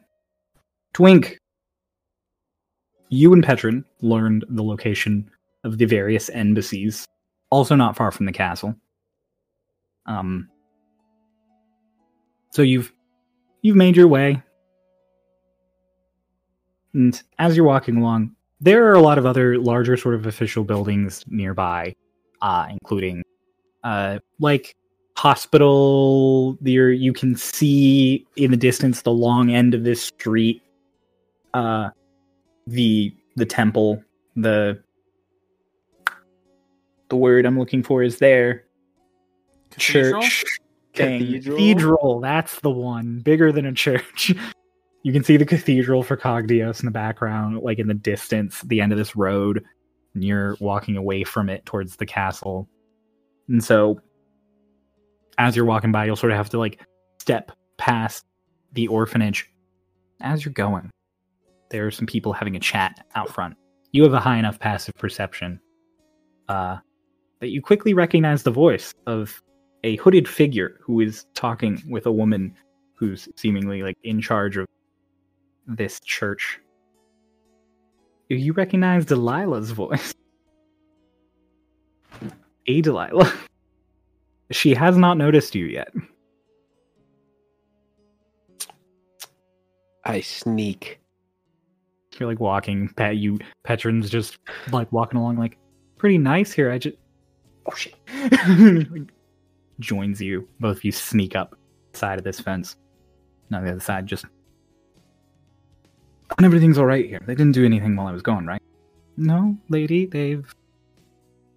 Twink, 0.95 1.39
you 3.11 3.33
and 3.33 3.45
Petron 3.45 3.85
learned 4.03 4.45
the 4.49 4.63
location 4.63 5.31
of 5.65 5.79
the 5.79 5.87
various 5.87 6.29
embassies, 6.31 7.07
also 7.51 7.75
not 7.75 7.97
far 7.97 8.11
from 8.11 8.27
the 8.27 8.33
castle. 8.33 8.75
Um, 10.07 10.49
so 12.51 12.63
you've 12.63 12.93
you've 13.63 13.77
made 13.77 13.97
your 13.97 14.09
way, 14.09 14.43
and 16.95 17.23
as 17.39 17.57
you're 17.57 17.67
walking 17.67 17.97
along, 17.97 18.35
there 18.61 18.87
are 18.87 18.95
a 18.95 19.01
lot 19.01 19.19
of 19.19 19.27
other 19.27 19.59
larger 19.59 19.97
sort 19.97 20.15
of 20.15 20.27
official 20.27 20.65
buildings 20.65 21.25
nearby, 21.29 21.95
uh, 22.43 22.67
including 22.71 23.23
uh, 23.85 24.19
like 24.41 24.75
hospital 25.19 26.57
there 26.61 26.93
you 26.93 27.13
can 27.13 27.35
see 27.35 28.25
in 28.37 28.53
the 28.53 28.57
distance 28.57 29.03
the 29.03 29.11
long 29.11 29.51
end 29.51 29.75
of 29.75 29.83
this 29.83 30.01
street 30.01 30.63
uh 31.55 31.89
the 32.69 33.13
the 33.35 33.45
temple 33.45 34.01
the 34.37 34.81
the 37.09 37.17
word 37.17 37.45
i'm 37.45 37.59
looking 37.59 37.83
for 37.83 38.05
is 38.05 38.19
there 38.19 38.65
Cathedral? 39.73 40.23
church. 40.23 40.45
Cathedral? 40.93 41.57
cathedral 41.57 42.21
that's 42.21 42.61
the 42.61 42.71
one 42.71 43.19
bigger 43.19 43.51
than 43.51 43.67
a 43.67 43.73
church 43.73 44.33
you 45.09 45.13
can 45.15 45.25
see 45.25 45.37
the 45.37 45.47
cathedral 45.47 46.03
for 46.03 46.17
cogdios 46.17 46.81
in 46.81 46.87
the 46.87 46.93
background 46.93 47.59
like 47.63 47.79
in 47.79 47.89
the 47.89 47.95
distance 47.95 48.61
the 48.63 48.81
end 48.81 48.93
of 48.93 48.99
this 48.99 49.17
road 49.17 49.65
and 50.15 50.23
you're 50.23 50.57
walking 50.61 50.97
away 50.97 51.25
from 51.25 51.49
it 51.49 51.65
towards 51.65 51.97
the 51.97 52.07
castle 52.07 52.69
and 53.49 53.65
so 53.65 53.99
as 55.39 55.55
you're 55.55 55.65
walking 55.65 55.93
by, 55.93 56.05
you'll 56.05 56.17
sort 56.17 56.33
of 56.33 56.37
have 56.37 56.51
to 56.51 56.59
like 56.59 56.81
step 57.21 57.53
past 57.79 58.25
the 58.73 58.89
orphanage. 58.89 59.51
As 60.21 60.45
you're 60.45 60.53
going, 60.53 60.91
there 61.71 61.87
are 61.87 61.93
some 61.93 62.07
people 62.07 62.33
having 62.33 62.57
a 62.57 62.61
chat 62.61 63.07
out 63.15 63.33
front. 63.33 63.55
You 63.93 64.03
have 64.03 64.13
a 64.13 64.21
high 64.21 64.37
enough 64.37 64.59
passive 64.59 64.95
perception 64.97 65.61
uh, 66.49 66.79
that 67.41 67.49
you 67.49 67.63
quickly 67.63 67.95
recognize 67.95 68.43
the 68.43 68.51
voice 68.51 68.93
of 69.07 69.41
a 69.85 69.97
hooded 69.97 70.29
figure 70.29 70.79
who 70.83 71.01
is 71.01 71.25
talking 71.35 71.81
with 71.89 72.05
a 72.05 72.13
woman 72.13 72.55
who's 72.97 73.29
seemingly 73.37 73.83
like 73.85 73.97
in 74.03 74.21
charge 74.21 74.57
of 74.57 74.67
this 75.69 76.01
church. 76.01 76.59
Do 78.29 78.37
You 78.37 78.53
recognize 78.53 79.05
Delilah's 79.05 79.71
voice. 79.71 80.15
A 82.67 82.81
Delilah. 82.81 83.33
She 84.51 84.73
has 84.73 84.97
not 84.97 85.19
noticed 85.19 85.55
you 85.55 85.67
yet. 85.67 85.93
I 90.05 90.23
sneak 90.23 90.99
You're 92.19 92.31
like 92.31 92.41
walking, 92.41 92.89
Pat. 92.97 93.19
You 93.19 93.39
Petron's 93.63 94.09
just 94.09 94.39
like 94.73 94.91
walking 94.91 95.19
along, 95.19 95.37
like 95.37 95.59
pretty 95.99 96.17
nice 96.17 96.51
here. 96.51 96.73
I 96.73 96.79
just 96.79 96.97
oh 97.67 97.75
shit. 97.75 97.95
Joins 99.81 100.19
you. 100.19 100.49
Both 100.61 100.79
of 100.79 100.85
you 100.85 100.93
sneak 100.93 101.37
up 101.37 101.55
side 101.93 102.17
of 102.19 102.25
this 102.25 102.41
fence. 102.41 102.77
Not 103.51 103.65
the 103.65 103.73
other 103.73 103.81
side. 103.81 104.07
Just 104.07 104.25
and 106.37 106.45
everything's 106.45 106.79
all 106.79 106.87
right 106.87 107.07
here. 107.07 107.21
They 107.27 107.35
didn't 107.35 107.53
do 107.53 107.65
anything 107.65 107.97
while 107.97 108.07
I 108.07 108.13
was 108.13 108.23
gone, 108.23 108.47
right? 108.47 108.63
No, 109.17 109.57
lady. 109.69 110.07
They've 110.07 110.47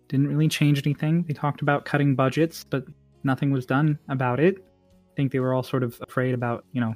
didn't 0.07 0.27
really 0.27 0.49
change 0.49 0.85
anything. 0.85 1.23
They 1.23 1.34
talked 1.34 1.61
about 1.61 1.85
cutting 1.85 2.15
budgets, 2.15 2.65
but 2.65 2.85
nothing 3.23 3.52
was 3.52 3.65
done 3.65 3.98
about 4.10 4.39
it. 4.39 4.57
I 4.57 5.15
think 5.15 5.31
they 5.31 5.39
were 5.39 5.53
all 5.53 5.64
sort 5.64 5.84
of 5.84 5.98
afraid 6.07 6.34
about, 6.34 6.65
you 6.73 6.81
know, 6.81 6.95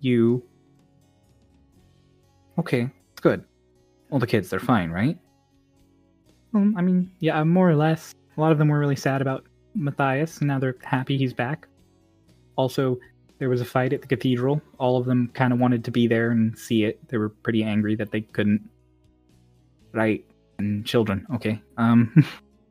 you. 0.00 0.42
Okay, 2.58 2.90
good. 3.20 3.44
All 4.10 4.18
the 4.18 4.26
kids, 4.26 4.48
they're 4.48 4.60
fine, 4.60 4.90
right? 4.90 5.18
Well, 6.52 6.72
I 6.76 6.82
mean, 6.82 7.10
yeah, 7.20 7.44
more 7.44 7.68
or 7.68 7.76
less. 7.76 8.14
A 8.36 8.40
lot 8.40 8.52
of 8.52 8.58
them 8.58 8.68
were 8.68 8.78
really 8.78 8.96
sad 8.96 9.20
about 9.20 9.44
Matthias, 9.74 10.38
and 10.38 10.48
now 10.48 10.58
they're 10.58 10.76
happy 10.82 11.18
he's 11.18 11.34
back. 11.34 11.68
Also, 12.56 12.98
there 13.40 13.48
was 13.48 13.60
a 13.60 13.64
fight 13.64 13.92
at 13.92 14.02
the 14.02 14.06
cathedral. 14.06 14.62
All 14.78 14.96
of 14.96 15.06
them 15.06 15.28
kind 15.34 15.52
of 15.52 15.58
wanted 15.58 15.84
to 15.86 15.90
be 15.90 16.06
there 16.06 16.30
and 16.30 16.56
see 16.56 16.84
it. 16.84 17.00
They 17.08 17.16
were 17.16 17.30
pretty 17.30 17.64
angry 17.64 17.96
that 17.96 18.12
they 18.12 18.20
couldn't. 18.20 18.62
Right, 19.92 20.24
and 20.58 20.86
children. 20.86 21.26
Okay. 21.34 21.60
Um. 21.76 22.24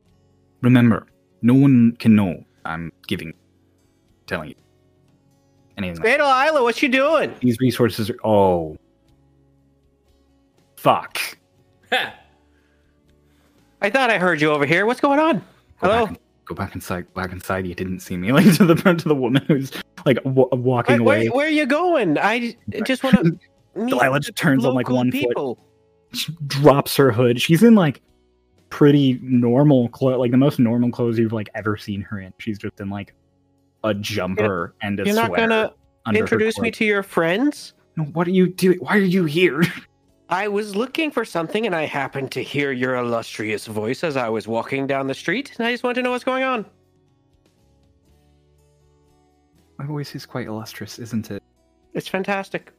remember, 0.61 1.07
no 1.41 1.53
one 1.53 1.97
can 1.99 2.15
know 2.15 2.45
I'm 2.63 2.93
giving, 3.07 3.33
telling 4.27 4.49
you 4.49 4.55
anything. 5.77 6.01
like 6.01 6.05
Fatal 6.05 6.27
Isla, 6.27 6.63
what 6.63 6.81
you 6.81 6.89
doing? 6.89 7.33
these 7.41 7.59
resources 7.59 8.09
are 8.09 8.17
oh 8.23 8.77
fuck 10.75 11.19
I 13.81 13.89
thought 13.89 14.09
I 14.09 14.17
heard 14.17 14.41
you 14.41 14.51
over 14.51 14.65
here. 14.65 14.85
What's 14.85 14.99
going 14.99 15.19
on? 15.19 15.39
go 15.39 15.45
Hello? 15.77 16.09
Back, 16.53 16.57
go 16.57 16.65
back 16.65 16.75
inside 16.75 17.13
back 17.13 17.31
inside 17.31 17.67
you 17.67 17.75
didn't 17.75 17.99
see 17.99 18.17
me 18.17 18.31
like 18.33 18.53
to 18.55 18.65
the 18.65 18.75
to 18.75 19.07
the 19.07 19.15
woman 19.15 19.43
who's 19.47 19.71
like 20.05 20.21
w- 20.23 20.49
walking 20.51 20.95
Wait, 20.95 20.99
away 21.01 21.29
where, 21.29 21.37
where 21.37 21.47
are 21.47 21.51
you 21.51 21.65
going? 21.65 22.17
I 22.17 22.55
just 22.85 23.03
want 23.03 23.15
to 23.23 23.39
Delilah 23.75 24.19
just 24.19 24.35
turns 24.35 24.65
on, 24.65 24.73
like, 24.73 24.89
one 24.89 25.11
foot. 25.11 25.57
She 26.13 26.35
drops 26.47 26.95
her 26.95 27.11
hood 27.11 27.39
she's 27.39 27.61
in 27.63 27.75
like 27.75 28.01
pretty 28.69 29.19
normal 29.21 29.89
clothes 29.89 30.17
like 30.17 30.31
the 30.31 30.37
most 30.37 30.59
normal 30.59 30.91
clothes 30.91 31.17
you've 31.19 31.33
like 31.33 31.49
ever 31.55 31.77
seen 31.77 32.01
her 32.01 32.19
in 32.19 32.33
she's 32.39 32.57
just 32.57 32.79
in 32.79 32.89
like 32.89 33.13
a 33.83 33.93
jumper 33.93 34.75
and 34.81 34.99
a 34.99 35.05
You're 35.05 35.15
not 35.15 35.27
sweater 35.27 35.47
gonna 35.47 35.73
introduce 36.17 36.59
me 36.59 36.71
to 36.71 36.85
your 36.85 37.03
friends? 37.03 37.73
what 38.13 38.27
are 38.27 38.31
you 38.31 38.47
doing 38.47 38.79
why 38.79 38.95
are 38.97 39.01
you 39.01 39.25
here 39.25 39.61
I 40.29 40.47
was 40.47 40.75
looking 40.75 41.09
for 41.09 41.25
something 41.25 41.65
and 41.65 41.75
I 41.75 41.85
happened 41.85 42.31
to 42.33 42.43
hear 42.43 42.71
your 42.71 42.95
illustrious 42.95 43.65
voice 43.65 44.03
as 44.03 44.15
I 44.15 44.29
was 44.29 44.47
walking 44.47 44.85
down 44.85 45.07
the 45.07 45.15
street, 45.15 45.53
and 45.57 45.65
I 45.65 45.71
just 45.71 45.83
want 45.83 45.95
to 45.95 46.03
know 46.03 46.11
what's 46.11 46.23
going 46.23 46.43
on. 46.43 46.65
my 49.79 49.85
voice 49.85 50.13
is 50.13 50.25
quite 50.25 50.45
illustrious 50.45 50.99
isn't 50.99 51.31
it 51.31 51.41
It's 51.93 52.07
fantastic. 52.07 52.73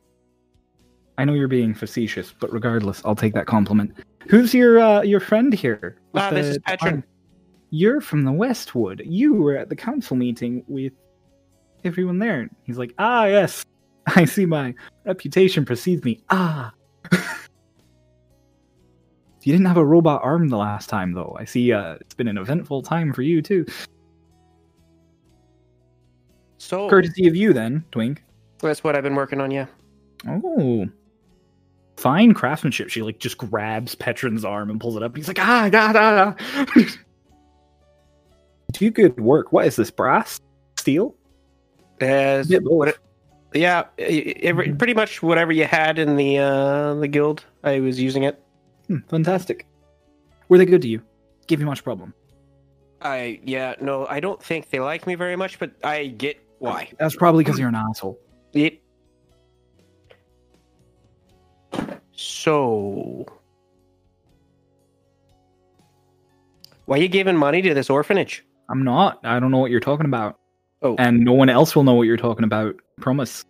I 1.19 1.25
know 1.25 1.35
you're 1.35 1.49
being 1.49 1.75
facetious, 1.75 2.33
but 2.39 2.53
regardless, 2.53 3.03
I'll 3.05 3.17
take 3.17 3.35
that 3.35 3.47
compliment. 3.47 3.93
Who's 4.29 4.55
your 4.55 4.79
uh, 4.79 5.03
your 5.03 5.21
friend 5.21 5.53
here? 5.53 6.01
Ah, 6.15 6.31
this 6.31 6.47
is 6.47 6.59
Petron. 6.61 7.03
You're 7.71 8.01
from 8.01 8.25
the 8.25 8.33
Westwood. 8.33 9.03
You 9.05 9.35
were 9.35 9.57
at 9.57 9.69
the 9.69 9.77
council 9.77 10.17
meeting 10.17 10.65
with 10.67 10.93
everyone 11.85 12.19
there. 12.19 12.49
He's 12.65 12.79
like, 12.79 12.95
ah, 12.99 13.27
yes. 13.27 13.65
I 14.07 14.25
see 14.25 14.47
my 14.47 14.75
reputation 15.05 15.65
precedes 15.65 16.05
me. 16.05 16.23
Ah. 16.31 16.73
you 19.43 19.53
didn't 19.53 19.67
have 19.67 19.77
a 19.77 19.85
robot 19.85 20.21
arm 20.23 20.49
the 20.49 20.57
last 20.57 20.89
time, 20.89 21.13
though. 21.13 21.37
I 21.39 21.45
see. 21.45 21.73
Uh, 21.73 21.95
it's 22.01 22.15
been 22.15 22.29
an 22.29 22.39
eventful 22.39 22.83
time 22.83 23.13
for 23.13 23.23
you 23.23 23.43
too. 23.43 23.67
So 26.59 26.89
Courtesy 26.89 27.27
of 27.27 27.35
you, 27.35 27.53
then, 27.53 27.85
Twink. 27.91 28.23
that's 28.61 28.85
what 28.85 28.95
I've 28.95 29.03
been 29.03 29.15
working 29.15 29.41
on, 29.41 29.51
yeah. 29.51 29.67
Oh. 30.29 30.87
Fine 31.97 32.35
craftsmanship. 32.35 32.91
She 32.91 33.03
like 33.03 33.19
just 33.19 33.39
grabs 33.39 33.95
Petron's 33.95 34.45
arm 34.45 34.71
and 34.71 34.81
pulls 34.81 34.97
it 34.97 35.03
up. 35.03 35.17
He's 35.17 35.29
like, 35.29 35.39
ah, 35.39 35.69
da, 35.71 35.93
da, 35.93 36.33
da. 36.33 36.85
Do 38.73 38.91
good 38.91 39.19
work. 39.21 39.53
What 39.53 39.67
is 39.67 39.77
this? 39.77 39.91
Brass? 39.91 40.41
Steel? 40.79 41.15
As 42.01 42.49
Bit 42.49 42.65
both. 42.65 42.73
what, 42.73 42.99
yeah, 43.55 43.85
every, 43.99 44.73
pretty 44.75 44.95
much 44.95 45.23
whatever 45.23 45.53
you 45.53 45.65
had 45.65 45.99
in 45.99 46.17
the 46.17 46.39
uh, 46.39 46.95
the 46.95 47.09
guild, 47.09 47.45
I 47.65 47.81
was 47.81 48.01
using 48.01 48.23
it. 48.23 48.43
Hmm, 48.87 48.99
fantastic. 49.09 49.67
Were 50.49 50.59
they 50.59 50.67
good 50.67 50.83
to 50.83 50.89
you? 50.89 51.03
Give 51.47 51.61
you 51.61 51.67
much 51.67 51.85
problem? 51.85 52.15
I 53.03 53.41
yeah, 53.45 53.75
no, 53.81 54.07
I 54.07 54.21
don't 54.21 54.43
think 54.43 54.71
they 54.71 54.81
like 54.81 55.07
me 55.07 55.15
very 55.15 55.37
much, 55.37 55.59
but 55.59 55.73
I 55.83 56.07
get 56.07 56.43
why. 56.59 56.91
That's 56.99 57.17
probably 57.17 57.45
because 57.45 57.59
you're 57.59 57.69
an 57.69 57.75
asshole. 57.75 58.19
Yep. 58.53 58.75
So, 62.13 63.27
why 66.85 66.99
are 66.99 67.01
you 67.01 67.09
giving 67.09 67.37
money 67.37 67.63
to 67.63 67.73
this 67.73 67.89
orphanage? 67.89 68.45
I'm 68.69 68.85
not. 68.85 69.21
I 69.25 69.41
don't 69.41 69.51
know 69.51 69.59
what 69.59 69.71
you're 69.71 69.81
talking 69.81 70.07
about. 70.07 70.40
Oh. 70.82 70.97
And 70.98 71.20
no 71.20 71.32
one 71.32 71.48
else 71.48 71.77
will 71.77 71.85
know 71.85 71.94
what 71.94 72.05
you're 72.05 72.16
talking 72.16 72.44
about. 72.44 72.77
Promise. 73.01 73.44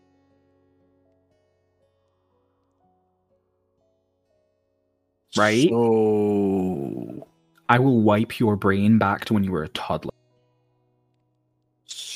Right? 5.36 5.68
So, 5.68 7.28
I 7.68 7.78
will 7.78 8.00
wipe 8.02 8.40
your 8.40 8.56
brain 8.56 8.98
back 8.98 9.26
to 9.26 9.34
when 9.34 9.44
you 9.44 9.52
were 9.52 9.62
a 9.62 9.68
toddler. 9.68 10.10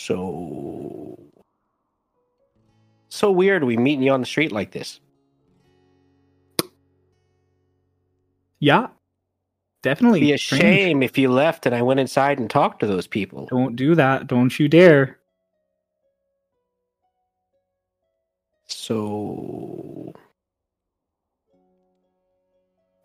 so, 0.04 1.18
so 3.08 3.30
weird. 3.30 3.64
We 3.64 3.76
meeting 3.76 4.02
you 4.02 4.12
on 4.12 4.20
the 4.20 4.26
street 4.26 4.52
like 4.52 4.72
this. 4.72 5.00
Yeah. 8.58 8.88
Definitely. 9.84 10.20
Be 10.20 10.32
a 10.32 10.38
strange. 10.38 10.62
shame 10.62 11.02
if 11.02 11.18
you 11.18 11.30
left 11.30 11.66
and 11.66 11.74
I 11.74 11.82
went 11.82 12.00
inside 12.00 12.38
and 12.38 12.48
talked 12.48 12.80
to 12.80 12.86
those 12.86 13.06
people. 13.06 13.46
Don't 13.50 13.76
do 13.76 13.94
that. 13.94 14.26
Don't 14.26 14.58
you 14.58 14.66
dare. 14.66 15.18
So, 18.66 20.14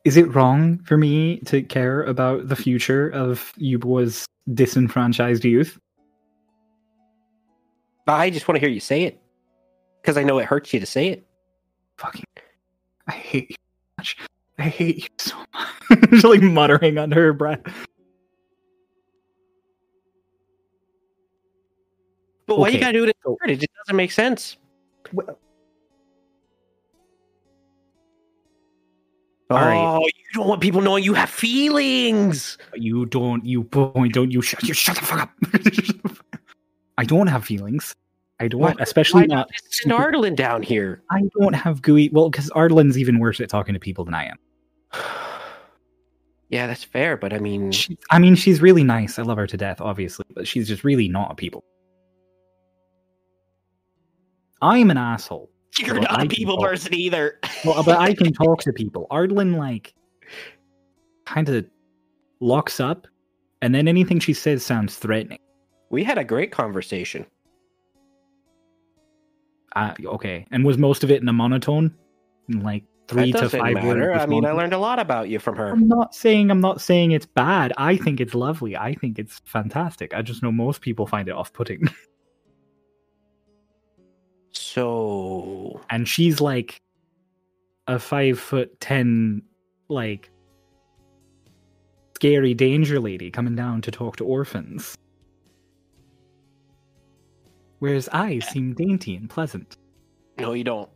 Is 0.05 0.15
it 0.15 0.33
wrong 0.33 0.77
for 0.85 0.95
me 0.95 1.39
to 1.41 1.61
care 1.61 2.03
about 2.03 2.47
the 2.47 2.55
future 2.55 3.09
of 3.09 3.51
Yuba's 3.59 4.25
disenfranchised 4.53 5.43
youth? 5.43 5.77
I 8.07 8.29
just 8.29 8.47
want 8.47 8.55
to 8.55 8.59
hear 8.61 8.69
you 8.69 8.79
say 8.79 9.03
it 9.03 9.21
because 10.01 10.15
I 10.15 10.23
know 10.23 10.39
it 10.39 10.45
hurts 10.45 10.73
you 10.73 10.79
to 10.79 10.85
say 10.85 11.09
it. 11.09 11.27
Fucking. 11.97 12.23
I 13.05 13.11
hate 13.11 13.49
you 13.49 13.55
so 13.55 13.93
much. 13.97 14.28
I 14.59 14.63
hate 14.63 14.97
you 14.97 15.09
so 15.17 15.37
much. 15.53 16.09
She's 16.11 16.23
like 16.23 16.41
muttering 16.41 16.97
under 16.97 17.15
her 17.15 17.33
breath. 17.33 17.61
But 22.45 22.59
why 22.59 22.69
you 22.69 22.79
gotta 22.79 22.93
do 22.93 23.03
it? 23.05 23.15
It 23.47 23.55
just 23.55 23.69
doesn't 23.85 23.95
make 23.95 24.11
sense. 24.11 24.57
All 29.51 29.57
right. 29.57 29.77
Oh, 29.77 30.05
you 30.05 30.11
don't 30.33 30.47
want 30.47 30.61
people 30.61 30.81
knowing 30.81 31.03
you 31.03 31.13
have 31.13 31.29
feelings. 31.29 32.57
You 32.75 33.05
don't, 33.05 33.43
you 33.45 33.63
boy, 33.63 34.09
don't 34.09 34.31
you 34.31 34.41
shut, 34.41 34.63
you 34.63 34.73
shut 34.73 34.97
the 34.97 35.01
fuck 35.03 35.21
up. 35.21 36.27
I 36.97 37.03
don't 37.03 37.27
have 37.27 37.45
feelings. 37.45 37.95
I 38.39 38.47
don't, 38.47 38.79
especially 38.79 39.27
not. 39.27 39.49
just 39.51 39.73
send 39.73 39.91
Ardlin 39.91 40.35
down 40.35 40.63
here? 40.63 41.01
I 41.11 41.23
don't 41.39 41.53
have 41.53 41.81
gooey. 41.81 42.09
Well, 42.09 42.29
because 42.29 42.49
Ardlin's 42.51 42.97
even 42.97 43.19
worse 43.19 43.39
at 43.39 43.49
talking 43.49 43.73
to 43.73 43.79
people 43.79 44.05
than 44.05 44.13
I 44.13 44.25
am. 44.25 44.37
yeah, 46.49 46.67
that's 46.67 46.83
fair, 46.83 47.17
but 47.17 47.33
I 47.33 47.39
mean, 47.39 47.71
She, 47.71 47.97
I 48.11 48.19
mean, 48.19 48.35
she's 48.35 48.61
really 48.61 48.83
nice. 48.83 49.19
I 49.19 49.23
love 49.23 49.37
her 49.37 49.47
to 49.47 49.57
death, 49.57 49.81
obviously, 49.81 50.25
but 50.33 50.47
she's 50.47 50.67
just 50.67 50.83
really 50.83 51.07
not 51.17 51.31
a 51.31 51.35
people. 51.35 51.63
I'm 54.61 54.91
an 54.91 54.97
asshole. 54.97 55.49
you're 55.77 55.99
not 56.01 56.25
a 56.25 56.27
people 56.27 56.57
talk. 56.57 56.69
person 56.69 56.93
either. 56.93 57.39
Well, 57.65 57.83
but 57.83 57.97
I 57.99 58.13
can 58.13 58.31
talk 58.31 58.61
to 58.61 58.71
people. 58.73 59.05
Ardlin 59.11 59.57
like 59.57 59.93
kind 61.25 61.49
of 61.49 61.65
locks 62.39 62.79
up, 62.79 63.05
and 63.61 63.75
then 63.75 63.85
anything 63.87 64.19
she 64.19 64.33
says 64.33 64.65
sounds 64.65 64.95
threatening. 64.95 65.39
we 65.89 66.03
had 66.03 66.17
a 66.17 66.23
great 66.23 66.51
conversation. 66.53 67.25
Uh, 69.75 69.93
okay, 70.05 70.45
and 70.51 70.63
was 70.65 70.77
most 70.77 71.03
of 71.03 71.11
it 71.11 71.21
in 71.21 71.27
a 71.27 71.33
monotone, 71.33 71.93
like 72.49 72.83
three 73.09 73.31
that 73.31 73.37
to 73.39 73.43
doesn't 73.45 73.59
five 73.59 73.73
matter. 73.73 73.87
words 73.87 74.21
I 74.21 74.25
mean, 74.27 74.45
I 74.45 74.51
learned 74.51 74.73
a 74.73 74.77
lot 74.77 74.99
about 74.99 75.29
you 75.29 75.39
from 75.39 75.55
her. 75.57 75.71
I'm 75.71 75.87
not 75.87 76.15
saying 76.15 76.51
I'm 76.51 76.61
not 76.61 76.79
saying 76.79 77.11
it's 77.11 77.25
bad. 77.25 77.73
I 77.77 77.97
think 77.97 78.21
it's 78.21 78.35
lovely. 78.35 78.77
I 78.77 78.93
think 78.93 79.19
it's 79.19 79.41
fantastic. 79.45 80.13
I 80.13 80.21
just 80.21 80.43
know 80.43 80.51
most 80.51 80.81
people 80.81 81.07
find 81.07 81.27
it 81.27 81.33
off-putting. 81.33 81.87
So, 84.51 85.81
and 85.89 86.07
she's 86.07 86.41
like 86.41 86.81
a 87.87 87.97
five 87.99 88.39
foot 88.39 88.79
ten 88.79 89.41
like 89.87 90.29
scary 92.15 92.53
danger 92.53 92.99
lady 92.99 93.31
coming 93.31 93.55
down 93.55 93.81
to 93.81 93.91
talk 93.91 94.17
to 94.17 94.25
orphans. 94.25 94.97
Whereas 97.79 98.09
I 98.11 98.39
seem 98.39 98.73
dainty 98.73 99.15
and 99.15 99.29
pleasant. 99.29 99.77
No, 100.37 100.53
you 100.53 100.63
don't. 100.63 100.89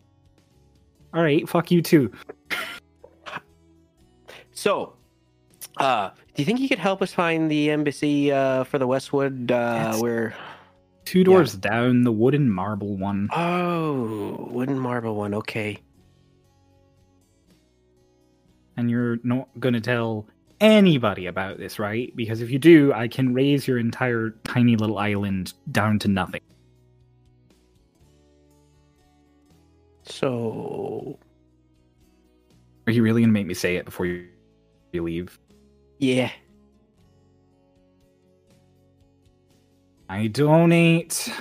All 1.13 1.21
right, 1.21 1.47
fuck 1.47 1.69
you 1.71 1.81
too. 1.81 2.11
So, 4.51 4.93
uh, 5.77 6.09
do 6.09 6.41
you 6.41 6.45
think 6.45 6.59
you 6.59 6.69
could 6.69 6.79
help 6.79 7.01
us 7.01 7.13
find 7.13 7.49
the 7.49 7.69
embassy 7.69 8.31
uh, 8.31 8.63
for 8.63 8.79
the 8.79 8.87
Westwood? 8.87 9.51
Uh, 9.51 9.97
where? 9.97 10.35
Two 11.05 11.23
doors 11.23 11.55
down, 11.55 12.03
the 12.03 12.11
wooden 12.11 12.49
marble 12.49 12.95
one. 12.95 13.27
Oh, 13.35 14.47
wooden 14.51 14.79
marble 14.79 15.15
one. 15.15 15.33
Okay. 15.33 15.79
And 18.77 18.89
you're 18.89 19.19
not 19.23 19.49
gonna 19.59 19.81
tell 19.81 20.25
anybody 20.61 21.27
about 21.27 21.57
this, 21.57 21.77
right? 21.77 22.15
Because 22.15 22.41
if 22.41 22.49
you 22.49 22.57
do, 22.57 22.93
I 22.93 23.07
can 23.07 23.33
raise 23.33 23.67
your 23.67 23.77
entire 23.77 24.31
tiny 24.45 24.75
little 24.77 24.97
island 24.97 25.53
down 25.71 25.99
to 25.99 26.07
nothing. 26.07 26.41
So, 30.13 31.17
Are 32.85 32.93
you 32.93 33.01
really 33.01 33.21
gonna 33.21 33.33
make 33.33 33.47
me 33.47 33.55
say 33.55 33.77
it 33.77 33.85
before 33.85 34.05
you, 34.05 34.27
you 34.91 35.01
leave? 35.01 35.39
yeah. 35.97 36.31
I 40.09 40.27
donate 40.27 41.33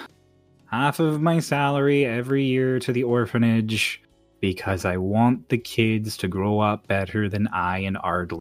half 0.70 0.98
of 1.00 1.20
my 1.20 1.40
salary 1.40 2.06
every 2.06 2.44
year 2.44 2.78
to 2.78 2.92
the 2.92 3.02
orphanage 3.02 4.00
because 4.40 4.86
I 4.86 4.96
want 4.96 5.50
the 5.50 5.58
kids 5.58 6.16
to 6.18 6.28
grow 6.28 6.60
up 6.60 6.86
better 6.86 7.28
than 7.28 7.48
I 7.48 7.80
and 7.80 7.98
Ardlin. 7.98 8.40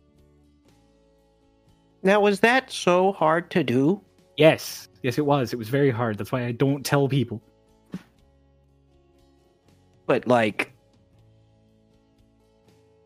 Now, 2.03 2.21
was 2.21 2.39
that 2.39 2.71
so 2.71 3.11
hard 3.11 3.51
to 3.51 3.63
do? 3.63 3.99
Yes, 4.37 4.87
yes, 5.03 5.17
it 5.17 5.25
was. 5.25 5.51
It 5.51 5.57
was 5.57 5.67
very 5.67 5.91
hard. 5.91 6.17
That's 6.17 6.31
why 6.31 6.45
I 6.45 6.53
don't 6.53 6.85
tell 6.85 7.09
people. 7.09 7.41
But 10.07 10.27
like, 10.27 10.71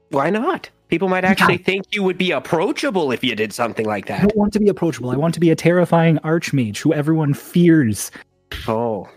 why 0.09 0.29
not? 0.29 0.69
People 0.87 1.09
might 1.09 1.25
actually 1.25 1.57
think 1.57 1.85
you 1.91 2.03
would 2.03 2.17
be 2.17 2.31
approachable 2.31 3.11
if 3.11 3.23
you 3.23 3.35
did 3.35 3.51
something 3.51 3.85
like 3.85 4.05
that. 4.05 4.19
I 4.19 4.27
don't 4.27 4.37
want 4.37 4.53
to 4.53 4.59
be 4.59 4.69
approachable. 4.69 5.09
I 5.09 5.15
want 5.15 5.33
to 5.33 5.39
be 5.39 5.49
a 5.49 5.55
terrifying 5.55 6.17
archmage 6.19 6.77
who 6.77 6.93
everyone 6.93 7.33
fears. 7.33 8.11
Oh, 8.67 9.09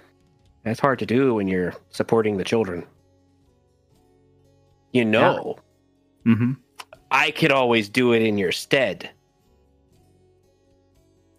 that's 0.65 0.81
hard 0.81 0.99
to 1.01 1.07
do 1.07 1.35
when 1.35 1.47
you're 1.47 1.75
supporting 1.91 2.39
the 2.39 2.45
children. 2.45 2.87
You 4.93 5.05
know, 5.05 5.59
Mm-hmm. 6.27 6.53
I 7.11 7.31
could 7.31 7.53
always 7.53 7.89
do 7.89 8.13
it 8.13 8.23
in 8.23 8.37
your 8.37 8.53
stead. 8.53 9.09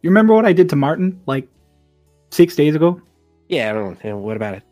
You 0.02 0.10
remember 0.10 0.34
what 0.34 0.45
I 0.45 0.53
did 0.53 0.70
to 0.70 0.76
Martin 0.76 1.22
like 1.28 1.48
six 2.32 2.56
days 2.56 2.76
ago? 2.76 3.02
Yeah, 3.49 3.70
I 3.70 3.74
don't 3.74 4.03
know. 4.03 4.18
What 4.18 4.36
about 4.36 4.56
it? 4.56 4.64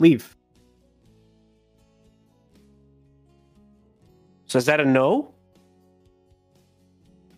Leave. 0.00 0.36
So 4.46 4.58
is 4.58 4.66
that 4.66 4.80
a 4.80 4.84
no? 4.84 5.34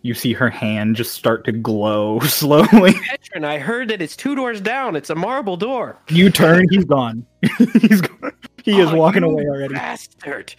You 0.03 0.13
see 0.15 0.33
her 0.33 0.49
hand 0.49 0.95
just 0.95 1.13
start 1.13 1.45
to 1.45 1.51
glow 1.51 2.19
slowly. 2.21 2.91
Veteran, 3.09 3.45
I 3.45 3.59
heard 3.59 3.89
that 3.89 4.01
it's 4.01 4.15
two 4.15 4.35
doors 4.35 4.61
down. 4.61 4.95
It's 4.95 5.09
a 5.09 5.15
marble 5.15 5.57
door. 5.57 5.97
You 6.09 6.29
turn, 6.29 6.65
he's 6.71 6.85
gone. 6.85 7.25
he's 7.57 8.01
gone. 8.01 8.31
He 8.63 8.79
is 8.79 8.89
Oh, 8.89 8.95
walking 8.95 9.23
you 9.23 9.29
away 9.29 9.43
already. 9.45 9.73
Bastard. 9.75 10.55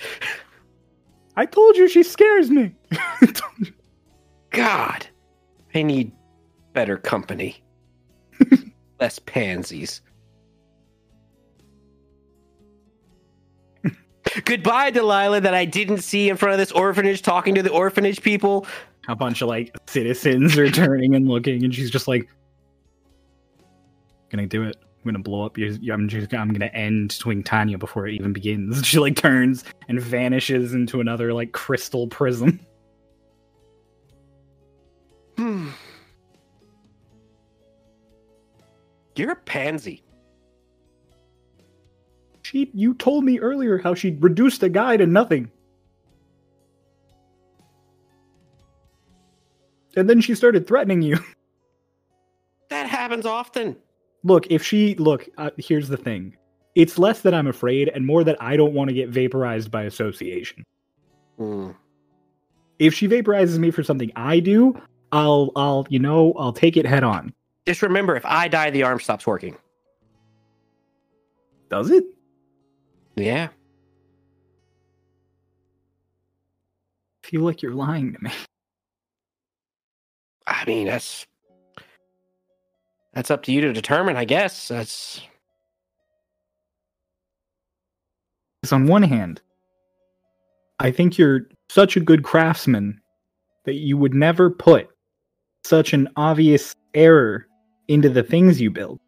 I 1.36 1.46
told 1.46 1.76
you 1.76 1.88
she 1.88 2.02
scares 2.02 2.50
me. 2.50 2.74
God. 4.50 5.06
I 5.74 5.82
need 5.82 6.12
better 6.74 6.96
company. 6.98 7.62
Less 9.00 9.18
pansies. 9.20 10.02
Goodbye, 14.44 14.90
Delilah, 14.90 15.40
that 15.40 15.54
I 15.54 15.64
didn't 15.64 15.98
see 15.98 16.28
in 16.28 16.36
front 16.36 16.52
of 16.54 16.58
this 16.58 16.72
orphanage 16.72 17.22
talking 17.22 17.54
to 17.54 17.62
the 17.62 17.70
orphanage 17.70 18.22
people. 18.22 18.66
a 19.08 19.16
bunch 19.16 19.42
of 19.42 19.48
like 19.48 19.74
citizens 19.86 20.56
are 20.58 20.70
turning 20.70 21.14
and 21.14 21.28
looking, 21.28 21.64
and 21.64 21.74
she's 21.74 21.90
just 21.90 22.08
like, 22.08 22.28
"Gonna 24.30 24.46
do 24.46 24.62
it. 24.62 24.76
I'm 24.80 25.04
gonna 25.12 25.22
blow 25.22 25.44
up 25.44 25.58
your. 25.58 25.70
I'm 25.92 26.08
just. 26.08 26.32
I'm 26.32 26.52
gonna 26.52 26.66
end 26.66 27.10
Twinktania 27.10 27.78
before 27.78 28.06
it 28.06 28.14
even 28.14 28.32
begins." 28.32 28.82
She 28.86 28.98
like 28.98 29.16
turns 29.16 29.64
and 29.88 30.00
vanishes 30.00 30.72
into 30.74 31.00
another 31.00 31.32
like 31.32 31.52
crystal 31.52 32.06
prism. 32.06 32.60
Hmm. 35.38 35.70
You're 39.16 39.32
a 39.32 39.36
pansy. 39.36 40.02
She. 42.42 42.70
You 42.74 42.94
told 42.94 43.24
me 43.24 43.38
earlier 43.38 43.78
how 43.78 43.94
she 43.94 44.16
reduced 44.20 44.62
a 44.62 44.68
guy 44.68 44.96
to 44.96 45.06
nothing. 45.06 45.50
And 49.96 50.08
then 50.08 50.20
she 50.20 50.34
started 50.34 50.66
threatening 50.66 51.02
you. 51.02 51.18
That 52.72 52.88
happens 52.88 53.26
often. 53.26 53.76
Look, 54.24 54.46
if 54.50 54.64
she 54.64 54.94
look, 54.94 55.28
uh, 55.36 55.50
here's 55.58 55.88
the 55.88 55.98
thing. 55.98 56.34
It's 56.74 56.98
less 56.98 57.20
that 57.20 57.34
I'm 57.34 57.46
afraid 57.46 57.90
and 57.90 58.06
more 58.06 58.24
that 58.24 58.40
I 58.40 58.56
don't 58.56 58.72
want 58.72 58.88
to 58.88 58.94
get 58.94 59.10
vaporized 59.10 59.70
by 59.70 59.82
association. 59.82 60.64
Hmm. 61.36 61.72
If 62.78 62.94
she 62.94 63.08
vaporizes 63.08 63.58
me 63.58 63.70
for 63.70 63.82
something 63.82 64.10
I 64.16 64.40
do, 64.40 64.80
I'll 65.12 65.52
I'll 65.54 65.86
you 65.90 65.98
know, 65.98 66.32
I'll 66.38 66.54
take 66.54 66.78
it 66.78 66.86
head 66.86 67.04
on. 67.04 67.34
Just 67.66 67.82
remember, 67.82 68.16
if 68.16 68.24
I 68.24 68.48
die, 68.48 68.70
the 68.70 68.84
arm 68.84 69.00
stops 69.00 69.26
working. 69.26 69.58
Does 71.68 71.90
it? 71.90 72.04
Yeah. 73.16 73.48
I 77.24 77.28
feel 77.28 77.42
like 77.42 77.62
you're 77.62 77.74
lying 77.74 78.12
to 78.14 78.22
me. 78.22 78.30
I 80.46 80.64
mean, 80.66 80.86
that's 80.86 81.26
that's 83.12 83.30
up 83.30 83.42
to 83.44 83.52
you 83.52 83.60
to 83.62 83.72
determine, 83.72 84.16
I 84.16 84.24
guess. 84.24 84.68
That's 84.68 85.20
Because 88.62 88.72
on 88.72 88.86
one 88.86 89.02
hand, 89.02 89.40
I 90.78 90.92
think 90.92 91.18
you're 91.18 91.48
such 91.68 91.96
a 91.96 92.00
good 92.00 92.22
craftsman 92.22 93.00
that 93.64 93.74
you 93.74 93.96
would 93.96 94.14
never 94.14 94.50
put 94.50 94.88
such 95.64 95.92
an 95.92 96.08
obvious 96.16 96.74
error 96.94 97.46
into 97.88 98.08
the 98.08 98.22
things 98.22 98.60
you 98.60 98.70
build. 98.70 99.00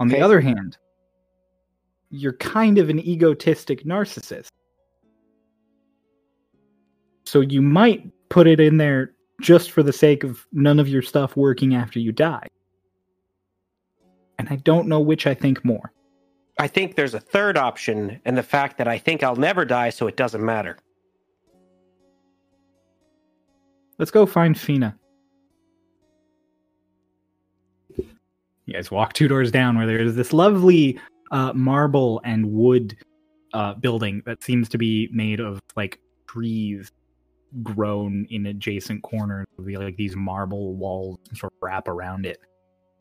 On 0.00 0.08
the 0.08 0.20
other 0.20 0.40
hand, 0.40 0.78
you're 2.10 2.34
kind 2.34 2.78
of 2.78 2.88
an 2.88 2.98
egotistic 3.00 3.84
narcissist. 3.84 4.48
So 7.24 7.40
you 7.40 7.60
might 7.60 8.08
put 8.28 8.46
it 8.46 8.60
in 8.60 8.76
there 8.76 9.12
just 9.40 9.70
for 9.70 9.82
the 9.82 9.92
sake 9.92 10.24
of 10.24 10.46
none 10.52 10.78
of 10.78 10.88
your 10.88 11.02
stuff 11.02 11.36
working 11.36 11.74
after 11.74 11.98
you 11.98 12.12
die. 12.12 12.46
And 14.38 14.48
I 14.48 14.56
don't 14.56 14.88
know 14.88 15.00
which 15.00 15.26
I 15.26 15.34
think 15.34 15.64
more. 15.64 15.92
I 16.58 16.68
think 16.68 16.94
there's 16.94 17.14
a 17.14 17.20
third 17.20 17.58
option, 17.58 18.18
and 18.24 18.38
the 18.38 18.42
fact 18.42 18.78
that 18.78 18.88
I 18.88 18.96
think 18.96 19.22
I'll 19.22 19.36
never 19.36 19.64
die, 19.64 19.90
so 19.90 20.06
it 20.06 20.16
doesn't 20.16 20.42
matter. 20.42 20.78
Let's 23.98 24.10
go 24.10 24.24
find 24.24 24.58
Fina. 24.58 24.96
You 27.96 28.72
guys 28.72 28.90
walk 28.90 29.12
two 29.12 29.28
doors 29.28 29.50
down 29.50 29.76
where 29.76 29.86
there's 29.86 30.14
this 30.14 30.32
lovely 30.32 30.98
uh, 31.30 31.52
marble 31.54 32.20
and 32.24 32.52
wood 32.52 32.96
uh, 33.52 33.74
building 33.74 34.22
that 34.26 34.42
seems 34.42 34.68
to 34.70 34.78
be 34.78 35.08
made 35.12 35.40
of 35.40 35.60
like 35.76 35.98
trees 36.28 36.90
grown 37.62 38.26
in 38.30 38.46
adjacent 38.46 39.02
corners. 39.02 39.46
Be 39.64 39.76
like 39.76 39.96
these 39.96 40.16
marble 40.16 40.74
walls 40.74 41.18
sort 41.34 41.52
of 41.52 41.58
wrap 41.62 41.88
around 41.88 42.26
it. 42.26 42.38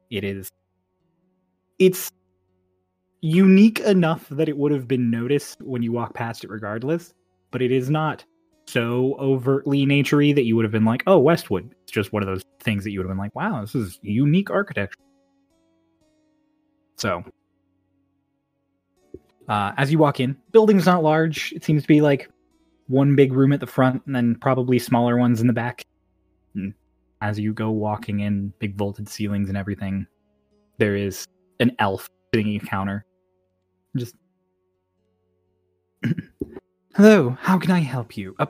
It 0.10 0.24
is. 0.24 0.50
It's 1.80 2.10
unique 3.22 3.80
enough 3.82 4.28
that 4.30 4.48
it 4.48 4.58
would 4.58 4.72
have 4.72 4.88
been 4.88 5.10
noticed 5.10 5.62
when 5.62 5.82
you 5.82 5.92
walk 5.92 6.14
past 6.14 6.44
it, 6.44 6.50
regardless. 6.50 7.14
But 7.52 7.62
it 7.62 7.72
is 7.72 7.90
not 7.90 8.24
so 8.68 9.16
overtly 9.20 9.86
naturey 9.86 10.34
that 10.34 10.44
you 10.44 10.56
would 10.56 10.66
have 10.66 10.72
been 10.72 10.86
like, 10.86 11.04
"Oh, 11.08 11.20
Westwood." 11.20 11.74
It's 11.84 11.92
just 11.92 12.14
one 12.14 12.24
of 12.24 12.28
those 12.28 12.44
things 12.62 12.84
that 12.84 12.92
you 12.92 13.00
would 13.00 13.06
have 13.06 13.12
been 13.12 13.18
like, 13.18 13.36
"Wow, 13.36 13.62
this 13.62 13.76
is 13.76 14.00
unique 14.02 14.50
architecture." 14.50 15.00
So, 16.98 17.24
uh, 19.48 19.74
as 19.78 19.92
you 19.92 19.98
walk 19.98 20.20
in, 20.20 20.36
building's 20.52 20.86
not 20.86 21.04
large. 21.04 21.54
It 21.54 21.64
seems 21.64 21.82
to 21.84 21.88
be 21.88 22.02
like 22.02 22.30
one 22.88 23.16
big 23.16 23.34
room 23.34 23.54
at 23.54 23.60
the 23.60 23.68
front, 23.68 24.04
and 24.06 24.16
then 24.16 24.36
probably 24.36 24.80
smaller 24.80 25.18
ones 25.18 25.42
in 25.42 25.48
the 25.48 25.54
back. 25.54 25.84
And 26.56 26.74
as 27.22 27.40
you 27.40 27.54
go 27.54 27.72
walking 27.72 28.22
in, 28.22 28.54
big 28.60 28.76
vaulted 28.76 29.10
ceilings 29.10 29.50
and 29.50 29.58
everything, 29.58 30.08
there 30.78 30.96
is 30.96 31.26
an 31.60 31.76
elf 31.80 32.10
sitting 32.34 32.56
at 32.56 32.64
a 32.64 32.66
counter. 32.66 33.06
Just, 33.96 34.16
Hello, 36.96 37.38
how 37.42 37.58
can 37.58 37.72
I 37.72 37.80
help 37.80 38.16
you? 38.16 38.36
Uh, 38.40 38.46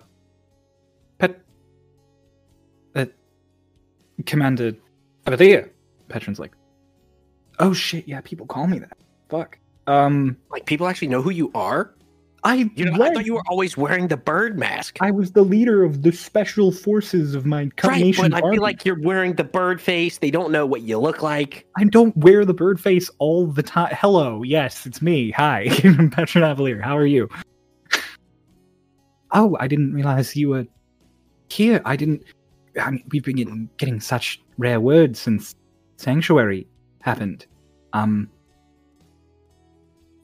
Pet. 1.17 1.41
Uh, 2.93 3.05
Commander 4.25 4.73
Abadia. 5.25 5.69
Petron's 6.09 6.39
like, 6.39 6.53
oh 7.59 7.73
shit, 7.73 8.07
yeah, 8.07 8.21
people 8.21 8.45
call 8.45 8.67
me 8.67 8.79
that. 8.79 8.97
Fuck. 9.29 9.57
Um, 9.87 10.37
Like 10.51 10.65
people 10.65 10.87
actually 10.87 11.09
know 11.09 11.21
who 11.21 11.29
you 11.31 11.51
are. 11.55 11.91
I, 12.43 12.69
You 12.75 12.85
know, 12.85 13.03
I 13.03 13.11
thought 13.11 13.25
you 13.25 13.33
were 13.33 13.43
always 13.49 13.75
wearing 13.75 14.07
the 14.07 14.17
bird 14.17 14.57
mask. 14.59 14.97
I 15.01 15.09
was 15.09 15.31
the 15.31 15.41
leader 15.41 15.83
of 15.83 16.03
the 16.03 16.11
special 16.11 16.71
forces 16.71 17.33
of 17.33 17.43
my 17.45 17.71
Right, 17.83 18.15
but 18.15 18.33
I 18.35 18.39
army. 18.41 18.57
feel 18.57 18.61
like 18.61 18.85
you're 18.85 19.01
wearing 19.01 19.33
the 19.33 19.43
bird 19.43 19.81
face. 19.81 20.19
They 20.19 20.29
don't 20.29 20.51
know 20.51 20.63
what 20.65 20.81
you 20.83 20.99
look 20.99 21.23
like. 21.23 21.65
I 21.75 21.85
don't 21.85 22.15
wear 22.15 22.45
the 22.45 22.53
bird 22.53 22.79
face 22.79 23.09
all 23.17 23.47
the 23.47 23.63
time. 23.63 23.95
Hello, 23.99 24.43
yes, 24.43 24.85
it's 24.85 25.01
me. 25.01 25.31
Hi, 25.31 25.61
I'm 25.83 26.11
Petron 26.11 26.43
Avalier. 26.43 26.79
How 26.83 26.95
are 26.95 27.05
you? 27.07 27.27
Oh, 29.31 29.57
I 29.59 29.67
didn't 29.67 29.93
realize 29.93 30.35
you 30.35 30.49
were 30.49 30.67
here. 31.49 31.81
I 31.83 31.95
didn't. 31.95 32.23
I 32.81 32.91
mean, 32.91 33.03
we've 33.11 33.23
been 33.23 33.37
getting, 33.37 33.69
getting 33.77 33.99
such 33.99 34.41
rare 34.57 34.79
words 34.79 35.19
since 35.19 35.55
Sanctuary 35.97 36.67
happened. 37.01 37.45
Um, 37.93 38.29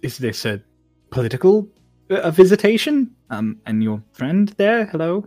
is 0.01 0.17
this 0.17 0.45
a 0.45 0.61
political 1.09 1.67
uh, 2.09 2.21
a 2.21 2.31
visitation? 2.31 3.15
Um, 3.29 3.59
and 3.65 3.81
your 3.83 4.03
friend 4.11 4.49
there? 4.57 4.85
Hello. 4.85 5.25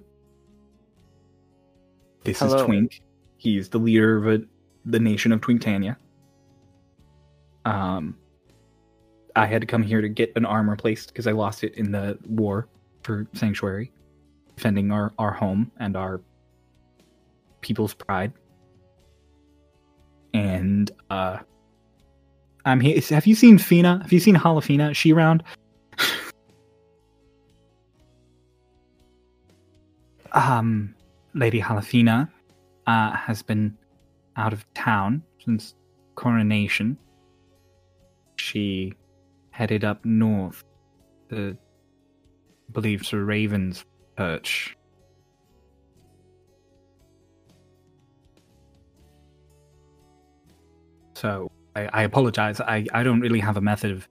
This 2.24 2.40
Hello. 2.40 2.56
is 2.56 2.62
Twink. 2.62 3.02
He's 3.36 3.68
the 3.68 3.78
leader 3.78 4.16
of 4.16 4.40
a, 4.40 4.44
the 4.84 4.98
nation 4.98 5.32
of 5.32 5.40
Twinktania. 5.40 5.96
Um, 7.64 8.16
I 9.36 9.46
had 9.46 9.60
to 9.60 9.66
come 9.66 9.82
here 9.82 10.00
to 10.00 10.08
get 10.08 10.32
an 10.36 10.44
arm 10.44 10.68
replaced 10.68 11.08
because 11.08 11.26
I 11.26 11.32
lost 11.32 11.64
it 11.64 11.74
in 11.74 11.90
the 11.90 12.18
war 12.26 12.68
for 13.02 13.26
Sanctuary, 13.34 13.92
defending 14.56 14.90
our, 14.90 15.12
our 15.18 15.32
home 15.32 15.70
and 15.78 15.96
our 15.96 16.20
people's 17.60 17.94
pride. 17.94 18.32
And 20.32 20.90
uh, 21.10 21.38
I'm 22.64 22.80
here. 22.80 22.98
Have 23.10 23.26
you 23.26 23.34
seen 23.34 23.58
Fina? 23.58 23.98
Have 24.02 24.12
you 24.12 24.20
seen 24.20 24.36
Halafina? 24.36 24.94
She 24.94 25.12
round. 25.12 25.42
um, 30.32 30.94
Lady 31.34 31.60
Halafina 31.60 32.30
uh, 32.86 33.12
has 33.12 33.42
been 33.42 33.76
out 34.36 34.54
of 34.54 34.64
town 34.74 35.22
since 35.44 35.74
coronation. 36.14 36.96
She 38.36 38.94
headed 39.50 39.84
up 39.84 40.04
north, 40.04 40.64
to, 41.30 41.56
I 42.68 42.72
believe, 42.72 43.02
to 43.08 43.22
Raven's 43.22 43.84
Perch. 44.16 44.76
So 51.14 51.50
I, 51.76 51.88
I 51.92 52.02
apologize. 52.02 52.60
I, 52.60 52.86
I 52.92 53.02
don't 53.02 53.20
really 53.20 53.40
have 53.40 53.56
a 53.56 53.60
method 53.60 53.90
of 53.90 54.08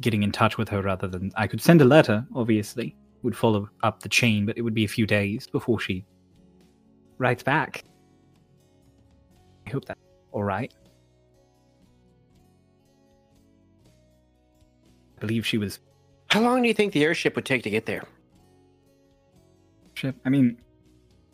getting 0.00 0.22
in 0.22 0.32
touch 0.32 0.56
with 0.58 0.68
her 0.70 0.88
other 0.88 1.08
than 1.08 1.30
I 1.36 1.46
could 1.46 1.60
send 1.60 1.82
a 1.82 1.84
letter, 1.84 2.26
obviously, 2.34 2.96
would 3.22 3.36
follow 3.36 3.68
up 3.82 4.02
the 4.02 4.08
chain, 4.08 4.46
but 4.46 4.56
it 4.56 4.62
would 4.62 4.74
be 4.74 4.84
a 4.84 4.88
few 4.88 5.06
days 5.06 5.46
before 5.46 5.78
she 5.78 6.04
writes 7.18 7.42
back. 7.42 7.84
I 9.66 9.70
hope 9.70 9.84
that's 9.84 10.00
all 10.32 10.44
right. 10.44 10.72
I 15.16 15.20
believe 15.20 15.46
she 15.46 15.58
was 15.58 15.80
How 16.28 16.40
long 16.40 16.62
do 16.62 16.68
you 16.68 16.74
think 16.74 16.92
the 16.94 17.04
airship 17.04 17.36
would 17.36 17.44
take 17.44 17.62
to 17.64 17.70
get 17.70 17.86
there? 17.86 18.04
ship. 19.94 20.16
I 20.24 20.30
mean, 20.30 20.56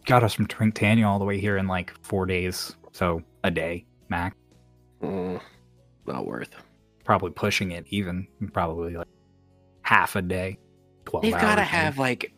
got 0.06 0.24
us 0.24 0.34
from 0.34 0.48
Twinktania 0.48 1.06
all 1.06 1.20
the 1.20 1.24
way 1.24 1.38
here 1.38 1.56
in 1.56 1.68
like 1.68 1.92
four 2.02 2.26
days, 2.26 2.74
so 2.92 3.22
a 3.44 3.50
day 3.50 3.86
max. 4.08 4.36
Not 6.06 6.26
worth. 6.26 6.50
Probably 7.04 7.30
pushing 7.30 7.72
it 7.72 7.86
even, 7.90 8.26
probably 8.52 8.96
like 8.96 9.08
half 9.82 10.16
a 10.16 10.22
day. 10.22 10.58
They've 11.22 11.32
got 11.32 11.56
to 11.56 11.62
have 11.62 11.98
like 11.98 12.32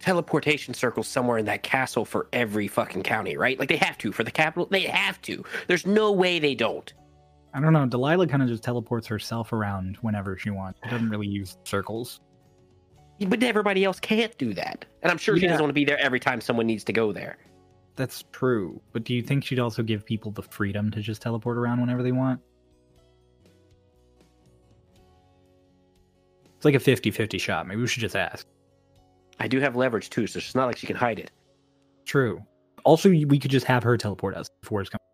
teleportation 0.00 0.74
circles 0.74 1.08
somewhere 1.08 1.38
in 1.38 1.46
that 1.46 1.62
castle 1.62 2.04
for 2.04 2.28
every 2.32 2.68
fucking 2.68 3.02
county, 3.02 3.36
right? 3.36 3.58
Like 3.58 3.68
they 3.68 3.76
have 3.76 3.96
to 3.98 4.12
for 4.12 4.24
the 4.24 4.30
capital. 4.30 4.66
They 4.70 4.82
have 4.82 5.20
to. 5.22 5.44
There's 5.66 5.86
no 5.86 6.12
way 6.12 6.38
they 6.38 6.54
don't. 6.54 6.92
I 7.52 7.60
don't 7.60 7.72
know. 7.72 7.86
Delilah 7.86 8.26
kind 8.26 8.42
of 8.42 8.48
just 8.48 8.62
teleports 8.62 9.06
herself 9.06 9.52
around 9.52 9.96
whenever 10.02 10.36
she 10.36 10.50
wants. 10.50 10.78
She 10.84 10.90
doesn't 10.90 11.10
really 11.10 11.26
use 11.26 11.58
circles. 11.64 12.20
But 13.26 13.42
everybody 13.42 13.84
else 13.84 14.00
can't 14.00 14.36
do 14.38 14.54
that. 14.54 14.84
And 15.02 15.10
I'm 15.10 15.18
sure 15.18 15.36
she 15.36 15.46
doesn't 15.46 15.60
want 15.60 15.70
to 15.70 15.74
be 15.74 15.84
there 15.84 15.98
every 15.98 16.20
time 16.20 16.40
someone 16.40 16.66
needs 16.66 16.84
to 16.84 16.92
go 16.92 17.12
there. 17.12 17.38
That's 18.00 18.24
true. 18.32 18.80
But 18.94 19.04
do 19.04 19.12
you 19.12 19.20
think 19.20 19.44
she'd 19.44 19.58
also 19.58 19.82
give 19.82 20.06
people 20.06 20.32
the 20.32 20.40
freedom 20.40 20.90
to 20.92 21.02
just 21.02 21.20
teleport 21.20 21.58
around 21.58 21.82
whenever 21.82 22.02
they 22.02 22.12
want? 22.12 22.40
It's 26.56 26.64
like 26.64 26.74
a 26.74 26.80
50 26.80 27.10
50 27.10 27.36
shot. 27.36 27.66
Maybe 27.68 27.78
we 27.78 27.86
should 27.86 28.00
just 28.00 28.16
ask. 28.16 28.46
I 29.38 29.48
do 29.48 29.60
have 29.60 29.76
leverage 29.76 30.08
too, 30.08 30.26
so 30.26 30.38
it's 30.38 30.54
not 30.54 30.64
like 30.64 30.78
she 30.78 30.86
can 30.86 30.96
hide 30.96 31.18
it. 31.18 31.30
True. 32.06 32.42
Also, 32.84 33.10
we 33.10 33.38
could 33.38 33.50
just 33.50 33.66
have 33.66 33.82
her 33.82 33.98
teleport 33.98 34.34
us 34.34 34.48
before 34.62 34.80
it's 34.80 34.88
coming. 34.88 35.04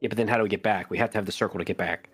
Yeah, 0.00 0.08
but 0.08 0.16
then 0.18 0.26
how 0.26 0.36
do 0.36 0.42
we 0.42 0.48
get 0.48 0.64
back? 0.64 0.90
We 0.90 0.98
have 0.98 1.12
to 1.12 1.18
have 1.18 1.26
the 1.26 1.32
circle 1.32 1.60
to 1.60 1.64
get 1.64 1.76
back. 1.76 2.08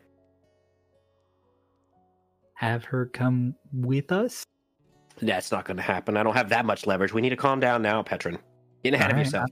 Have 2.52 2.84
her 2.84 3.06
come 3.06 3.54
with 3.72 4.12
us? 4.12 4.44
That's 5.22 5.50
not 5.50 5.64
going 5.64 5.78
to 5.78 5.82
happen. 5.82 6.18
I 6.18 6.22
don't 6.22 6.36
have 6.36 6.50
that 6.50 6.66
much 6.66 6.86
leverage. 6.86 7.14
We 7.14 7.22
need 7.22 7.30
to 7.30 7.36
calm 7.36 7.60
down 7.60 7.80
now, 7.80 8.02
Petron. 8.02 8.38
Getting 8.84 9.00
ahead 9.00 9.10
of 9.10 9.16
Alright, 9.16 9.26
yourself. 9.26 9.50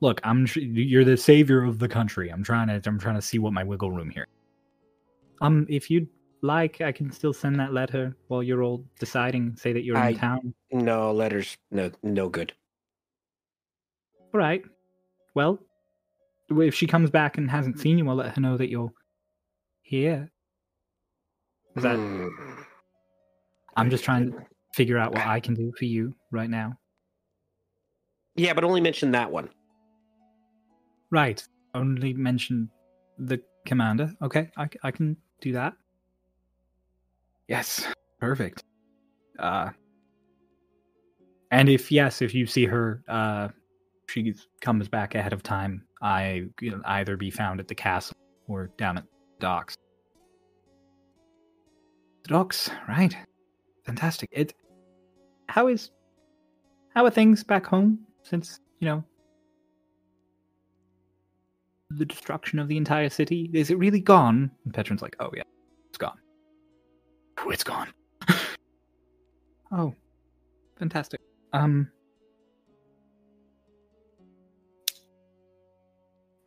Look, 0.00 0.20
I'm 0.24 0.46
you're 0.54 1.04
the 1.04 1.16
savior 1.16 1.64
of 1.64 1.78
the 1.78 1.88
country. 1.88 2.30
I'm 2.30 2.42
trying 2.42 2.68
to 2.68 2.80
I'm 2.88 2.98
trying 2.98 3.14
to 3.16 3.22
see 3.22 3.38
what 3.38 3.52
my 3.52 3.64
wiggle 3.64 3.90
room 3.90 4.10
here. 4.10 4.26
Um, 5.40 5.66
if 5.68 5.90
you'd 5.90 6.08
like, 6.42 6.80
I 6.80 6.92
can 6.92 7.10
still 7.10 7.32
send 7.32 7.58
that 7.60 7.72
letter 7.72 8.16
while 8.28 8.42
you're 8.42 8.62
all 8.62 8.84
deciding. 8.98 9.56
Say 9.56 9.72
that 9.72 9.84
you're 9.84 9.96
I- 9.96 10.10
in 10.10 10.18
town. 10.18 10.54
No 10.72 11.12
letters. 11.12 11.56
No, 11.70 11.90
no 12.02 12.28
good. 12.28 12.52
All 14.32 14.40
right. 14.40 14.62
Well, 15.34 15.58
if 16.50 16.74
she 16.74 16.86
comes 16.86 17.10
back 17.10 17.38
and 17.38 17.50
hasn't 17.50 17.78
seen 17.80 17.98
you, 17.98 18.08
I'll 18.08 18.16
let 18.16 18.34
her 18.34 18.40
know 18.40 18.56
that 18.56 18.68
you're 18.68 18.92
here. 19.82 20.30
Is 21.76 21.82
that? 21.82 21.96
Hmm. 21.96 22.28
I'm 23.76 23.90
just 23.90 24.04
trying 24.04 24.32
to 24.32 24.38
figure 24.74 24.98
out 24.98 25.12
what 25.12 25.26
I 25.26 25.40
can 25.40 25.54
do 25.54 25.72
for 25.78 25.84
you 25.84 26.14
right 26.30 26.50
now. 26.50 26.78
Yeah, 28.36 28.52
but 28.52 28.64
only 28.64 28.80
mention 28.80 29.12
that 29.12 29.30
one. 29.30 29.48
Right. 31.14 31.40
Only 31.74 32.12
mention 32.12 32.68
the 33.18 33.40
commander. 33.66 34.12
Okay, 34.20 34.50
I, 34.56 34.68
I 34.82 34.90
can 34.90 35.16
do 35.40 35.52
that. 35.52 35.74
Yes. 37.46 37.86
Perfect. 38.18 38.64
Uh 39.38 39.70
and 41.52 41.68
if 41.68 41.92
yes, 41.92 42.20
if 42.20 42.34
you 42.34 42.46
see 42.46 42.66
her 42.66 43.04
uh 43.06 43.50
she 44.08 44.34
comes 44.60 44.88
back 44.88 45.14
ahead 45.14 45.32
of 45.32 45.44
time, 45.44 45.86
I 46.02 46.46
will 46.60 46.80
either 46.84 47.16
be 47.16 47.30
found 47.30 47.60
at 47.60 47.68
the 47.68 47.76
castle 47.76 48.16
or 48.48 48.72
down 48.76 48.98
at 48.98 49.04
the 49.04 49.10
docks. 49.38 49.76
The 52.24 52.30
docks, 52.30 52.70
right. 52.88 53.16
Fantastic. 53.86 54.30
It 54.32 54.52
how 55.48 55.68
is 55.68 55.92
how 56.92 57.04
are 57.04 57.10
things 57.10 57.44
back 57.44 57.66
home 57.66 58.00
since, 58.24 58.58
you 58.80 58.88
know, 58.88 59.04
the 61.98 62.04
destruction 62.04 62.58
of 62.58 62.68
the 62.68 62.76
entire 62.76 63.08
city? 63.08 63.50
Is 63.52 63.70
it 63.70 63.78
really 63.78 64.00
gone? 64.00 64.50
And 64.64 64.74
Petron's 64.74 65.02
like, 65.02 65.16
oh 65.20 65.30
yeah, 65.34 65.42
it's 65.88 65.98
gone. 65.98 66.18
It's 67.46 67.64
gone. 67.64 67.88
oh, 69.72 69.94
fantastic. 70.78 71.20
Um, 71.52 71.90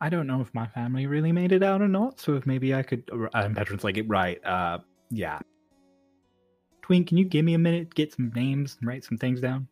I 0.00 0.08
don't 0.08 0.26
know 0.26 0.40
if 0.40 0.52
my 0.54 0.66
family 0.66 1.06
really 1.06 1.32
made 1.32 1.52
it 1.52 1.62
out 1.62 1.82
or 1.82 1.88
not. 1.88 2.20
So 2.20 2.34
if 2.34 2.46
maybe 2.46 2.74
I 2.74 2.82
could. 2.82 3.08
uh, 3.12 3.28
And 3.34 3.56
Petron's 3.56 3.84
like, 3.84 3.98
right. 4.06 4.44
Uh, 4.44 4.78
yeah. 5.10 5.40
Twink, 6.82 7.08
can 7.08 7.18
you 7.18 7.24
give 7.24 7.44
me 7.44 7.54
a 7.54 7.58
minute, 7.58 7.94
get 7.94 8.14
some 8.14 8.32
names, 8.34 8.76
and 8.80 8.88
write 8.88 9.04
some 9.04 9.18
things 9.18 9.40
down? 9.40 9.68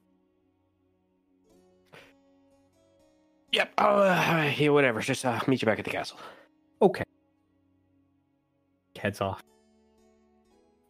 Yep. 3.56 3.72
Oh, 3.78 4.00
uh, 4.02 4.52
yeah, 4.56 4.68
whatever. 4.68 5.00
Just 5.00 5.24
uh, 5.24 5.40
meet 5.46 5.62
you 5.62 5.66
back 5.66 5.78
at 5.78 5.86
the 5.86 5.90
castle. 5.90 6.18
Okay. 6.82 7.04
Heads 8.98 9.22
off. 9.22 9.42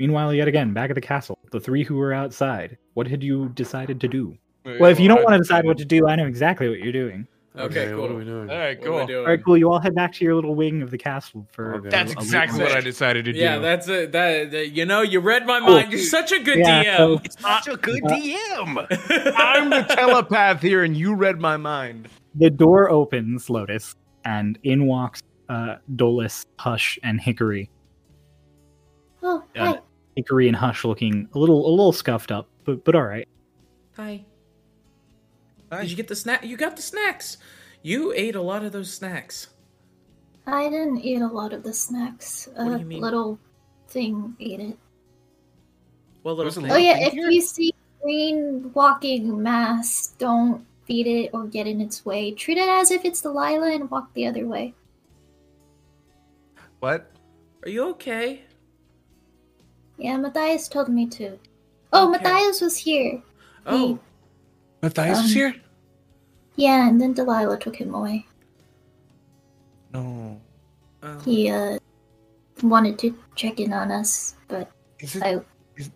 Meanwhile, 0.00 0.34
yet 0.34 0.48
again, 0.48 0.72
back 0.72 0.90
at 0.90 0.94
the 0.94 1.00
castle, 1.00 1.38
the 1.52 1.60
three 1.60 1.84
who 1.84 1.94
were 1.94 2.12
outside. 2.12 2.76
What 2.94 3.06
had 3.06 3.22
you 3.22 3.50
decided 3.50 4.00
to 4.00 4.08
do? 4.08 4.36
Well, 4.64 4.90
if 4.90 4.98
you 4.98 5.06
don't 5.06 5.22
want 5.22 5.34
to 5.34 5.38
decide 5.38 5.64
what 5.64 5.78
to 5.78 5.84
do, 5.84 6.08
I 6.08 6.16
know 6.16 6.26
exactly 6.26 6.68
what 6.68 6.80
you're 6.80 6.92
doing. 6.92 7.28
Okay, 7.56 7.94
What 7.94 8.10
are 8.10 8.14
we 8.14 8.24
doing? 8.24 8.50
All 8.50 8.58
right, 8.58 8.78
What 8.80 8.86
am 8.88 8.94
I 8.94 9.06
cool. 9.06 9.16
All 9.20 9.24
right, 9.26 9.44
cool. 9.44 9.56
You 9.56 9.70
all 9.72 9.78
head 9.78 9.94
back 9.94 10.12
to 10.14 10.24
your 10.24 10.34
little 10.34 10.54
wing 10.56 10.82
of 10.82 10.90
the 10.90 10.98
castle 10.98 11.46
for. 11.52 11.76
Okay. 11.76 11.88
That's 11.88 12.12
a- 12.12 12.16
a 12.18 12.20
exactly 12.20 12.58
late 12.58 12.68
what 12.68 12.76
I 12.76 12.80
decided 12.82 13.24
to 13.26 13.32
do. 13.32 13.38
Yeah, 13.38 13.58
that's 13.58 13.88
it. 13.88 14.10
That, 14.12 14.50
that 14.50 14.72
you 14.72 14.84
know, 14.84 15.00
you 15.02 15.20
read 15.20 15.46
my 15.46 15.60
Cool. 15.60 15.70
mind. 15.70 15.92
You're 15.92 16.02
such 16.02 16.32
a 16.32 16.40
good 16.40 16.58
Yeah, 16.58 16.82
DM. 16.98 17.40
such 17.40 17.68
a 17.68 17.76
good 17.78 18.02
Uh, 18.04 18.08
DM. 18.10 19.32
I'm 19.38 19.70
the 19.70 19.82
telepath 19.84 20.60
here, 20.60 20.82
and 20.84 20.94
you 20.96 21.14
read 21.14 21.40
my 21.40 21.56
mind. 21.56 22.08
The 22.38 22.50
door 22.50 22.90
opens, 22.90 23.48
Lotus, 23.48 23.94
and 24.24 24.58
in 24.62 24.86
walks 24.86 25.22
uh, 25.48 25.76
Dolus, 25.94 26.44
Hush, 26.58 26.98
and 27.02 27.20
Hickory. 27.20 27.70
Oh, 29.22 29.42
Yeah. 29.54 29.72
hi. 29.74 29.80
Hickory 30.16 30.48
and 30.48 30.56
Hush 30.56 30.84
looking 30.84 31.28
a 31.34 31.38
little 31.38 31.68
a 31.68 31.70
little 31.70 31.92
scuffed 31.92 32.32
up, 32.32 32.48
but 32.64 32.84
but 32.84 32.94
all 32.94 33.02
right. 33.04 33.28
Hi. 33.96 34.24
Did 35.70 35.90
you 35.90 35.96
get 35.96 36.08
the 36.08 36.16
snack? 36.16 36.44
You 36.44 36.56
got 36.56 36.76
the 36.76 36.82
snacks. 36.82 37.38
You 37.82 38.12
ate 38.14 38.34
a 38.34 38.40
lot 38.40 38.64
of 38.64 38.72
those 38.72 38.92
snacks. 38.92 39.48
I 40.46 40.68
didn't 40.68 40.98
eat 41.00 41.20
a 41.20 41.26
lot 41.26 41.52
of 41.52 41.62
the 41.64 41.72
snacks. 41.72 42.48
What 42.54 42.64
do 42.64 42.72
A 42.74 42.78
you 42.78 42.84
mean? 42.84 43.00
little 43.02 43.38
thing 43.88 44.36
ate 44.40 44.60
it. 44.60 44.78
Well, 46.22 46.34
little 46.34 46.50
There's 46.50 46.56
a 46.56 46.60
thing? 46.62 46.72
Oh 46.72 46.76
yeah, 46.76 46.94
thing 46.94 47.06
if 47.08 47.12
here? 47.12 47.28
you 47.30 47.42
see 47.42 47.74
green 48.02 48.70
walking 48.74 49.42
mass, 49.42 50.14
don't 50.18 50.64
feed 50.86 51.06
it 51.06 51.30
or 51.34 51.44
get 51.46 51.66
in 51.66 51.80
its 51.80 52.04
way. 52.06 52.30
Treat 52.32 52.58
it 52.58 52.68
as 52.68 52.90
if 52.90 53.04
it's 53.04 53.20
Delilah 53.20 53.74
and 53.74 53.90
walk 53.90 54.12
the 54.14 54.26
other 54.26 54.46
way. 54.46 54.74
What? 56.80 57.10
Are 57.64 57.68
you 57.68 57.88
okay? 57.90 58.42
Yeah, 59.98 60.16
Matthias 60.16 60.68
told 60.68 60.88
me 60.88 61.06
to. 61.18 61.38
Oh, 61.92 62.08
Okay. 62.14 62.22
Matthias 62.22 62.60
was 62.60 62.76
here. 62.76 63.22
Oh, 63.66 63.98
Matthias 64.82 65.18
Um, 65.18 65.24
is 65.24 65.32
here? 65.34 65.54
Yeah, 66.56 66.88
and 66.88 67.00
then 67.00 67.12
Delilah 67.12 67.58
took 67.58 67.76
him 67.76 67.94
away. 67.94 68.26
No. 69.92 70.40
oh. 71.02 71.18
He 71.24 71.50
uh 71.50 71.78
wanted 72.62 72.98
to 73.00 73.16
check 73.34 73.60
in 73.60 73.72
on 73.72 73.90
us, 73.90 74.34
but 74.48 74.70
Is 75.00 75.16
it? 75.16 75.22
I 75.22 75.40
Is- 75.76 75.90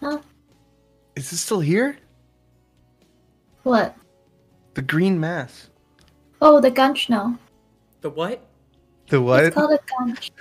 Huh? 0.00 0.18
Is 1.16 1.32
it 1.32 1.36
still 1.38 1.60
here? 1.60 1.98
What? 3.68 3.94
The 4.72 4.80
green 4.80 5.20
mass. 5.20 5.68
Oh, 6.40 6.58
the 6.58 6.70
gunch 6.70 7.10
now. 7.10 7.38
the 8.00 8.08
what? 8.08 8.42
The 9.08 9.20
what? 9.20 9.44
It's 9.44 9.54
called 9.54 9.72
a 9.72 9.80
gunch. 9.98 10.32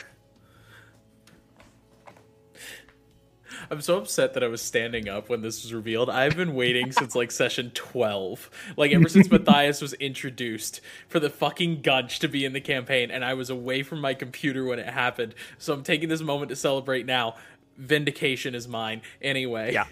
I'm 3.70 3.82
so 3.82 3.98
upset 3.98 4.34
that 4.34 4.46
I 4.46 4.48
was 4.48 4.62
standing 4.62 5.10
up 5.10 5.28
when 5.28 5.42
this 5.42 5.64
was 5.64 5.74
revealed. 5.74 6.10
I've 6.10 6.38
been 6.38 6.56
waiting 6.56 6.94
since 6.94 7.16
like 7.16 7.32
session 7.32 7.72
12. 7.72 8.50
Like 8.78 8.94
ever 8.94 9.10
since 9.10 9.30
Matthias 9.30 9.82
was 9.82 9.92
introduced 9.96 10.80
for 11.10 11.20
the 11.20 11.30
fucking 11.30 11.82
gunch 11.82 12.20
to 12.20 12.30
be 12.30 12.46
in 12.46 12.54
the 12.54 12.62
campaign 12.62 13.12
and 13.12 13.26
I 13.26 13.34
was 13.34 13.50
away 13.50 13.84
from 13.84 14.00
my 14.00 14.14
computer 14.14 14.64
when 14.64 14.80
it 14.80 14.88
happened. 14.88 15.36
So 15.58 15.74
I'm 15.74 15.84
taking 15.84 16.08
this 16.08 16.22
moment 16.22 16.48
to 16.48 16.56
celebrate 16.56 17.06
now. 17.06 17.36
Vindication 17.76 18.56
is 18.56 18.70
mine. 18.70 19.02
Anyway. 19.22 19.74
Yeah. 19.74 19.88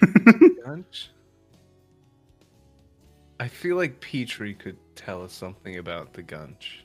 Gunch? 0.64 1.10
I 3.40 3.48
feel 3.48 3.76
like 3.76 4.02
Petrie 4.02 4.52
could 4.52 4.76
tell 4.94 5.24
us 5.24 5.32
something 5.32 5.78
about 5.78 6.12
the 6.12 6.22
Gunch. 6.22 6.84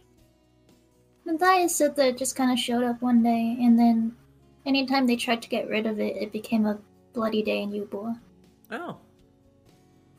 Matthias 1.26 1.76
said 1.76 1.98
that 1.98 2.07
it 2.07 2.18
just 2.18 2.38
kind 2.38 2.49
of 2.49 2.57
showed 2.57 2.82
up 2.84 3.02
one 3.02 3.22
day, 3.22 3.57
and 3.60 3.77
then 3.77 4.15
anytime 4.65 5.06
they 5.06 5.18
tried 5.18 5.41
to 5.41 5.49
get 5.49 5.68
rid 5.68 5.86
of 5.86 5.99
it, 5.99 6.15
it 6.15 6.32
became 6.32 6.65
a 6.65 6.80
bloody 7.11 7.44
day 7.44 7.61
in 7.61 7.72
Ubor. 7.72 8.18
Oh. 8.72 8.98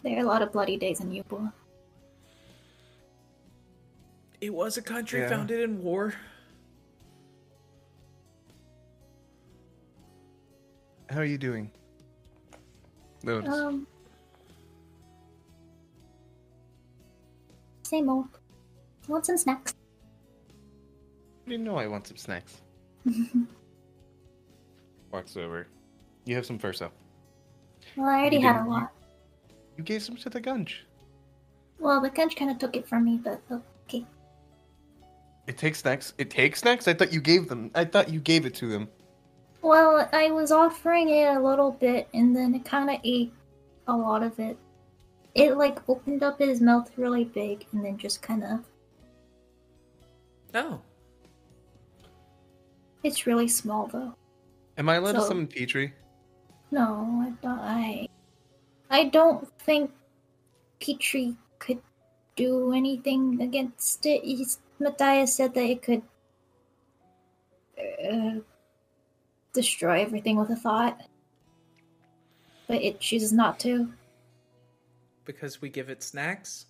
There 0.02 0.14
are 0.18 0.20
a 0.20 0.26
lot 0.26 0.42
of 0.42 0.52
bloody 0.52 0.76
days 0.76 1.00
in 1.00 1.10
Ubor. 1.10 1.50
It 4.42 4.52
was 4.52 4.76
a 4.76 4.82
country 4.82 5.20
Yeah. 5.20 5.30
founded 5.30 5.60
in 5.60 5.82
war. 5.82 6.12
How 11.08 11.20
are 11.20 11.24
you 11.24 11.38
doing? 11.38 11.70
Notice. 13.22 13.54
Um, 13.54 13.86
same 17.86 18.08
old. 18.08 18.26
Want 19.08 19.24
some 19.26 19.36
snacks? 19.38 19.74
you 21.46 21.58
know 21.58 21.76
I 21.76 21.86
want 21.86 22.06
some 22.08 22.16
snacks. 22.16 22.60
Walks 25.12 25.36
over. 25.36 25.68
You 26.24 26.34
have 26.34 26.44
some 26.44 26.58
first 26.58 26.80
though. 26.80 26.90
Well, 27.96 28.08
I 28.08 28.20
already 28.20 28.36
You 28.36 28.42
had 28.42 28.66
a 28.66 28.68
lot. 28.68 28.92
You 29.76 29.84
gave 29.84 30.02
some 30.02 30.16
to 30.16 30.28
the 30.30 30.40
Gunch. 30.40 30.84
Well, 31.78 32.00
the 32.00 32.10
gunch 32.10 32.36
kind 32.36 32.50
of 32.50 32.58
took 32.58 32.74
it 32.74 32.88
from 32.88 33.04
me, 33.04 33.20
but 33.22 33.40
okay. 33.86 34.04
It 35.46 35.56
takes 35.58 35.80
snacks. 35.80 36.14
It 36.18 36.30
takes 36.30 36.60
snacks. 36.60 36.88
I 36.88 36.94
thought 36.94 37.12
you 37.12 37.20
gave 37.20 37.48
them. 37.48 37.70
I 37.74 37.84
thought 37.84 38.10
you 38.10 38.18
gave 38.18 38.46
it 38.46 38.54
to 38.56 38.68
them. 38.68 38.88
Well, 39.62 40.08
I 40.12 40.30
was 40.30 40.50
offering 40.50 41.10
it 41.10 41.26
a 41.36 41.40
little 41.40 41.72
bit, 41.72 42.08
and 42.14 42.34
then 42.34 42.54
it 42.54 42.64
kind 42.64 42.88
of 42.90 42.96
ate 43.04 43.32
a 43.86 43.96
lot 43.96 44.22
of 44.22 44.38
it. 44.40 44.56
It 45.36 45.58
like 45.58 45.86
opened 45.86 46.22
up 46.22 46.38
his 46.38 46.62
mouth 46.62 46.90
really 46.96 47.24
big, 47.24 47.66
and 47.72 47.84
then 47.84 47.98
just 47.98 48.22
kind 48.22 48.42
of. 48.42 48.64
Oh. 50.54 50.80
It's 53.02 53.26
really 53.26 53.46
small 53.46 53.86
though. 53.86 54.14
Am 54.78 54.88
I 54.88 54.94
allowed 54.96 55.12
to 55.12 55.20
So- 55.20 55.28
summon 55.28 55.46
Petrie? 55.46 55.92
No, 56.70 57.22
I 57.22 57.30
don't. 57.42 57.58
I, 57.60 58.08
I 58.90 59.04
don't 59.04 59.46
think 59.60 59.92
Petrie 60.80 61.36
could 61.58 61.80
do 62.34 62.72
anything 62.72 63.40
against 63.40 64.04
it. 64.06 64.24
He's, 64.24 64.58
Matthias 64.80 65.36
said 65.36 65.54
that 65.54 65.64
it 65.64 65.82
could 65.82 66.02
uh, 67.78 68.40
destroy 69.52 70.00
everything 70.00 70.36
with 70.38 70.50
a 70.50 70.56
thought, 70.56 71.00
but 72.66 72.82
it 72.82 73.00
chooses 73.00 73.32
not 73.32 73.60
to. 73.60 73.92
Because 75.26 75.60
we 75.60 75.68
give 75.68 75.90
it 75.90 76.02
snacks? 76.02 76.66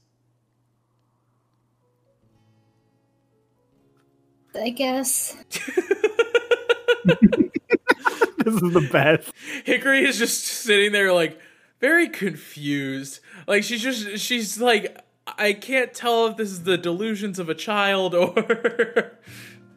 I 4.55 4.71
guess. 4.71 5.37
this 7.05 8.55
is 8.55 8.73
the 8.73 8.89
best. 8.91 9.31
Hickory 9.65 10.05
is 10.05 10.19
just 10.19 10.45
sitting 10.45 10.93
there 10.93 11.13
like 11.13 11.39
very 11.81 12.09
confused. 12.09 13.21
Like 13.47 13.63
she's 13.63 13.83
just 13.83 14.19
she's 14.19 14.59
like 14.61 14.99
I 15.27 15.53
can't 15.53 15.93
tell 15.93 16.27
if 16.29 16.37
this 16.37 16.51
is 16.51 16.63
the 16.63 16.79
delusions 16.79 17.39
of 17.39 17.49
a 17.49 17.55
child 17.55 18.15
or 18.15 19.19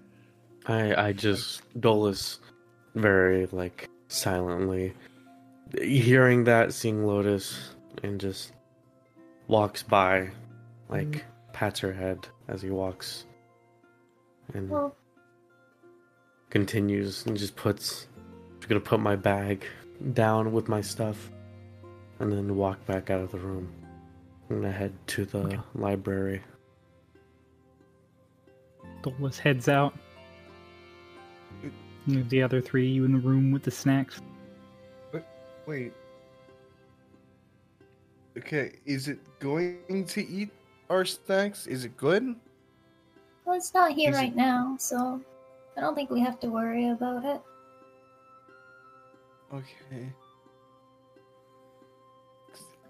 I 0.65 1.07
I 1.07 1.14
just 1.14 1.61
Dolus 1.80 2.39
very 2.95 3.47
like 3.47 3.89
silently 4.07 4.93
hearing 5.81 6.45
that, 6.45 6.73
seeing 6.73 7.06
Lotus, 7.06 7.76
and 8.03 8.19
just 8.19 8.53
walks 9.49 9.84
by, 9.84 10.30
like 10.88 11.07
mm. 11.07 11.21
pats 11.51 11.81
her 11.81 11.91
head 11.91 12.26
as 12.47 12.61
he 12.61 12.69
walks, 12.69 13.26
and 14.53 14.69
Well, 14.69 14.95
continues 16.49 17.26
and 17.26 17.35
just 17.35 17.57
puts. 17.57 18.07
I'm 18.61 18.69
gonna 18.69 18.80
put 18.80 19.01
my 19.01 19.17
bag 19.17 19.65
down 20.13 20.53
with 20.53 20.69
my 20.69 20.80
stuff, 20.80 21.30
and 22.19 22.31
then 22.31 22.55
walk 22.55 22.85
back 22.85 23.09
out 23.09 23.19
of 23.19 23.31
the 23.31 23.39
room. 23.39 23.67
I'm 24.49 24.61
gonna 24.61 24.71
head 24.71 24.93
to 25.07 25.26
the 25.26 25.61
library. 25.76 26.41
Dolus 29.01 29.39
heads 29.39 29.67
out. 29.67 29.93
Leave 32.07 32.30
the 32.30 32.41
other 32.41 32.61
three 32.61 32.88
you 32.88 33.05
in 33.05 33.13
the 33.13 33.19
room 33.19 33.51
with 33.51 33.63
the 33.63 33.71
snacks. 33.71 34.21
But 35.11 35.27
wait. 35.65 35.93
Okay, 38.39 38.71
is 38.85 39.09
it 39.09 39.19
going 39.39 40.05
to 40.07 40.25
eat 40.25 40.49
our 40.89 41.03
snacks? 41.03 41.67
Is 41.67 41.83
it 41.83 41.97
good? 41.97 42.35
well, 43.45 43.57
it's 43.57 43.73
not 43.73 43.91
here 43.91 44.11
Is 44.11 44.15
it- 44.15 44.19
right 44.19 44.35
now, 44.35 44.75
so 44.79 45.19
I 45.75 45.81
don't 45.81 45.93
think 45.93 46.09
we 46.09 46.21
have 46.21 46.39
to 46.39 46.47
worry 46.47 46.89
about 46.89 47.25
it. 47.25 47.41
Okay. 49.53 50.13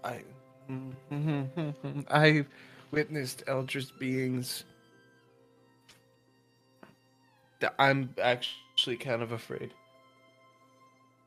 I 0.04 0.22
I've 2.08 2.46
witnessed 2.92 3.42
eldritch 3.48 3.90
beings 3.98 4.64
that 7.60 7.74
I'm 7.78 8.14
actually 8.22 8.96
kind 8.96 9.20
of 9.22 9.32
afraid. 9.32 9.74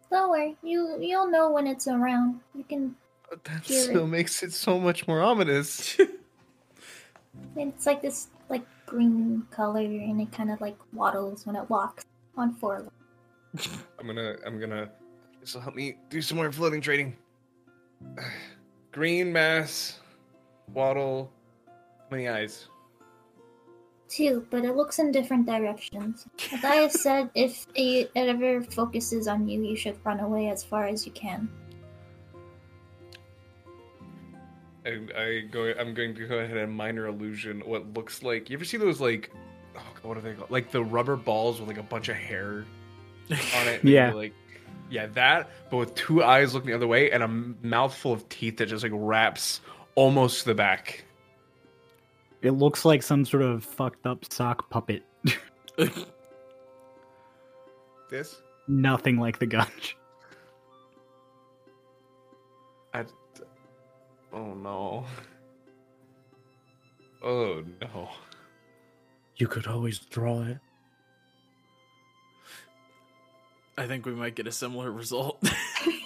Don't 0.10 0.30
worry, 0.30 0.56
you 0.64 0.98
you'll 1.02 1.30
know 1.30 1.52
when 1.52 1.68
it's 1.68 1.88
around. 1.88 2.40
You 2.56 2.64
can. 2.64 2.96
That 3.44 3.64
Hear 3.64 3.82
still 3.82 4.08
makes 4.08 4.44
it 4.44 4.54
so 4.54 4.80
much 4.80 5.08
more 5.08 5.22
ominous. 5.22 5.98
It's 7.56 7.86
like 7.88 8.02
this 8.02 8.28
like 8.50 8.64
green 8.86 9.46
color, 9.50 9.82
and 9.82 10.22
it 10.22 10.32
kind 10.32 10.52
of 10.52 10.62
like 10.62 10.78
waddles 10.92 11.46
when 11.46 11.56
it 11.56 11.68
walks 11.70 12.06
on 12.38 12.54
four. 12.54 12.86
legs. 13.56 13.70
I'm 14.00 14.08
gonna 14.08 14.36
I'm 14.46 14.60
gonna 14.60 14.90
this 15.42 15.54
will 15.54 15.62
help 15.62 15.76
me 15.76 15.98
do 16.10 16.22
some 16.22 16.38
more 16.38 16.52
floating 16.52 16.82
trading. 16.82 17.16
Green 18.92 19.34
mass 19.34 20.00
Waddle. 20.72 21.32
How 21.68 22.06
many 22.12 22.30
eyes? 22.30 22.68
Two, 24.08 24.46
but 24.52 24.64
it 24.64 24.76
looks 24.76 25.00
in 25.00 25.12
different 25.12 25.48
directions. 25.48 26.28
Matthias 26.52 27.02
said 27.02 27.32
if 27.34 27.66
it 27.74 28.12
ever 28.16 28.62
focuses 28.62 29.28
on 29.28 29.48
you, 29.48 29.64
you 29.64 29.76
should 29.76 29.98
run 30.06 30.20
away 30.20 30.50
as 30.50 30.64
far 30.64 30.86
as 30.86 31.06
you 31.06 31.12
can. 31.14 31.50
I, 34.86 35.00
I 35.18 35.40
go. 35.52 35.74
I'm 35.80 35.94
going 35.94 36.16
to 36.16 36.28
go 36.28 36.40
ahead 36.40 36.58
and 36.58 36.74
minor 36.76 37.08
illusion 37.08 37.62
what 37.66 37.94
looks 37.94 38.24
like. 38.24 38.50
You 38.50 38.58
ever 38.58 38.66
see 38.66 38.78
those 38.78 39.00
like, 39.00 39.32
oh, 39.76 39.82
what 40.04 40.18
are 40.18 40.22
they 40.22 40.34
called? 40.34 40.52
Like 40.52 40.72
the 40.72 40.84
rubber 40.84 41.16
balls 41.16 41.60
with 41.60 41.68
like 41.68 41.78
a 41.78 41.84
bunch 41.84 42.10
of 42.10 42.16
hair 42.16 42.66
on 43.32 43.68
it. 43.68 43.84
Yeah. 43.84 44.14
Like, 44.14 44.34
yeah, 44.90 45.08
that, 45.08 45.50
but 45.72 45.78
with 45.78 45.96
two 45.96 46.24
eyes 46.24 46.54
looking 46.54 46.70
the 46.70 46.76
other 46.76 46.88
way 46.88 47.12
and 47.12 47.24
a 47.24 47.28
mouthful 47.28 48.14
of 48.14 48.28
teeth 48.30 48.58
that 48.58 48.68
just 48.68 48.84
like 48.84 48.92
wraps 48.94 49.62
almost 49.96 50.42
to 50.42 50.46
the 50.48 50.56
back. 50.56 51.06
It 52.42 52.52
looks 52.52 52.84
like 52.84 53.02
some 53.02 53.26
sort 53.26 53.44
of 53.44 53.64
fucked 53.64 54.06
up 54.06 54.26
sock 54.32 54.70
puppet. 54.70 55.04
This. 58.14 58.44
Nothing 58.68 59.18
like 59.18 59.40
the 59.40 59.48
gunch. 59.48 59.98
I. 62.94 63.06
Oh 64.34 64.54
no. 64.54 65.06
Oh 67.24 67.64
no. 67.82 68.10
You 69.38 69.48
could 69.48 69.68
always 69.68 70.00
draw 70.00 70.44
it. 70.44 70.58
I 73.78 73.88
think 73.88 74.06
we 74.06 74.14
might 74.14 74.36
get 74.36 74.48
a 74.48 74.52
similar 74.52 74.92
result. 74.92 75.42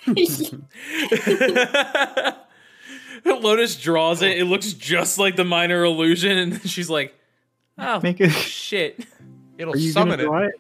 Lotus 3.26 3.76
draws 3.76 4.22
it. 4.22 4.38
It 4.38 4.46
looks 4.46 4.72
just 4.74 5.20
like 5.20 5.36
the 5.36 5.44
minor 5.44 5.84
illusion, 5.84 6.38
and 6.38 6.54
then 6.54 6.62
she's 6.62 6.90
like, 6.90 7.14
"Oh 7.78 8.00
Make 8.02 8.22
it. 8.22 8.30
shit!" 8.32 9.06
It'll 9.58 9.74
Are 9.74 9.78
you 9.78 9.92
summon 9.92 10.20
it. 10.20 10.24
draw 10.24 10.44
it? 10.44 10.54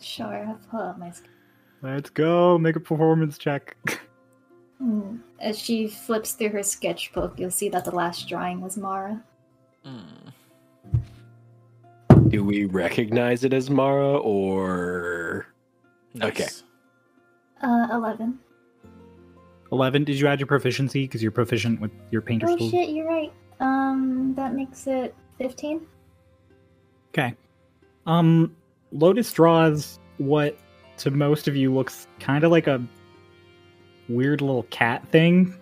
Sure, 0.00 0.46
I'll 0.46 0.60
pull 0.70 0.80
up 0.80 0.98
my. 0.98 1.12
Let's 1.82 2.10
go. 2.10 2.58
Make 2.58 2.76
a 2.76 2.80
performance 2.80 3.38
check. 3.38 3.76
Hmm. 4.78 5.16
As 5.40 5.58
she 5.58 5.88
flips 5.88 6.32
through 6.32 6.50
her 6.50 6.62
sketchbook, 6.62 7.38
you'll 7.38 7.50
see 7.50 7.68
that 7.70 7.84
the 7.84 7.94
last 7.94 8.28
drawing 8.28 8.60
was 8.60 8.76
Mara. 8.76 9.22
Mm. 9.84 10.32
Do 12.28 12.44
we 12.44 12.66
recognize 12.66 13.44
it 13.44 13.52
as 13.52 13.70
Mara 13.70 14.18
or 14.18 15.46
Okay. 16.22 16.42
Nice. 16.44 16.62
Uh, 17.62 17.88
11. 17.92 18.38
Eleven. 19.72 20.04
Did 20.04 20.18
you 20.18 20.26
add 20.26 20.40
your 20.40 20.46
proficiency 20.46 21.04
because 21.04 21.22
you're 21.22 21.32
proficient 21.32 21.80
with 21.80 21.90
your 22.10 22.22
painter 22.22 22.46
Oh 22.48 22.54
skills? 22.56 22.70
shit, 22.70 22.90
you're 22.90 23.06
right. 23.08 23.32
Um, 23.60 24.32
that 24.36 24.54
makes 24.54 24.86
it 24.86 25.14
15. 25.38 25.86
Okay. 27.12 27.34
Um, 28.06 28.54
Lotus 28.92 29.32
draws 29.32 29.98
what 30.18 30.56
to 30.98 31.10
most 31.10 31.48
of 31.48 31.56
you 31.56 31.72
looks 31.74 32.06
kind 32.20 32.44
of 32.44 32.50
like 32.50 32.66
a 32.66 32.82
weird 34.08 34.40
little 34.40 34.62
cat 34.64 35.06
thing, 35.08 35.54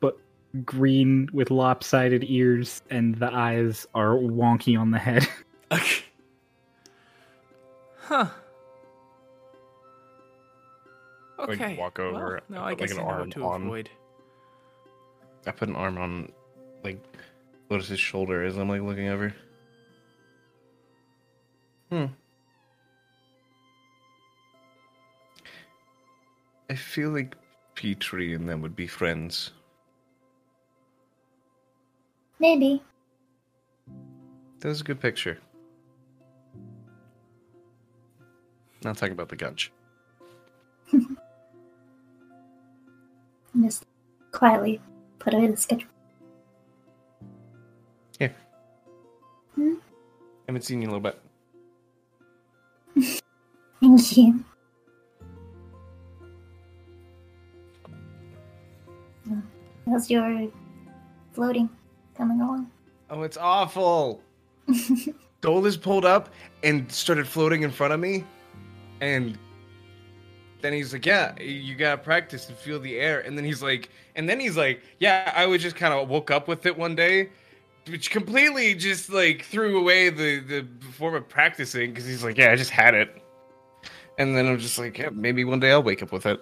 but 0.00 0.18
green 0.64 1.28
with 1.32 1.50
lopsided 1.50 2.24
ears, 2.28 2.82
and 2.90 3.14
the 3.16 3.32
eyes 3.32 3.86
are 3.94 4.14
wonky 4.14 4.78
on 4.78 4.90
the 4.90 4.98
head. 4.98 5.26
Okay. 5.70 6.02
Huh. 8.00 8.26
Like, 11.38 11.60
Okay. 11.60 11.76
walk 11.76 11.98
over, 11.98 12.40
Well, 12.48 12.58
no, 12.60 12.64
I 12.64 12.70
like 12.70 12.78
guess 12.78 12.92
an 12.92 13.00
I 13.00 13.02
know 13.02 13.08
arm 13.08 13.30
to 13.32 13.42
on- 13.44 13.62
avoid. 13.64 13.90
I 15.46 15.50
put 15.50 15.68
an 15.68 15.76
arm 15.76 15.98
on, 15.98 16.32
like, 16.82 16.98
Lotus's 17.68 18.00
shoulder 18.00 18.42
as 18.44 18.56
I'm 18.56 18.68
like 18.70 18.80
looking 18.80 19.08
over. 19.08 19.34
Hmm. 21.90 22.06
I 26.70 26.74
feel 26.74 27.10
like 27.10 27.36
Petrie 27.74 28.34
and 28.34 28.48
them 28.48 28.62
would 28.62 28.76
be 28.76 28.86
friends. 28.86 29.52
Maybe. 32.38 32.82
That 34.60 34.68
was 34.68 34.80
a 34.80 34.84
good 34.84 35.00
picture. 35.00 35.38
Not 38.84 38.96
talking 38.96 39.12
about 39.12 39.28
the 39.28 39.36
gunch. 39.36 39.72
Just 43.62 43.86
quietly 44.30 44.80
put 45.18 45.34
it 45.34 45.42
in 45.42 45.50
the 45.52 45.56
sketchbook. 45.56 45.90
Hmm? 49.58 49.74
haven't 50.46 50.62
seen 50.62 50.80
you 50.80 50.88
in 50.88 50.94
a 50.94 50.98
little 50.98 51.10
bit. 51.10 51.20
Thank 53.80 54.16
you. 54.16 54.44
How's 59.88 60.10
your 60.10 60.48
floating 61.32 61.70
coming 62.16 62.40
along? 62.40 62.70
Oh, 63.10 63.22
it's 63.22 63.36
awful. 63.36 64.20
Dolus 65.40 65.76
pulled 65.76 66.04
up 66.04 66.30
and 66.62 66.90
started 66.90 67.26
floating 67.26 67.62
in 67.62 67.70
front 67.70 67.94
of 67.94 68.00
me, 68.00 68.24
and 69.00 69.38
then 70.60 70.72
he's 70.72 70.92
like, 70.92 71.06
"Yeah, 71.06 71.40
you 71.40 71.74
gotta 71.74 71.96
practice 71.98 72.48
and 72.48 72.58
feel 72.58 72.80
the 72.80 72.98
air." 72.98 73.20
And 73.20 73.38
then 73.38 73.44
he's 73.44 73.62
like, 73.62 73.88
and 74.16 74.28
then 74.28 74.40
he's 74.40 74.56
like, 74.56 74.82
"Yeah, 74.98 75.32
I 75.34 75.46
was 75.46 75.62
just 75.62 75.76
kind 75.76 75.94
of 75.94 76.08
woke 76.08 76.30
up 76.30 76.48
with 76.48 76.66
it 76.66 76.76
one 76.76 76.94
day." 76.94 77.30
Which 77.88 78.10
completely 78.10 78.74
just 78.74 79.08
like 79.08 79.44
threw 79.44 79.78
away 79.78 80.10
the 80.10 80.40
the 80.40 80.66
form 80.92 81.14
of 81.14 81.26
practicing 81.28 81.90
because 81.90 82.04
he's 82.04 82.22
like, 82.22 82.36
yeah, 82.36 82.50
I 82.52 82.56
just 82.56 82.70
had 82.70 82.94
it, 82.94 83.22
and 84.18 84.36
then 84.36 84.46
I'm 84.46 84.58
just 84.58 84.78
like, 84.78 84.98
yeah, 84.98 85.08
maybe 85.10 85.44
one 85.44 85.60
day 85.60 85.70
I'll 85.70 85.82
wake 85.82 86.02
up 86.02 86.12
with 86.12 86.26
it. 86.26 86.38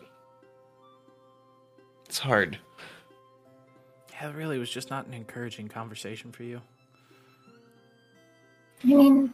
It's 2.06 2.18
hard. 2.18 2.58
Yeah, 4.26 4.32
it 4.32 4.36
really 4.36 4.58
was 4.58 4.70
just 4.70 4.90
not 4.90 5.06
an 5.06 5.14
encouraging 5.14 5.68
conversation 5.68 6.32
for 6.32 6.42
you. 6.42 6.60
I 8.82 8.88
mean, 8.88 9.32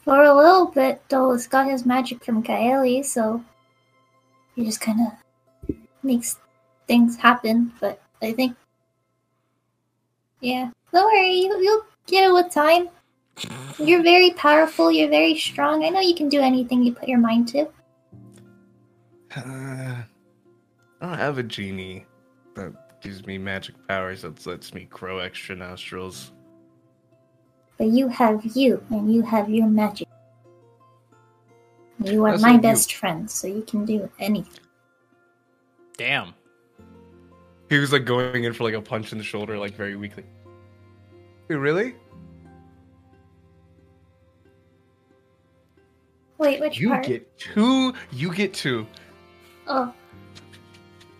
for 0.00 0.22
a 0.22 0.36
little 0.36 0.66
bit, 0.66 1.00
Dolus 1.08 1.46
got 1.46 1.70
his 1.70 1.86
magic 1.86 2.22
from 2.22 2.42
Kaeli, 2.42 3.02
so 3.02 3.42
he 4.54 4.66
just 4.66 4.82
kind 4.82 5.00
of 5.00 5.76
makes 6.02 6.36
things 6.86 7.16
happen. 7.16 7.72
But 7.80 8.02
I 8.20 8.32
think, 8.32 8.54
yeah, 10.40 10.72
don't 10.92 11.06
worry, 11.06 11.32
you, 11.32 11.58
you'll 11.62 11.86
get 12.06 12.28
it 12.28 12.32
with 12.34 12.52
time. 12.52 12.90
You're 13.78 14.02
very 14.02 14.32
powerful. 14.32 14.92
You're 14.92 15.08
very 15.08 15.38
strong. 15.38 15.86
I 15.86 15.88
know 15.88 16.00
you 16.00 16.14
can 16.14 16.28
do 16.28 16.40
anything 16.42 16.82
you 16.82 16.92
put 16.92 17.08
your 17.08 17.18
mind 17.18 17.48
to. 17.48 17.60
Uh, 19.34 20.02
I 20.04 20.04
don't 21.00 21.16
have 21.16 21.38
a 21.38 21.42
genie 21.42 22.04
that 22.54 22.87
gives 23.00 23.26
me 23.26 23.38
magic 23.38 23.74
powers 23.88 24.22
that 24.22 24.44
lets 24.46 24.74
me 24.74 24.86
grow 24.90 25.18
extra 25.18 25.54
nostrils. 25.56 26.32
But 27.76 27.88
you 27.88 28.08
have 28.08 28.44
you, 28.56 28.82
and 28.90 29.12
you 29.12 29.22
have 29.22 29.48
your 29.48 29.66
magic. 29.68 30.08
You 32.04 32.24
are 32.24 32.32
That's 32.32 32.42
my 32.42 32.48
what 32.52 32.54
you- 32.56 32.60
best 32.62 32.94
friend, 32.94 33.30
so 33.30 33.46
you 33.46 33.62
can 33.62 33.84
do 33.84 34.08
anything. 34.18 34.64
Damn. 35.96 36.34
He 37.68 37.78
was 37.78 37.92
like 37.92 38.04
going 38.04 38.44
in 38.44 38.52
for 38.52 38.64
like 38.64 38.74
a 38.74 38.80
punch 38.80 39.12
in 39.12 39.18
the 39.18 39.24
shoulder, 39.24 39.58
like 39.58 39.74
very 39.74 39.94
weakly. 39.96 40.24
Wait, 41.48 41.56
really? 41.56 41.94
Wait, 46.38 46.60
which 46.60 46.78
You 46.78 46.90
part? 46.90 47.06
get 47.06 47.38
two. 47.38 47.92
You 48.12 48.32
get 48.32 48.54
two. 48.54 48.86
Oh, 49.66 49.92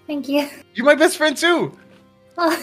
thank 0.09 0.29
you. 0.29 0.49
You're 0.75 0.87
my 0.87 0.97
best 0.97 1.17
friend 1.17 1.37
too. 1.37 1.79
Oh. 2.41 2.57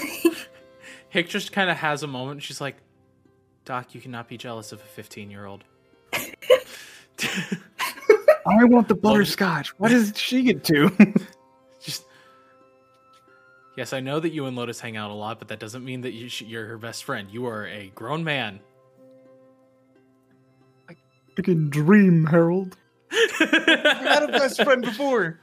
Hick 1.10 1.28
just 1.28 1.52
kind 1.52 1.70
of 1.70 1.76
has 1.76 2.02
a 2.02 2.08
moment. 2.08 2.42
She's 2.42 2.62
like, 2.62 2.78
Doc, 3.66 3.94
you 3.94 4.00
cannot 4.00 4.30
be 4.30 4.38
jealous 4.38 4.72
of 4.72 4.80
a 4.80 4.86
15 4.86 5.30
year 5.30 5.46
old. 5.46 5.66
I 6.14 6.32
want 8.64 8.88
the 8.88 8.96
butterscotch. 8.96 9.78
What 9.78 9.90
does 9.90 10.14
she 10.16 10.44
get 10.44 10.64
to? 10.66 10.90
just. 11.82 12.06
Yes, 13.76 13.92
I 13.92 14.00
know 14.00 14.22
that 14.22 14.32
you 14.32 14.46
and 14.46 14.56
Lotus 14.56 14.80
hang 14.80 14.96
out 14.96 15.12
a 15.12 15.14
lot, 15.14 15.40
but 15.40 15.50
that 15.50 15.60
doesn't 15.60 15.84
mean 15.84 16.00
that 16.02 16.14
you 16.14 16.30
sh- 16.30 16.44
you're 16.44 16.68
her 16.68 16.78
best 16.78 17.04
friend. 17.04 17.30
You 17.30 17.46
are 17.48 17.68
a 17.68 17.92
grown 17.96 18.24
man. 18.24 18.62
I 20.90 20.96
can 21.42 21.70
dream, 21.70 22.26
Harold. 22.26 22.78
I 23.12 23.98
had 24.02 24.24
a 24.24 24.32
best 24.32 24.64
friend 24.64 24.82
before. 24.82 25.42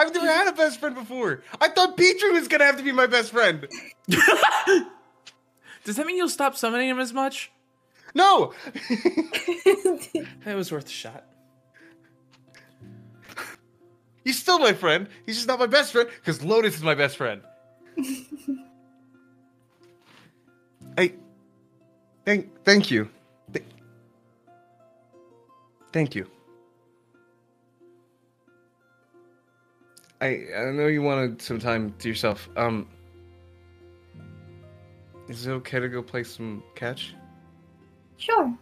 I've 0.00 0.14
never 0.14 0.26
had 0.26 0.48
a 0.48 0.52
best 0.52 0.80
friend 0.80 0.94
before. 0.94 1.42
I 1.60 1.68
thought 1.68 1.94
Petrie 1.94 2.30
was 2.32 2.48
gonna 2.48 2.64
have 2.64 2.78
to 2.78 2.82
be 2.82 2.90
my 2.90 3.06
best 3.06 3.32
friend. 3.32 3.68
Does 4.08 5.96
that 5.96 6.06
mean 6.06 6.16
you'll 6.16 6.30
stop 6.30 6.56
summoning 6.56 6.88
him 6.88 6.98
as 6.98 7.12
much? 7.12 7.52
No. 8.14 8.54
It 10.46 10.54
was 10.54 10.72
worth 10.72 10.86
a 10.86 10.90
shot. 10.90 11.24
He's 14.24 14.38
still 14.38 14.58
my 14.58 14.72
friend. 14.72 15.06
He's 15.26 15.36
just 15.36 15.48
not 15.48 15.58
my 15.58 15.66
best 15.66 15.92
friend 15.92 16.08
because 16.16 16.42
Lotus 16.42 16.76
is 16.76 16.82
my 16.82 16.94
best 16.94 17.18
friend. 17.18 17.42
I 20.96 21.12
thank 22.24 22.64
thank 22.64 22.90
you. 22.90 23.10
Th- 23.52 23.66
Thank 25.92 26.14
you. 26.14 26.26
I 30.20 30.46
I 30.56 30.70
know 30.72 30.86
you 30.86 31.02
wanted 31.02 31.40
some 31.40 31.58
time 31.58 31.94
to 31.98 32.08
yourself. 32.08 32.48
Um 32.56 32.86
Is 35.28 35.46
it 35.46 35.52
okay 35.52 35.78
to 35.80 35.88
go 35.88 36.02
play 36.02 36.24
some 36.24 36.62
catch? 36.74 37.14
Sure. 38.16 38.52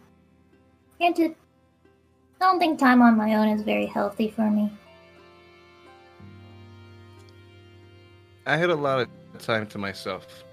Granted, 0.99 1.35
I 2.39 2.45
don't 2.45 2.59
think 2.59 2.79
time 2.79 3.01
on 3.01 3.17
my 3.17 3.35
own 3.35 3.47
is 3.49 3.63
very 3.63 3.87
healthy 3.87 4.29
for 4.29 4.49
me. 4.49 4.71
I 8.45 8.55
had 8.55 8.69
a 8.69 8.75
lot 8.75 8.99
of 8.99 9.07
time 9.39 9.67
to 9.67 9.77
myself. 9.77 10.43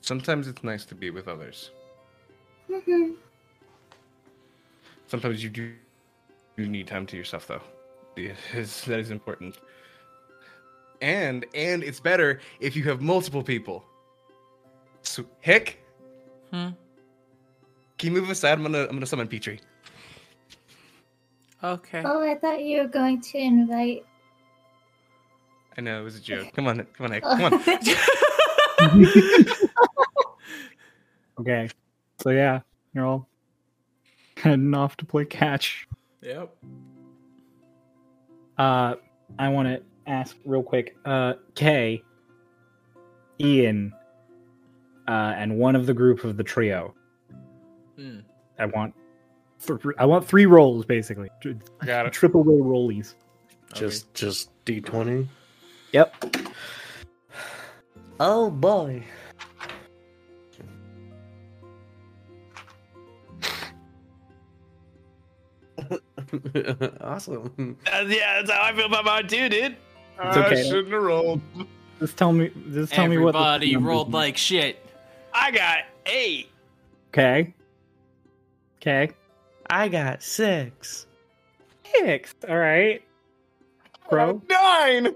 Sometimes 0.00 0.46
it's 0.48 0.62
nice 0.62 0.84
to 0.86 0.94
be 0.94 1.10
with 1.10 1.28
others. 1.28 1.70
hmm 2.68 3.12
Sometimes 5.06 5.42
you 5.42 5.50
do 5.50 5.72
you 6.56 6.68
need 6.68 6.86
time 6.86 7.06
to 7.06 7.16
yourself 7.16 7.46
though. 7.46 7.62
It 8.26 8.36
is, 8.54 8.82
that 8.82 8.98
is 9.00 9.10
important. 9.10 9.58
And 11.02 11.46
and 11.54 11.82
it's 11.82 12.00
better 12.00 12.40
if 12.60 12.76
you 12.76 12.84
have 12.84 13.00
multiple 13.00 13.42
people. 13.42 13.84
So 15.02 15.24
Hick, 15.40 15.82
Hmm. 16.52 16.68
can 17.98 18.12
you 18.14 18.20
move 18.20 18.28
aside? 18.30 18.52
I'm 18.52 18.62
gonna 18.62 18.82
I'm 18.82 18.90
gonna 18.90 19.06
summon 19.06 19.28
Petrie. 19.28 19.60
Okay. 21.62 22.02
Oh, 22.04 22.22
I 22.22 22.36
thought 22.36 22.62
you 22.62 22.82
were 22.82 22.88
going 22.88 23.20
to 23.20 23.38
invite. 23.38 24.04
I 25.76 25.80
know 25.82 26.00
it 26.00 26.04
was 26.04 26.16
a 26.16 26.20
joke. 26.20 26.52
Come 26.54 26.66
on, 26.66 26.86
come 26.96 27.06
on, 27.06 27.12
Hick. 27.12 27.22
Come 27.24 27.54
on. 28.80 29.46
Okay. 31.40 31.68
So 32.20 32.28
yeah, 32.30 32.60
you're 32.92 33.06
all 33.06 33.26
heading 34.36 34.74
off 34.74 34.98
to 34.98 35.06
play 35.06 35.24
catch. 35.24 35.88
Yep. 36.20 36.54
Uh, 38.60 38.96
I 39.38 39.48
want 39.48 39.68
to 39.68 39.82
ask 40.06 40.36
real 40.44 40.62
quick. 40.62 40.94
Uh, 41.06 41.32
Kay, 41.54 42.02
Ian, 43.40 43.94
uh, 45.08 45.32
and 45.34 45.56
one 45.58 45.74
of 45.74 45.86
the 45.86 45.94
group 45.94 46.24
of 46.24 46.36
the 46.36 46.44
trio. 46.44 46.94
Hmm. 47.96 48.18
I 48.58 48.66
want, 48.66 48.92
th- 49.66 49.80
I 49.98 50.04
want 50.04 50.26
three 50.26 50.44
rolls 50.44 50.84
basically. 50.84 51.30
Got 51.86 52.04
it. 52.04 52.12
Triple 52.12 52.44
roll 52.44 52.62
rollies. 52.62 53.14
Just 53.72 54.12
just 54.12 54.50
D 54.66 54.82
twenty. 54.82 55.26
Yep. 55.92 56.36
Oh 58.18 58.50
boy. 58.50 59.02
awesome. 67.00 67.76
Uh, 67.92 68.04
yeah, 68.06 68.42
that's 68.42 68.50
how 68.50 68.62
I 68.62 68.72
feel 68.74 68.86
about 68.86 69.04
mine 69.04 69.26
too, 69.28 69.48
dude. 69.48 69.76
It's 70.22 70.36
okay. 70.36 70.60
I 70.60 70.64
shouldn't 70.64 70.92
have 70.92 71.02
rolled. 71.02 71.40
Just 71.98 72.16
tell 72.16 72.32
me. 72.32 72.50
Just 72.72 72.92
tell 72.92 73.08
me 73.08 73.18
what. 73.18 73.32
the 73.32 73.38
Everybody 73.38 73.76
rolled 73.76 74.08
mean. 74.08 74.12
like 74.14 74.36
shit. 74.36 74.84
I 75.32 75.50
got 75.50 75.78
eight. 76.06 76.48
Okay. 77.08 77.54
Okay. 78.80 79.12
I 79.68 79.88
got 79.88 80.22
six. 80.22 81.06
Six. 81.94 82.34
All 82.48 82.56
right. 82.56 83.02
Crow. 84.08 84.42
Oh, 84.50 84.92
nine. 85.02 85.14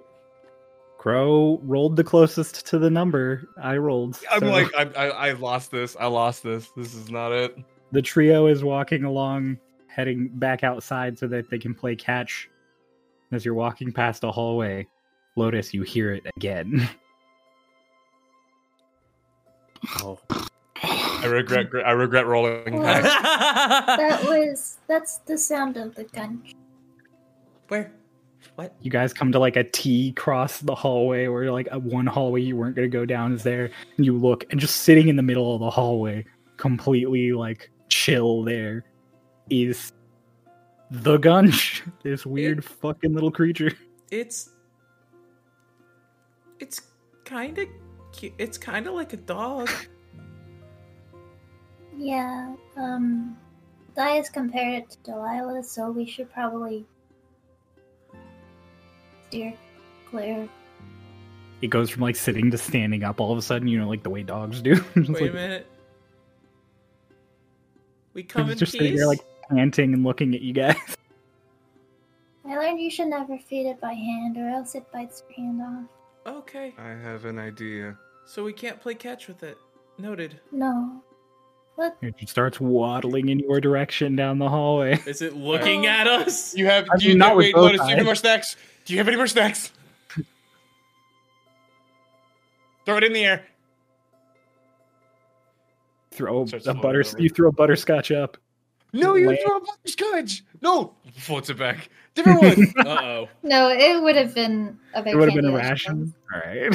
Crow 0.98 1.60
rolled 1.64 1.96
the 1.96 2.04
closest 2.04 2.66
to 2.68 2.78
the 2.78 2.88
number 2.88 3.46
I 3.62 3.76
rolled. 3.76 4.18
I'm 4.30 4.40
like 4.48 4.68
I, 4.74 4.84
I 4.84 5.06
I 5.28 5.32
lost 5.32 5.70
this. 5.70 5.96
I 6.00 6.06
lost 6.06 6.42
this. 6.42 6.70
This 6.76 6.94
is 6.94 7.10
not 7.10 7.30
it. 7.32 7.56
the 7.92 8.00
trio 8.00 8.46
is 8.46 8.64
walking 8.64 9.04
along, 9.04 9.58
heading 9.94 10.28
back 10.34 10.64
outside 10.64 11.18
so 11.18 11.26
that 11.28 11.48
they 11.50 11.58
can 11.58 11.74
play 11.74 11.94
catch. 11.94 12.48
As 13.32 13.44
you're 13.44 13.54
walking 13.54 13.92
past 13.92 14.24
a 14.24 14.30
hallway, 14.30 14.86
Lotus, 15.36 15.72
you 15.72 15.82
hear 15.82 16.12
it 16.12 16.24
again. 16.36 16.88
Oh, 20.00 20.18
I 20.82 21.26
regret 21.26 21.66
I 21.84 21.90
regret 21.90 22.26
rolling. 22.26 22.78
Well, 22.78 23.02
that 23.02 24.24
was 24.24 24.78
that's 24.86 25.18
the 25.18 25.36
sound 25.36 25.76
of 25.76 25.94
the 25.94 26.04
gun. 26.04 26.42
Where? 27.68 27.92
What? 28.54 28.74
you 28.80 28.90
guys 28.90 29.12
come 29.12 29.30
to 29.32 29.38
like 29.38 29.56
a 29.56 29.64
T 29.64 30.12
cross 30.12 30.60
the 30.60 30.74
hallway, 30.74 31.26
or 31.26 31.50
like 31.50 31.68
a 31.70 31.78
one 31.78 32.06
hallway 32.06 32.40
you 32.40 32.56
weren't 32.56 32.76
gonna 32.76 32.88
go 32.88 33.04
down 33.04 33.34
is 33.34 33.42
there, 33.42 33.70
and 33.96 34.06
you 34.06 34.16
look, 34.16 34.46
and 34.50 34.58
just 34.58 34.82
sitting 34.82 35.08
in 35.08 35.16
the 35.16 35.22
middle 35.22 35.54
of 35.54 35.60
the 35.60 35.70
hallway, 35.70 36.24
completely 36.56 37.32
like 37.32 37.70
chill 37.88 38.42
there, 38.42 38.84
is 39.50 39.92
the 40.90 41.18
gunch. 41.18 41.82
This 42.02 42.26
weird 42.26 42.64
fucking 42.64 43.14
little 43.14 43.30
creature. 43.30 43.72
It's. 44.10 44.50
It's 46.60 46.82
kind 47.24 47.58
of 47.58 47.66
cute. 48.12 48.34
It's 48.38 48.58
kind 48.58 48.86
of 48.86 48.94
like 48.94 49.12
a 49.12 49.16
dog. 49.16 49.70
Yeah. 51.96 52.54
Um, 52.76 53.36
Dias 53.96 54.28
compared 54.28 54.82
it 54.82 54.90
to 54.90 54.98
Delilah, 55.04 55.62
so 55.62 55.90
we 55.90 56.06
should 56.06 56.30
probably 56.32 56.84
steer 59.28 59.54
clear. 60.10 60.48
It 61.62 61.68
goes 61.68 61.90
from 61.90 62.02
like 62.02 62.16
sitting 62.16 62.50
to 62.50 62.58
standing 62.58 63.04
up 63.04 63.20
all 63.20 63.32
of 63.32 63.38
a 63.38 63.42
sudden, 63.42 63.68
you 63.68 63.78
know, 63.78 63.88
like 63.88 64.02
the 64.02 64.10
way 64.10 64.22
dogs 64.22 64.60
do. 64.60 64.74
Wait 64.96 65.08
like, 65.08 65.30
a 65.30 65.34
minute. 65.34 65.66
We 68.12 68.22
come 68.22 68.42
in 68.42 68.50
it's 68.50 68.60
just 68.60 68.72
peace. 68.72 68.80
sitting 68.80 68.96
there 68.96 69.06
like 69.06 69.24
panting 69.50 69.94
and 69.94 70.04
looking 70.04 70.34
at 70.34 70.40
you 70.40 70.52
guys. 70.52 70.76
I 72.46 72.56
learned 72.58 72.80
you 72.80 72.90
should 72.90 73.08
never 73.08 73.38
feed 73.38 73.66
it 73.68 73.80
by 73.80 73.92
hand, 73.92 74.36
or 74.36 74.48
else 74.48 74.74
it 74.74 74.84
bites 74.92 75.22
your 75.28 75.46
hand 75.46 75.62
off. 75.62 76.36
Okay, 76.36 76.74
I 76.78 76.90
have 76.90 77.24
an 77.24 77.38
idea. 77.38 77.96
so 78.26 78.44
we 78.44 78.52
can't 78.52 78.80
play 78.80 78.94
catch 78.94 79.28
with 79.28 79.42
it. 79.42 79.56
Noted. 79.98 80.40
No. 80.52 81.02
What? 81.76 81.96
It 82.02 82.16
just 82.18 82.30
starts 82.30 82.60
waddling 82.60 83.30
in 83.30 83.40
your 83.40 83.60
direction 83.60 84.14
down 84.14 84.38
the 84.38 84.48
hallway. 84.48 85.00
Is 85.06 85.22
it 85.22 85.36
looking 85.36 85.86
oh. 85.86 85.90
at 85.90 86.06
us? 86.06 86.54
You 86.56 86.66
have 86.66 86.86
I 86.92 86.96
do 86.96 87.08
you 87.08 87.16
not 87.16 87.36
with 87.36 87.46
wait, 87.46 87.54
both 87.54 87.72
Lotus, 87.72 87.80
do 87.80 87.84
you 87.84 87.90
have 87.90 87.98
any 87.98 88.04
more 88.04 88.14
snacks? 88.14 88.56
Do 88.84 88.92
you 88.92 88.98
have 88.98 89.08
any 89.08 89.16
more 89.16 89.26
snacks? 89.26 89.72
Throw 92.84 92.98
it 92.98 93.04
in 93.04 93.12
the 93.12 93.24
air. 93.24 93.46
Throw 96.10 96.42
a 96.42 96.74
butter. 96.74 97.02
You 97.18 97.28
throw 97.28 97.48
a 97.48 97.52
butterscotch 97.52 98.12
up. 98.12 98.36
No, 98.94 99.14
you 99.14 99.28
Land. 99.28 99.40
throw 99.44 99.56
a 99.56 99.60
butterscotch. 99.60 100.44
No, 100.62 100.94
floats 101.16 101.50
it 101.50 101.58
back. 101.58 101.90
Different 102.14 102.42
one. 102.42 102.72
Uh 102.86 103.02
oh. 103.02 103.28
No, 103.42 103.70
it 103.70 104.02
would 104.02 104.16
have 104.16 104.34
been 104.34 104.78
a 104.94 105.06
It 105.06 105.16
would 105.16 105.28
have 105.28 105.34
been 105.34 105.46
a 105.46 105.58
Candy 105.58 105.68
ration. 105.68 106.14
All 106.32 106.40
right. 106.40 106.72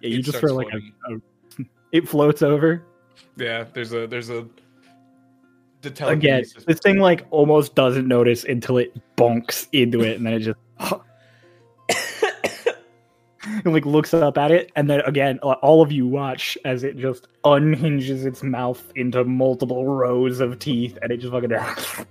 Yeah, 0.00 0.08
you 0.08 0.18
It 0.18 0.22
just 0.22 0.38
starts 0.38 0.52
throw 0.52 0.54
like 0.54 0.72
a, 0.72 1.14
a. 1.14 1.64
It 1.92 2.08
floats 2.08 2.42
over 2.42 2.84
yeah, 3.36 3.64
there's 3.72 3.92
a 3.92 4.06
there's 4.06 4.30
a. 4.30 4.46
The 5.82 6.08
again. 6.08 6.44
This 6.66 6.80
thing 6.80 6.98
like 6.98 7.26
almost 7.30 7.74
doesn't 7.74 8.08
notice 8.08 8.44
until 8.44 8.78
it 8.78 8.96
bonks 9.16 9.68
into 9.72 10.02
it, 10.02 10.16
and 10.16 10.26
then 10.26 10.34
it 10.34 10.40
just. 10.40 10.58
and 13.64 13.72
like 13.72 13.86
looks 13.86 14.12
up 14.14 14.36
at 14.38 14.50
it, 14.50 14.72
and 14.76 14.90
then 14.90 15.00
again, 15.00 15.38
all 15.38 15.82
of 15.82 15.92
you 15.92 16.06
watch 16.06 16.58
as 16.64 16.84
it 16.84 16.96
just 16.96 17.28
unhinges 17.44 18.24
its 18.24 18.42
mouth 18.42 18.92
into 18.94 19.24
multiple 19.24 19.86
rows 19.86 20.40
of 20.40 20.58
teeth, 20.58 20.98
and 21.02 21.12
it 21.12 21.18
just 21.18 21.32
fucking. 21.32 21.52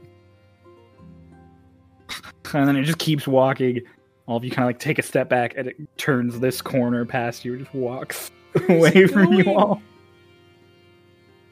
and 2.53 2.67
then 2.67 2.75
it 2.75 2.83
just 2.83 2.99
keeps 2.99 3.27
walking. 3.27 3.81
All 4.27 4.37
of 4.37 4.43
you 4.43 4.49
kind 4.49 4.63
of 4.63 4.69
like 4.69 4.79
take 4.79 4.97
a 4.97 5.03
step 5.03 5.29
back, 5.29 5.53
and 5.57 5.67
it 5.67 5.75
turns 5.97 6.39
this 6.39 6.61
corner 6.61 7.05
past 7.05 7.45
you, 7.45 7.53
and 7.53 7.61
just 7.63 7.75
walks 7.75 8.31
away 8.69 9.07
from 9.07 9.33
you 9.33 9.53
all. 9.53 9.81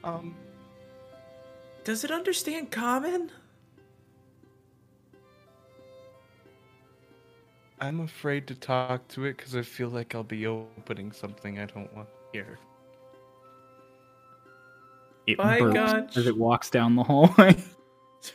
Um, 0.04 0.36
Does 1.84 2.04
it 2.04 2.12
understand 2.12 2.72
common? 2.72 3.32
I'm 7.84 8.00
afraid 8.00 8.48
to 8.48 8.56
talk 8.56 9.06
to 9.10 9.26
it 9.26 9.36
because 9.36 9.58
I 9.58 9.62
feel 9.62 9.90
like 9.90 10.16
I'll 10.16 10.24
be 10.24 10.48
opening 10.48 11.12
something 11.12 11.60
I 11.60 11.66
don't 11.66 11.94
want 11.94 12.08
to 12.08 12.16
hear. 12.32 12.58
It 15.28 15.38
My 15.38 15.60
burps 15.60 15.74
God. 15.74 16.18
as 16.18 16.26
it 16.26 16.38
walks 16.38 16.70
down 16.70 16.96
the 16.96 17.04
hallway. 17.04 17.62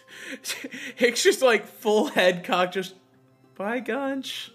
Hick's 0.96 1.22
just 1.22 1.40
like 1.40 1.66
full 1.66 2.08
head 2.08 2.44
cock, 2.44 2.72
just 2.72 2.96
bye 3.54 3.80
gunch. 3.80 4.52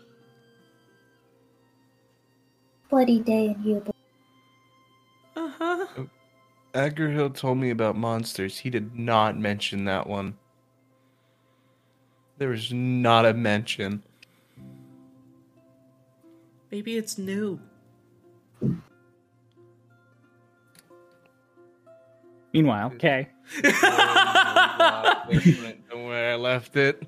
Bloody 2.91 3.17
day 3.17 3.47
in 3.47 3.63
you. 3.63 3.83
Uh 5.35 5.51
huh. 5.57 5.87
Agarhill 6.75 7.33
told 7.33 7.57
me 7.57 7.71
about 7.71 7.95
monsters. 7.95 8.59
He 8.59 8.69
did 8.69 8.95
not 8.95 9.39
mention 9.39 9.85
that 9.85 10.05
one. 10.05 10.37
There 12.37 12.49
was 12.49 12.71
not 12.71 13.25
a 13.25 13.33
mention. 13.33 14.03
Maybe 16.73 16.97
it's 16.97 17.19
new. 17.19 17.59
Meanwhile, 22.51 22.89
Kay. 22.97 23.27
Where 25.91 26.33
I 26.33 26.35
left 26.35 26.75
it. 26.75 27.07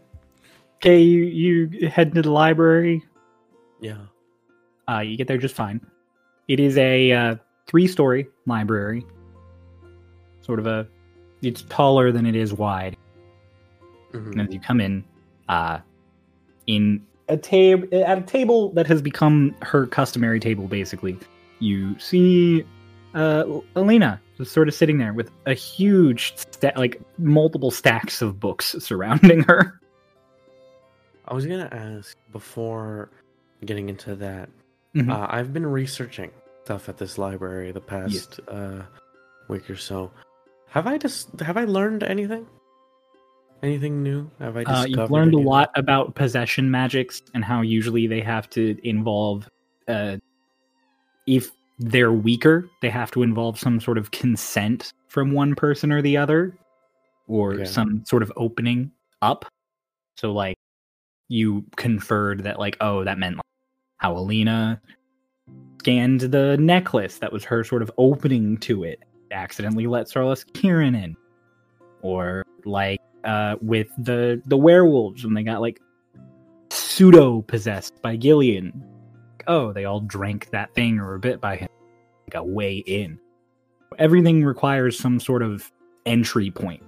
Kay, 0.81 1.01
you, 1.01 1.23
you 1.23 1.89
head 1.89 2.13
to 2.13 2.21
the 2.21 2.29
library. 2.29 3.01
Yeah. 3.81 4.05
Uh, 4.87 4.99
you 4.99 5.17
get 5.17 5.27
there 5.27 5.39
just 5.39 5.55
fine. 5.55 5.81
It 6.47 6.59
is 6.59 6.77
a 6.77 7.11
uh, 7.11 7.35
three-story 7.65 8.27
library. 8.45 9.03
Sort 10.41 10.59
of 10.59 10.67
a. 10.67 10.87
It's 11.41 11.63
taller 11.63 12.11
than 12.11 12.27
it 12.27 12.35
is 12.35 12.53
wide. 12.53 12.97
Mhm. 14.13 14.33
And 14.33 14.41
as 14.41 14.53
you 14.53 14.59
come 14.59 14.79
in, 14.79 15.03
uh, 15.49 15.79
in 16.67 17.03
a 17.27 17.37
table 17.37 17.87
at 18.03 18.17
a 18.17 18.21
table 18.21 18.69
that 18.73 18.87
has 18.87 19.01
become 19.01 19.55
her 19.61 19.87
customary 19.87 20.39
table, 20.39 20.67
basically, 20.67 21.17
you 21.59 21.97
see 21.99 22.63
uh, 23.13 23.45
Alina 23.75 24.21
just 24.37 24.51
sort 24.51 24.67
of 24.67 24.73
sitting 24.73 24.97
there 24.97 25.13
with 25.13 25.31
a 25.45 25.53
huge, 25.53 26.35
sta- 26.37 26.73
like 26.75 27.01
multiple 27.17 27.71
stacks 27.71 28.21
of 28.21 28.39
books 28.39 28.75
surrounding 28.79 29.41
her. 29.43 29.79
I 31.27 31.33
was 31.33 31.45
gonna 31.45 31.69
ask 31.71 32.15
before 32.31 33.09
getting 33.65 33.89
into 33.89 34.15
that. 34.15 34.49
Mhm. 34.93 35.09
Uh, 35.09 35.27
I've 35.29 35.53
been 35.53 35.65
researching 35.65 36.31
stuff 36.63 36.89
at 36.89 36.97
this 36.97 37.17
library 37.17 37.71
the 37.71 37.81
past 37.81 38.39
uh, 38.47 38.81
week 39.47 39.69
or 39.69 39.75
so. 39.75 40.11
Have 40.69 40.87
I 40.87 40.97
just 40.97 41.39
have 41.39 41.57
I 41.57 41.63
learned 41.65 42.03
anything? 42.03 42.45
Anything 43.65 44.03
new? 44.03 44.29
Have 44.37 44.57
I 44.57 44.63
Uh, 44.63 44.85
you've 44.85 45.09
learned 45.09 45.33
a 45.33 45.39
lot 45.39 45.71
about 45.75 46.13
possession 46.13 46.69
magics 46.69 47.23
and 47.33 47.43
how 47.43 47.61
usually 47.61 48.05
they 48.05 48.21
have 48.21 48.47
to 48.51 48.77
involve, 48.87 49.49
uh, 49.87 50.17
if 51.25 51.49
they're 51.79 52.11
weaker, 52.11 52.69
they 52.83 52.91
have 52.91 53.09
to 53.09 53.23
involve 53.23 53.57
some 53.57 53.79
sort 53.79 53.97
of 53.97 54.11
consent 54.11 54.93
from 55.07 55.31
one 55.31 55.55
person 55.55 55.91
or 55.91 56.03
the 56.03 56.15
other, 56.15 56.55
or 57.27 57.55
Yeah. 57.55 57.63
some 57.65 58.05
sort 58.05 58.21
of 58.21 58.31
opening 58.37 58.91
up. 59.23 59.45
So, 60.17 60.31
like, 60.31 60.57
you 61.27 61.65
conferred 61.75 62.43
that, 62.43 62.59
like, 62.59 62.77
oh, 62.81 63.03
that 63.03 63.17
meant 63.17 63.37
like, 63.37 63.45
how 63.97 64.15
Alina 64.15 64.79
scanned 65.79 66.21
the 66.21 66.55
necklace. 66.57 67.17
That 67.17 67.33
was 67.33 67.43
her 67.45 67.63
sort 67.63 67.81
of 67.81 67.91
opening 67.97 68.57
to 68.57 68.83
it. 68.83 69.03
Accidentally 69.31 69.87
let 69.87 70.07
Sarlas 70.07 70.43
Kieran 70.53 70.93
in, 70.93 71.17
or 72.03 72.43
like 72.63 72.99
uh, 73.25 73.55
with 73.61 73.87
the 73.97 74.41
the 74.45 74.57
werewolves 74.57 75.25
when 75.25 75.33
they 75.33 75.43
got 75.43 75.61
like 75.61 75.81
pseudo 76.69 77.41
possessed 77.41 78.01
by 78.01 78.15
Gillian. 78.15 78.83
Oh, 79.47 79.73
they 79.73 79.85
all 79.85 79.99
drank 79.99 80.49
that 80.51 80.73
thing 80.73 80.99
or 80.99 81.07
were 81.07 81.17
bit 81.19 81.41
by 81.41 81.57
him. 81.57 81.69
Like 82.27 82.35
a 82.35 82.43
way 82.43 82.77
in. 82.77 83.19
Everything 83.99 84.43
requires 84.43 84.97
some 84.97 85.19
sort 85.19 85.43
of 85.43 85.71
entry 86.05 86.49
point. 86.51 86.83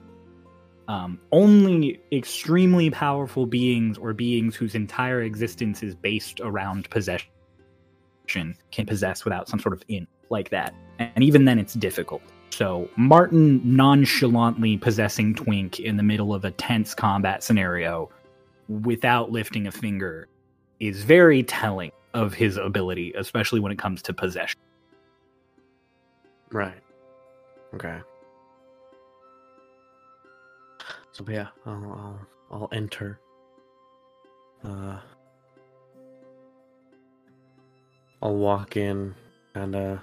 Um, 0.88 1.20
only 1.32 2.00
extremely 2.12 2.90
powerful 2.90 3.46
beings 3.46 3.98
or 3.98 4.14
beings 4.14 4.56
whose 4.56 4.74
entire 4.74 5.22
existence 5.22 5.84
is 5.84 5.96
based 5.96 6.40
around 6.40 6.90
possession 6.90 7.28
can 8.72 8.86
possess 8.86 9.26
without 9.26 9.50
some 9.50 9.60
sort 9.60 9.74
of 9.74 9.84
in 9.90 10.08
like 10.30 10.50
that. 10.50 10.74
And 11.00 11.24
even 11.24 11.46
then, 11.46 11.60
it's 11.60 11.74
difficult. 11.74 12.22
So, 12.50 12.90
Martin 12.96 13.62
nonchalantly 13.64 14.78
possessing 14.78 15.36
Twink 15.36 15.80
in 15.80 15.98
the 15.98 16.04
middle 16.04 16.34
of 16.34 16.44
a 16.44 16.52
tense 16.52 16.96
combat 16.96 17.44
scenario 17.44 18.10
without 18.68 19.32
lifting 19.32 19.68
a 19.68 19.72
finger 19.72 20.28
is 20.80 21.04
very 21.04 21.44
telling 21.44 21.92
of 22.14 22.34
his 22.34 22.58
ability, 22.58 23.14
especially 23.16 23.60
when 23.60 23.72
it 23.72 23.78
comes 23.78 24.02
to 24.04 24.14
possession. 24.14 24.60
Right. 26.52 26.80
Okay. 27.74 28.00
So 31.12 31.26
yeah, 31.30 31.48
I'll 31.66 31.74
I'll, 31.74 32.28
I'll 32.52 32.70
enter. 32.72 33.20
Uh, 34.64 34.98
I'll 38.22 38.36
walk 38.36 38.78
in 38.78 39.14
and 39.54 39.76
uh 39.76 39.98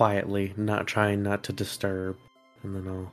quietly, 0.00 0.54
not 0.56 0.86
trying 0.86 1.22
not 1.22 1.42
to 1.42 1.52
disturb, 1.52 2.16
and 2.62 2.74
then 2.74 2.88
I'll 2.88 3.12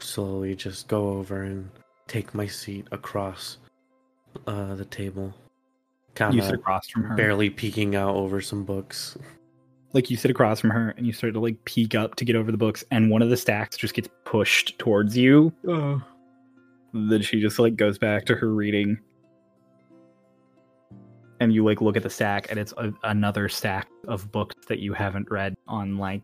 slowly 0.00 0.54
just 0.54 0.86
go 0.86 1.08
over 1.12 1.44
and 1.44 1.70
take 2.06 2.34
my 2.34 2.46
seat 2.46 2.86
across 2.92 3.56
uh 4.46 4.74
the 4.74 4.84
table. 4.84 5.32
Kind 6.14 6.38
of 6.38 6.50
across 6.50 6.90
from 6.90 7.04
her. 7.04 7.16
barely 7.16 7.48
peeking 7.48 7.96
out 7.96 8.14
over 8.16 8.42
some 8.42 8.64
books. 8.64 9.16
Like 9.94 10.10
you 10.10 10.18
sit 10.18 10.30
across 10.30 10.60
from 10.60 10.68
her 10.68 10.90
and 10.98 11.06
you 11.06 11.14
start 11.14 11.32
to 11.32 11.40
like 11.40 11.64
peek 11.64 11.94
up 11.94 12.16
to 12.16 12.24
get 12.26 12.36
over 12.36 12.52
the 12.52 12.58
books, 12.58 12.84
and 12.90 13.10
one 13.10 13.22
of 13.22 13.30
the 13.30 13.36
stacks 13.38 13.78
just 13.78 13.94
gets 13.94 14.10
pushed 14.26 14.78
towards 14.78 15.16
you. 15.16 15.54
Then 16.92 17.22
she 17.22 17.40
just 17.40 17.58
like 17.58 17.76
goes 17.76 17.96
back 17.96 18.26
to 18.26 18.34
her 18.34 18.52
reading. 18.52 18.98
And 21.40 21.52
you 21.52 21.64
like 21.64 21.80
look 21.80 21.96
at 21.96 22.02
the 22.02 22.10
stack, 22.10 22.50
and 22.50 22.58
it's 22.58 22.72
a, 22.78 22.92
another 23.04 23.48
stack 23.48 23.88
of 24.08 24.30
books 24.32 24.66
that 24.66 24.80
you 24.80 24.92
haven't 24.92 25.30
read 25.30 25.56
on 25.66 25.96
like 25.98 26.22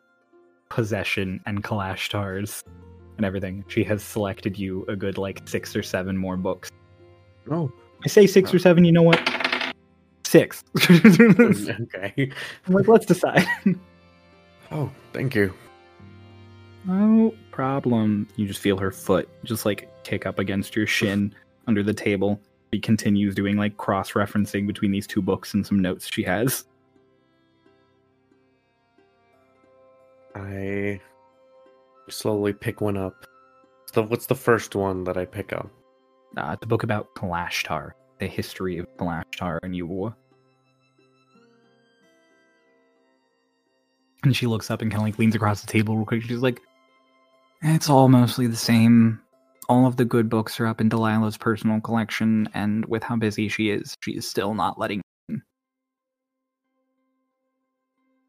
possession 0.69 1.41
and 1.47 1.63
Kalashtar's 1.63 2.65
and 3.17 3.25
everything. 3.25 3.65
She 3.69 3.85
has 3.85 4.03
selected 4.03 4.59
you 4.59 4.85
a 4.89 4.97
good 4.97 5.19
like 5.19 5.47
six 5.49 5.77
or 5.77 5.83
seven 5.83 6.17
more 6.17 6.37
books. 6.37 6.71
Oh, 7.51 7.71
I 8.05 8.09
say 8.09 8.27
six 8.27 8.53
or 8.53 8.59
seven. 8.59 8.85
You 8.85 8.93
know 8.93 9.03
what? 9.03 9.21
Six. 10.25 10.65
okay 10.91 12.31
I'm 12.67 12.75
like, 12.75 12.89
let's 12.89 13.07
decide. 13.07 13.47
Oh, 14.73 14.91
thank 15.13 15.35
you. 15.35 15.55
No 16.85 17.35
problem. 17.51 18.29
You 18.37 18.47
just 18.47 18.61
feel 18.61 18.77
her 18.79 18.91
foot 18.91 19.29
just 19.45 19.65
like 19.65 19.89
kick 20.05 20.27
up 20.27 20.39
against 20.39 20.75
your 20.75 20.87
shin 20.87 21.35
under 21.67 21.83
the 21.83 21.95
table. 21.95 22.41
She 22.75 22.81
continues 22.81 23.37
doing 23.37 23.57
like 23.57 23.77
cross 23.77 24.15
referencing 24.15 24.67
between 24.67 24.91
these 24.91 25.07
two 25.07 25.23
books 25.23 25.55
and 25.55 25.65
some 25.65 25.79
notes 25.79 26.09
she 26.13 26.25
has. 26.25 26.65
I 30.35 31.01
slowly 32.11 32.53
pick 32.53 32.81
one 32.81 32.97
up. 32.97 33.27
So 33.93 34.03
what's 34.03 34.27
the 34.27 34.35
first 34.35 34.75
one 34.75 35.05
that 35.05 35.17
I 35.17 35.25
pick 35.25 35.53
up? 35.53 35.71
Uh, 36.37 36.57
a 36.61 36.67
book 36.67 36.83
about 36.83 37.15
Kalashtar, 37.15 37.93
the 38.19 38.27
history 38.27 38.79
of 38.79 38.89
Kalashtar 38.97 39.61
and 39.63 39.77
Yule. 39.77 40.17
And 44.25 44.35
she 44.35 44.49
looks 44.49 44.69
up 44.69 44.83
and 44.83 44.91
kind 44.91 45.01
of 45.01 45.07
like 45.07 45.19
leans 45.21 45.37
across 45.37 45.61
the 45.61 45.69
table 45.69 45.97
real 45.97 46.07
quick. 46.07 46.25
She's 46.25 46.39
like, 46.39 46.61
"It's 47.63 47.89
all 47.89 48.09
mostly 48.09 48.49
the 48.49 48.57
same. 48.57 49.21
All 49.69 49.87
of 49.87 49.97
the 49.97 50.05
good 50.05 50.29
books 50.29 50.61
are 50.61 50.67
up 50.67 50.81
in 50.81 50.89
Delilah's 50.89 51.39
personal 51.39 51.81
collection, 51.81 52.49
and 52.55 52.85
with 52.87 53.03
how 53.03 53.17
busy 53.17 53.49
she 53.49 53.71
is, 53.71 53.97
she 54.01 54.13
is 54.13 54.29
still 54.29 54.55
not 54.55 54.79
letting." 54.79 55.01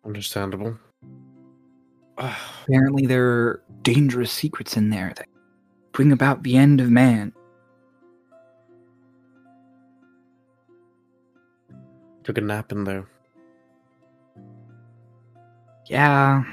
Understandable. 0.06 0.78
Apparently, 2.18 3.06
there 3.06 3.26
are 3.26 3.64
dangerous 3.82 4.32
secrets 4.32 4.78
in 4.78 4.90
there 4.90 5.14
that 5.18 5.28
bring 5.92 6.12
about 6.12 6.44
the 6.44 6.56
end 6.56 6.80
of 6.80 6.90
man. 6.90 7.34
Took 12.24 12.38
a 12.38 12.42
nap 12.42 12.72
in 12.72 12.86
there. 12.86 13.06
Yeah. 15.88 16.44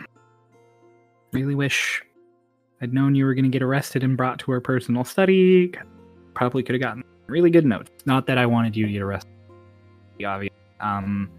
Really 1.32 1.54
wish 1.54 2.02
I'd 2.82 2.92
known 2.92 3.14
you 3.14 3.24
were 3.24 3.34
going 3.34 3.44
to 3.44 3.50
get 3.50 3.62
arrested 3.62 4.02
and 4.02 4.16
brought 4.16 4.40
to 4.40 4.50
her 4.50 4.60
personal 4.60 5.04
study. 5.04 5.72
Probably 6.34 6.64
could 6.64 6.74
have 6.74 6.82
gotten 6.82 7.04
really 7.28 7.48
good 7.48 7.64
notes. 7.64 7.90
Not 8.06 8.26
that 8.26 8.38
I 8.38 8.46
wanted 8.46 8.76
you 8.76 8.86
to 8.86 8.92
get 8.92 9.02
arrested. 9.02 9.30
Obvious. 10.26 10.52
Um, 10.80 11.30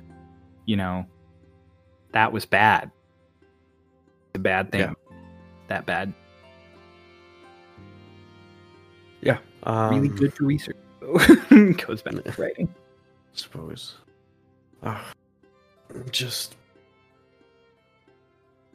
you 0.66 0.78
know, 0.78 1.06
that 2.14 2.32
was 2.32 2.46
bad. 2.46 2.92
A 4.36 4.40
bad 4.40 4.72
thing. 4.72 4.82
Yeah. 4.82 4.94
That 5.68 5.86
bad. 5.86 6.14
Yeah. 9.22 9.38
Um, 9.64 9.96
Really 9.96 10.08
good 10.08 10.34
for 10.34 10.46
research. 10.46 10.78
Goes 11.02 12.02
back 12.02 12.14
to 12.24 12.34
writing. 12.42 12.74
suppose. 13.34 13.96
Ah, 14.82 15.14
I'm 15.94 16.10
just 16.10 16.56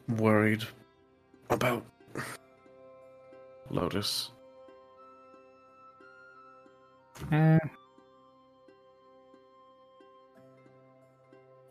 worried 0.08 0.64
about 1.50 1.84
Lotus. 3.70 4.30
Eh. 7.32 7.58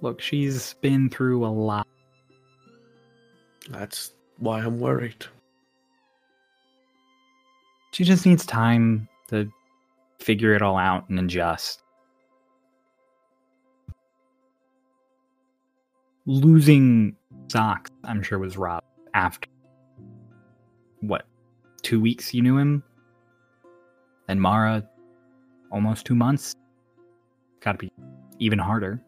Look, 0.01 0.21
she's 0.21 0.75
been 0.75 1.09
through 1.09 1.45
a 1.45 1.47
lot. 1.47 1.87
That's 3.69 4.13
why 4.37 4.59
I'm 4.59 4.79
worried. 4.79 5.25
She 7.91 8.03
just 8.03 8.25
needs 8.25 8.45
time 8.45 9.07
to 9.29 9.51
figure 10.19 10.53
it 10.53 10.61
all 10.61 10.77
out 10.77 11.09
and 11.09 11.19
adjust. 11.19 11.81
losing 16.27 17.15
socks, 17.47 17.89
I'm 18.03 18.21
sure, 18.21 18.37
was 18.37 18.57
rough 18.57 18.83
after 19.13 19.49
what 20.99 21.25
two 21.87 22.01
weeks 22.01 22.33
you 22.33 22.41
knew 22.41 22.57
him, 22.57 22.83
and 24.27 24.41
Mara 24.41 24.85
almost 25.71 26.05
two 26.05 26.15
months. 26.15 26.53
Got 27.61 27.71
to 27.73 27.77
be 27.77 27.91
even 28.39 28.59
harder. 28.59 29.01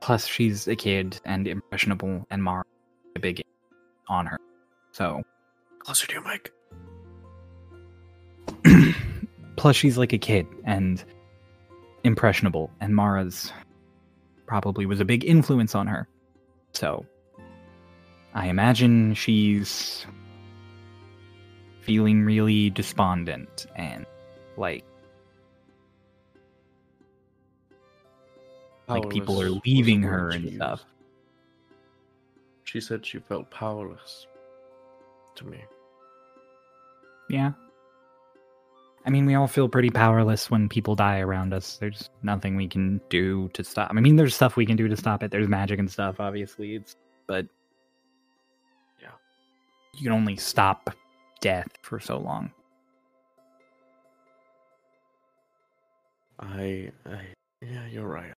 Plus, 0.00 0.26
she's 0.26 0.66
a 0.66 0.74
kid 0.74 1.20
and 1.24 1.46
impressionable, 1.46 2.26
and 2.32 2.42
Mara 2.42 2.64
a 3.14 3.20
big 3.20 3.40
on 4.08 4.26
her. 4.26 4.40
So, 4.90 5.22
Closer 5.78 6.08
to 6.08 6.14
your 6.14 6.24
mic. 6.24 6.52
plus 9.56 9.76
she's 9.76 9.96
like 9.96 10.12
a 10.12 10.18
kid 10.18 10.44
and 10.64 11.04
impressionable, 12.02 12.68
and 12.80 12.96
Mara's 12.96 13.52
probably 14.46 14.86
was 14.86 14.98
a 14.98 15.04
big 15.04 15.24
influence 15.24 15.76
on 15.76 15.86
her. 15.86 16.08
So, 16.72 17.06
I 18.34 18.48
imagine 18.48 19.14
she's 19.14 20.06
feeling 21.80 22.24
really 22.24 22.70
despondent 22.70 23.66
and 23.76 24.06
like 24.56 24.84
like 28.88 29.08
people 29.10 29.40
are 29.40 29.50
leaving 29.64 30.02
her 30.02 30.30
and 30.30 30.48
she 30.48 30.56
stuff. 30.56 30.84
She 32.64 32.80
said 32.80 33.06
she 33.06 33.18
felt 33.18 33.50
powerless 33.50 34.26
to 35.36 35.46
me. 35.46 35.62
Yeah. 37.28 37.52
I 39.06 39.10
mean, 39.10 39.26
we 39.26 39.34
all 39.34 39.46
feel 39.46 39.68
pretty 39.68 39.90
powerless 39.90 40.50
when 40.50 40.68
people 40.68 40.94
die 40.94 41.18
around 41.18 41.52
us. 41.52 41.76
There's 41.76 42.08
nothing 42.22 42.56
we 42.56 42.66
can 42.66 43.00
do 43.10 43.48
to 43.52 43.62
stop. 43.62 43.90
I 43.94 44.00
mean, 44.00 44.16
there's 44.16 44.34
stuff 44.34 44.56
we 44.56 44.64
can 44.64 44.76
do 44.76 44.88
to 44.88 44.96
stop 44.96 45.22
it. 45.22 45.30
There's 45.30 45.46
magic 45.46 45.78
and 45.78 45.90
stuff, 45.90 46.18
obviously. 46.18 46.74
It's 46.76 46.96
but. 47.26 47.46
You 49.96 50.04
can 50.04 50.12
only 50.12 50.36
stop 50.36 50.90
death 51.40 51.68
for 51.82 52.00
so 52.00 52.18
long. 52.18 52.50
I, 56.40 56.90
I, 57.06 57.20
yeah, 57.62 57.86
you're 57.90 58.06
right. 58.06 58.32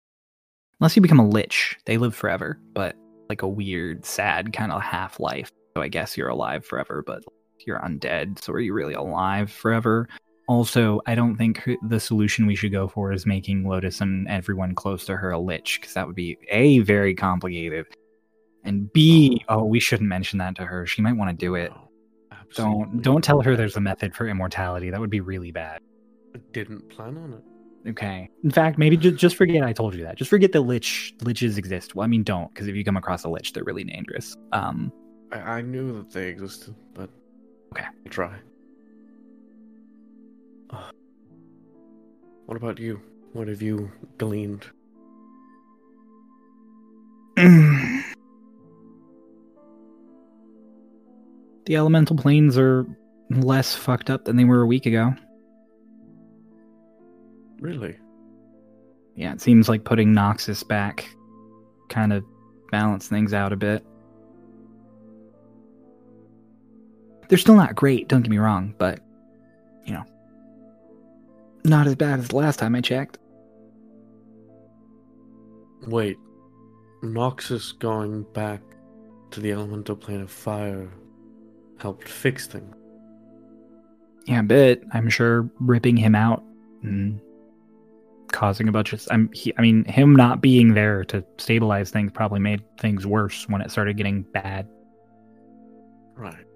Unless 0.80 0.96
you 0.96 1.02
become 1.02 1.20
a 1.20 1.28
lich, 1.28 1.76
they 1.86 1.96
live 1.96 2.14
forever, 2.14 2.58
but 2.74 2.96
like 3.28 3.42
a 3.42 3.48
weird, 3.48 4.04
sad 4.04 4.52
kind 4.52 4.72
of 4.72 4.82
half 4.82 5.20
life. 5.20 5.50
So 5.76 5.82
I 5.82 5.88
guess 5.88 6.16
you're 6.16 6.28
alive 6.28 6.66
forever, 6.66 7.02
but 7.06 7.22
you're 7.66 7.80
undead. 7.80 8.42
So 8.42 8.52
are 8.52 8.60
you 8.60 8.74
really 8.74 8.94
alive 8.94 9.50
forever? 9.50 10.08
Also, 10.46 11.00
I 11.06 11.14
don't 11.14 11.36
think 11.36 11.66
the 11.88 11.98
solution 11.98 12.46
we 12.46 12.54
should 12.54 12.72
go 12.72 12.86
for 12.86 13.12
is 13.12 13.24
making 13.24 13.66
Lotus 13.66 14.00
and 14.02 14.28
everyone 14.28 14.74
close 14.74 15.06
to 15.06 15.16
her 15.16 15.30
a 15.30 15.38
lich, 15.38 15.80
because 15.80 15.94
that 15.94 16.06
would 16.06 16.16
be 16.16 16.36
a 16.50 16.80
very 16.80 17.14
complicated, 17.14 17.86
and 18.64 18.92
b 18.92 19.44
oh 19.48 19.64
we 19.64 19.80
shouldn't 19.80 20.08
mention 20.08 20.38
that 20.38 20.56
to 20.56 20.64
her. 20.64 20.86
She 20.86 21.02
might 21.02 21.16
want 21.16 21.30
to 21.30 21.36
do 21.36 21.54
it. 21.54 21.72
No, 22.30 22.36
Don't 22.56 23.02
don't 23.02 23.24
tell 23.24 23.40
her 23.40 23.56
there's 23.56 23.76
a 23.76 23.80
method 23.80 24.14
for 24.14 24.28
immortality. 24.28 24.90
That 24.90 25.00
would 25.00 25.10
be 25.10 25.20
really 25.20 25.50
bad. 25.50 25.80
I 26.34 26.38
didn't 26.52 26.88
plan 26.88 27.16
on 27.16 27.32
it. 27.34 27.90
Okay. 27.90 28.30
In 28.42 28.50
fact, 28.50 28.78
maybe 28.78 28.96
just 28.96 29.16
just 29.16 29.36
forget 29.36 29.62
I 29.62 29.72
told 29.72 29.94
you 29.94 30.04
that. 30.04 30.16
Just 30.16 30.30
forget 30.30 30.52
that 30.52 30.60
lich 30.62 31.14
liches 31.18 31.58
exist. 31.58 31.94
Well, 31.94 32.04
I 32.04 32.06
mean, 32.06 32.22
don't 32.22 32.52
because 32.52 32.66
if 32.68 32.74
you 32.74 32.84
come 32.84 32.96
across 32.96 33.24
a 33.24 33.28
lich, 33.28 33.52
they're 33.52 33.64
really 33.64 33.84
dangerous. 33.84 34.36
Um. 34.52 34.92
I, 35.32 35.38
I 35.38 35.60
knew 35.62 35.92
that 35.94 36.10
they 36.10 36.28
existed, 36.28 36.74
but 36.94 37.10
Okay. 37.72 37.84
I'll 38.06 38.12
try. 38.12 38.36
What 42.46 42.56
about 42.56 42.78
you? 42.78 43.00
What 43.32 43.48
have 43.48 43.62
you 43.62 43.90
gleaned? 44.18 44.66
The 51.66 51.76
elemental 51.76 52.16
planes 52.16 52.58
are 52.58 52.86
less 53.30 53.74
fucked 53.74 54.10
up 54.10 54.24
than 54.24 54.36
they 54.36 54.44
were 54.44 54.62
a 54.62 54.66
week 54.66 54.86
ago. 54.86 55.14
Really? 57.60 57.96
Yeah, 59.16 59.32
it 59.32 59.40
seems 59.40 59.68
like 59.68 59.84
putting 59.84 60.12
Noxus 60.12 60.66
back 60.66 61.08
kind 61.88 62.12
of 62.12 62.24
balanced 62.70 63.08
things 63.08 63.32
out 63.32 63.52
a 63.52 63.56
bit. 63.56 63.84
They're 67.28 67.38
still 67.38 67.56
not 67.56 67.74
great, 67.74 68.08
don't 68.08 68.22
get 68.22 68.30
me 68.30 68.38
wrong, 68.38 68.74
but 68.76 69.00
you 69.86 69.94
know, 69.94 70.04
not 71.64 71.86
as 71.86 71.94
bad 71.94 72.18
as 72.18 72.28
the 72.28 72.36
last 72.36 72.58
time 72.58 72.74
I 72.74 72.80
checked. 72.80 73.18
Wait, 75.86 76.18
Noxus 77.02 77.78
going 77.78 78.24
back 78.34 78.60
to 79.30 79.40
the 79.40 79.52
elemental 79.52 79.96
plane 79.96 80.20
of 80.20 80.30
fire 80.30 80.90
helped 81.78 82.08
fix 82.08 82.46
things. 82.46 82.74
Yeah, 84.26 84.40
a 84.40 84.42
bit. 84.42 84.84
I'm 84.92 85.10
sure 85.10 85.48
ripping 85.60 85.96
him 85.96 86.14
out 86.14 86.42
and 86.82 87.20
causing 88.32 88.68
a 88.68 88.72
bunch 88.72 88.92
of. 88.92 89.06
I'm. 89.10 89.30
He, 89.32 89.52
I 89.58 89.62
mean, 89.62 89.84
him 89.84 90.16
not 90.16 90.40
being 90.40 90.74
there 90.74 91.04
to 91.06 91.24
stabilize 91.38 91.90
things 91.90 92.10
probably 92.12 92.40
made 92.40 92.62
things 92.78 93.06
worse 93.06 93.48
when 93.48 93.60
it 93.60 93.70
started 93.70 93.96
getting 93.96 94.22
bad. 94.22 94.66
Right. 96.16 96.46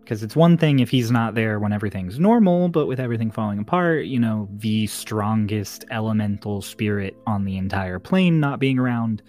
Because 0.00 0.22
it's 0.22 0.36
one 0.36 0.56
thing 0.56 0.78
if 0.78 0.88
he's 0.88 1.10
not 1.10 1.34
there 1.34 1.58
when 1.58 1.72
everything's 1.72 2.20
normal, 2.20 2.68
but 2.68 2.86
with 2.86 3.00
everything 3.00 3.30
falling 3.30 3.58
apart, 3.58 4.06
you 4.06 4.20
know, 4.20 4.48
the 4.58 4.86
strongest 4.86 5.84
elemental 5.90 6.62
spirit 6.62 7.16
on 7.26 7.44
the 7.44 7.56
entire 7.56 7.98
plane 7.98 8.38
not 8.38 8.60
being 8.60 8.78
around 8.78 9.22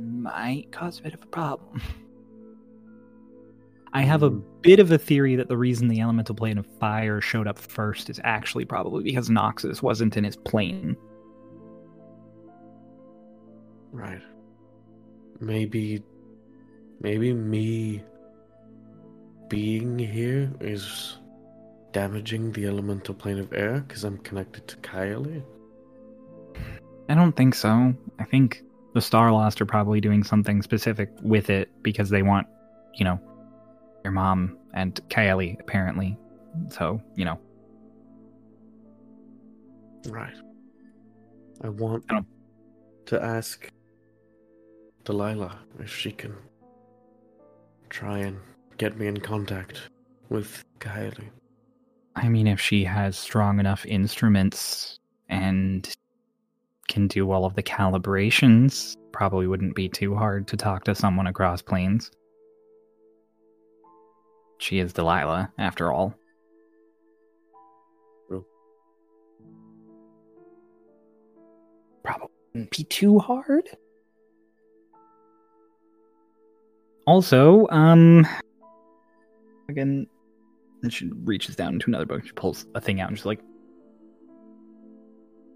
might 0.00 0.72
cause 0.72 1.00
a 1.00 1.02
bit 1.02 1.12
of 1.12 1.22
a 1.22 1.26
problem. 1.26 1.82
I 3.94 4.02
have 4.02 4.24
a 4.24 4.30
bit 4.30 4.80
of 4.80 4.90
a 4.90 4.98
theory 4.98 5.36
that 5.36 5.46
the 5.46 5.56
reason 5.56 5.86
the 5.86 6.00
elemental 6.00 6.34
plane 6.34 6.58
of 6.58 6.66
fire 6.80 7.20
showed 7.20 7.46
up 7.46 7.58
first 7.58 8.10
is 8.10 8.20
actually 8.24 8.64
probably 8.64 9.04
because 9.04 9.30
Noxus 9.30 9.82
wasn't 9.82 10.16
in 10.16 10.24
his 10.24 10.34
plane. 10.36 10.96
Right. 13.92 14.20
Maybe. 15.38 16.02
Maybe 17.00 17.32
me 17.32 18.02
being 19.48 19.98
here 19.98 20.52
is 20.60 21.18
damaging 21.92 22.50
the 22.52 22.66
elemental 22.66 23.14
plane 23.14 23.38
of 23.38 23.52
air 23.52 23.84
because 23.86 24.02
I'm 24.02 24.18
connected 24.18 24.66
to 24.68 24.76
Kylie. 24.78 25.44
I 27.08 27.14
don't 27.14 27.36
think 27.36 27.54
so. 27.54 27.94
I 28.18 28.24
think 28.24 28.62
the 28.94 29.00
Star 29.00 29.30
Lost 29.30 29.60
are 29.60 29.66
probably 29.66 30.00
doing 30.00 30.24
something 30.24 30.62
specific 30.62 31.10
with 31.22 31.50
it 31.50 31.68
because 31.82 32.10
they 32.10 32.22
want, 32.22 32.46
you 32.94 33.04
know, 33.04 33.20
your 34.04 34.12
mom 34.12 34.56
and 34.74 35.00
Kylie 35.08 35.58
apparently. 35.60 36.16
So, 36.68 37.00
you 37.16 37.24
know, 37.24 37.40
Right. 40.08 40.34
I 41.62 41.68
want 41.70 42.04
I 42.10 42.20
to 43.06 43.22
ask 43.22 43.70
Delilah 45.04 45.58
if 45.78 45.94
she 45.94 46.12
can 46.12 46.34
try 47.88 48.18
and 48.18 48.38
get 48.76 48.98
me 48.98 49.06
in 49.06 49.18
contact 49.18 49.88
with 50.28 50.64
Kylie. 50.78 51.30
I 52.16 52.28
mean, 52.28 52.46
if 52.46 52.60
she 52.60 52.84
has 52.84 53.16
strong 53.16 53.58
enough 53.60 53.86
instruments 53.86 54.98
and 55.28 55.92
can 56.88 57.08
do 57.08 57.30
all 57.30 57.44
of 57.44 57.54
the 57.54 57.62
calibrations, 57.62 58.94
probably 59.12 59.46
wouldn't 59.46 59.74
be 59.74 59.88
too 59.88 60.14
hard 60.14 60.46
to 60.48 60.56
talk 60.56 60.84
to 60.84 60.94
someone 60.94 61.26
across 61.26 61.62
planes. 61.62 62.10
She 64.58 64.78
is 64.78 64.92
Delilah, 64.92 65.52
after 65.58 65.92
all. 65.92 66.14
True. 68.28 68.46
Probably 72.02 72.28
wouldn't 72.52 72.70
be 72.70 72.84
too 72.84 73.18
hard. 73.18 73.68
Also, 77.06 77.66
um, 77.68 78.26
again, 79.68 80.06
and 80.82 80.92
she 80.92 81.10
reaches 81.24 81.56
down 81.56 81.74
into 81.74 81.88
another 81.88 82.06
book. 82.06 82.24
She 82.24 82.32
pulls 82.32 82.66
a 82.74 82.80
thing 82.80 83.00
out 83.00 83.08
and 83.08 83.18
she's 83.18 83.26
like, 83.26 83.40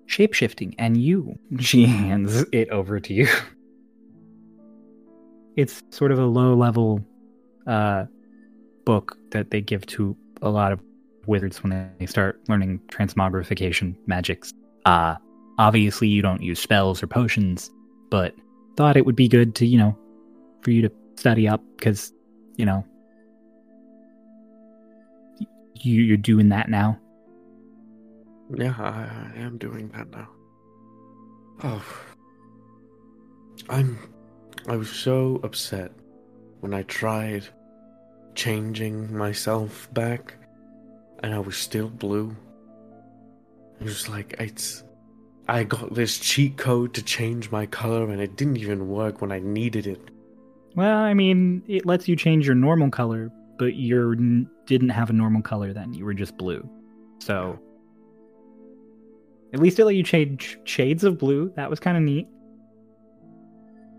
shapeshifting, 0.07 0.75
and 0.79 0.97
you. 0.97 1.39
She 1.61 1.87
hands 1.87 2.45
it 2.53 2.71
over 2.71 3.01
to 3.01 3.15
you. 3.15 3.29
It's 5.57 5.83
sort 5.91 6.13
of 6.13 6.21
a 6.21 6.25
low 6.25 6.55
level 6.55 7.05
uh, 7.67 8.05
book 8.89 9.19
that 9.33 9.51
they 9.51 9.61
give 9.61 9.85
to 9.85 10.17
a 10.41 10.49
lot 10.49 10.73
of 10.73 10.81
wizards 11.27 11.63
when 11.63 11.93
they 11.99 12.07
start 12.07 12.41
learning 12.49 12.81
transmogrification 12.89 13.95
magics. 14.07 14.55
Uh, 14.87 15.15
obviously, 15.59 16.09
you 16.09 16.23
don't 16.23 16.41
use 16.41 16.59
spells 16.59 17.03
or 17.03 17.07
potions, 17.07 17.71
but 18.11 18.35
thought 18.79 18.97
it 18.97 19.05
would 19.05 19.15
be 19.15 19.29
good 19.29 19.55
to, 19.55 19.67
you 19.67 19.77
know, 19.77 19.95
for 20.63 20.71
you 20.71 20.81
to 20.81 20.91
study 21.17 21.47
up 21.47 21.63
because, 21.77 22.15
you 22.57 22.65
know, 22.65 22.83
you 25.75 26.01
you're 26.01 26.17
doing 26.17 26.49
that 26.49 26.71
now. 26.71 26.99
Yeah, 28.57 28.75
I, 28.79 29.37
I 29.37 29.39
am 29.39 29.59
doing 29.59 29.89
that 29.89 30.09
now. 30.09 30.29
Oh. 31.63 31.85
I'm. 33.69 33.99
I 34.67 34.77
was 34.77 34.89
so 34.89 35.43
upset 35.45 35.93
when 36.61 36.73
I 36.73 36.85
tried 36.85 37.47
changing 38.39 39.15
myself 39.15 39.93
back 39.93 40.37
and 41.25 41.35
I 41.35 41.41
was 41.41 41.57
still 41.57 41.89
blue. 41.89 42.35
It 43.81 43.85
was 43.85 44.09
like, 44.09 44.37
it's. 44.39 44.85
I 45.49 45.65
got 45.65 45.95
this 45.95 46.19
cheat 46.19 46.57
code 46.57 46.95
to 46.95 47.03
change 47.03 47.51
my 47.51 47.67
color 47.67 48.11
and 48.11 48.21
it 48.21 48.37
didn't 48.37 48.59
even 48.59 48.89
work 48.89 49.21
when 49.21 49.33
I 49.33 49.41
needed 49.41 49.87
it. 49.87 50.01
Well, 50.77 50.99
I 50.99 51.15
mean, 51.15 51.63
it 51.67 51.85
lets 51.85 52.07
you 52.07 52.15
change 52.15 52.47
your 52.47 52.55
normal 52.55 52.91
color, 52.91 53.33
but 53.59 53.75
you 53.75 54.13
n- 54.13 54.49
didn't 54.67 54.91
have 54.91 55.11
a 55.11 55.15
normal 55.15 55.43
color 55.43 55.73
then. 55.73 55.95
You 55.95 56.05
were 56.05 56.15
just 56.15 56.37
blue. 56.37 56.69
So, 57.21 57.59
at 59.53 59.59
least 59.59 59.79
it 59.79 59.85
let 59.85 59.97
you 59.97 60.05
change 60.05 60.59
shades 60.65 61.03
of 61.03 61.19
blue. 61.19 61.51
That 61.57 61.71
was 61.71 61.81
kind 61.81 61.97
of 61.97 62.03
neat. 62.03 62.29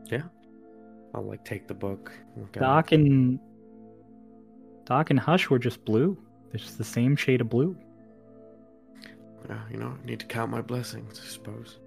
Yeah. 0.05 0.23
I'll 1.13 1.23
like 1.23 1.43
take 1.43 1.67
the 1.67 1.73
book. 1.73 2.11
look 2.37 2.53
Doc 2.53 2.91
and 2.91 3.39
Doc 4.89 5.11
and 5.11 5.19
Hush 5.19 5.49
were 5.49 5.59
just 5.59 5.85
blue. 5.85 6.17
They're 6.51 6.59
just 6.59 6.77
the 6.79 6.83
same 6.83 7.15
shade 7.15 7.41
of 7.41 7.49
blue. 7.49 7.77
Yeah, 9.47 9.59
you 9.71 9.77
know, 9.77 9.95
I 10.01 10.05
need 10.05 10.19
to 10.19 10.25
count 10.25 10.51
my 10.51 10.61
blessings, 10.61 11.21
I 11.23 11.27
suppose. 11.29 11.77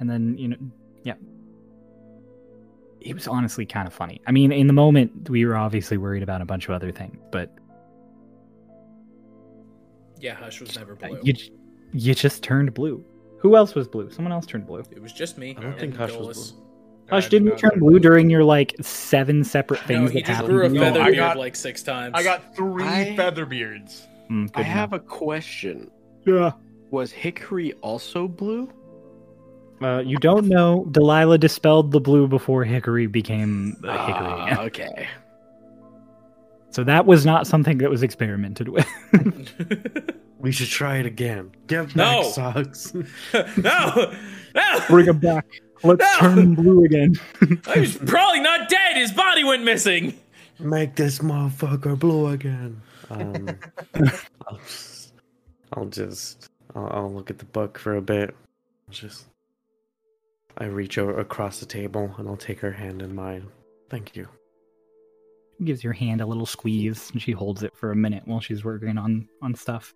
And 0.00 0.08
then, 0.10 0.36
you 0.38 0.48
know, 0.48 0.56
yeah. 1.04 1.14
It 3.00 3.14
was 3.14 3.28
honestly 3.28 3.66
kind 3.66 3.86
of 3.86 3.92
funny. 3.94 4.20
I 4.26 4.32
mean, 4.32 4.50
in 4.50 4.66
the 4.66 4.72
moment, 4.72 5.28
we 5.28 5.44
were 5.44 5.56
obviously 5.56 5.96
worried 5.98 6.22
about 6.22 6.40
a 6.40 6.44
bunch 6.46 6.64
of 6.68 6.74
other 6.74 6.90
things, 6.90 7.18
but 7.30 7.54
Yeah, 10.18 10.34
Hush 10.34 10.60
was 10.60 10.74
never 10.76 10.96
blue. 10.96 11.20
you 11.22 11.34
you 11.92 12.14
just 12.14 12.42
turned 12.42 12.72
blue. 12.74 13.04
Who 13.38 13.54
else 13.56 13.74
was 13.74 13.86
blue? 13.86 14.10
Someone 14.10 14.32
else 14.32 14.46
turned 14.46 14.66
blue. 14.66 14.82
It 14.90 15.00
was 15.00 15.12
just 15.12 15.38
me. 15.38 15.50
I 15.50 15.60
don't 15.60 15.72
and 15.72 15.80
think 15.80 15.96
Hush 15.96 16.12
Dolus. 16.12 16.26
was 16.36 16.52
blue. 16.52 16.65
Hush, 17.08 17.28
didn't 17.28 17.48
you 17.48 17.56
turn 17.56 17.70
not- 17.74 17.78
blue 17.80 17.98
during 17.98 18.28
your 18.30 18.42
like 18.44 18.74
seven 18.80 19.44
separate 19.44 19.80
No, 19.82 19.86
things 19.86 20.10
he 20.10 20.20
that 20.20 20.26
just 20.26 20.36
happened? 20.40 20.54
grew 20.54 20.66
a 20.66 20.70
feather 20.70 21.00
I 21.00 21.04
beard 21.06 21.16
got- 21.16 21.36
like 21.36 21.54
six 21.56 21.82
times. 21.82 22.12
I 22.16 22.22
got 22.22 22.54
three 22.56 22.84
I- 22.84 23.14
feather 23.16 23.46
beards. 23.46 24.06
Mm, 24.30 24.50
I 24.54 24.58
good 24.58 24.66
have 24.66 24.92
a 24.92 24.98
question. 24.98 25.90
Yeah. 26.24 26.52
Was 26.90 27.12
Hickory 27.12 27.72
also 27.74 28.26
blue? 28.26 28.72
Uh, 29.80 29.98
you 30.04 30.16
don't 30.18 30.46
know. 30.46 30.86
Delilah 30.90 31.38
dispelled 31.38 31.92
the 31.92 32.00
blue 32.00 32.26
before 32.26 32.64
Hickory 32.64 33.06
became 33.06 33.76
uh, 33.84 34.06
Hickory. 34.06 34.26
Ah, 34.26 34.60
okay. 34.62 35.08
So 36.70 36.82
that 36.84 37.06
was 37.06 37.24
not 37.24 37.46
something 37.46 37.78
that 37.78 37.88
was 37.90 38.02
experimented 38.02 38.68
with. 38.68 38.86
We 40.38 40.52
should 40.52 40.68
try 40.68 40.98
it 40.98 41.06
again. 41.06 41.50
Get 41.66 41.86
back, 41.88 41.96
No. 41.96 42.22
socks. 42.30 42.92
no, 43.56 44.12
no. 44.54 44.80
Bring 44.86 45.06
him 45.06 45.18
back. 45.18 45.46
Let's 45.86 46.00
No! 46.00 46.18
turn 46.20 46.38
him 46.38 46.54
blue 46.54 46.84
again. 46.84 47.14
He's 47.74 47.96
probably 47.96 48.40
not 48.40 48.68
dead. 48.68 48.96
His 48.96 49.12
body 49.12 49.44
went 49.44 49.64
missing. 49.64 50.18
Make 50.58 50.96
this 50.96 51.18
motherfucker 51.20 51.98
blue 51.98 52.28
again. 52.28 52.80
Um, 53.10 53.48
I'll 54.48 54.58
just, 54.64 55.12
I'll 55.72 55.84
just, 55.86 56.48
I'll, 56.74 56.88
I'll 56.92 57.12
look 57.12 57.30
at 57.30 57.38
the 57.38 57.44
book 57.46 57.78
for 57.78 57.96
a 57.96 58.02
bit. 58.02 58.34
Just, 58.90 59.26
I 60.58 60.64
reach 60.64 60.96
over 60.98 61.18
across 61.20 61.60
the 61.60 61.66
table 61.66 62.14
and 62.18 62.28
I'll 62.28 62.36
take 62.36 62.60
her 62.60 62.72
hand 62.72 63.02
in 63.02 63.14
mine. 63.14 63.46
Thank 63.90 64.16
you. 64.16 64.28
gives 65.64 65.84
your 65.84 65.92
hand 65.92 66.20
a 66.20 66.26
little 66.26 66.46
squeeze 66.46 67.10
and 67.12 67.20
she 67.20 67.32
holds 67.32 67.62
it 67.62 67.76
for 67.76 67.92
a 67.92 67.96
minute 67.96 68.22
while 68.26 68.40
she's 68.40 68.64
working 68.64 68.98
on 68.98 69.28
on 69.42 69.54
stuff 69.54 69.94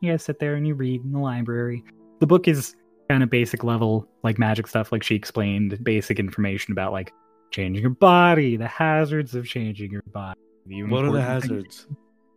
you 0.00 0.10
guys 0.10 0.22
sit 0.22 0.38
there 0.38 0.54
and 0.54 0.66
you 0.66 0.74
read 0.74 1.02
in 1.04 1.12
the 1.12 1.18
library 1.18 1.82
the 2.20 2.26
book 2.26 2.48
is 2.48 2.74
kind 3.12 3.22
of 3.22 3.28
basic 3.28 3.62
level 3.62 4.08
like 4.22 4.38
magic 4.38 4.66
stuff 4.66 4.90
like 4.90 5.02
she 5.02 5.14
explained 5.14 5.78
basic 5.84 6.18
information 6.18 6.72
about 6.72 6.92
like 6.92 7.12
changing 7.50 7.82
your 7.82 7.90
body 7.90 8.56
the 8.56 8.66
hazards 8.66 9.34
of 9.34 9.46
changing 9.46 9.90
your 9.90 10.00
body 10.14 10.40
What 10.66 11.04
are 11.04 11.12
the 11.12 11.18
things- 11.18 11.26
hazards? 11.26 11.86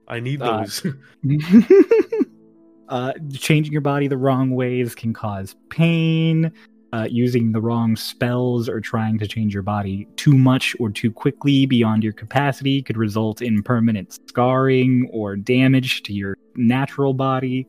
I 0.10 0.20
need 0.20 0.42
Uh, 0.42 0.66
those. 0.66 0.86
uh, 2.90 3.14
changing 3.34 3.72
your 3.72 3.82
body 3.82 4.10
the 4.10 4.18
wrong 4.18 4.52
ways 4.52 4.94
can 4.96 5.14
cause 5.14 5.56
pain. 5.70 6.52
Uh, 6.94 7.08
using 7.10 7.52
the 7.52 7.60
wrong 7.60 7.96
spells 7.98 8.70
or 8.70 8.80
trying 8.80 9.18
to 9.20 9.28
change 9.28 9.54
your 9.54 9.64
body 9.64 10.08
too 10.16 10.34
much 10.38 10.74
or 10.80 10.90
too 10.90 11.12
quickly 11.12 11.66
beyond 11.66 12.04
your 12.04 12.14
capacity 12.14 12.82
could 12.82 12.96
result 12.96 13.42
in 13.42 13.62
permanent 13.64 14.14
scarring 14.30 15.10
or 15.12 15.36
damage 15.36 16.04
to 16.04 16.14
your 16.14 16.38
natural 16.56 17.14
body. 17.14 17.68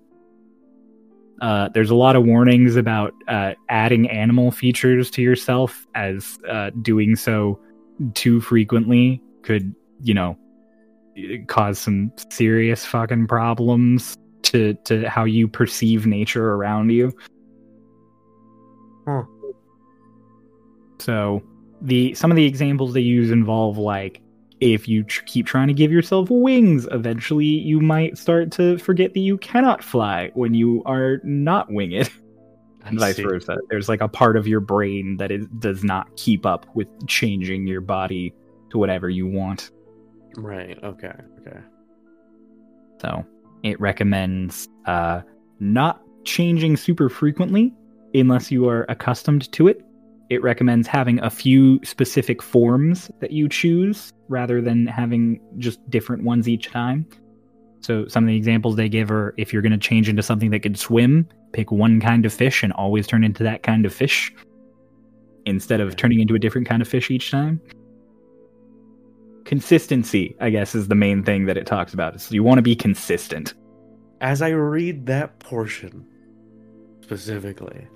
Uh, 1.41 1.69
there's 1.75 1.91
a 1.91 1.95
lot 1.95 2.17
of 2.17 2.25
warnings 2.25 2.77
about 2.77 3.13
uh, 3.29 3.53
adding 3.69 4.09
animal 4.09 4.51
features 4.51 5.11
to 5.11 5.23
yourself, 5.23 5.87
as 5.95 6.39
uh, 6.49 6.71
doing 6.83 7.17
so 7.17 7.61
too 8.15 8.41
frequently 8.41 9.23
could, 9.43 9.75
you 10.03 10.15
know, 10.15 10.37
cause 11.47 11.79
some 11.79 12.13
serious 12.31 12.85
fucking 12.85 13.27
problems 13.27 14.17
to 14.43 14.75
to 14.85 15.09
how 15.09 15.25
you 15.25 15.49
perceive 15.49 16.07
nature 16.07 16.53
around 16.55 16.91
you. 16.91 17.13
Huh. 19.07 19.25
So 20.99 21.43
the 21.83 22.15
some 22.15 22.31
of 22.31 22.37
the 22.37 22.45
examples 22.45 22.95
they 22.95 23.01
use 23.01 23.31
involve 23.31 23.79
like 23.79 24.21
if 24.61 24.89
you 24.89 25.03
tr- 25.05 25.23
keep 25.27 25.47
trying 25.47 25.69
to 25.69 25.75
give 25.75 25.93
yourself 25.93 26.31
wings, 26.31 26.89
eventually 26.91 27.45
you 27.45 27.81
might 27.81 28.17
start 28.17 28.51
to 28.53 28.79
forget 28.79 29.15
that 29.15 29.21
you 29.21 29.39
cannot 29.39 29.83
fly 29.85 30.31
when 30.35 30.55
you 30.55 30.83
are 30.87 31.19
not 31.25 31.71
winged, 31.71 32.11
and 32.85 32.99
vice 32.99 33.19
versa. 33.19 33.57
There's 33.69 33.89
like 33.89 34.01
a 34.01 34.09
part 34.09 34.37
of 34.37 34.47
your 34.47 34.61
brain 34.61 35.17
that 35.19 35.31
is, 35.31 35.47
does 35.59 35.85
not 35.85 36.15
keep 36.17 36.47
up 36.47 36.67
with 36.75 36.89
changing 37.07 37.67
your 37.67 37.81
body 37.81 38.35
to 38.71 38.79
whatever 38.79 39.11
you 39.11 39.27
want. 39.27 39.71
Right. 40.37 40.79
Okay. 40.83 41.13
Okay. 41.41 41.59
So 43.01 43.25
it 43.63 43.81
recommends 43.81 44.69
uh, 44.87 45.23
not 45.61 46.01
changing 46.25 46.77
super 46.77 47.09
frequently 47.09 47.75
unless 48.15 48.51
you 48.51 48.69
are 48.69 48.87
accustomed 48.89 49.51
to 49.53 49.69
it. 49.69 49.83
It 50.29 50.43
recommends 50.43 50.89
having 50.89 51.21
a 51.21 51.31
few 51.31 51.81
specific 51.85 52.43
forms 52.43 53.11
that 53.21 53.31
you 53.31 53.49
choose 53.49 54.13
rather 54.29 54.61
than 54.61 54.87
having 54.87 55.41
just 55.59 55.79
different 55.89 56.25
ones 56.25 56.49
each 56.49 56.69
time. 56.71 57.07
So 57.81 58.09
some 58.09 58.25
of 58.25 58.29
the 58.29 58.37
examples 58.37 58.75
they 58.75 58.89
give 58.89 59.13
are 59.13 59.35
if 59.37 59.53
you're 59.53 59.63
going 59.63 59.73
to 59.73 59.79
change 59.79 60.09
into 60.09 60.23
something 60.23 60.51
that 60.51 60.61
can 60.61 60.75
swim, 60.75 61.29
pick 61.53 61.71
one 61.71 62.01
kind 62.01 62.27
of 62.27 62.33
fish 62.33 62.65
and 62.65 62.73
always 62.73 63.07
turn 63.07 63.23
into 63.23 63.45
that 63.45 63.63
kind 63.63 63.87
of 63.87 63.95
fish 63.95 64.33
instead 65.45 65.81
of 65.81 65.95
turning 65.95 66.21
into 66.21 66.35
a 66.35 66.39
different 66.41 66.67
kind 66.67 66.83
of 66.83 66.89
fish 66.89 67.09
each 67.11 67.31
time. 67.31 67.61
Consistency, 69.45 70.35
I 70.41 70.51
guess, 70.51 70.75
is 70.75 70.89
the 70.89 70.97
main 70.97 71.23
thing 71.23 71.47
that 71.47 71.57
it 71.57 71.67
talks 71.67 71.95
about. 71.95 72.21
So 72.21 72.35
you 72.35 72.43
want 72.43 72.59
to 72.59 72.63
be 72.63 72.75
consistent. 72.75 73.55
As 74.21 74.43
I 74.43 74.49
read 74.49 75.07
that 75.07 75.39
portion 75.39 76.05
specifically, 77.03 77.87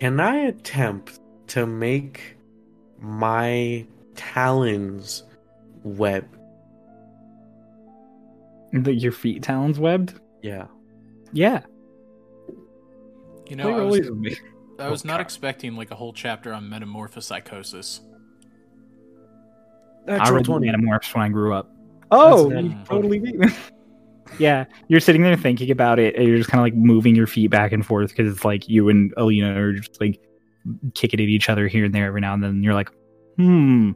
can 0.00 0.20
I 0.20 0.36
attempt 0.36 1.20
to 1.48 1.66
make 1.66 2.36
my 2.98 3.86
talons 4.14 5.24
web? 5.82 6.26
The, 8.72 8.92
your 8.92 9.12
feet 9.12 9.42
talons 9.42 9.78
webbed? 9.78 10.18
Yeah. 10.42 10.66
Yeah. 11.32 11.62
You 13.46 13.56
know, 13.56 13.64
Play 13.64 13.74
I 13.74 13.82
was, 13.82 14.10
me. 14.10 14.36
I 14.78 14.88
was 14.88 15.04
oh, 15.04 15.08
not 15.08 15.14
Okay. 15.14 15.22
expecting 15.22 15.76
like 15.76 15.90
a 15.90 15.94
whole 15.94 16.12
chapter 16.12 16.52
on 16.52 16.64
metamorphopsychosis. 16.68 18.00
I 20.08 20.18
Natural 20.18 20.36
read 20.36 20.44
20. 20.44 20.66
Metamorphs 20.66 21.14
when 21.14 21.24
I 21.24 21.28
grew 21.28 21.54
up. 21.54 21.70
Oh, 22.10 22.50
you 22.50 22.62
natural 22.62 23.02
totally 23.02 23.18
did. 23.20 23.52
yeah, 24.38 24.64
you're 24.88 25.00
sitting 25.00 25.22
there 25.22 25.36
thinking 25.36 25.70
about 25.70 25.98
it, 25.98 26.14
and 26.16 26.26
you're 26.26 26.38
just 26.38 26.50
kind 26.50 26.60
of 26.60 26.64
like 26.64 26.74
moving 26.74 27.14
your 27.14 27.26
feet 27.26 27.48
back 27.50 27.72
and 27.72 27.84
forth 27.84 28.10
because 28.10 28.32
it's 28.32 28.44
like 28.44 28.68
you 28.68 28.88
and 28.88 29.12
Alina 29.16 29.58
are 29.60 29.72
just 29.74 30.00
like 30.00 30.20
kicking 30.94 31.20
at 31.20 31.26
each 31.28 31.48
other 31.48 31.68
here 31.68 31.84
and 31.84 31.94
there 31.94 32.06
every 32.06 32.20
now 32.20 32.34
and 32.34 32.42
then. 32.42 32.50
And 32.50 32.64
you're 32.64 32.74
like, 32.74 32.90
hmm. 33.36 33.92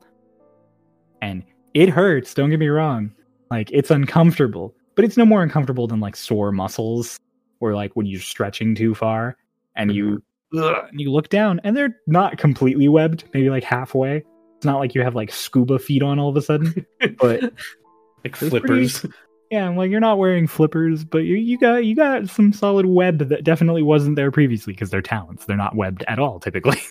And 1.22 1.42
it 1.74 1.88
hurts, 1.88 2.34
don't 2.34 2.50
get 2.50 2.58
me 2.60 2.68
wrong. 2.68 3.12
Like, 3.50 3.70
it's 3.72 3.90
uncomfortable, 3.90 4.74
but 4.94 5.04
it's 5.04 5.16
no 5.16 5.24
more 5.24 5.42
uncomfortable 5.42 5.86
than 5.86 6.00
like 6.00 6.16
sore 6.16 6.52
muscles 6.52 7.18
or 7.60 7.74
like 7.74 7.92
when 7.94 8.06
you're 8.06 8.20
stretching 8.20 8.74
too 8.74 8.94
far 8.94 9.36
and 9.74 9.92
you. 9.92 10.22
Ugh, 10.56 10.86
and 10.90 11.00
you 11.00 11.10
look 11.10 11.28
down 11.28 11.60
and 11.64 11.76
they're 11.76 11.96
not 12.06 12.38
completely 12.38 12.88
webbed, 12.88 13.24
maybe 13.34 13.50
like 13.50 13.64
halfway. 13.64 14.22
It's 14.56 14.64
not 14.64 14.78
like 14.78 14.94
you 14.94 15.02
have 15.02 15.14
like 15.14 15.30
scuba 15.30 15.78
feet 15.78 16.02
on 16.02 16.18
all 16.18 16.28
of 16.30 16.36
a 16.36 16.42
sudden, 16.42 16.86
but 17.18 17.42
like 17.42 17.52
It's 18.24 18.38
pretty- 18.38 18.48
flippers. 18.50 19.06
Yeah, 19.50 19.66
I'm 19.66 19.76
like 19.76 19.90
you're 19.90 20.00
not 20.00 20.18
wearing 20.18 20.46
flippers, 20.46 21.04
but 21.04 21.18
you 21.18 21.36
you 21.36 21.58
got 21.58 21.84
you 21.84 21.94
got 21.94 22.28
some 22.28 22.52
solid 22.52 22.86
web 22.86 23.18
that 23.28 23.44
definitely 23.44 23.82
wasn't 23.82 24.16
there 24.16 24.30
previously 24.30 24.72
because 24.72 24.90
they're 24.90 25.02
talents. 25.02 25.44
They're 25.46 25.56
not 25.56 25.76
webbed 25.76 26.04
at 26.08 26.18
all 26.18 26.40
typically. 26.40 26.78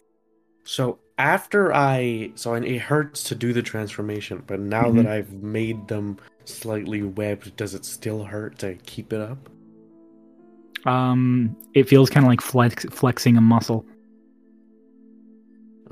So 0.70 1.00
after 1.18 1.74
I, 1.74 2.34
so 2.36 2.54
it 2.54 2.78
hurts 2.80 3.24
to 3.24 3.36
do 3.36 3.54
the 3.54 3.62
transformation, 3.62 4.44
but 4.48 4.60
now 4.60 4.88
Mhm. 4.88 4.98
that 4.98 5.08
I've 5.08 5.32
made 5.32 5.88
them 5.88 6.18
slightly 6.44 7.04
webbed, 7.04 7.56
does 7.56 7.74
it 7.74 7.86
still 7.86 8.26
hurt 8.26 8.60
to 8.60 8.74
keep 8.86 9.14
it 9.14 9.22
up? 9.22 9.50
Um, 10.86 11.56
it 11.74 11.88
feels 11.88 12.10
kind 12.10 12.26
of 12.26 12.30
like 12.30 12.42
flex, 12.42 12.84
flexing 12.92 13.38
a 13.38 13.42
muscle. 13.42 13.86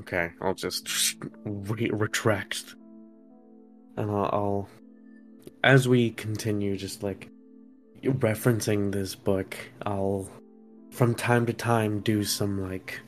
Okay, 0.01 0.31
I'll 0.41 0.53
just 0.53 1.15
re- 1.45 1.89
retract, 1.93 2.75
and 3.95 4.11
I'll, 4.11 4.29
I'll, 4.33 4.69
as 5.65 5.87
we 5.87 6.11
continue, 6.11 6.77
just 6.77 7.01
like 7.01 7.27
referencing 8.03 8.91
this 8.91 9.15
book, 9.15 9.57
I'll, 9.83 10.29
from 10.91 11.15
time 11.15 11.47
to 11.47 11.53
time, 11.53 12.01
do 12.01 12.23
some 12.23 12.69
like 12.69 13.01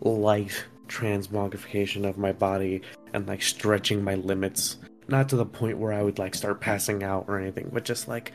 light 0.00 0.64
transmogrification 0.88 2.08
of 2.08 2.16
my 2.16 2.32
body 2.32 2.80
and 3.12 3.28
like 3.28 3.42
stretching 3.42 4.02
my 4.02 4.14
limits. 4.14 4.78
Not 5.08 5.28
to 5.28 5.36
the 5.36 5.44
point 5.44 5.76
where 5.76 5.92
I 5.92 6.02
would 6.02 6.18
like 6.18 6.34
start 6.34 6.60
passing 6.62 7.04
out 7.04 7.26
or 7.28 7.38
anything, 7.38 7.68
but 7.70 7.84
just 7.84 8.08
like 8.08 8.32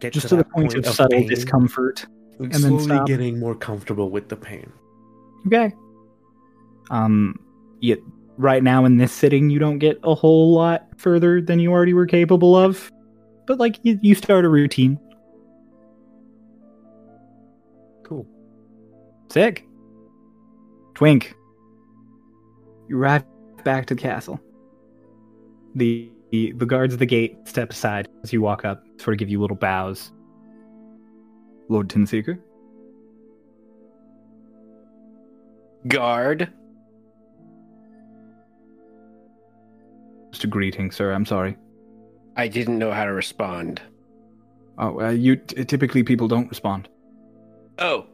get 0.00 0.12
Just 0.12 0.28
to, 0.28 0.36
to 0.36 0.36
the 0.36 0.44
point 0.44 0.74
of 0.74 0.86
subtle 0.86 1.18
pain, 1.18 1.28
discomfort. 1.28 2.04
and 2.38 2.52
then 2.52 2.78
stop. 2.78 3.06
getting 3.06 3.40
more 3.40 3.54
comfortable 3.54 4.10
with 4.10 4.28
the 4.28 4.36
pain. 4.36 4.70
Okay. 5.46 5.72
Um, 6.90 7.40
yet 7.80 8.00
right 8.36 8.62
now 8.62 8.84
in 8.84 8.98
this 8.98 9.12
sitting, 9.12 9.48
you 9.48 9.58
don't 9.58 9.78
get 9.78 9.98
a 10.02 10.14
whole 10.14 10.52
lot 10.52 10.88
further 10.98 11.40
than 11.40 11.58
you 11.58 11.72
already 11.72 11.94
were 11.94 12.06
capable 12.06 12.54
of, 12.54 12.90
but 13.48 13.58
like 13.58 13.80
you, 13.82 13.98
you 14.02 14.14
start 14.14 14.44
a 14.44 14.48
routine. 14.48 15.00
Cool. 18.04 18.26
Sick. 19.30 19.66
Twink. 20.94 21.34
You 22.88 22.98
arrive 22.98 23.24
back 23.64 23.86
to 23.86 23.94
the 23.94 24.00
castle. 24.00 24.38
The, 25.74 26.10
the 26.30 26.52
the 26.52 26.66
guards 26.66 26.92
at 26.92 27.00
the 27.00 27.06
gate 27.06 27.36
step 27.44 27.70
aside 27.70 28.08
as 28.22 28.32
you 28.32 28.42
walk 28.42 28.64
up, 28.64 28.84
sort 28.98 29.14
of 29.14 29.18
give 29.18 29.30
you 29.30 29.40
little 29.40 29.56
bows. 29.56 30.12
Lord 31.68 31.88
Tinseeker. 31.88 32.38
Guard. 35.86 36.52
Just 40.32 40.44
a 40.44 40.46
greeting, 40.46 40.90
sir. 40.90 41.12
I'm 41.12 41.24
sorry. 41.24 41.56
I 42.38 42.46
didn't 42.46 42.78
know 42.78 42.92
how 42.92 43.04
to 43.04 43.12
respond. 43.12 43.82
Oh, 44.78 45.00
uh, 45.00 45.10
you 45.10 45.34
t- 45.36 45.64
typically 45.64 46.04
people 46.04 46.28
don't 46.28 46.48
respond. 46.48 46.88
Oh. 47.80 48.06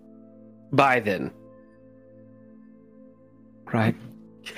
Bye 0.72 1.00
then. 1.00 1.30
Right. 3.70 3.94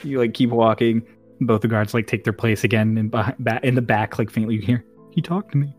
You 0.05 0.21
like 0.21 0.35
keep 0.35 0.51
walking. 0.51 1.03
Both 1.41 1.63
the 1.63 1.69
guards 1.69 1.95
like 1.95 2.07
take 2.07 2.23
their 2.23 2.33
place 2.33 2.63
again, 2.63 2.97
and 2.97 3.11
behind, 3.11 3.37
ba- 3.39 3.61
in 3.63 3.75
the 3.75 3.83
back, 3.83 4.19
like 4.19 4.31
faintly, 4.31 4.55
you 4.55 4.63
hear 4.63 4.85
he 5.11 5.21
talked 5.21 5.53
to 5.53 5.59
me. 5.59 5.75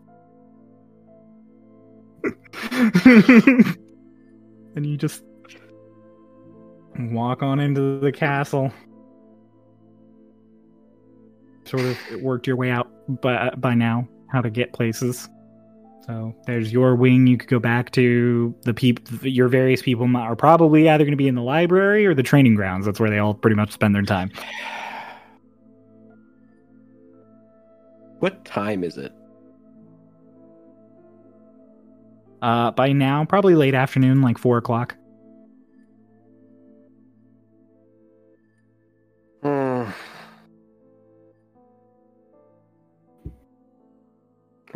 and 4.76 4.86
you 4.86 4.96
just 4.96 5.24
walk 6.98 7.42
on 7.42 7.58
into 7.58 7.98
the 7.98 8.12
castle. 8.12 8.70
Sort 11.64 11.82
of 11.82 11.98
worked 12.20 12.46
your 12.46 12.56
way 12.56 12.70
out 12.70 12.88
by 13.08 13.50
by 13.56 13.74
now 13.74 14.08
how 14.30 14.40
to 14.40 14.50
get 14.50 14.72
places. 14.72 15.28
So 16.06 16.34
there's 16.46 16.72
your 16.72 16.94
wing. 16.94 17.26
You 17.26 17.36
could 17.36 17.50
go 17.50 17.58
back 17.58 17.90
to 17.92 18.54
the 18.62 18.72
people. 18.72 19.28
Your 19.28 19.48
various 19.48 19.82
people 19.82 20.16
are 20.16 20.36
probably 20.36 20.88
either 20.88 21.04
going 21.04 21.12
to 21.12 21.18
be 21.18 21.28
in 21.28 21.34
the 21.34 21.42
library 21.42 22.06
or 22.06 22.14
the 22.14 22.22
training 22.22 22.54
grounds. 22.54 22.86
That's 22.86 22.98
where 22.98 23.10
they 23.10 23.18
all 23.18 23.34
pretty 23.34 23.56
much 23.56 23.72
spend 23.72 23.94
their 23.94 24.02
time. 24.02 24.30
What 28.20 28.44
time 28.44 28.84
is 28.84 28.96
it? 28.96 29.12
Uh, 32.40 32.70
by 32.70 32.92
now, 32.92 33.24
probably 33.24 33.54
late 33.54 33.74
afternoon, 33.74 34.22
like 34.22 34.38
four 34.38 34.58
o'clock. 34.58 34.96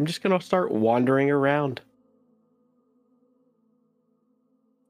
I'm 0.02 0.06
just 0.06 0.20
gonna 0.20 0.40
start 0.40 0.72
wandering 0.72 1.30
around 1.30 1.80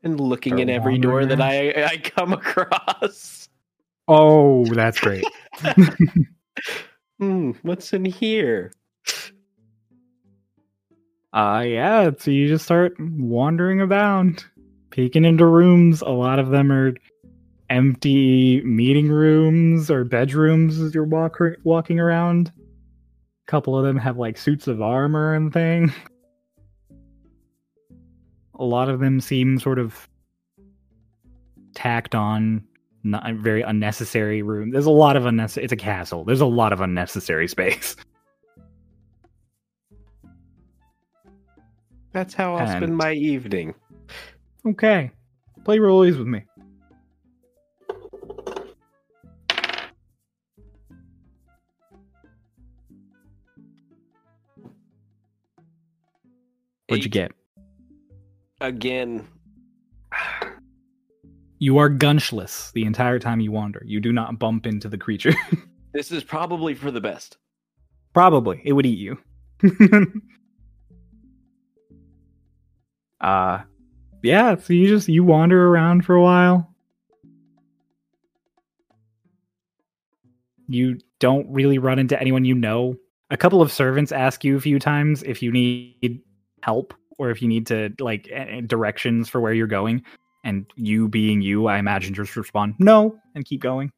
and 0.02 0.18
looking 0.18 0.52
Start 0.52 0.60
in 0.62 0.70
every 0.70 0.96
door 0.96 1.20
wandering 1.20 1.38
that 1.38 1.42
I 1.42 1.84
I 1.84 1.96
come 1.98 2.32
across. 2.32 3.46
Oh, 4.08 4.64
that's 4.64 4.98
great. 4.98 5.24
Hmm, 7.18 7.52
what's 7.62 7.92
in 7.92 8.04
here? 8.04 8.72
Uh, 11.32 11.62
yeah. 11.64 12.10
So 12.18 12.30
you 12.32 12.48
just 12.48 12.64
start 12.64 12.94
wandering 12.98 13.80
about, 13.80 14.44
peeking 14.90 15.24
into 15.24 15.46
rooms. 15.46 16.00
A 16.00 16.08
lot 16.08 16.40
of 16.40 16.48
them 16.48 16.72
are 16.72 16.94
empty 17.70 18.60
meeting 18.64 19.08
rooms 19.08 19.88
or 19.88 20.02
bedrooms 20.04 20.80
as 20.80 20.94
you're 20.96 21.04
walk- 21.04 21.38
walking 21.62 22.00
around. 22.00 22.50
Couple 23.52 23.76
of 23.76 23.84
them 23.84 23.98
have 23.98 24.16
like 24.16 24.38
suits 24.38 24.66
of 24.66 24.80
armor 24.80 25.34
and 25.34 25.52
thing. 25.52 25.92
A 28.58 28.64
lot 28.64 28.88
of 28.88 28.98
them 28.98 29.20
seem 29.20 29.58
sort 29.58 29.78
of 29.78 30.08
tacked 31.74 32.14
on, 32.14 32.64
not 33.04 33.34
very 33.34 33.60
unnecessary 33.60 34.40
room. 34.40 34.70
There's 34.70 34.86
a 34.86 34.90
lot 34.90 35.16
of 35.16 35.26
unnecessary. 35.26 35.64
It's 35.64 35.72
a 35.74 35.76
castle. 35.76 36.24
There's 36.24 36.40
a 36.40 36.46
lot 36.46 36.72
of 36.72 36.80
unnecessary 36.80 37.46
space. 37.46 37.94
That's 42.12 42.32
how 42.32 42.54
I'll 42.54 42.66
spend 42.68 42.96
my 42.96 43.12
evening. 43.12 43.74
Okay, 44.66 45.10
play 45.62 45.76
rollies 45.76 46.16
with 46.16 46.26
me. 46.26 46.42
What'd 56.92 57.04
you 57.04 57.10
get? 57.10 57.32
Again. 58.60 59.26
You 61.58 61.78
are 61.78 61.88
gunchless 61.88 62.72
the 62.72 62.82
entire 62.82 63.20
time 63.20 63.38
you 63.38 63.52
wander. 63.52 63.84
You 63.86 64.00
do 64.00 64.12
not 64.12 64.36
bump 64.36 64.66
into 64.66 64.88
the 64.88 64.98
creature. 64.98 65.32
This 65.92 66.10
is 66.10 66.24
probably 66.24 66.74
for 66.74 66.90
the 66.90 67.00
best. 67.00 67.36
Probably. 68.14 68.62
It 68.64 68.72
would 68.72 68.86
eat 68.86 68.98
you. 68.98 69.18
uh 73.20 73.60
yeah, 74.22 74.56
so 74.56 74.72
you 74.72 74.88
just 74.88 75.08
you 75.08 75.22
wander 75.22 75.68
around 75.68 76.04
for 76.04 76.14
a 76.14 76.22
while. 76.22 76.74
You 80.66 80.98
don't 81.18 81.46
really 81.48 81.78
run 81.78 81.98
into 81.98 82.18
anyone 82.18 82.44
you 82.44 82.54
know. 82.54 82.96
A 83.30 83.36
couple 83.36 83.62
of 83.62 83.70
servants 83.70 84.12
ask 84.12 84.42
you 84.42 84.56
a 84.56 84.60
few 84.60 84.78
times 84.78 85.22
if 85.22 85.42
you 85.42 85.52
need 85.52 86.22
help 86.62 86.94
or 87.18 87.30
if 87.30 87.42
you 87.42 87.48
need 87.48 87.66
to 87.66 87.90
like 88.00 88.30
directions 88.66 89.28
for 89.28 89.40
where 89.40 89.52
you're 89.52 89.66
going. 89.66 90.02
And 90.44 90.66
you 90.74 91.08
being 91.08 91.40
you, 91.40 91.66
I 91.68 91.78
imagine 91.78 92.14
just 92.14 92.34
respond 92.36 92.74
no 92.80 93.16
and 93.34 93.44
keep 93.44 93.60
going. 93.60 93.92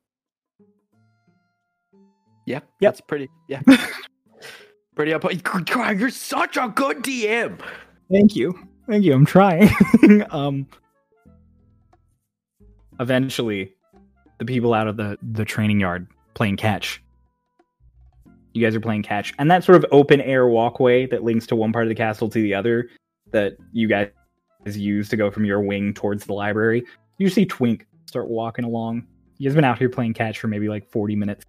Yeah, 2.47 2.57
Yep. 2.57 2.69
that's 2.81 3.01
pretty. 3.01 3.31
Yeah, 3.49 3.63
pretty 4.95 5.15
up. 5.15 5.25
You're 5.25 6.11
such 6.11 6.59
a 6.59 6.69
good 6.69 6.99
DM. 6.99 7.59
Thank 8.13 8.37
you. 8.37 8.59
Thank 8.87 9.05
you. 9.05 9.15
I'm 9.15 9.25
trying. 9.25 9.71
um 10.31 10.67
eventually 13.01 13.73
the 14.39 14.45
people 14.45 14.75
out 14.75 14.87
of 14.87 14.97
the 14.97 15.19
the 15.33 15.45
training 15.45 15.81
yard 15.81 16.07
playing 16.35 16.57
catch. 16.57 17.03
You 18.55 18.65
guys 18.65 18.75
are 18.75 18.81
playing 18.81 19.03
catch. 19.03 19.35
And 19.39 19.51
that 19.51 19.65
sort 19.65 19.77
of 19.77 19.85
open 19.93 20.21
air 20.21 20.47
walkway 20.47 21.07
that 21.07 21.25
links 21.25 21.47
to 21.49 21.57
one 21.57 21.73
part 21.73 21.85
of 21.85 21.89
the 21.89 21.95
castle 21.95 22.29
to 22.31 22.41
the 22.41 22.55
other 22.55 22.89
that 23.33 23.57
you 23.73 23.89
guys 23.89 24.11
use 24.65 25.09
to 25.11 25.17
go 25.17 25.31
from 25.31 25.45
your 25.45 25.61
wing 25.61 25.93
towards 25.93 26.25
the 26.25 26.33
library. 26.33 26.85
You 27.19 27.29
see 27.29 27.45
Twink 27.45 27.87
start 28.07 28.29
walking 28.29 28.65
along. 28.65 29.07
He 29.37 29.45
has 29.45 29.55
been 29.55 29.65
out 29.65 29.79
here 29.79 29.89
playing 29.89 30.15
catch 30.15 30.39
for 30.39 30.47
maybe 30.47 30.69
like 30.69 30.89
40 30.89 31.17
minutes. 31.17 31.45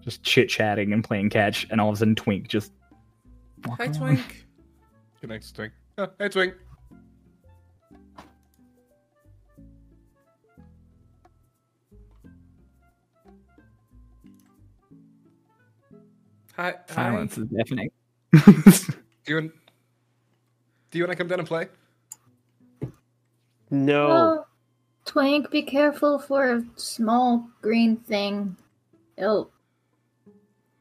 Just 0.00 0.22
chit 0.22 0.48
chatting 0.48 0.92
and 0.92 1.02
playing 1.02 1.30
catch, 1.30 1.66
and 1.70 1.80
all 1.80 1.88
of 1.88 1.94
a 1.94 1.98
sudden 1.98 2.14
Twink 2.14 2.48
just 2.48 2.72
Hi, 3.64 3.84
along. 3.84 3.94
Twink. 3.94 4.46
Good 5.20 5.30
night, 5.30 5.50
Twink. 5.54 5.72
Oh, 5.98 6.08
hey, 6.18 6.28
Twink. 6.28 6.54
Hi. 16.56 16.74
hi. 16.88 16.94
Silence 16.94 17.38
is 17.38 17.46
deafening. 17.48 17.90
Do 18.32 18.42
you 19.26 19.34
want? 19.36 19.52
Do 20.90 20.98
you 20.98 21.04
want 21.04 21.12
to 21.12 21.16
come 21.16 21.28
down 21.28 21.40
and 21.40 21.48
play? 21.48 21.68
No. 23.70 24.08
Oh, 24.10 24.46
Twink, 25.04 25.50
be 25.50 25.62
careful 25.62 26.18
for 26.18 26.52
a 26.52 26.64
small 26.76 27.48
green 27.60 27.96
thing. 27.96 28.56
It'll 29.16 29.50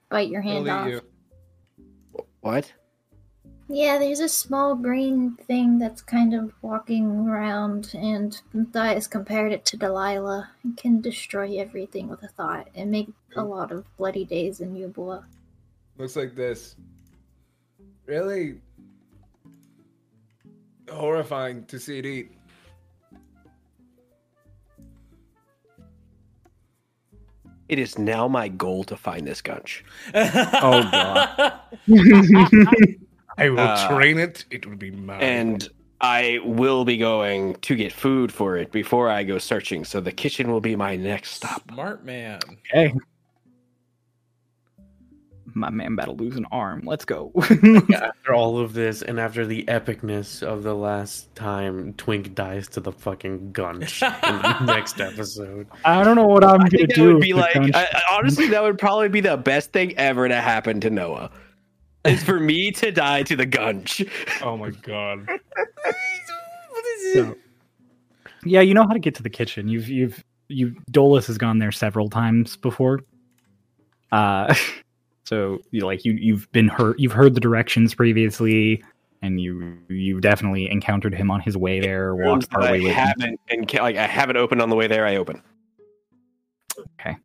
bite 0.09 0.29
your 0.29 0.41
hand 0.41 0.67
It'll 0.67 0.79
off. 0.79 0.87
you. 0.87 1.01
What? 2.41 2.71
Yeah, 3.67 3.97
there's 3.97 4.19
a 4.19 4.29
small 4.29 4.75
green 4.75 5.35
thing 5.47 5.79
that's 5.79 6.01
kind 6.01 6.35
of 6.35 6.53
walking 6.61 7.27
around, 7.27 7.91
and 7.95 8.39
Matthias 8.53 9.07
compared 9.07 9.51
it 9.51 9.65
to 9.65 9.77
Delilah. 9.77 10.51
It 10.63 10.77
can 10.77 11.01
destroy 11.01 11.57
everything 11.57 12.07
with 12.07 12.21
a 12.21 12.27
thought 12.27 12.69
and 12.75 12.91
make 12.91 13.09
a 13.35 13.41
hmm. 13.41 13.49
lot 13.49 13.71
of 13.71 13.85
bloody 13.97 14.23
days 14.23 14.59
in 14.59 14.75
Ubula. 14.75 15.25
Looks 15.97 16.15
like 16.15 16.35
this. 16.35 16.75
Really 18.05 18.59
horrifying 20.91 21.65
to 21.65 21.79
see 21.79 21.99
it 21.99 22.05
eat. 22.05 22.31
It 27.67 27.79
is 27.79 27.97
now 27.97 28.27
my 28.27 28.47
goal 28.47 28.83
to 28.85 28.95
find 28.97 29.25
this 29.25 29.41
gunch. 29.41 29.83
Oh 30.13 30.83
god. 30.91 31.53
I 33.37 33.49
will 33.49 33.59
Uh, 33.59 33.87
train 33.89 34.17
it. 34.17 34.45
It 34.51 34.65
will 34.65 34.77
be 34.77 34.91
mine. 34.91 35.19
And 35.21 35.67
I 35.99 36.39
will 36.43 36.85
be 36.85 36.97
going 36.97 37.55
to 37.55 37.75
get 37.75 37.91
food 37.91 38.31
for 38.31 38.55
it 38.57 38.71
before 38.71 39.09
I 39.09 39.23
go 39.23 39.39
searching. 39.39 39.83
So 39.83 39.99
the 39.99 40.11
kitchen 40.11 40.51
will 40.51 40.61
be 40.61 40.75
my 40.75 40.95
next 40.95 41.31
stop. 41.31 41.63
Smart 41.71 42.05
man. 42.05 42.39
Okay. 42.73 42.93
My 45.57 45.69
man 45.69 45.93
about 45.93 46.05
to 46.05 46.11
lose 46.11 46.35
an 46.35 46.45
arm. 46.51 46.81
Let's 46.85 47.05
go. 47.05 47.31
After 47.93 48.33
all 48.33 48.59
of 48.59 48.73
this, 48.73 49.01
and 49.01 49.19
after 49.21 49.45
the 49.47 49.63
epicness 49.69 50.43
of 50.43 50.63
the 50.63 50.75
last 50.75 51.33
time 51.33 51.93
Twink 51.93 52.35
dies 52.35 52.67
to 52.69 52.81
the 52.81 52.91
fucking 52.91 53.53
gunch 53.53 54.03
in 54.03 54.09
the 54.11 54.59
next 54.65 54.99
episode. 54.99 55.67
I 55.85 56.03
don't 56.03 56.15
know 56.17 56.25
what 56.25 56.43
I'm 56.43 56.61
I 56.61 56.67
gonna 56.67 56.87
do. 56.87 57.13
would 57.13 57.21
be 57.21 57.31
like. 57.33 57.55
I, 57.55 57.69
I- 57.85 58.01
honestly, 58.11 58.47
that 58.49 58.61
would 58.61 58.77
probably 58.77 59.07
be 59.07 59.21
the 59.21 59.37
best 59.37 59.71
thing 59.71 59.97
ever 59.97 60.27
to 60.27 60.35
happen 60.41 60.81
to 60.81 60.89
Noah. 60.89 61.31
Is 62.03 62.21
for 62.23 62.39
me 62.39 62.69
to 62.71 62.91
die 62.91 63.23
to 63.23 63.35
the 63.37 63.45
gunch. 63.47 64.03
oh 64.43 64.57
my 64.57 64.69
god. 64.71 65.27
So- 67.13 67.35
yeah, 68.43 68.61
you 68.61 68.73
know 68.73 68.83
how 68.83 68.93
to 68.93 68.99
get 68.99 69.15
to 69.15 69.23
the 69.23 69.29
kitchen. 69.29 69.67
You've 69.69 69.87
you've 69.87 70.23
you 70.49 70.75
Dolus 70.91 71.27
has 71.27 71.37
gone 71.37 71.59
there 71.59 71.71
several 71.71 72.09
times 72.09 72.57
before. 72.57 72.99
Uh 74.11 74.53
so 75.25 75.59
you 75.71 75.85
like 75.85 76.05
you 76.05 76.13
you've 76.13 76.51
been 76.51 76.67
hurt 76.67 76.99
you've 76.99 77.11
heard 77.11 77.33
the 77.33 77.39
directions 77.39 77.93
previously 77.93 78.83
and 79.21 79.41
you 79.41 79.77
you've 79.89 80.21
definitely 80.21 80.69
encountered 80.69 81.13
him 81.13 81.31
on 81.31 81.41
his 81.41 81.57
way 81.57 81.79
there, 81.79 82.15
walked 82.15 82.49
part 82.49 82.63
way 82.63 82.79
with 82.79 82.93
haven't 82.93 83.39
and 83.49 83.67
ca- 83.67 83.81
like 83.81 83.95
I 83.95 84.07
haven't 84.07 84.37
opened 84.37 84.61
on 84.61 84.69
the 84.69 84.75
way 84.75 84.87
there. 84.87 85.05
I 85.05 85.15
open. 85.17 85.41
Okay. 86.99 87.17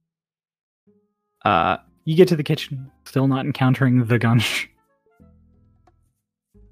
Uh 1.44 1.76
you 2.04 2.16
get 2.16 2.28
to 2.28 2.36
the 2.36 2.42
kitchen, 2.42 2.90
still 3.04 3.28
not 3.28 3.44
encountering 3.44 4.04
the. 4.04 4.44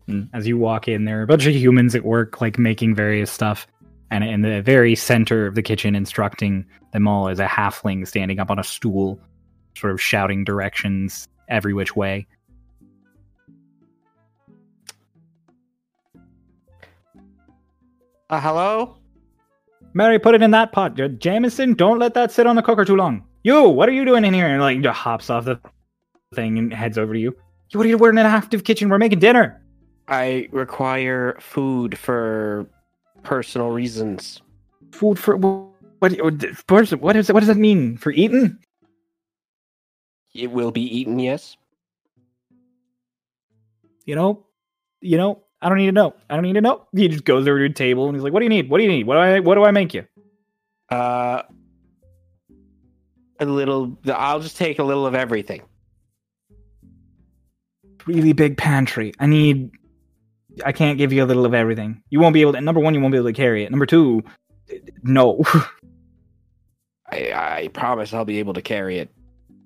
And 0.09 0.31
As 0.33 0.49
you 0.49 0.57
walk 0.57 0.89
in, 0.89 1.05
there 1.05 1.21
are 1.21 1.23
a 1.23 1.27
bunch 1.27 1.45
of 1.45 1.55
humans 1.55 1.95
at 1.95 2.03
work, 2.03 2.41
like 2.41 2.59
making 2.59 2.95
various 2.95 3.31
stuff. 3.31 3.67
And 4.11 4.25
in 4.25 4.41
the 4.41 4.63
very 4.63 4.95
center 4.95 5.47
of 5.47 5.55
the 5.55 5.61
kitchen, 5.61 5.95
instructing 5.95 6.65
them 6.95 7.07
all, 7.07 7.29
is 7.29 7.39
a 7.41 7.47
halfling 7.47 8.09
standing 8.09 8.39
up 8.39 8.51
on 8.51 8.59
a 8.59 8.65
stool, 8.65 9.21
sort 9.79 9.93
of 9.93 10.01
shouting 10.01 10.45
directions 10.45 11.29
every 11.49 11.73
which 11.73 11.97
way. 11.97 12.27
Uh, 18.31 18.41
hello. 18.41 18.97
Mary, 19.95 20.19
put 20.19 20.35
it 20.35 20.43
in 20.43 20.51
that 20.51 20.73
pot. 20.73 20.99
Jameson, 21.19 21.75
don't 21.75 21.99
let 21.99 22.13
that 22.15 22.31
sit 22.31 22.47
on 22.47 22.57
the 22.57 22.63
cooker 22.63 22.85
too 22.85 22.97
long. 22.97 23.25
You, 23.43 23.69
what 23.69 23.89
are 23.89 23.93
you 23.93 24.05
doing 24.05 24.25
in 24.25 24.35
here? 24.35 24.47
And 24.47 24.61
like, 24.61 24.81
just 24.83 24.99
hops 24.99 25.31
off 25.31 25.47
the 25.47 25.59
thing 26.35 26.59
and 26.59 26.73
heads 26.73 26.99
over 26.99 27.15
to 27.15 27.19
you. 27.19 27.35
You, 27.71 27.79
what 27.79 27.87
are 27.87 27.89
you 27.89 27.97
we're 27.97 28.11
in 28.11 28.19
an 28.19 28.27
active 28.27 28.65
kitchen? 28.65 28.91
We're 28.91 28.99
making 28.99 29.21
dinner. 29.21 29.63
I 30.09 30.49
require 30.53 31.37
food 31.41 31.97
for 31.97 32.69
personal 33.23 33.71
reasons. 33.71 34.43
food 34.93 35.19
for 35.19 35.37
what? 35.37 35.69
What, 36.01 36.13
what, 36.69 36.91
what, 37.01 37.17
is, 37.17 37.33
what 37.33 37.41
does 37.41 37.49
that 37.49 37.57
mean 37.57 37.97
for 37.97 38.13
eating? 38.13 38.57
It 40.35 40.51
will 40.51 40.71
be 40.71 40.83
eaten. 40.83 41.19
Yes. 41.19 41.57
You 44.05 44.15
know, 44.15 44.47
you 45.01 45.17
know. 45.17 45.43
I 45.61 45.69
don't 45.69 45.79
need 45.79 45.87
to 45.87 45.93
know. 45.93 46.15
I 46.31 46.35
don't 46.35 46.45
need 46.45 46.53
to 46.53 46.61
know. 46.61 46.87
He 46.95 47.09
just 47.09 47.25
goes 47.25 47.49
over 47.49 47.59
to 47.59 47.65
a 47.65 47.75
table 47.75 48.07
and 48.07 48.15
he's 48.15 48.23
like, 48.23 48.33
"What 48.33 48.41
do 48.41 48.45
you 48.45 48.49
need? 48.49 48.71
What 48.71 48.79
do 48.79 48.85
you 48.85 48.91
need? 48.91 49.07
What 49.07 49.15
do 49.15 49.21
I? 49.21 49.41
What 49.41 49.57
do 49.57 49.65
I 49.65 49.73
make 49.73 49.93
you?" 49.93 50.05
Uh, 50.89 51.43
a 53.41 53.45
little. 53.45 53.99
I'll 54.07 54.41
just 54.41 54.57
take 54.57 54.79
a 54.79 54.85
little 54.85 55.05
of 55.07 55.15
everything. 55.15 55.63
Really 58.07 58.33
big 58.33 58.57
pantry. 58.57 59.13
I 59.19 59.27
need. 59.27 59.73
I 60.65 60.73
can't 60.73 60.97
give 60.97 61.13
you 61.13 61.25
a 61.25 61.27
little 61.27 61.45
of 61.45 61.55
everything. 61.55 62.03
You 62.09 62.21
won't 62.21 62.35
be 62.35 62.41
able 62.43 62.53
to. 62.53 62.61
Number 62.61 62.81
one, 62.81 62.95
you 62.95 63.01
won't 63.01 63.13
be 63.13 63.19
able 63.19 63.29
to 63.29 63.33
carry 63.33 63.65
it. 63.65 63.71
Number 63.71 63.87
two, 63.87 64.23
no. 65.03 65.43
I, 67.11 67.33
I 67.33 67.69
promise 67.73 68.13
I'll 68.13 68.25
be 68.25 68.39
able 68.39 68.55
to 68.55 68.63
carry 68.63 68.99
it. 68.99 69.11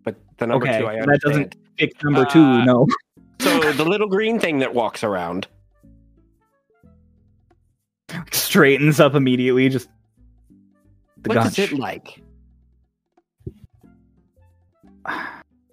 But 0.04 0.16
the 0.38 0.46
number 0.46 0.66
Okay, 0.66 0.78
two, 0.80 0.86
I 0.86 0.94
understand. 1.00 1.08
that 1.08 1.20
doesn't- 1.28 1.56
Fix 1.78 2.02
number 2.04 2.24
two, 2.26 2.42
Uh, 2.42 2.64
no. 2.64 2.86
So 3.40 3.72
the 3.72 3.84
little 3.84 4.08
green 4.08 4.38
thing 4.38 4.58
that 4.60 4.74
walks 4.74 5.02
around. 5.02 5.46
Straightens 8.32 9.00
up 9.00 9.14
immediately. 9.14 9.68
Just 9.68 9.88
what 11.24 11.34
gunch. 11.34 11.56
does 11.56 11.72
it 11.72 11.78
like? 11.78 12.22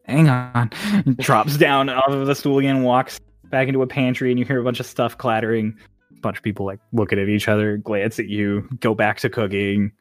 hang 0.06 0.28
on 0.28 0.72
drops 1.20 1.56
down 1.58 1.88
off 1.90 2.10
of 2.10 2.26
the 2.26 2.34
stool 2.34 2.58
again 2.58 2.82
walks 2.82 3.20
back 3.46 3.68
into 3.68 3.84
a 3.84 3.88
pantry 3.88 4.32
and 4.32 4.40
you 4.40 4.46
hear 4.46 4.60
a 4.60 4.64
bunch 4.64 4.80
of 4.80 4.86
stuff 4.88 5.16
clattering 5.18 5.78
a 6.18 6.20
bunch 6.22 6.38
of 6.38 6.44
people 6.44 6.66
like 6.66 6.80
looking 6.94 7.20
at 7.20 7.30
each 7.30 7.48
other 7.48 7.78
glance 7.78 8.18
at 8.20 8.26
you 8.28 8.68
go 8.80 8.96
back 8.96 9.20
to 9.20 9.30
cooking 9.30 9.92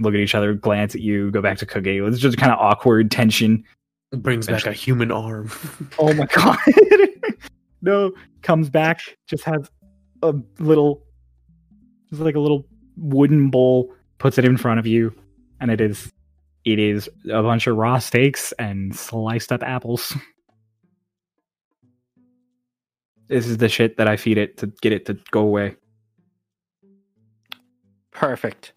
look 0.00 0.14
at 0.14 0.20
each 0.20 0.34
other 0.34 0.54
glance 0.54 0.94
at 0.94 1.00
you 1.00 1.30
go 1.30 1.40
back 1.40 1.58
to 1.58 1.66
cooking 1.66 2.04
it's 2.06 2.18
just 2.18 2.38
kind 2.38 2.52
of 2.52 2.58
awkward 2.58 3.10
tension. 3.10 3.64
It 4.12 4.22
brings 4.22 4.46
back 4.46 4.66
a 4.66 4.72
human 4.72 5.10
arm. 5.10 5.50
oh 5.98 6.12
my 6.14 6.26
god. 6.26 6.58
No 7.84 8.12
comes 8.40 8.70
back 8.70 9.02
just 9.26 9.44
has 9.44 9.70
a 10.22 10.34
little 10.58 11.02
just 12.08 12.22
like 12.22 12.34
a 12.34 12.40
little 12.40 12.66
wooden 12.96 13.50
bowl 13.50 13.92
puts 14.18 14.38
it 14.38 14.44
in 14.46 14.56
front 14.56 14.78
of 14.78 14.86
you 14.86 15.14
and 15.60 15.70
it 15.70 15.82
is 15.82 16.10
it 16.64 16.78
is 16.78 17.10
a 17.30 17.42
bunch 17.42 17.66
of 17.66 17.76
raw 17.76 17.98
steaks 17.98 18.52
and 18.52 18.96
sliced 18.96 19.52
up 19.52 19.62
apples. 19.62 20.16
This 23.26 23.46
is 23.46 23.56
the 23.56 23.70
shit 23.70 23.96
that 23.96 24.06
i 24.06 24.18
feed 24.18 24.36
it 24.36 24.58
to 24.58 24.66
get 24.82 24.92
it 24.92 25.06
to 25.06 25.18
go 25.30 25.40
away. 25.40 25.76
Perfect. 28.10 28.73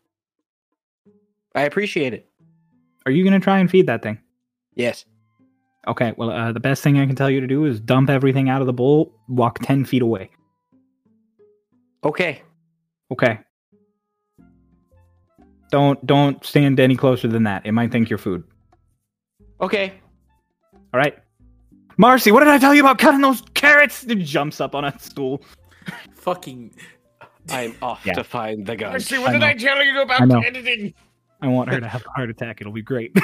I 1.56 1.64
appreciate 1.64 2.14
it. 2.14 2.28
are 3.06 3.12
you 3.12 3.24
gonna 3.24 3.40
try 3.40 3.60
and 3.60 3.70
feed 3.70 3.88
that 3.88 4.02
thing 4.04 4.20
Yes. 4.76 5.06
okay 5.88 6.14
well 6.18 6.30
uh, 6.30 6.52
the 6.52 6.60
best 6.60 6.84
thing 6.84 7.00
i 7.00 7.06
can 7.06 7.16
tell 7.16 7.30
you 7.30 7.40
to 7.42 7.48
do 7.48 7.66
is 7.66 7.80
dump 7.80 8.10
everything 8.10 8.50
out 8.50 8.62
of 8.62 8.68
the 8.68 8.74
bowl 8.74 9.14
walk 9.28 9.60
10 9.64 9.86
feet 9.86 10.02
away 10.02 10.30
Okay. 12.04 12.42
Okay. 13.12 13.40
Don't 15.72 16.04
don't 16.06 16.46
stand 16.46 16.80
any 16.80 16.96
closer 16.96 17.28
than 17.28 17.44
that. 17.44 17.66
It 17.66 17.72
might 17.74 17.92
think 17.92 18.10
you're 18.10 18.20
food. 18.20 18.44
Okay. 19.60 19.94
All 20.94 21.00
right. 21.00 21.18
Marcy, 21.98 22.32
what 22.32 22.40
did 22.42 22.50
I 22.50 22.60
tell 22.60 22.74
you 22.74 22.82
about 22.82 23.00
cutting 23.00 23.20
those 23.22 23.42
carrots? 23.56 24.06
It 24.06 24.20
jumps 24.20 24.62
up 24.62 24.76
on 24.76 24.86
a 24.86 24.98
stool. 25.00 25.42
Fucking. 26.14 26.74
I'm 27.50 27.76
off 27.82 28.06
Yeah. 28.06 28.14
to 28.14 28.24
find 28.24 28.66
the 28.66 28.76
gun. 28.76 28.94
Mercy, 28.94 29.16
I 29.16 29.20
what 29.20 29.32
did 29.32 29.40
know. 29.42 29.48
I 29.48 29.54
tell 29.56 29.84
you 29.84 30.00
I 30.00 30.04
about 30.04 30.28
know. 30.28 30.40
editing? 30.40 30.94
I 31.42 31.48
want 31.48 31.72
her 31.72 31.80
to 31.82 31.88
have 31.88 32.06
a 32.06 32.10
heart 32.10 32.30
attack. 32.30 32.62
It'll 32.62 32.74
be 32.74 32.82
great. 32.82 33.16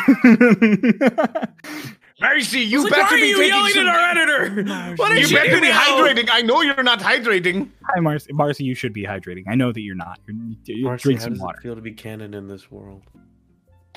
Mercy, 2.21 2.59
you 2.59 2.83
Like, 2.83 2.91
better 2.91 3.01
why 3.01 3.07
are 3.07 3.15
be 3.17 3.27
you 3.27 3.37
taking 3.37 3.49
yelling 3.49 3.73
some... 3.73 3.87
at 3.87 3.95
our 3.95 4.11
editor? 4.11 4.95
What 4.95 5.11
You 5.13 5.27
you 5.27 5.35
better 5.35 5.59
be 5.59 5.67
hydrating. 5.67 6.29
I 6.31 6.41
know 6.41 6.61
you're 6.61 6.83
not 6.83 6.99
hydrating. 6.99 7.69
Hi, 7.93 7.99
Marcy. 7.99 8.31
Marcy, 8.33 8.63
you 8.63 8.75
should 8.75 8.93
be 8.93 9.03
hydrating. 9.03 9.43
I 9.47 9.55
know 9.55 9.71
that 9.71 9.81
you're 9.81 9.95
not. 9.95 10.19
You're, 10.27 10.77
you 10.77 10.85
Marcy, 10.85 11.03
drink 11.03 11.19
how 11.19 11.23
some 11.25 11.33
does 11.33 11.41
water. 11.41 11.57
it 11.59 11.63
feel 11.63 11.75
to 11.75 11.81
be 11.81 11.91
canon 11.91 12.33
in 12.33 12.47
this 12.47 12.71
world? 12.71 13.01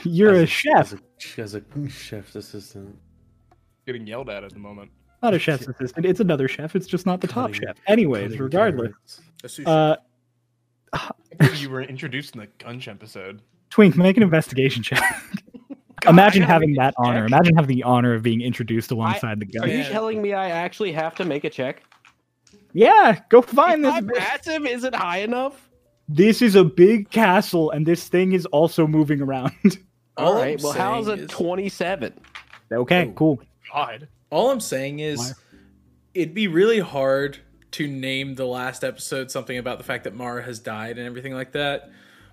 You're 0.03 0.33
As 0.33 0.43
a 0.43 0.47
chef, 0.47 0.93
As 0.93 0.95
a, 0.95 1.43
as 1.43 1.55
a 1.55 1.89
chef's 1.89 2.35
assistant. 2.35 2.99
Getting 3.87 4.07
yelled 4.07 4.29
at 4.31 4.43
at 4.45 4.53
the 4.53 4.59
moment. 4.59 4.91
not 5.23 5.35
a 5.35 5.39
chef's 5.39 5.69
assistant. 5.69 6.07
It's 6.07 6.21
another 6.21 6.49
chef. 6.49 6.75
It's 6.75 6.87
just 6.87 7.07
not 7.07 7.21
the 7.21 7.29
top 7.29 7.55
chef. 7.55 7.77
Anyways, 7.87 8.39
regardless. 8.39 8.93
carrots. 8.93 9.21
A 9.45 9.63
sushi. 9.63 9.67
Uh, 9.67 9.97
you 11.57 11.71
were 11.71 11.83
introduced 11.83 12.35
in 12.35 12.41
the 12.41 12.49
Gunch 12.59 12.89
episode. 12.89 13.43
Twink, 13.71 13.97
make 13.97 14.17
an 14.17 14.23
investigation 14.23 14.83
check. 14.83 15.01
God, 16.03 16.11
Imagine 16.11 16.43
having 16.43 16.71
make 16.73 16.79
a 16.79 16.83
that 16.83 16.95
honor. 16.99 17.21
check? 17.23 17.29
Imagine 17.29 17.57
having 17.57 17.77
the 17.77 17.83
honor 17.83 18.15
of 18.15 18.23
being 18.23 18.41
introduced 18.41 18.91
alongside 18.91 19.41
the 19.41 19.47
guy. 19.47 19.65
Are 19.65 19.69
you 19.69 19.79
Yeah. 19.79 19.89
telling 19.89 20.21
me 20.23 20.33
I 20.35 20.51
actually 20.51 20.93
have 20.93 21.15
to 21.17 21.25
make 21.25 21.45
a 21.45 21.51
check? 21.51 21.83
Yeah, 22.73 23.19
go 23.31 23.41
find 23.43 23.85
Is 23.85 23.93
this. 23.95 23.95
that 23.95 24.05
massive? 24.05 24.67
Is 24.67 24.85
it 24.85 24.95
high 24.95 25.19
enough? 25.19 25.69
This 26.09 26.43
is 26.43 26.55
a 26.55 26.63
big 26.65 27.11
castle, 27.11 27.71
and 27.71 27.87
this 27.87 28.09
thing 28.09 28.33
is 28.33 28.47
also 28.47 28.87
moving 28.87 29.21
around. 29.21 29.53
All 30.17 30.29
All 30.29 30.35
right. 30.35 30.59
I'm 30.59 30.63
Well, 30.63 30.73
how's 30.73 31.07
saying 31.07 31.19
a 31.21 31.23
is- 31.23 31.31
27? 31.31 32.13
okay, 32.73 33.07
Ooh. 33.09 33.13
cool. 33.13 33.41
God. 33.73 34.09
All 34.31 34.51
I'm 34.51 34.61
saying 34.61 35.01
is, 35.01 35.19
Why? 35.19 35.59
it'd 36.15 36.35
be 36.35 36.49
really 36.49 36.79
hard 36.81 37.39
to 37.73 37.87
name 37.89 38.35
the 38.37 38.47
last 38.47 38.85
episode 38.85 39.31
something 39.31 39.59
about 39.59 39.79
the 39.79 39.85
fact 39.85 40.05
that 40.05 40.15
Mara 40.15 40.43
has 40.43 40.59
died 40.61 40.99
and 40.99 41.07
everything 41.07 41.35
like 41.35 41.53
that. 41.53 41.91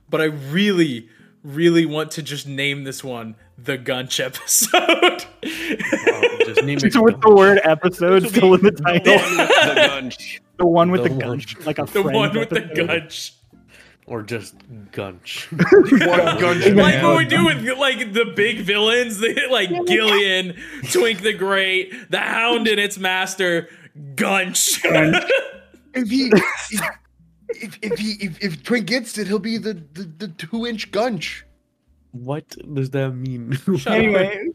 But 0.09 0.21
I 0.21 0.25
really, 0.25 1.09
really 1.43 1.85
want 1.85 2.11
to 2.11 2.23
just 2.23 2.47
name 2.47 2.83
this 2.83 3.03
one 3.03 3.35
the 3.57 3.77
Gunch 3.77 4.19
episode. 4.19 5.25
just 5.43 6.63
name 6.63 6.77
it 6.77 6.81
Just 6.81 7.01
with 7.01 7.21
the 7.21 7.33
word 7.35 7.59
episode 7.63 8.27
still 8.29 8.53
in 8.55 8.61
the 8.61 8.71
title. 8.71 9.17
the 9.17 9.73
gunch. 9.87 10.41
The 10.57 10.67
one 10.67 10.91
with 10.91 11.01
the, 11.03 11.09
The 11.09 11.15
gunch, 11.15 11.57
like 11.65 11.79
a 11.79 11.81
the 11.85 12.03
friend 12.03 12.13
one 12.15 12.37
with 12.37 12.49
the. 12.49 12.61
Gunch. 12.61 13.33
or 14.05 14.21
just 14.21 14.53
gunch. 14.91 15.47
One 15.51 15.89
gunch 16.39 16.65
Like 16.65 16.75
man. 16.75 17.03
what 17.03 17.17
we 17.17 17.25
do 17.25 17.43
with 17.45 17.67
like 17.79 18.13
the 18.13 18.25
big 18.35 18.59
villains, 18.59 19.17
the, 19.17 19.47
like 19.49 19.69
Gillian, 19.87 20.55
Twink 20.91 21.21
the 21.23 21.33
Great, 21.33 22.11
the 22.11 22.19
Hound 22.19 22.67
and 22.67 22.79
its 22.79 22.99
master, 22.99 23.67
Gunch. 24.15 24.79
If 24.85 26.09
he, 26.09 26.31
if, 26.31 26.81
if 27.81 27.99
he, 27.99 28.13
if, 28.25 28.43
if 28.43 28.63
Twink 28.63 28.87
gets 28.87 29.17
it, 29.17 29.27
he'll 29.27 29.39
be 29.39 29.57
the 29.57 29.73
the, 29.93 30.03
the 30.17 30.27
two 30.29 30.65
inch 30.65 30.91
gunch. 30.91 31.45
what 32.11 32.47
does 32.73 32.91
that 32.91 33.11
mean? 33.11 33.57
anyway 33.87 34.47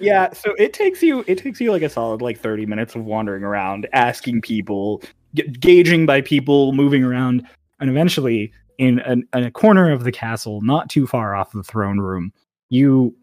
yeah 0.00 0.32
so 0.32 0.52
it 0.58 0.72
takes 0.72 1.02
you 1.02 1.24
it 1.28 1.38
takes 1.38 1.60
you 1.60 1.70
like 1.70 1.82
a 1.82 1.88
solid 1.88 2.20
like 2.20 2.38
30 2.38 2.66
minutes 2.66 2.94
of 2.96 3.04
wandering 3.04 3.44
around 3.44 3.86
asking 3.92 4.40
people 4.40 5.00
g- 5.34 5.46
gauging 5.60 6.04
by 6.04 6.20
people 6.20 6.72
moving 6.72 7.04
around 7.04 7.46
and 7.80 7.90
eventually 7.90 8.52
in, 8.78 8.98
an, 9.00 9.22
in 9.34 9.44
a 9.44 9.50
corner 9.52 9.92
of 9.92 10.02
the 10.02 10.10
castle 10.10 10.60
not 10.62 10.88
too 10.88 11.06
far 11.06 11.34
off 11.36 11.52
the 11.52 11.62
throne 11.62 11.98
room 12.00 12.32
you 12.70 13.14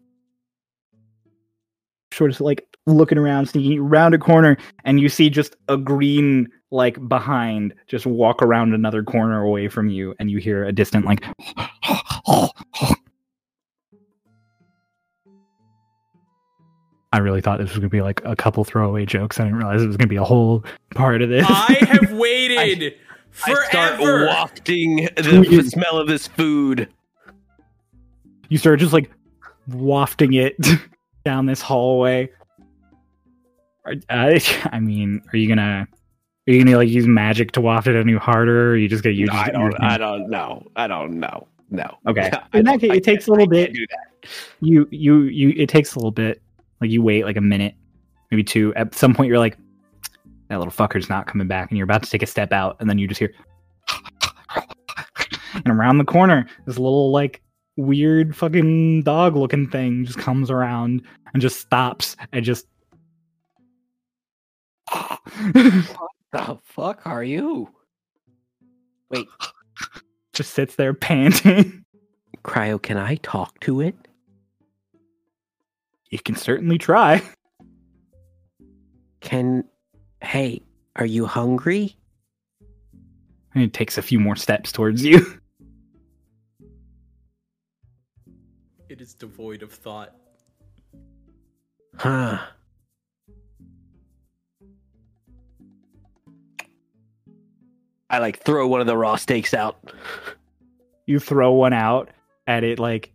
sort 2.12 2.30
of 2.30 2.40
like 2.40 2.66
looking 2.86 3.18
around 3.18 3.46
sneaking 3.46 3.78
around 3.78 4.14
a 4.14 4.18
corner 4.18 4.56
and 4.84 4.98
you 5.00 5.08
see 5.10 5.28
just 5.30 5.56
a 5.68 5.76
green 5.76 6.48
like 6.72 7.08
behind 7.08 7.74
just 7.86 8.06
walk 8.06 8.42
around 8.42 8.74
another 8.74 9.02
corner 9.02 9.42
away 9.42 9.68
from 9.68 9.88
you 9.88 10.14
and 10.18 10.30
you 10.30 10.38
hear 10.38 10.64
a 10.64 10.72
distant 10.72 11.04
like 11.04 11.22
I 17.14 17.18
really 17.18 17.42
thought 17.42 17.58
this 17.58 17.68
was 17.68 17.78
going 17.78 17.90
to 17.90 17.94
be 17.94 18.00
like 18.00 18.22
a 18.24 18.34
couple 18.34 18.64
throwaway 18.64 19.04
jokes. 19.04 19.38
I 19.38 19.44
didn't 19.44 19.58
realize 19.58 19.82
it 19.82 19.86
was 19.86 19.98
going 19.98 20.08
to 20.08 20.12
be 20.12 20.16
a 20.16 20.24
whole 20.24 20.64
part 20.94 21.20
of 21.20 21.28
this. 21.28 21.44
I 21.46 21.76
have 21.80 22.10
waited 22.18 22.94
I 23.46 23.54
start 23.68 24.00
wafting 24.00 25.08
the, 25.16 25.46
the 25.48 25.62
smell 25.62 25.98
of 25.98 26.06
this 26.06 26.26
food. 26.26 26.88
you 28.48 28.58
start 28.58 28.80
just 28.80 28.92
like 28.92 29.10
wafting 29.68 30.34
it 30.34 30.56
down 31.24 31.46
this 31.46 31.60
hallway. 31.60 32.30
I, 33.86 34.00
uh, 34.08 34.38
I 34.72 34.80
mean, 34.80 35.22
are 35.32 35.36
you 35.36 35.48
gonna 35.48 35.88
are 36.48 36.52
you 36.52 36.64
gonna 36.64 36.76
like 36.76 36.88
use 36.88 37.06
magic 37.06 37.52
to 37.52 37.60
waft 37.60 37.86
it 37.86 37.94
any 37.94 38.14
harder? 38.14 38.70
Or 38.70 38.76
you 38.76 38.88
just 38.88 39.04
gonna 39.04 39.14
use? 39.14 39.30
I 39.32 39.50
don't. 39.50 39.74
I 39.80 39.96
don't 39.96 40.28
know. 40.28 40.66
I 40.74 40.88
don't 40.88 41.20
know. 41.20 41.46
No. 41.70 41.98
Okay. 42.06 42.30
I 42.52 42.58
In 42.58 42.64
that 42.64 42.80
case, 42.80 42.92
it 42.92 43.04
takes 43.04 43.28
a 43.28 43.30
little 43.30 43.46
bit. 43.46 43.72
do 43.72 43.86
that. 43.88 44.28
You 44.60 44.88
you 44.90 45.22
you. 45.22 45.54
It 45.56 45.68
takes 45.68 45.94
a 45.94 45.98
little 45.98 46.10
bit. 46.10 46.42
Like 46.80 46.90
you 46.90 47.00
wait 47.00 47.24
like 47.24 47.36
a 47.36 47.40
minute, 47.40 47.74
maybe 48.30 48.42
two. 48.42 48.74
At 48.74 48.94
some 48.94 49.14
point, 49.14 49.28
you're 49.28 49.38
like, 49.38 49.56
that 50.48 50.58
little 50.58 50.72
fucker's 50.72 51.08
not 51.08 51.28
coming 51.28 51.46
back, 51.46 51.70
and 51.70 51.78
you're 51.78 51.84
about 51.84 52.02
to 52.02 52.10
take 52.10 52.24
a 52.24 52.26
step 52.26 52.52
out, 52.52 52.76
and 52.80 52.90
then 52.90 52.98
you 52.98 53.06
just 53.06 53.20
hear, 53.20 53.32
and 55.54 55.68
around 55.68 55.98
the 55.98 56.04
corner, 56.04 56.46
this 56.66 56.76
little 56.76 57.12
like 57.12 57.40
weird 57.76 58.36
fucking 58.36 59.02
dog 59.04 59.36
looking 59.36 59.70
thing 59.70 60.04
just 60.04 60.18
comes 60.18 60.50
around 60.50 61.02
and 61.32 61.40
just 61.40 61.60
stops 61.60 62.16
and 62.32 62.44
just. 62.44 62.66
The 66.32 66.58
fuck 66.64 67.06
are 67.06 67.22
you? 67.22 67.68
Wait, 69.10 69.28
just 70.32 70.54
sits 70.54 70.76
there 70.76 70.94
panting. 70.94 71.84
Cryo, 72.44 72.80
can 72.80 72.96
I 72.96 73.16
talk 73.16 73.60
to 73.60 73.80
it? 73.80 73.94
You 76.10 76.18
can 76.18 76.34
certainly 76.34 76.78
try. 76.78 77.22
Can. 79.20 79.64
Hey, 80.20 80.62
are 80.96 81.06
you 81.06 81.26
hungry? 81.26 81.96
And 83.54 83.62
it 83.62 83.72
takes 83.72 83.96
a 83.96 84.02
few 84.02 84.18
more 84.18 84.34
steps 84.34 84.72
towards 84.72 85.04
you. 85.04 85.40
It 88.88 89.00
is 89.00 89.14
devoid 89.14 89.62
of 89.62 89.72
thought. 89.72 90.14
Huh. 91.96 92.38
I 98.12 98.18
like 98.18 98.44
throw 98.44 98.68
one 98.68 98.80
of 98.80 98.86
the 98.86 98.96
raw 98.96 99.16
steaks 99.16 99.54
out. 99.54 99.78
You 101.06 101.18
throw 101.18 101.52
one 101.52 101.72
out 101.72 102.10
at 102.46 102.62
it, 102.62 102.78
like, 102.78 103.10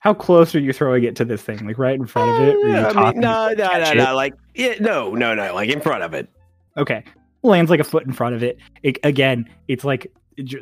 how 0.00 0.12
close 0.12 0.54
are 0.54 0.60
you 0.60 0.72
throwing 0.72 1.04
it 1.04 1.16
to 1.16 1.24
this 1.24 1.40
thing? 1.40 1.64
Like 1.64 1.78
right 1.78 1.94
in 1.94 2.04
front 2.04 2.30
of 2.30 2.48
it? 2.48 2.56
Or 2.56 2.68
are 2.68 2.86
uh, 2.86 2.92
I 2.92 3.12
mean, 3.12 3.20
no, 3.20 3.54
no, 3.56 3.78
no, 3.78 3.90
it? 3.90 3.96
no. 3.96 4.14
Like, 4.14 4.34
yeah, 4.54 4.74
no, 4.80 5.14
no, 5.14 5.34
no. 5.34 5.54
Like 5.54 5.70
in 5.70 5.80
front 5.80 6.02
of 6.02 6.12
it. 6.12 6.28
Okay, 6.76 7.04
lands 7.42 7.70
like 7.70 7.80
a 7.80 7.84
foot 7.84 8.04
in 8.04 8.12
front 8.12 8.34
of 8.34 8.42
it. 8.42 8.58
it 8.82 8.98
again, 9.04 9.48
it's 9.68 9.84
like 9.84 10.12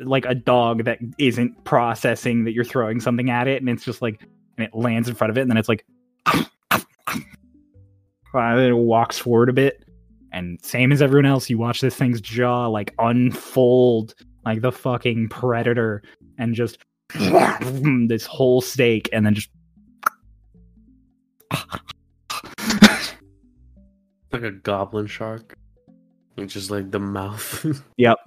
like 0.01 0.25
a 0.25 0.35
dog 0.35 0.85
that 0.85 0.99
isn't 1.17 1.63
processing 1.65 2.43
that 2.43 2.53
you're 2.53 2.63
throwing 2.63 3.01
something 3.01 3.31
at 3.31 3.47
it, 3.47 3.61
and 3.61 3.69
it's 3.69 3.83
just 3.83 4.01
like, 4.01 4.21
and 4.57 4.67
it 4.67 4.73
lands 4.75 5.09
in 5.09 5.15
front 5.15 5.31
of 5.31 5.37
it, 5.37 5.41
and 5.41 5.49
then 5.49 5.57
it's 5.57 5.67
like, 5.67 5.83
and 6.27 6.45
then 8.33 8.69
it 8.69 8.73
walks 8.73 9.17
forward 9.17 9.49
a 9.49 9.53
bit, 9.53 9.83
and 10.33 10.59
same 10.63 10.91
as 10.91 11.01
everyone 11.01 11.25
else, 11.25 11.49
you 11.49 11.57
watch 11.57 11.79
this 11.81 11.95
thing's 11.95 12.19
jaw 12.19 12.67
like 12.67 12.93
unfold 12.99 14.15
like 14.45 14.61
the 14.61 14.71
fucking 14.71 15.29
predator, 15.29 16.03
and 16.37 16.53
just 16.53 16.77
this 18.07 18.25
whole 18.25 18.59
steak, 18.61 19.09
and 19.13 19.25
then 19.25 19.35
just. 19.35 19.49
like 24.31 24.41
a 24.43 24.51
goblin 24.51 25.07
shark. 25.07 25.55
It's 26.37 26.53
just 26.53 26.71
like 26.71 26.91
the 26.91 26.99
mouth. 26.99 27.65
Yep, 27.97 28.17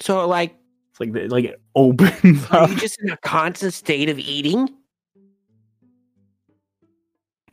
So, 0.00 0.28
like, 0.28 0.54
it's 0.90 1.00
like 1.00 1.12
the, 1.12 1.26
like 1.28 1.46
it 1.46 1.60
opens 1.74 2.44
are 2.50 2.64
up. 2.64 2.70
you 2.70 2.76
just 2.76 3.00
in 3.02 3.10
a 3.10 3.16
constant 3.18 3.72
state 3.72 4.08
of 4.08 4.18
eating? 4.18 4.68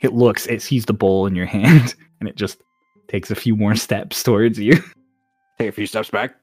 it 0.02 0.14
looks 0.14 0.46
it 0.46 0.62
sees 0.62 0.86
the 0.86 0.94
bowl 0.94 1.26
in 1.26 1.34
your 1.36 1.48
hand 1.48 1.96
and 2.20 2.30
it 2.30 2.36
just 2.36 2.62
takes 3.08 3.32
a 3.32 3.36
few 3.36 3.56
more 3.56 3.76
steps 3.86 4.24
towards 4.24 4.60
you 4.60 4.74
Take 5.60 5.70
a 5.70 5.72
few 5.72 5.88
steps 5.88 6.10
back. 6.12 6.36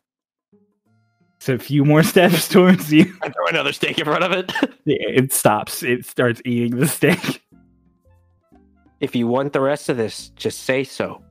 so 1.39 1.55
a 1.55 1.59
few 1.59 1.84
more 1.84 2.02
steps 2.12 2.49
towards 2.49 2.93
you 2.93 3.15
I 3.23 3.28
throw 3.28 3.47
another 3.49 3.73
steak 3.73 3.99
in 3.99 4.05
front 4.05 4.25
of 4.25 4.33
it. 4.33 4.52
it 4.86 5.33
stops 5.33 5.83
it 5.83 6.05
starts 6.07 6.41
eating 6.44 6.78
the 6.78 6.89
steak 6.89 7.41
if 9.01 9.15
you 9.15 9.26
want 9.26 9.52
the 9.52 9.60
rest 9.60 9.89
of 9.91 9.99
this, 9.99 10.31
just 10.31 10.60
say 10.62 10.83
so. 10.83 11.23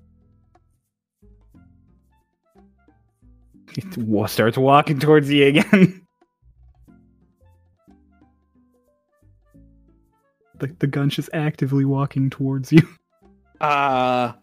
it 3.76 3.98
wa- 3.98 4.28
starts 4.28 4.58
walking 4.58 5.00
towards 5.00 5.32
you 5.32 5.48
again 5.48 6.02
the, 10.60 10.68
the 10.80 10.88
gunch 10.88 11.18
is 11.18 11.30
actively 11.34 11.86
walking 11.86 12.30
towards 12.30 12.72
you 12.72 12.88
Uh, 13.60 14.34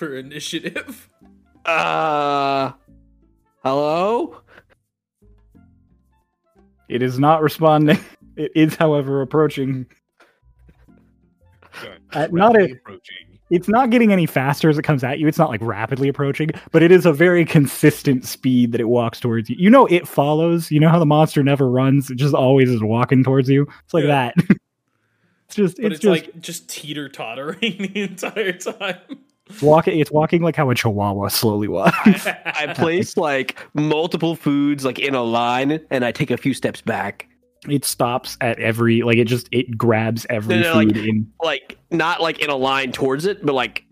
For 0.00 0.16
initiative. 0.16 1.10
uh, 1.66 2.72
hello? 3.62 4.40
it 6.88 7.02
is 7.02 7.18
not 7.18 7.42
responding 7.42 7.98
it 8.36 8.50
is 8.54 8.74
however 8.76 9.20
approaching 9.20 9.84
Uh, 12.14 12.28
not 12.32 12.56
a- 12.56 12.72
approaching. 12.72 13.38
it's 13.50 13.68
not 13.68 13.90
getting 13.90 14.10
any 14.10 14.24
faster 14.24 14.70
as 14.70 14.78
it 14.78 14.84
comes 14.84 15.04
at 15.04 15.18
you. 15.18 15.28
It's 15.28 15.36
not 15.36 15.50
like 15.50 15.60
rapidly 15.60 16.08
approaching, 16.08 16.48
but 16.72 16.82
it 16.82 16.90
is 16.90 17.04
a 17.04 17.12
very 17.12 17.44
consistent 17.44 18.24
speed 18.24 18.72
that 18.72 18.80
it 18.80 18.88
walks 18.88 19.20
towards 19.20 19.50
you. 19.50 19.56
You 19.58 19.68
know, 19.68 19.84
it 19.84 20.08
follows. 20.08 20.70
You 20.70 20.80
know 20.80 20.88
how 20.88 20.98
the 20.98 21.04
monster 21.04 21.42
never 21.44 21.68
runs; 21.70 22.10
it 22.10 22.16
just 22.16 22.34
always 22.34 22.70
is 22.70 22.82
walking 22.82 23.22
towards 23.22 23.50
you. 23.50 23.66
It's 23.84 23.92
like 23.92 24.04
Yeah. 24.04 24.32
that. 24.34 24.34
it's 25.46 25.56
just 25.56 25.76
But 25.76 25.92
it's, 25.92 25.96
it's, 25.96 26.00
just 26.00 26.24
like 26.24 26.40
just 26.40 26.70
teeter 26.70 27.10
tottering 27.10 27.58
the 27.92 28.00
entire 28.00 28.52
time. 28.52 28.96
Walking. 29.62 29.98
It's 30.00 30.10
walking 30.10 30.42
like 30.42 30.56
how 30.56 30.70
a 30.70 30.74
chihuahua 30.74 31.28
slowly 31.28 31.68
walks. 31.68 32.26
I 32.44 32.72
place 32.74 33.16
like 33.16 33.58
multiple 33.74 34.36
foods 34.36 34.84
like 34.84 34.98
in 34.98 35.14
a 35.14 35.22
line 35.22 35.80
and 35.90 36.04
I 36.04 36.12
take 36.12 36.30
a 36.30 36.36
few 36.36 36.54
steps 36.54 36.80
back. 36.80 37.26
it 37.68 37.84
stops 37.84 38.36
at 38.40 38.58
every 38.58 39.02
like 39.02 39.18
it 39.18 39.26
just 39.26 39.48
it 39.52 39.76
grabs 39.76 40.26
every 40.30 40.56
No, 40.56 40.62
no, 40.62 40.74
like- 40.76 40.88
food 40.88 40.96
in. 40.98 41.30
Like, 41.42 41.78
not 41.90 42.20
like 42.22 42.38
in 42.40 42.50
a 42.50 42.56
line 42.56 42.92
towards 42.92 43.26
it, 43.26 43.44
but 43.44 43.54
like 43.54 43.84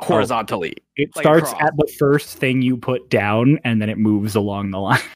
horizontally. 0.00 0.74
Oh. 0.78 0.84
It 0.96 1.10
like 1.16 1.22
starts 1.24 1.50
across. 1.52 1.68
at 1.68 1.76
the 1.76 1.92
first 1.98 2.36
thing 2.38 2.62
you 2.62 2.76
put 2.76 3.08
down, 3.10 3.58
and 3.64 3.80
then 3.80 3.88
it 3.88 3.96
moves 3.98 4.34
along 4.34 4.70
the 4.70 4.78
line. 4.78 5.00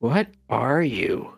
What 0.00 0.28
are 0.50 0.82
you? 0.82 1.33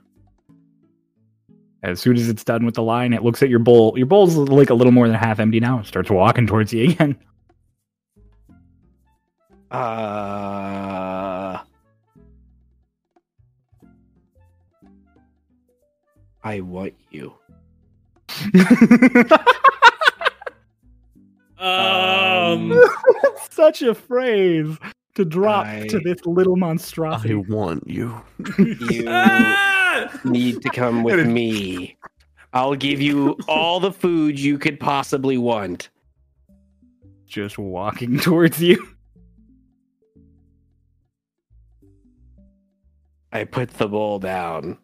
As 1.86 2.00
soon 2.00 2.16
as 2.16 2.28
it's 2.28 2.42
done 2.42 2.66
with 2.66 2.74
the 2.74 2.82
line, 2.82 3.12
it 3.12 3.22
looks 3.22 3.42
at 3.42 3.48
your 3.48 3.60
bowl. 3.60 3.94
Your 3.96 4.06
bowl's 4.06 4.36
like 4.36 4.70
a 4.70 4.74
little 4.74 4.92
more 4.92 5.06
than 5.06 5.16
half 5.16 5.38
empty 5.38 5.60
now. 5.60 5.78
It 5.78 5.86
starts 5.86 6.10
walking 6.10 6.46
towards 6.46 6.72
you 6.72 6.84
again. 6.90 7.16
Uh, 9.70 11.58
I 16.42 16.60
want 16.60 16.94
you. 17.10 17.34
Um, 21.58 22.78
Such 23.50 23.80
a 23.82 23.94
phrase 23.94 24.76
to 25.16 25.24
drop 25.24 25.66
I- 25.66 25.86
to 25.88 25.98
this 25.98 26.24
little 26.24 26.56
monstrosity. 26.56 27.34
I 27.34 27.36
want 27.36 27.88
you. 27.88 28.22
You 28.58 29.04
ah! 29.08 30.20
need 30.24 30.62
to 30.62 30.70
come 30.70 31.02
with 31.02 31.26
me. 31.26 31.96
I'll 32.52 32.74
give 32.74 33.02
you 33.02 33.36
all 33.48 33.80
the 33.80 33.92
food 33.92 34.38
you 34.38 34.58
could 34.58 34.78
possibly 34.78 35.36
want. 35.36 35.90
Just 37.26 37.58
walking 37.58 38.18
towards 38.20 38.62
you. 38.62 38.86
I 43.32 43.44
put 43.44 43.70
the 43.70 43.88
bowl 43.88 44.18
down 44.18 44.78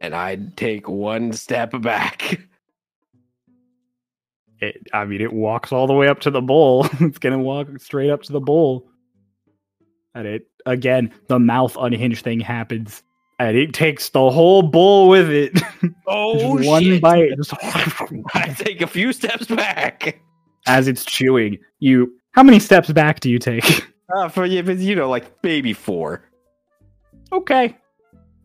and 0.00 0.14
I'd 0.14 0.56
take 0.56 0.88
one 0.88 1.32
step 1.32 1.78
back. 1.82 2.40
It, 4.60 4.86
I 4.92 5.04
mean, 5.04 5.20
it 5.20 5.32
walks 5.32 5.72
all 5.72 5.86
the 5.86 5.94
way 5.94 6.08
up 6.08 6.20
to 6.20 6.30
the 6.30 6.40
bowl. 6.40 6.86
it's 7.00 7.18
gonna 7.18 7.38
walk 7.38 7.68
straight 7.78 8.10
up 8.10 8.22
to 8.24 8.32
the 8.32 8.40
bowl. 8.40 8.89
And 10.14 10.26
it 10.26 10.46
again, 10.66 11.12
the 11.28 11.38
mouth 11.38 11.76
unhinged 11.78 12.24
thing 12.24 12.40
happens, 12.40 13.02
and 13.38 13.56
it 13.56 13.72
takes 13.72 14.08
the 14.10 14.30
whole 14.30 14.62
bowl 14.62 15.08
with 15.08 15.30
it. 15.30 15.60
Oh, 16.12 16.56
one 16.66 16.82
shit. 16.82 17.00
bite, 17.00 17.30
just 17.36 17.54
I 17.62 18.48
take 18.58 18.80
a 18.80 18.86
few 18.88 19.12
steps 19.12 19.46
back. 19.46 20.20
as 20.66 20.88
it's 20.88 21.04
chewing. 21.04 21.56
You, 21.78 22.12
how 22.32 22.42
many 22.42 22.58
steps 22.58 22.90
back 22.90 23.20
do 23.20 23.30
you 23.30 23.38
take? 23.38 23.86
Uh, 24.16 24.28
for 24.28 24.44
you 24.44 24.96
know, 24.96 25.08
like 25.08 25.40
baby 25.40 25.72
four. 25.72 26.24
okay, 27.32 27.76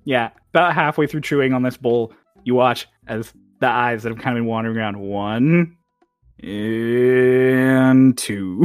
yeah, 0.04 0.30
about 0.54 0.76
halfway 0.76 1.08
through 1.08 1.22
chewing 1.22 1.54
on 1.54 1.64
this 1.64 1.76
bowl, 1.76 2.14
you 2.44 2.54
watch 2.54 2.88
as 3.08 3.34
the 3.62 3.68
eyes 3.68 4.04
that 4.04 4.10
have 4.10 4.20
kind 4.20 4.38
of 4.38 4.44
been 4.44 4.48
wandering 4.48 4.78
around 4.78 5.00
one 5.00 5.76
and 6.44 8.16
two 8.16 8.64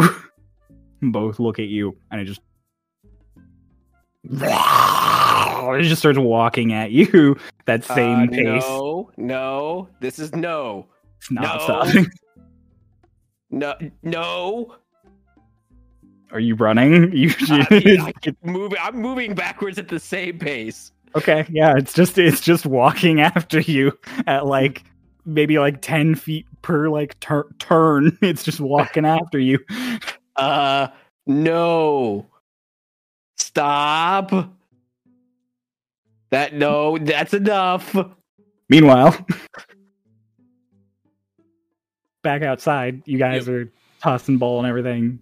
both 1.00 1.38
look 1.40 1.58
at 1.58 1.68
you, 1.68 1.96
and 2.10 2.20
it 2.20 2.26
just 2.26 2.42
it 4.24 5.82
just 5.82 6.00
starts 6.00 6.18
walking 6.18 6.72
at 6.72 6.90
you 6.90 7.36
that 7.66 7.84
same 7.84 8.28
Uh, 8.28 8.32
pace. 8.32 8.62
No, 8.68 9.10
no, 9.16 9.88
this 10.00 10.18
is 10.18 10.34
no, 10.34 10.86
It's 11.18 11.30
not 11.30 11.42
no. 11.58 11.64
stopping. 11.64 12.06
no, 13.50 13.74
no. 14.02 14.76
Are 16.32 16.40
you 16.40 16.54
running? 16.54 17.12
You 17.16 17.30
Uh, 17.50 17.64
yeah, 17.70 18.04
I 18.04 18.12
keep 18.20 18.36
moving. 18.44 18.78
I'm 18.80 18.96
moving 18.96 19.34
backwards 19.34 19.78
at 19.78 19.88
the 19.88 19.98
same 19.98 20.38
pace. 20.38 20.92
okay? 21.16 21.44
Yeah, 21.50 21.74
it's 21.76 21.92
just 21.92 22.18
it's 22.18 22.40
just 22.40 22.66
walking 22.66 23.20
after 23.20 23.60
you 23.60 23.98
at 24.28 24.46
like 24.46 24.84
maybe 25.24 25.58
like 25.58 25.82
ten 25.82 26.14
feet 26.14 26.46
per 26.62 26.88
like 26.88 27.18
tur- 27.20 27.48
turn. 27.58 28.16
It's 28.22 28.44
just 28.44 28.60
walking 28.60 29.04
after 29.04 29.38
you. 29.40 29.58
Uh, 30.36 30.86
no. 31.26 32.26
Stop. 33.40 34.52
That 36.30 36.54
no, 36.54 36.98
that's 36.98 37.34
enough. 37.34 37.96
Meanwhile, 38.68 39.16
back 42.22 42.42
outside, 42.42 43.02
you 43.06 43.18
guys 43.18 43.48
are 43.48 43.72
tossing 44.00 44.36
ball 44.38 44.58
and 44.58 44.68
everything. 44.68 45.18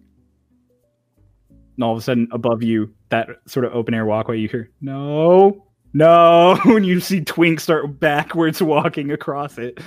And 1.49 1.83
all 1.83 1.93
of 1.93 1.97
a 1.97 2.01
sudden, 2.01 2.27
above 2.31 2.61
you, 2.61 2.93
that 3.07 3.29
sort 3.47 3.65
of 3.65 3.73
open 3.73 3.93
air 3.93 4.05
walkway, 4.05 4.37
you 4.37 4.49
hear, 4.49 4.69
no, 4.81 5.65
no. 5.93 6.59
And 6.65 6.85
you 6.85 6.99
see 6.99 7.21
Twink 7.23 7.61
start 7.61 7.99
backwards 7.99 8.61
walking 8.61 9.11
across 9.11 9.57
it. 9.57 9.79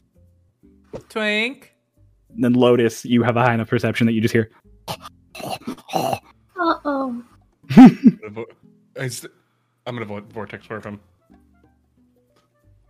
Twink. 1.11 1.75
And 2.35 2.43
then 2.43 2.55
Lotus, 2.55 3.05
you 3.05 3.23
have 3.23 3.37
a 3.37 3.43
high 3.43 3.55
enough 3.55 3.69
perception 3.69 4.07
that 4.07 4.15
you 4.15 4.23
just 4.23 4.33
hear, 4.33 4.51
Uh 5.95 6.17
oh. 6.85 7.23
Vo- 8.31 8.47
I 8.99 9.09
st- 9.09 9.33
I'm 9.87 9.95
gonna 9.95 10.07
vo- 10.07 10.21
vortex 10.33 10.67
swerve 10.67 10.85
him. 10.85 11.01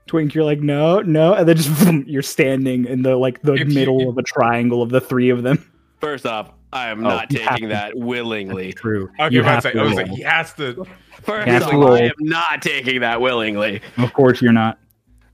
Twink, 0.07 0.35
you're 0.35 0.44
like, 0.44 0.61
no, 0.61 1.01
no. 1.01 1.35
And 1.35 1.49
then 1.49 1.57
just, 1.57 1.69
vroom, 1.69 2.05
you're 2.07 2.23
standing 2.23 2.86
in 2.86 3.02
the 3.02 3.17
like 3.17 3.41
the 3.43 3.55
If 3.55 3.69
you- 3.69 3.75
middle 3.75 4.09
of 4.09 4.19
a 4.19 4.23
triangle 4.23 4.83
of 4.83 4.91
the 4.91 5.01
three 5.01 5.31
of 5.31 5.43
them. 5.43 5.65
First 6.01 6.27
off, 6.27 6.51
I 6.73 6.89
am 6.89 7.01
Oh, 7.07 7.09
not 7.09 7.33
you 7.33 7.39
have 7.41 7.51
taking 7.51 7.69
to- 7.69 7.75
that 7.75 7.97
willingly. 7.97 8.73
True. 8.73 9.11
Okay, 9.20 9.35
you 9.35 9.43
I 9.43 9.47
have 9.47 9.57
was 9.57 9.65
like, 9.65 9.75
to 9.75 9.81
I 9.81 9.83
was 9.85 9.94
like, 9.94 10.07
he 10.09 10.23
has 10.23 10.52
to. 10.55 10.85
First 11.23 11.47
You 11.47 11.52
have 11.52 11.62
off, 11.65 11.70
to. 11.70 11.86
I 11.93 12.01
am 12.07 12.12
not 12.20 12.62
taking 12.62 13.01
that 13.02 13.20
willingly. 13.20 13.81
Of 13.99 14.12
course, 14.12 14.43
you're 14.43 14.52
not. 14.52 14.78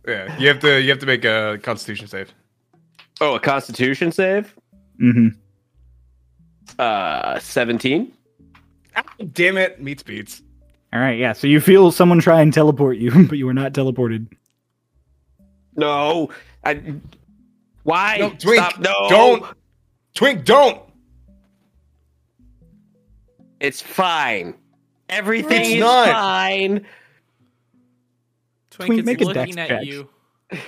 Yeah, 0.07 0.39
you 0.39 0.49
have 0.49 0.59
to. 0.61 0.81
You 0.81 0.91
have 0.91 0.99
to 1.01 1.07
make 1.07 1.25
a 1.25 1.59
Constitution 1.63 2.07
save. 2.07 2.33
Oh, 3.21 3.35
a 3.35 3.41
Constitution 3.41 4.13
save. 4.13 4.55
Mm-hmm. 5.03 5.29
Uh, 6.79 7.39
seventeen. 7.41 8.13
Damn 9.33 9.57
it, 9.59 9.81
meets 9.83 10.03
beats. 10.03 10.43
All 10.93 11.01
right, 11.01 11.19
yeah. 11.19 11.33
So 11.33 11.47
you 11.47 11.61
feel 11.61 11.91
someone 11.93 12.19
try 12.21 12.41
and 12.41 12.53
teleport 12.53 12.97
you, 12.99 13.27
but 13.29 13.37
you 13.39 13.47
were 13.47 13.55
not 13.55 13.73
teleported. 13.73 14.27
No, 15.77 16.31
I. 16.65 16.95
Why? 17.85 18.17
No, 18.19 18.31
Twink, 18.31 18.63
Stop! 18.65 18.79
No, 18.81 19.07
don't. 19.09 19.45
Twink, 20.15 20.45
don't. 20.45 20.83
It's 23.61 23.81
fine. 23.81 24.55
Everything 25.09 25.61
It's 25.61 25.69
is 25.71 25.81
not. 25.81 26.09
fine. 26.09 26.87
Twink, 28.71 28.89
Twink, 28.89 29.01
is 29.01 29.07
make 29.07 29.21
a 29.21 29.25
looking 29.25 29.55
dex 29.55 29.57
at 29.57 29.69
check. 29.69 29.85
you. 29.87 30.09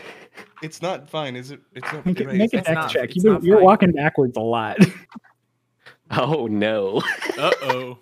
It's 0.62 0.82
not 0.82 1.08
fine, 1.08 1.36
is 1.36 1.52
it? 1.52 1.60
It's 1.74 1.90
not. 1.90 2.04
Make, 2.04 2.20
it, 2.20 2.26
make 2.34 2.52
a 2.52 2.58
It's 2.58 2.66
dex 2.66 2.68
not- 2.74 2.90
check. 2.90 3.16
You, 3.16 3.40
you're 3.42 3.56
fine. 3.56 3.64
walking 3.64 3.92
backwards 3.92 4.36
a 4.36 4.40
lot. 4.40 4.76
Oh 6.12 6.48
no. 6.48 7.00
Uh 7.38 7.50
oh. 7.62 7.98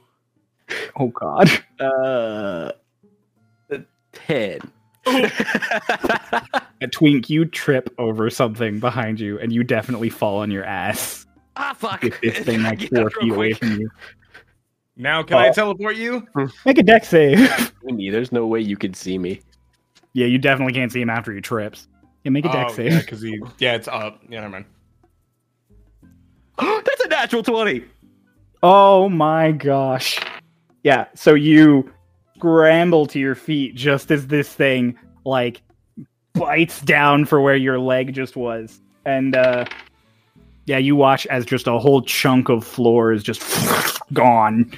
oh 0.97 1.09
God. 1.09 1.51
Uh, 1.81 2.73
ten. 4.13 4.61
A 5.07 6.87
twink, 6.91 7.31
you 7.31 7.45
trip 7.47 7.93
over 7.99 8.29
something 8.31 8.79
behind 8.79 9.19
you, 9.21 9.39
and 9.39 9.53
you 9.53 9.65
definitely 9.65 10.11
fall 10.11 10.39
on 10.39 10.51
your 10.51 10.65
ass. 10.65 11.27
ah, 11.57 11.75
fuck. 11.77 12.03
With 12.03 12.21
this 12.21 12.39
thing 12.39 12.63
like 12.63 12.79
Get 12.81 12.91
four 12.91 13.07
up 13.07 13.13
feet 13.21 13.33
away 13.33 13.53
from 13.53 13.81
you. 13.81 13.91
Now, 14.97 15.23
can 15.23 15.39
I 15.39 15.49
Oh. 15.49 15.53
teleport 15.53 15.97
you? 15.97 16.27
Make 16.67 16.79
a 16.79 16.83
dex 16.83 17.09
save. 17.09 17.73
Me, 17.85 18.11
There's 18.11 18.33
no 18.33 18.47
way 18.47 18.61
you 18.61 18.77
can 18.77 18.93
see 18.95 19.17
me. 19.17 19.41
yeah, 20.13 20.27
you 20.27 20.39
definitely 20.39 20.73
can't 20.75 20.93
see 20.93 21.01
him 21.01 21.09
after 21.11 21.33
he 21.33 21.41
trips. 21.41 21.89
Yeah, 22.25 22.31
make 22.31 22.45
a 22.45 22.53
dex 22.53 22.73
oh, 22.73 22.77
save. 22.77 22.93
yeah, 22.93 23.01
because 23.01 23.23
he. 23.23 23.41
Yeah, 23.59 23.75
it's 23.77 23.89
up. 23.89 24.21
Yeah, 24.29 24.41
never 24.41 24.51
mind. 24.51 24.65
That's 26.59 27.01
a 27.05 27.09
natural 27.09 27.43
twenty. 27.43 27.85
Oh 28.63 29.09
my 29.09 29.53
gosh. 29.53 30.19
Yeah, 30.85 31.07
so 31.15 31.35
you 31.35 31.93
scramble 32.37 33.07
to 33.07 33.19
your 33.19 33.35
feet 33.35 33.75
just 33.75 34.11
as 34.11 34.29
this 34.29 34.53
thing 34.53 34.97
like 35.25 35.63
bites 36.35 36.81
down 36.83 37.25
for 37.25 37.41
where 37.41 37.57
your 37.57 37.79
leg 37.79 38.15
just 38.15 38.37
was. 38.37 38.81
And 39.05 39.35
uh 39.35 39.65
yeah, 40.67 40.79
you 40.79 40.97
watch 40.97 41.27
as 41.27 41.47
just 41.47 41.67
a 41.67 41.79
whole 41.79 42.03
chunk 42.03 42.49
of 42.49 42.65
floor 42.65 43.13
is 43.13 43.23
just 43.23 43.43
gone. 44.13 44.71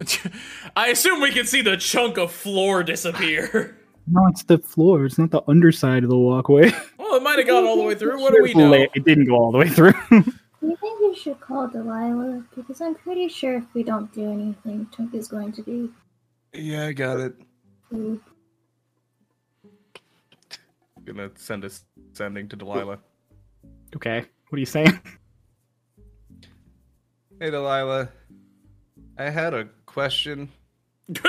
I 0.76 0.88
assume 0.88 1.20
we 1.20 1.32
can 1.32 1.46
see 1.46 1.62
the 1.62 1.76
chunk 1.76 2.16
of 2.16 2.32
floor 2.32 2.82
disappear. 2.82 3.78
No, 4.06 4.26
it's 4.26 4.44
the 4.44 4.58
floor. 4.58 5.06
It's 5.06 5.16
not 5.16 5.30
the 5.30 5.40
underside 5.48 6.04
of 6.04 6.10
the 6.10 6.18
walkway. 6.18 6.70
Well, 6.98 7.14
it 7.14 7.22
might 7.22 7.38
have 7.38 7.46
gone 7.46 7.64
all 7.64 7.78
the 7.78 7.84
way 7.84 7.94
through. 7.94 8.20
What 8.20 8.34
do 8.34 8.42
we 8.42 8.52
know? 8.52 8.70
It 8.74 9.02
didn't 9.06 9.24
go 9.24 9.34
all 9.34 9.50
the 9.50 9.56
way 9.56 9.68
through. 9.70 9.94
Do 10.64 10.70
you 10.70 10.76
think 10.76 10.98
we 10.98 11.14
should 11.14 11.38
call 11.40 11.68
Delilah? 11.68 12.42
Because 12.56 12.80
I'm 12.80 12.94
pretty 12.94 13.28
sure 13.28 13.58
if 13.58 13.64
we 13.74 13.82
don't 13.82 14.10
do 14.14 14.32
anything, 14.32 14.86
Twink 14.90 15.12
is 15.14 15.28
going 15.28 15.52
to 15.52 15.62
be 15.62 15.90
Yeah, 16.54 16.86
I 16.86 16.92
got 16.94 17.20
it. 17.20 17.34
food. 17.90 18.18
Gonna 21.04 21.30
send 21.34 21.66
us 21.66 21.84
sending 22.14 22.48
to 22.48 22.56
Delilah. 22.56 22.98
okay. 23.94 24.24
What 24.48 24.56
are 24.56 24.60
you 24.60 24.64
saying? 24.64 24.98
Hey, 27.40 27.50
Delilah. 27.50 28.08
I 29.18 29.28
had 29.28 29.52
a 29.52 29.64
question. 29.84 30.48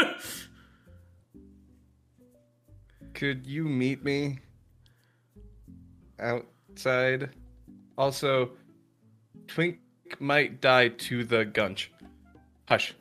Could 3.16 3.46
you 3.48 3.64
meet 3.66 4.04
me 4.06 4.38
outside? 6.20 7.32
Also, 7.98 8.52
Twink 9.48 9.80
might 10.20 10.62
die 10.62 10.90
to 10.90 11.24
the 11.24 11.46
gunch. 11.46 11.92
Hush. 12.68 12.94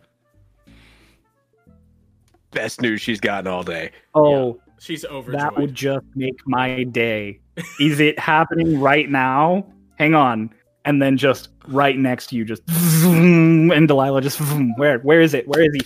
Best 2.51 2.81
news 2.81 3.01
she's 3.01 3.21
gotten 3.21 3.51
all 3.51 3.63
day. 3.63 3.91
Oh, 4.15 4.61
She's 4.85 5.07
overjoyed. 5.07 5.41
That 5.41 5.57
would 5.57 5.75
just 5.75 6.05
make 6.15 6.37
my 6.47 6.85
day. 6.85 7.41
Is 7.81 8.01
it 8.01 8.19
happening 8.19 8.81
right 8.81 9.09
now? 9.09 9.65
Hang 9.99 10.15
on. 10.15 10.51
And 10.85 11.01
then 11.01 11.17
just 11.17 11.49
right 11.69 11.97
next 11.97 12.27
to 12.29 12.37
you, 12.37 12.45
just 12.45 12.63
and 12.69 13.89
Delilah 13.89 14.21
just 14.21 14.39
where? 14.77 14.99
Where 14.99 15.23
is 15.23 15.33
it? 15.33 15.49
Where 15.49 15.63
is 15.63 15.75
he? 15.75 15.81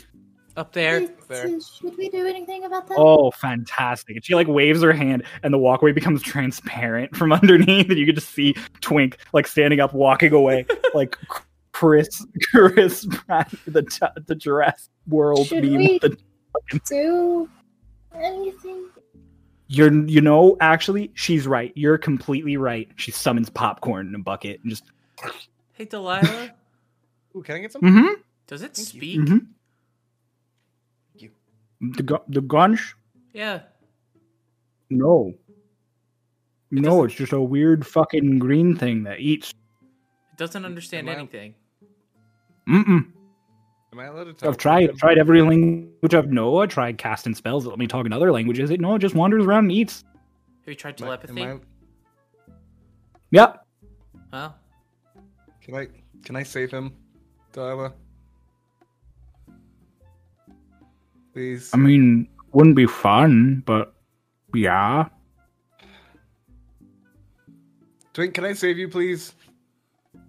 Up 0.59 0.73
there. 0.73 1.01
Should 1.01 1.97
we 1.97 2.09
do 2.09 2.27
anything 2.27 2.65
about 2.65 2.89
that? 2.89 2.97
Oh, 2.99 3.31
fantastic! 3.31 4.17
And 4.17 4.25
she 4.25 4.35
like 4.35 4.49
waves 4.49 4.83
her 4.83 4.93
hand, 4.93 5.23
and 5.45 5.55
the 5.55 5.59
walkway 5.59 5.93
becomes 5.93 6.21
transparent 6.21 7.15
from 7.15 7.33
underneath, 7.33 7.89
and 7.89 7.97
you 7.99 8.07
can 8.07 8.17
just 8.17 8.31
see 8.31 8.55
Twink 8.81 9.19
like 9.33 9.47
standing 9.47 9.79
up, 9.79 9.95
walking 9.95 10.33
away, 10.33 10.67
like 10.95 11.17
Chris, 11.73 12.09
Chris, 12.51 13.07
Pratt, 13.07 13.55
the 13.69 13.83
t- 13.83 14.23
the 14.27 14.35
Jurassic 14.35 14.91
World 15.07 15.47
Should 15.47 15.63
meme. 15.65 15.77
we- 15.77 15.99
the- 16.01 16.19
Do 16.89 17.49
anything? 18.15 18.87
You're, 19.69 19.93
you 20.07 20.21
know, 20.23 20.57
actually, 20.61 21.13
she's 21.15 21.47
right. 21.47 21.73
You're 21.77 21.99
completely 21.99 22.57
right. 22.57 22.89
She 22.97 23.11
summons 23.13 23.49
popcorn 23.51 24.09
in 24.09 24.15
a 24.15 24.19
bucket 24.19 24.61
and 24.63 24.71
just. 24.71 24.83
Hey, 25.75 25.85
Delilah. 25.85 26.51
Ooh, 27.37 27.43
can 27.43 27.55
I 27.57 27.59
get 27.61 27.73
some? 27.73 27.83
Mm-hmm. 27.83 28.15
Does 28.47 28.63
it 28.63 28.77
speak? 28.77 29.21
Mm-hmm. 29.21 29.37
The 31.81 32.03
gu- 32.03 32.25
the 32.29 32.41
gunch? 32.41 32.95
Yeah. 33.33 33.61
No. 34.91 35.35
No, 36.71 37.05
it's 37.05 37.15
just 37.15 37.33
a 37.33 37.41
weird 37.41 37.87
fucking 37.87 38.39
green 38.39 38.77
thing 38.77 39.05
that 39.05 39.21
eats. 39.21 39.51
It 40.33 40.37
doesn't 40.39 40.65
understand 40.65 41.09
Am 41.09 41.15
I- 41.15 41.19
anything. 41.19 41.55
Mm-mm. 42.69 43.07
Am 43.93 43.99
I 44.01 44.05
allowed 44.07 44.25
to 44.25 44.33
talk? 44.35 44.49
I've 44.51 44.59
tried. 44.59 44.91
I've 44.91 44.97
tried 44.99 45.17
every 45.19 45.41
language 45.41 46.15
I've 46.15 46.31
know. 46.31 46.59
I 46.59 46.67
tried 46.67 46.99
casting 46.99 47.35
spells 47.35 47.65
that 47.65 47.71
let 47.71 47.79
me 47.79 47.87
talk 47.87 48.05
in 48.05 48.13
other 48.13 48.31
languages. 48.31 48.71
It 48.71 48.81
no, 48.81 48.95
it 48.97 48.99
just 48.99 49.15
wanders 49.15 49.47
around 49.47 49.65
and 49.65 49.73
eats. 49.73 50.05
Have 50.61 50.69
you 50.69 50.75
tried 50.75 51.01
Am 51.01 51.09
I- 51.09 51.13
am 51.15 51.19
telepathy? 51.21 51.43
I- 51.43 51.61
Yep. 53.31 53.67
Huh? 54.33 54.51
Can 55.63 55.75
I 55.75 55.87
can 56.23 56.37
I 56.37 56.43
save 56.43 56.71
him, 56.71 56.93
Delilah? 57.53 57.95
Please. 61.39 61.71
I 61.73 61.77
mean, 61.77 62.27
wouldn't 62.53 62.75
be 62.75 62.87
fun, 62.87 63.63
but 63.65 63.95
yeah. 64.53 65.05
Twink, 68.13 68.35
can 68.35 68.45
I 68.45 68.55
save 68.55 68.77
you, 68.77 68.89
please? 68.89 69.35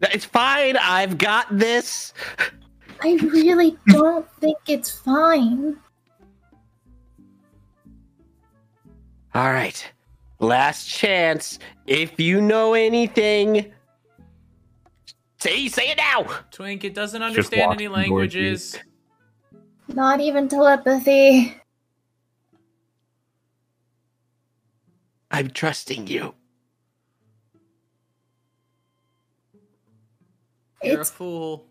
It's 0.03 0.25
fine. 0.25 0.77
I've 0.77 1.17
got 1.17 1.47
this. 1.49 2.13
I 3.01 3.13
really 3.23 3.75
don't 3.87 4.29
think 4.33 4.59
it's 4.67 4.91
fine. 4.91 5.77
All 9.33 9.51
right. 9.51 9.91
Last 10.37 10.87
chance. 10.87 11.57
If 11.87 12.19
you 12.19 12.39
know 12.39 12.75
anything, 12.75 13.73
say 15.39 15.69
say 15.69 15.89
it 15.89 15.97
now. 15.97 16.27
Twink, 16.51 16.83
it 16.83 16.93
doesn't 16.93 17.23
understand 17.23 17.61
any 17.73 17.87
walking 17.87 17.87
towards 17.87 17.97
languages. 17.97 18.77
Not 19.93 20.21
even 20.21 20.47
telepathy. 20.47 21.55
I'm 25.31 25.49
trusting 25.49 26.07
you. 26.07 26.33
You're 30.83 31.01
It's 31.01 31.09
a 31.09 31.13
fool. 31.13 31.65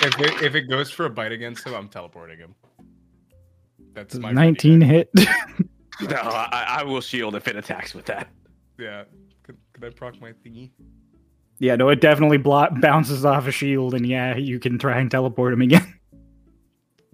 If 0.00 0.20
it, 0.20 0.42
if 0.42 0.54
it 0.54 0.62
goes 0.62 0.90
for 0.90 1.06
a 1.06 1.10
bite 1.10 1.32
against 1.32 1.66
him, 1.66 1.74
I'm 1.74 1.88
teleporting 1.88 2.38
him. 2.38 2.54
That's 3.94 4.14
my 4.14 4.32
19 4.32 4.80
hit. 4.80 5.10
No, 6.00 6.14
I, 6.14 6.78
I 6.78 6.82
will 6.84 7.00
shield 7.00 7.34
if 7.34 7.48
it 7.48 7.56
attacks 7.56 7.92
with 7.92 8.04
that. 8.06 8.28
Yeah. 8.78 9.02
Could, 9.42 9.56
could 9.72 9.84
I 9.84 9.90
proc 9.90 10.20
my 10.20 10.30
thingy? 10.30 10.70
yeah, 11.58 11.74
no, 11.74 11.88
it 11.88 12.00
definitely 12.00 12.38
blo- 12.38 12.68
bounces 12.80 13.24
off 13.24 13.48
a 13.48 13.50
shield, 13.50 13.94
and 13.94 14.06
yeah, 14.06 14.36
you 14.36 14.60
can 14.60 14.78
try 14.78 14.98
and 14.98 15.10
teleport 15.10 15.52
him 15.52 15.62
again. 15.62 15.97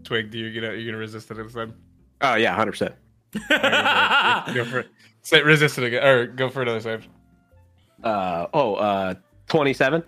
Twig, 0.05 0.31
do 0.31 0.39
you 0.39 0.61
gonna 0.61 0.75
you 0.75 0.87
gonna 0.87 0.99
resist 0.99 1.31
it 1.31 1.35
this 1.35 1.55
time? 1.55 1.75
Oh 2.21 2.35
yeah, 2.35 2.55
hundred 2.55 2.73
percent. 2.73 2.95
Go 4.55 4.65
for 4.65 4.81
it. 4.81 4.89
Say 5.23 5.43
resist 5.43 5.79
it 5.79 5.85
again, 5.85 6.07
or 6.07 6.27
go 6.27 6.51
for 6.51 6.61
another 6.63 6.81
save. 6.81 7.09
Uh 8.03 8.47
oh, 8.53 8.75
uh, 8.75 9.15
twenty-seven. 9.49 10.03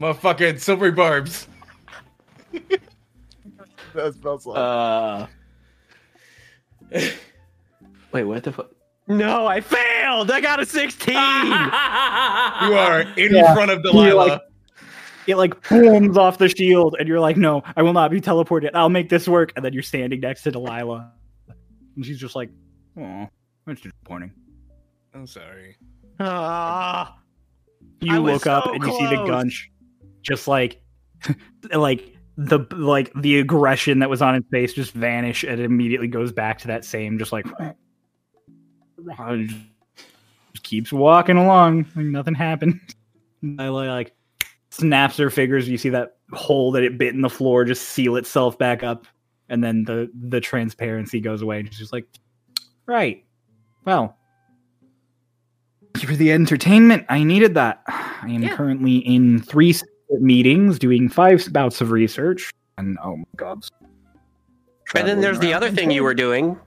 Motherfucking 0.00 0.58
silvery 0.58 0.92
barbs. 0.92 1.46
that 3.94 4.14
spell 4.14 4.40
like. 4.46 4.56
Uh. 4.58 5.26
Wait, 8.12 8.24
what 8.24 8.42
the 8.42 8.52
fuck? 8.52 8.70
No, 9.06 9.46
I 9.46 9.60
failed. 9.60 10.30
I 10.30 10.40
got 10.40 10.58
a 10.60 10.66
sixteen. 10.66 11.14
you 11.16 11.20
are 11.20 13.02
in 13.18 13.34
Yeah. 13.34 13.52
front 13.54 13.70
of 13.70 13.80
You're 13.84 13.92
Delilah. 13.92 14.40
Like- 15.36 15.54
It 15.54 15.60
like 15.60 15.68
booms 15.68 16.16
off 16.16 16.38
the 16.38 16.48
shield, 16.48 16.96
and 16.98 17.08
you're 17.08 17.20
like, 17.20 17.36
"No, 17.36 17.62
I 17.76 17.82
will 17.82 17.92
not 17.92 18.10
be 18.10 18.20
teleported. 18.20 18.70
I'll 18.74 18.88
make 18.88 19.08
this 19.08 19.26
work." 19.28 19.52
And 19.56 19.64
then 19.64 19.72
you're 19.72 19.82
standing 19.82 20.20
next 20.20 20.42
to 20.42 20.50
Delilah, 20.50 21.12
and 21.96 22.04
she's 22.04 22.18
just 22.18 22.34
like, 22.36 22.50
"Oh, 22.98 23.26
that's 23.66 23.80
disappointing." 23.80 24.32
I'm 25.14 25.26
sorry. 25.26 25.76
Ah. 26.18 27.16
You 28.00 28.14
I 28.14 28.18
was 28.18 28.32
look 28.34 28.46
up 28.46 28.64
so 28.64 28.72
and 28.72 28.82
you 28.84 28.90
see 28.92 29.06
the 29.06 29.24
gunch, 29.26 29.70
just 30.22 30.48
like, 30.48 30.82
like 31.74 32.16
the 32.36 32.60
like 32.72 33.12
the 33.14 33.38
aggression 33.38 33.98
that 33.98 34.08
was 34.08 34.22
on 34.22 34.34
his 34.34 34.44
face 34.50 34.72
just 34.72 34.92
vanish, 34.92 35.44
and 35.44 35.60
it 35.60 35.64
immediately 35.64 36.08
goes 36.08 36.32
back 36.32 36.58
to 36.60 36.68
that 36.68 36.84
same, 36.84 37.18
just 37.18 37.32
like, 37.32 37.46
just 39.36 39.54
keeps 40.62 40.92
walking 40.92 41.36
along, 41.36 41.86
like 41.96 42.06
nothing 42.06 42.34
happened. 42.34 42.80
I 43.58 43.68
like 43.68 44.12
snaps 44.70 45.16
her 45.18 45.30
fingers. 45.30 45.68
You 45.68 45.78
see 45.78 45.88
that 45.90 46.16
hole 46.32 46.72
that 46.72 46.82
it 46.82 46.98
bit 46.98 47.14
in 47.14 47.20
the 47.20 47.30
floor 47.30 47.64
just 47.64 47.88
seal 47.90 48.16
itself 48.16 48.58
back 48.58 48.82
up, 48.82 49.06
and 49.48 49.62
then 49.62 49.84
the 49.84 50.10
the 50.28 50.40
transparency 50.40 51.20
goes 51.20 51.42
away. 51.42 51.60
And 51.60 51.68
she's 51.68 51.78
just 51.78 51.92
like, 51.92 52.06
right, 52.86 53.24
well. 53.84 54.16
You 56.00 56.06
for 56.06 56.14
the 56.14 56.30
entertainment. 56.32 57.04
I 57.08 57.24
needed 57.24 57.54
that. 57.54 57.82
I 57.88 58.28
am 58.30 58.42
Yeah. 58.44 58.54
currently 58.56 58.98
in 58.98 59.40
three 59.40 59.74
meetings 60.20 60.78
doing 60.78 61.08
five 61.08 61.46
bouts 61.52 61.80
of 61.80 61.90
research. 61.90 62.50
And 62.78 62.96
oh 63.04 63.16
my 63.16 63.24
god. 63.36 63.64
And 64.94 65.06
then 65.06 65.20
there's 65.20 65.40
the 65.40 65.52
other 65.52 65.70
thing 65.70 65.90
you 65.90 66.02
were 66.02 66.14
doing. 66.14 66.58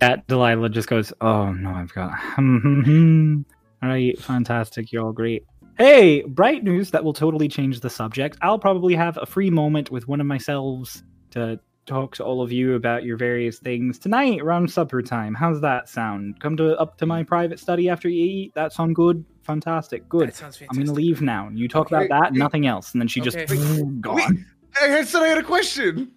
That 0.00 0.26
Delilah 0.26 0.68
just 0.70 0.88
goes, 0.88 1.12
Oh 1.20 1.52
no, 1.52 1.70
I've 1.70 1.92
got. 1.94 2.12
Hmm, 2.36 2.58
hmm, 2.58 2.80
hmm. 2.82 3.40
all 3.82 3.88
right, 3.88 4.18
fantastic. 4.20 4.92
You're 4.92 5.04
all 5.04 5.12
great. 5.12 5.44
Hey, 5.76 6.22
bright 6.22 6.62
news 6.62 6.90
that 6.92 7.02
will 7.02 7.12
totally 7.12 7.48
change 7.48 7.80
the 7.80 7.90
subject. 7.90 8.38
I'll 8.42 8.58
probably 8.58 8.94
have 8.94 9.18
a 9.20 9.26
free 9.26 9.50
moment 9.50 9.90
with 9.90 10.06
one 10.06 10.20
of 10.20 10.26
myself 10.26 11.02
to 11.32 11.58
talk 11.86 12.14
to 12.16 12.24
all 12.24 12.40
of 12.42 12.52
you 12.52 12.74
about 12.76 13.02
your 13.04 13.16
various 13.16 13.58
things 13.58 13.98
tonight 13.98 14.40
around 14.40 14.70
supper 14.70 15.02
time. 15.02 15.34
How's 15.34 15.60
that 15.62 15.88
sound? 15.88 16.38
Come 16.40 16.56
to 16.58 16.78
up 16.78 16.96
to 16.98 17.06
my 17.06 17.24
private 17.24 17.58
study 17.58 17.88
after 17.88 18.08
you 18.08 18.24
eat. 18.24 18.54
That 18.54 18.72
sound 18.72 18.94
good? 18.94 19.24
Fantastic. 19.42 20.08
Good. 20.08 20.28
That 20.28 20.36
sounds 20.36 20.62
I'm 20.70 20.78
gonna 20.78 20.92
leave 20.92 21.20
now. 21.20 21.50
You 21.52 21.68
talk 21.68 21.92
Okay, 21.92 22.06
about 22.06 22.08
that, 22.22 22.32
wait. 22.32 22.38
nothing 22.38 22.66
else, 22.66 22.92
and 22.92 23.00
then 23.00 23.08
she 23.08 23.20
just 23.20 23.36
Okay. 23.36 23.82
gone. 24.00 24.46
I 24.80 25.02
said 25.04 25.22
I 25.22 25.26
had 25.28 25.38
a 25.38 25.42
question. 25.42 26.12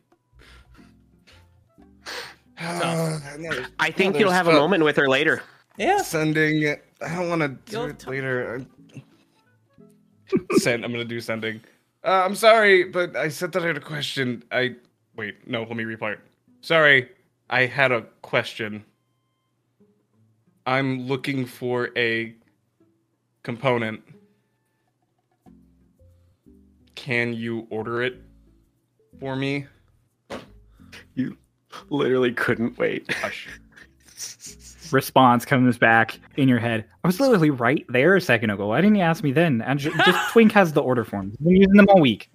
I 2.60 3.92
think 3.94 4.20
you'll 4.20 4.32
have 4.32 4.48
a 4.48 4.54
moment 4.54 4.84
with 4.84 4.96
her 4.98 5.10
later. 5.10 5.42
Yeah. 5.78 5.98
Sending. 6.02 6.76
I 7.02 7.16
don't 7.16 7.30
want 7.30 7.42
to 7.42 7.50
do 7.50 7.78
You'll 7.78 7.86
it 7.90 8.00
t- 8.00 8.10
later. 8.10 8.66
Send. 10.58 10.84
I'm 10.84 10.92
gonna 10.92 11.06
do 11.06 11.20
sending. 11.20 11.62
Uh, 12.04 12.24
I'm 12.26 12.36
sorry, 12.36 12.84
but 12.86 13.16
I 13.16 13.30
said 13.30 13.52
that 13.54 13.64
I 13.64 13.68
had 13.68 13.78
a 13.78 13.82
question. 13.82 14.44
I 14.52 14.76
wait. 15.16 15.48
No, 15.48 15.64
let 15.64 15.76
me 15.76 15.84
replay 15.84 16.14
it. 16.14 16.20
Sorry, 16.62 17.10
I 17.50 17.66
had 17.66 17.92
a 17.92 18.02
question. 18.22 18.84
I'm 20.66 21.08
looking 21.08 21.46
for 21.46 21.90
a 21.98 22.36
component. 23.44 24.02
Can 26.96 27.34
you 27.34 27.68
order 27.70 28.02
it 28.04 28.22
for 29.20 29.36
me? 29.36 29.66
You 31.16 31.38
literally 31.90 32.34
couldn't 32.34 32.78
wait. 32.78 33.12
Hush. 33.14 33.48
Response 34.92 35.46
comes 35.46 35.78
back 35.78 36.20
in 36.36 36.48
your 36.48 36.60
head. 36.60 36.86
I 37.04 37.08
was 37.08 37.20
literally 37.20 37.50
right 37.50 37.86
there 37.90 38.16
a 38.16 38.22
second 38.22 38.50
ago. 38.50 38.68
Why 38.68 38.82
didn't 38.82 38.96
you 38.96 39.04
ask 39.04 39.24
me 39.24 39.32
then? 39.32 39.62
And 39.62 39.80
ju- 39.80 39.94
just 40.06 40.32
Twink 40.32 40.52
has 40.54 40.74
the 40.74 40.82
order 40.82 41.04
forms. 41.04 41.36
I've 41.40 41.46
been 41.46 41.56
using 41.58 41.76
them 41.76 41.88
all 41.90 42.02
week. 42.02 42.30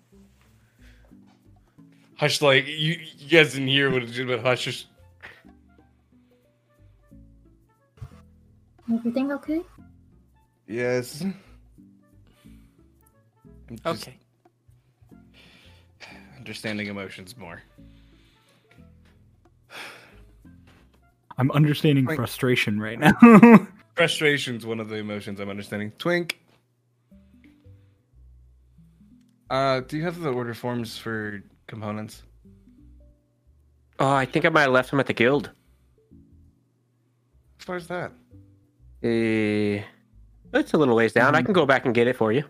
Hush, 2.16 2.40
like 2.40 2.66
you, 2.66 2.98
you 3.18 3.28
guys 3.28 3.52
didn't 3.52 3.68
hear 3.68 3.90
what 3.90 4.02
it 4.02 4.12
did, 4.12 4.28
but 4.28 4.40
hush. 4.40 4.64
Just, 4.64 4.86
Everything 8.92 9.32
okay? 9.32 9.60
yes. 10.66 11.22
I'm 11.22 11.34
just 13.84 14.08
Okay. 14.08 14.16
Understanding 16.36 16.88
emotions 16.88 17.36
more. 17.36 17.62
I'm 21.42 21.50
understanding 21.50 22.04
Wait. 22.04 22.14
frustration 22.14 22.78
right 22.78 23.00
now. 23.00 23.14
Frustration's 23.96 24.64
one 24.64 24.78
of 24.78 24.88
the 24.88 24.94
emotions 24.94 25.40
I'm 25.40 25.50
understanding. 25.50 25.90
Twink. 25.98 26.38
Uh, 29.50 29.80
do 29.80 29.96
you 29.96 30.04
have 30.04 30.20
the 30.20 30.32
order 30.32 30.54
forms 30.54 30.96
for 30.96 31.42
components? 31.66 32.22
Oh, 33.98 34.12
I 34.12 34.24
think 34.24 34.44
I 34.44 34.50
might 34.50 34.62
have 34.62 34.70
left 34.70 34.92
them 34.92 35.00
at 35.00 35.06
the 35.06 35.12
guild. 35.12 35.50
As 37.58 37.64
far 37.64 37.74
as 37.74 37.88
that. 37.88 38.12
Uh, 39.02 39.82
it's 40.54 40.72
a 40.74 40.78
little 40.78 40.94
ways 40.94 41.12
down. 41.12 41.34
I 41.34 41.42
can 41.42 41.54
go 41.54 41.66
back 41.66 41.86
and 41.86 41.92
get 41.92 42.06
it 42.06 42.14
for 42.14 42.30
you. 42.30 42.44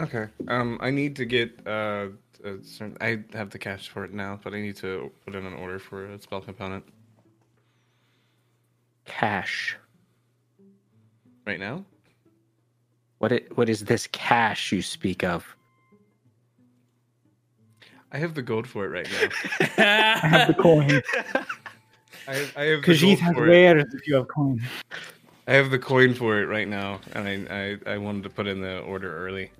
Okay. 0.00 0.26
Um, 0.48 0.76
I 0.80 0.90
need 0.90 1.14
to 1.16 1.24
get 1.24 1.56
uh, 1.68 2.08
a 2.42 2.60
certain. 2.64 2.96
I 3.00 3.22
have 3.32 3.50
the 3.50 3.60
cash 3.60 3.90
for 3.90 4.04
it 4.04 4.12
now, 4.12 4.40
but 4.42 4.54
I 4.54 4.60
need 4.60 4.74
to 4.78 5.12
put 5.24 5.36
in 5.36 5.46
an 5.46 5.54
order 5.54 5.78
for 5.78 6.06
a 6.06 6.20
spell 6.20 6.40
component 6.40 6.84
Cash. 9.04 9.76
right 11.46 11.60
now. 11.60 11.84
What 13.18 13.32
it, 13.32 13.56
what 13.56 13.68
is 13.68 13.84
this 13.84 14.08
cash 14.08 14.72
you 14.72 14.82
speak 14.82 15.22
of? 15.22 15.56
I 18.10 18.18
have 18.18 18.34
the 18.34 18.42
gold 18.42 18.66
for 18.66 18.84
it 18.84 18.88
right 18.88 19.08
now. 19.10 19.76
I 19.78 20.26
have 20.26 20.48
the 20.48 20.54
coin. 20.54 21.02
I 22.28 22.34
have, 22.34 22.56
I 22.56 22.62
have 22.64 22.82
the 22.82 22.98
gold 22.98 23.18
has 23.20 23.34
for 23.34 23.48
it. 23.48 23.86
if 23.92 24.06
you 24.06 24.14
have 24.16 24.28
coin. 24.28 24.60
I 25.46 25.54
have 25.54 25.70
the 25.70 25.78
coin 25.78 26.14
for 26.14 26.40
it 26.40 26.46
right 26.46 26.68
now, 26.68 27.00
and 27.14 27.28
I, 27.28 27.78
I 27.86 27.94
I 27.94 27.98
wanted 27.98 28.22
to 28.24 28.30
put 28.30 28.46
in 28.46 28.60
the 28.60 28.80
order 28.80 29.26
early. 29.26 29.50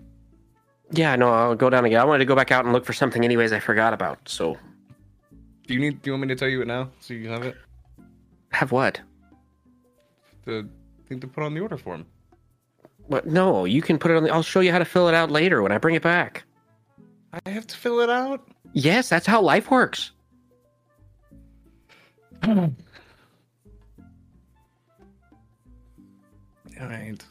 Yeah, 0.93 1.17
no, 1.17 1.33
I'll 1.33 1.55
go 1.57 1.71
down 1.71 1.85
again. 1.85 2.01
I 2.01 2.05
wanted 2.05 2.21
to 2.21 2.25
go 2.25 2.37
back 2.37 2.53
out 2.53 2.65
and 2.65 2.73
look 2.73 2.85
for 2.85 2.93
something 2.93 3.25
anyways 3.25 3.53
I 3.53 3.59
forgot 3.59 3.93
about. 3.95 4.19
So 4.29 4.59
Do 5.67 5.75
you 5.75 5.81
need? 5.81 6.03
Do 6.03 6.11
you 6.11 6.13
want 6.13 6.23
me 6.23 6.29
to 6.29 6.37
tell 6.37 6.49
you 6.49 6.63
it 6.63 6.67
now 6.69 6.91
so 7.01 7.15
you 7.15 7.29
have 7.31 7.43
it? 7.45 7.57
have 8.53 8.71
what? 8.71 9.01
The 10.45 10.69
thing 11.09 11.21
to 11.21 11.27
put 11.27 11.45
on 11.45 11.55
the 11.55 11.61
order 11.61 11.77
form. 11.77 12.07
What? 13.07 13.27
No, 13.27 13.65
you 13.65 13.83
can 13.83 13.99
put 13.99 14.11
it 14.11 14.17
on 14.17 14.23
the 14.23 14.33
I'll 14.33 14.43
show 14.43 14.61
you 14.61 14.73
how 14.73 14.79
to 14.79 14.85
fill 14.85 15.09
it 15.09 15.15
out 15.15 15.31
later 15.31 15.63
when 15.63 15.73
I 15.73 15.79
bring 15.79 15.95
it 15.95 16.03
back. 16.03 16.45
I 17.47 17.51
have 17.51 17.67
to 17.67 17.77
fill 17.77 18.01
it 18.01 18.11
out. 18.11 18.47
Yes, 18.73 19.09
that's 19.09 19.27
how 19.27 19.41
life 19.41 19.71
works. 19.71 20.13
All 26.83 26.89
right. 26.89 27.25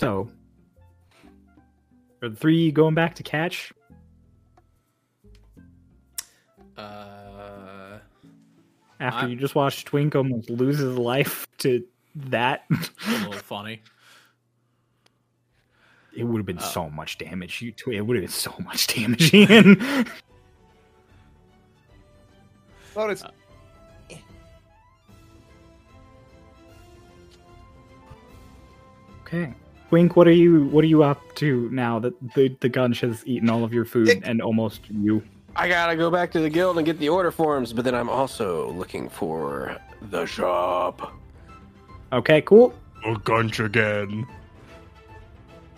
So, 0.00 0.28
are 2.22 2.28
the 2.28 2.36
three 2.36 2.70
going 2.70 2.94
back 2.94 3.14
to 3.16 3.22
catch? 3.22 3.72
Uh, 6.76 7.13
After 9.00 9.26
I- 9.26 9.28
you 9.28 9.36
just 9.36 9.54
watched 9.54 9.86
Twink 9.86 10.14
almost 10.14 10.48
lose 10.50 10.78
his 10.78 10.96
life 10.96 11.46
to 11.58 11.84
that, 12.16 12.64
a 12.70 13.10
little 13.10 13.32
funny. 13.32 13.82
it 16.16 16.22
would 16.24 16.38
have 16.38 16.46
been 16.46 16.58
Uh, 16.58 16.62
so 16.62 16.88
much 16.90 17.18
damage. 17.18 17.60
You, 17.60 17.72
Twi- 17.72 17.94
it 17.96 18.06
would 18.06 18.16
have 18.16 18.22
been 18.22 18.30
so 18.30 18.54
much 18.64 18.86
damage, 18.94 19.34
Ian. 19.34 19.76
Thought 22.94 23.10
it's 23.10 23.24
okay, 29.22 29.52
Twink, 29.88 30.16
what 30.16 30.26
are 30.26 30.32
you? 30.32 30.64
What 30.66 30.84
are 30.84 30.88
you 30.88 31.02
up 31.02 31.20
to 31.36 31.68
now 31.70 31.98
that 32.00 32.14
the 32.34 32.56
the 32.60 32.68
gunch 32.68 33.00
has 33.00 33.22
eaten 33.26 33.50
all 33.50 33.64
of 33.64 33.72
your 33.72 33.84
food 33.84 34.08
It- 34.08 34.22
and 34.24 34.40
almost 34.40 34.82
you? 34.90 35.22
I 35.56 35.68
gotta 35.68 35.96
go 35.96 36.10
back 36.10 36.32
to 36.32 36.40
the 36.40 36.50
guild 36.50 36.76
and 36.78 36.86
get 36.86 36.98
the 36.98 37.08
order 37.08 37.30
forms, 37.30 37.72
but 37.72 37.84
then 37.84 37.94
I'm 37.94 38.08
also 38.08 38.70
looking 38.72 39.08
for 39.08 39.76
the 40.10 40.26
shop. 40.26 41.12
Okay, 42.12 42.40
cool. 42.42 42.74
a 43.04 43.14
gunch 43.16 43.60
again. 43.60 44.26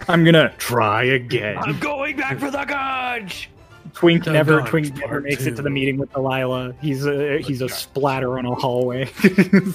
I'm 0.08 0.24
gonna 0.24 0.52
try 0.58 1.04
again. 1.04 1.58
I'm 1.58 1.78
going 1.78 2.16
back 2.16 2.38
for 2.38 2.50
the 2.50 2.64
gunch! 2.64 3.50
Twink 3.94 4.24
The 4.24 4.32
never 4.32 4.58
Gunch 4.58 4.70
Twink 4.70 4.94
never 4.96 5.08
Part 5.08 5.24
makes 5.24 5.46
it 5.46 5.56
to 5.56 5.62
the 5.62 5.70
meeting 5.70 5.96
with 5.96 6.12
Delilah. 6.12 6.74
He's 6.80 7.06
a 7.06 7.38
he's 7.38 7.62
a 7.62 7.66
Gunch. 7.66 7.70
splatter 7.72 8.38
on 8.38 8.46
a 8.46 8.54
hallway. 8.54 9.10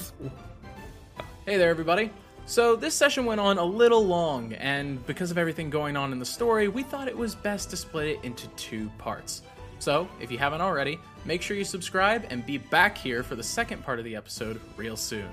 Hey 1.44 1.56
there, 1.56 1.70
everybody. 1.70 2.08
So, 2.46 2.76
this 2.76 2.94
session 2.94 3.24
went 3.24 3.40
on 3.40 3.58
a 3.58 3.64
little 3.64 4.06
long, 4.06 4.52
and 4.52 5.04
because 5.08 5.32
of 5.32 5.38
everything 5.38 5.70
going 5.70 5.96
on 5.96 6.12
in 6.12 6.20
the 6.20 6.24
story, 6.24 6.68
we 6.68 6.84
thought 6.84 7.08
it 7.08 7.18
was 7.18 7.34
best 7.34 7.70
to 7.70 7.76
split 7.76 8.06
it 8.10 8.20
into 8.22 8.46
two 8.50 8.88
parts. 8.98 9.42
So, 9.82 10.08
if 10.20 10.30
you 10.30 10.38
haven't 10.38 10.60
already, 10.60 11.00
make 11.24 11.42
sure 11.42 11.56
you 11.56 11.64
subscribe 11.64 12.26
and 12.30 12.46
be 12.46 12.56
back 12.56 12.96
here 12.96 13.24
for 13.24 13.34
the 13.34 13.42
second 13.42 13.82
part 13.82 13.98
of 13.98 14.04
the 14.04 14.14
episode 14.14 14.60
real 14.76 14.96
soon. 14.96 15.28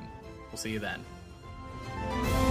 We'll 0.50 0.58
see 0.58 0.72
you 0.72 0.80
then. 0.80 2.49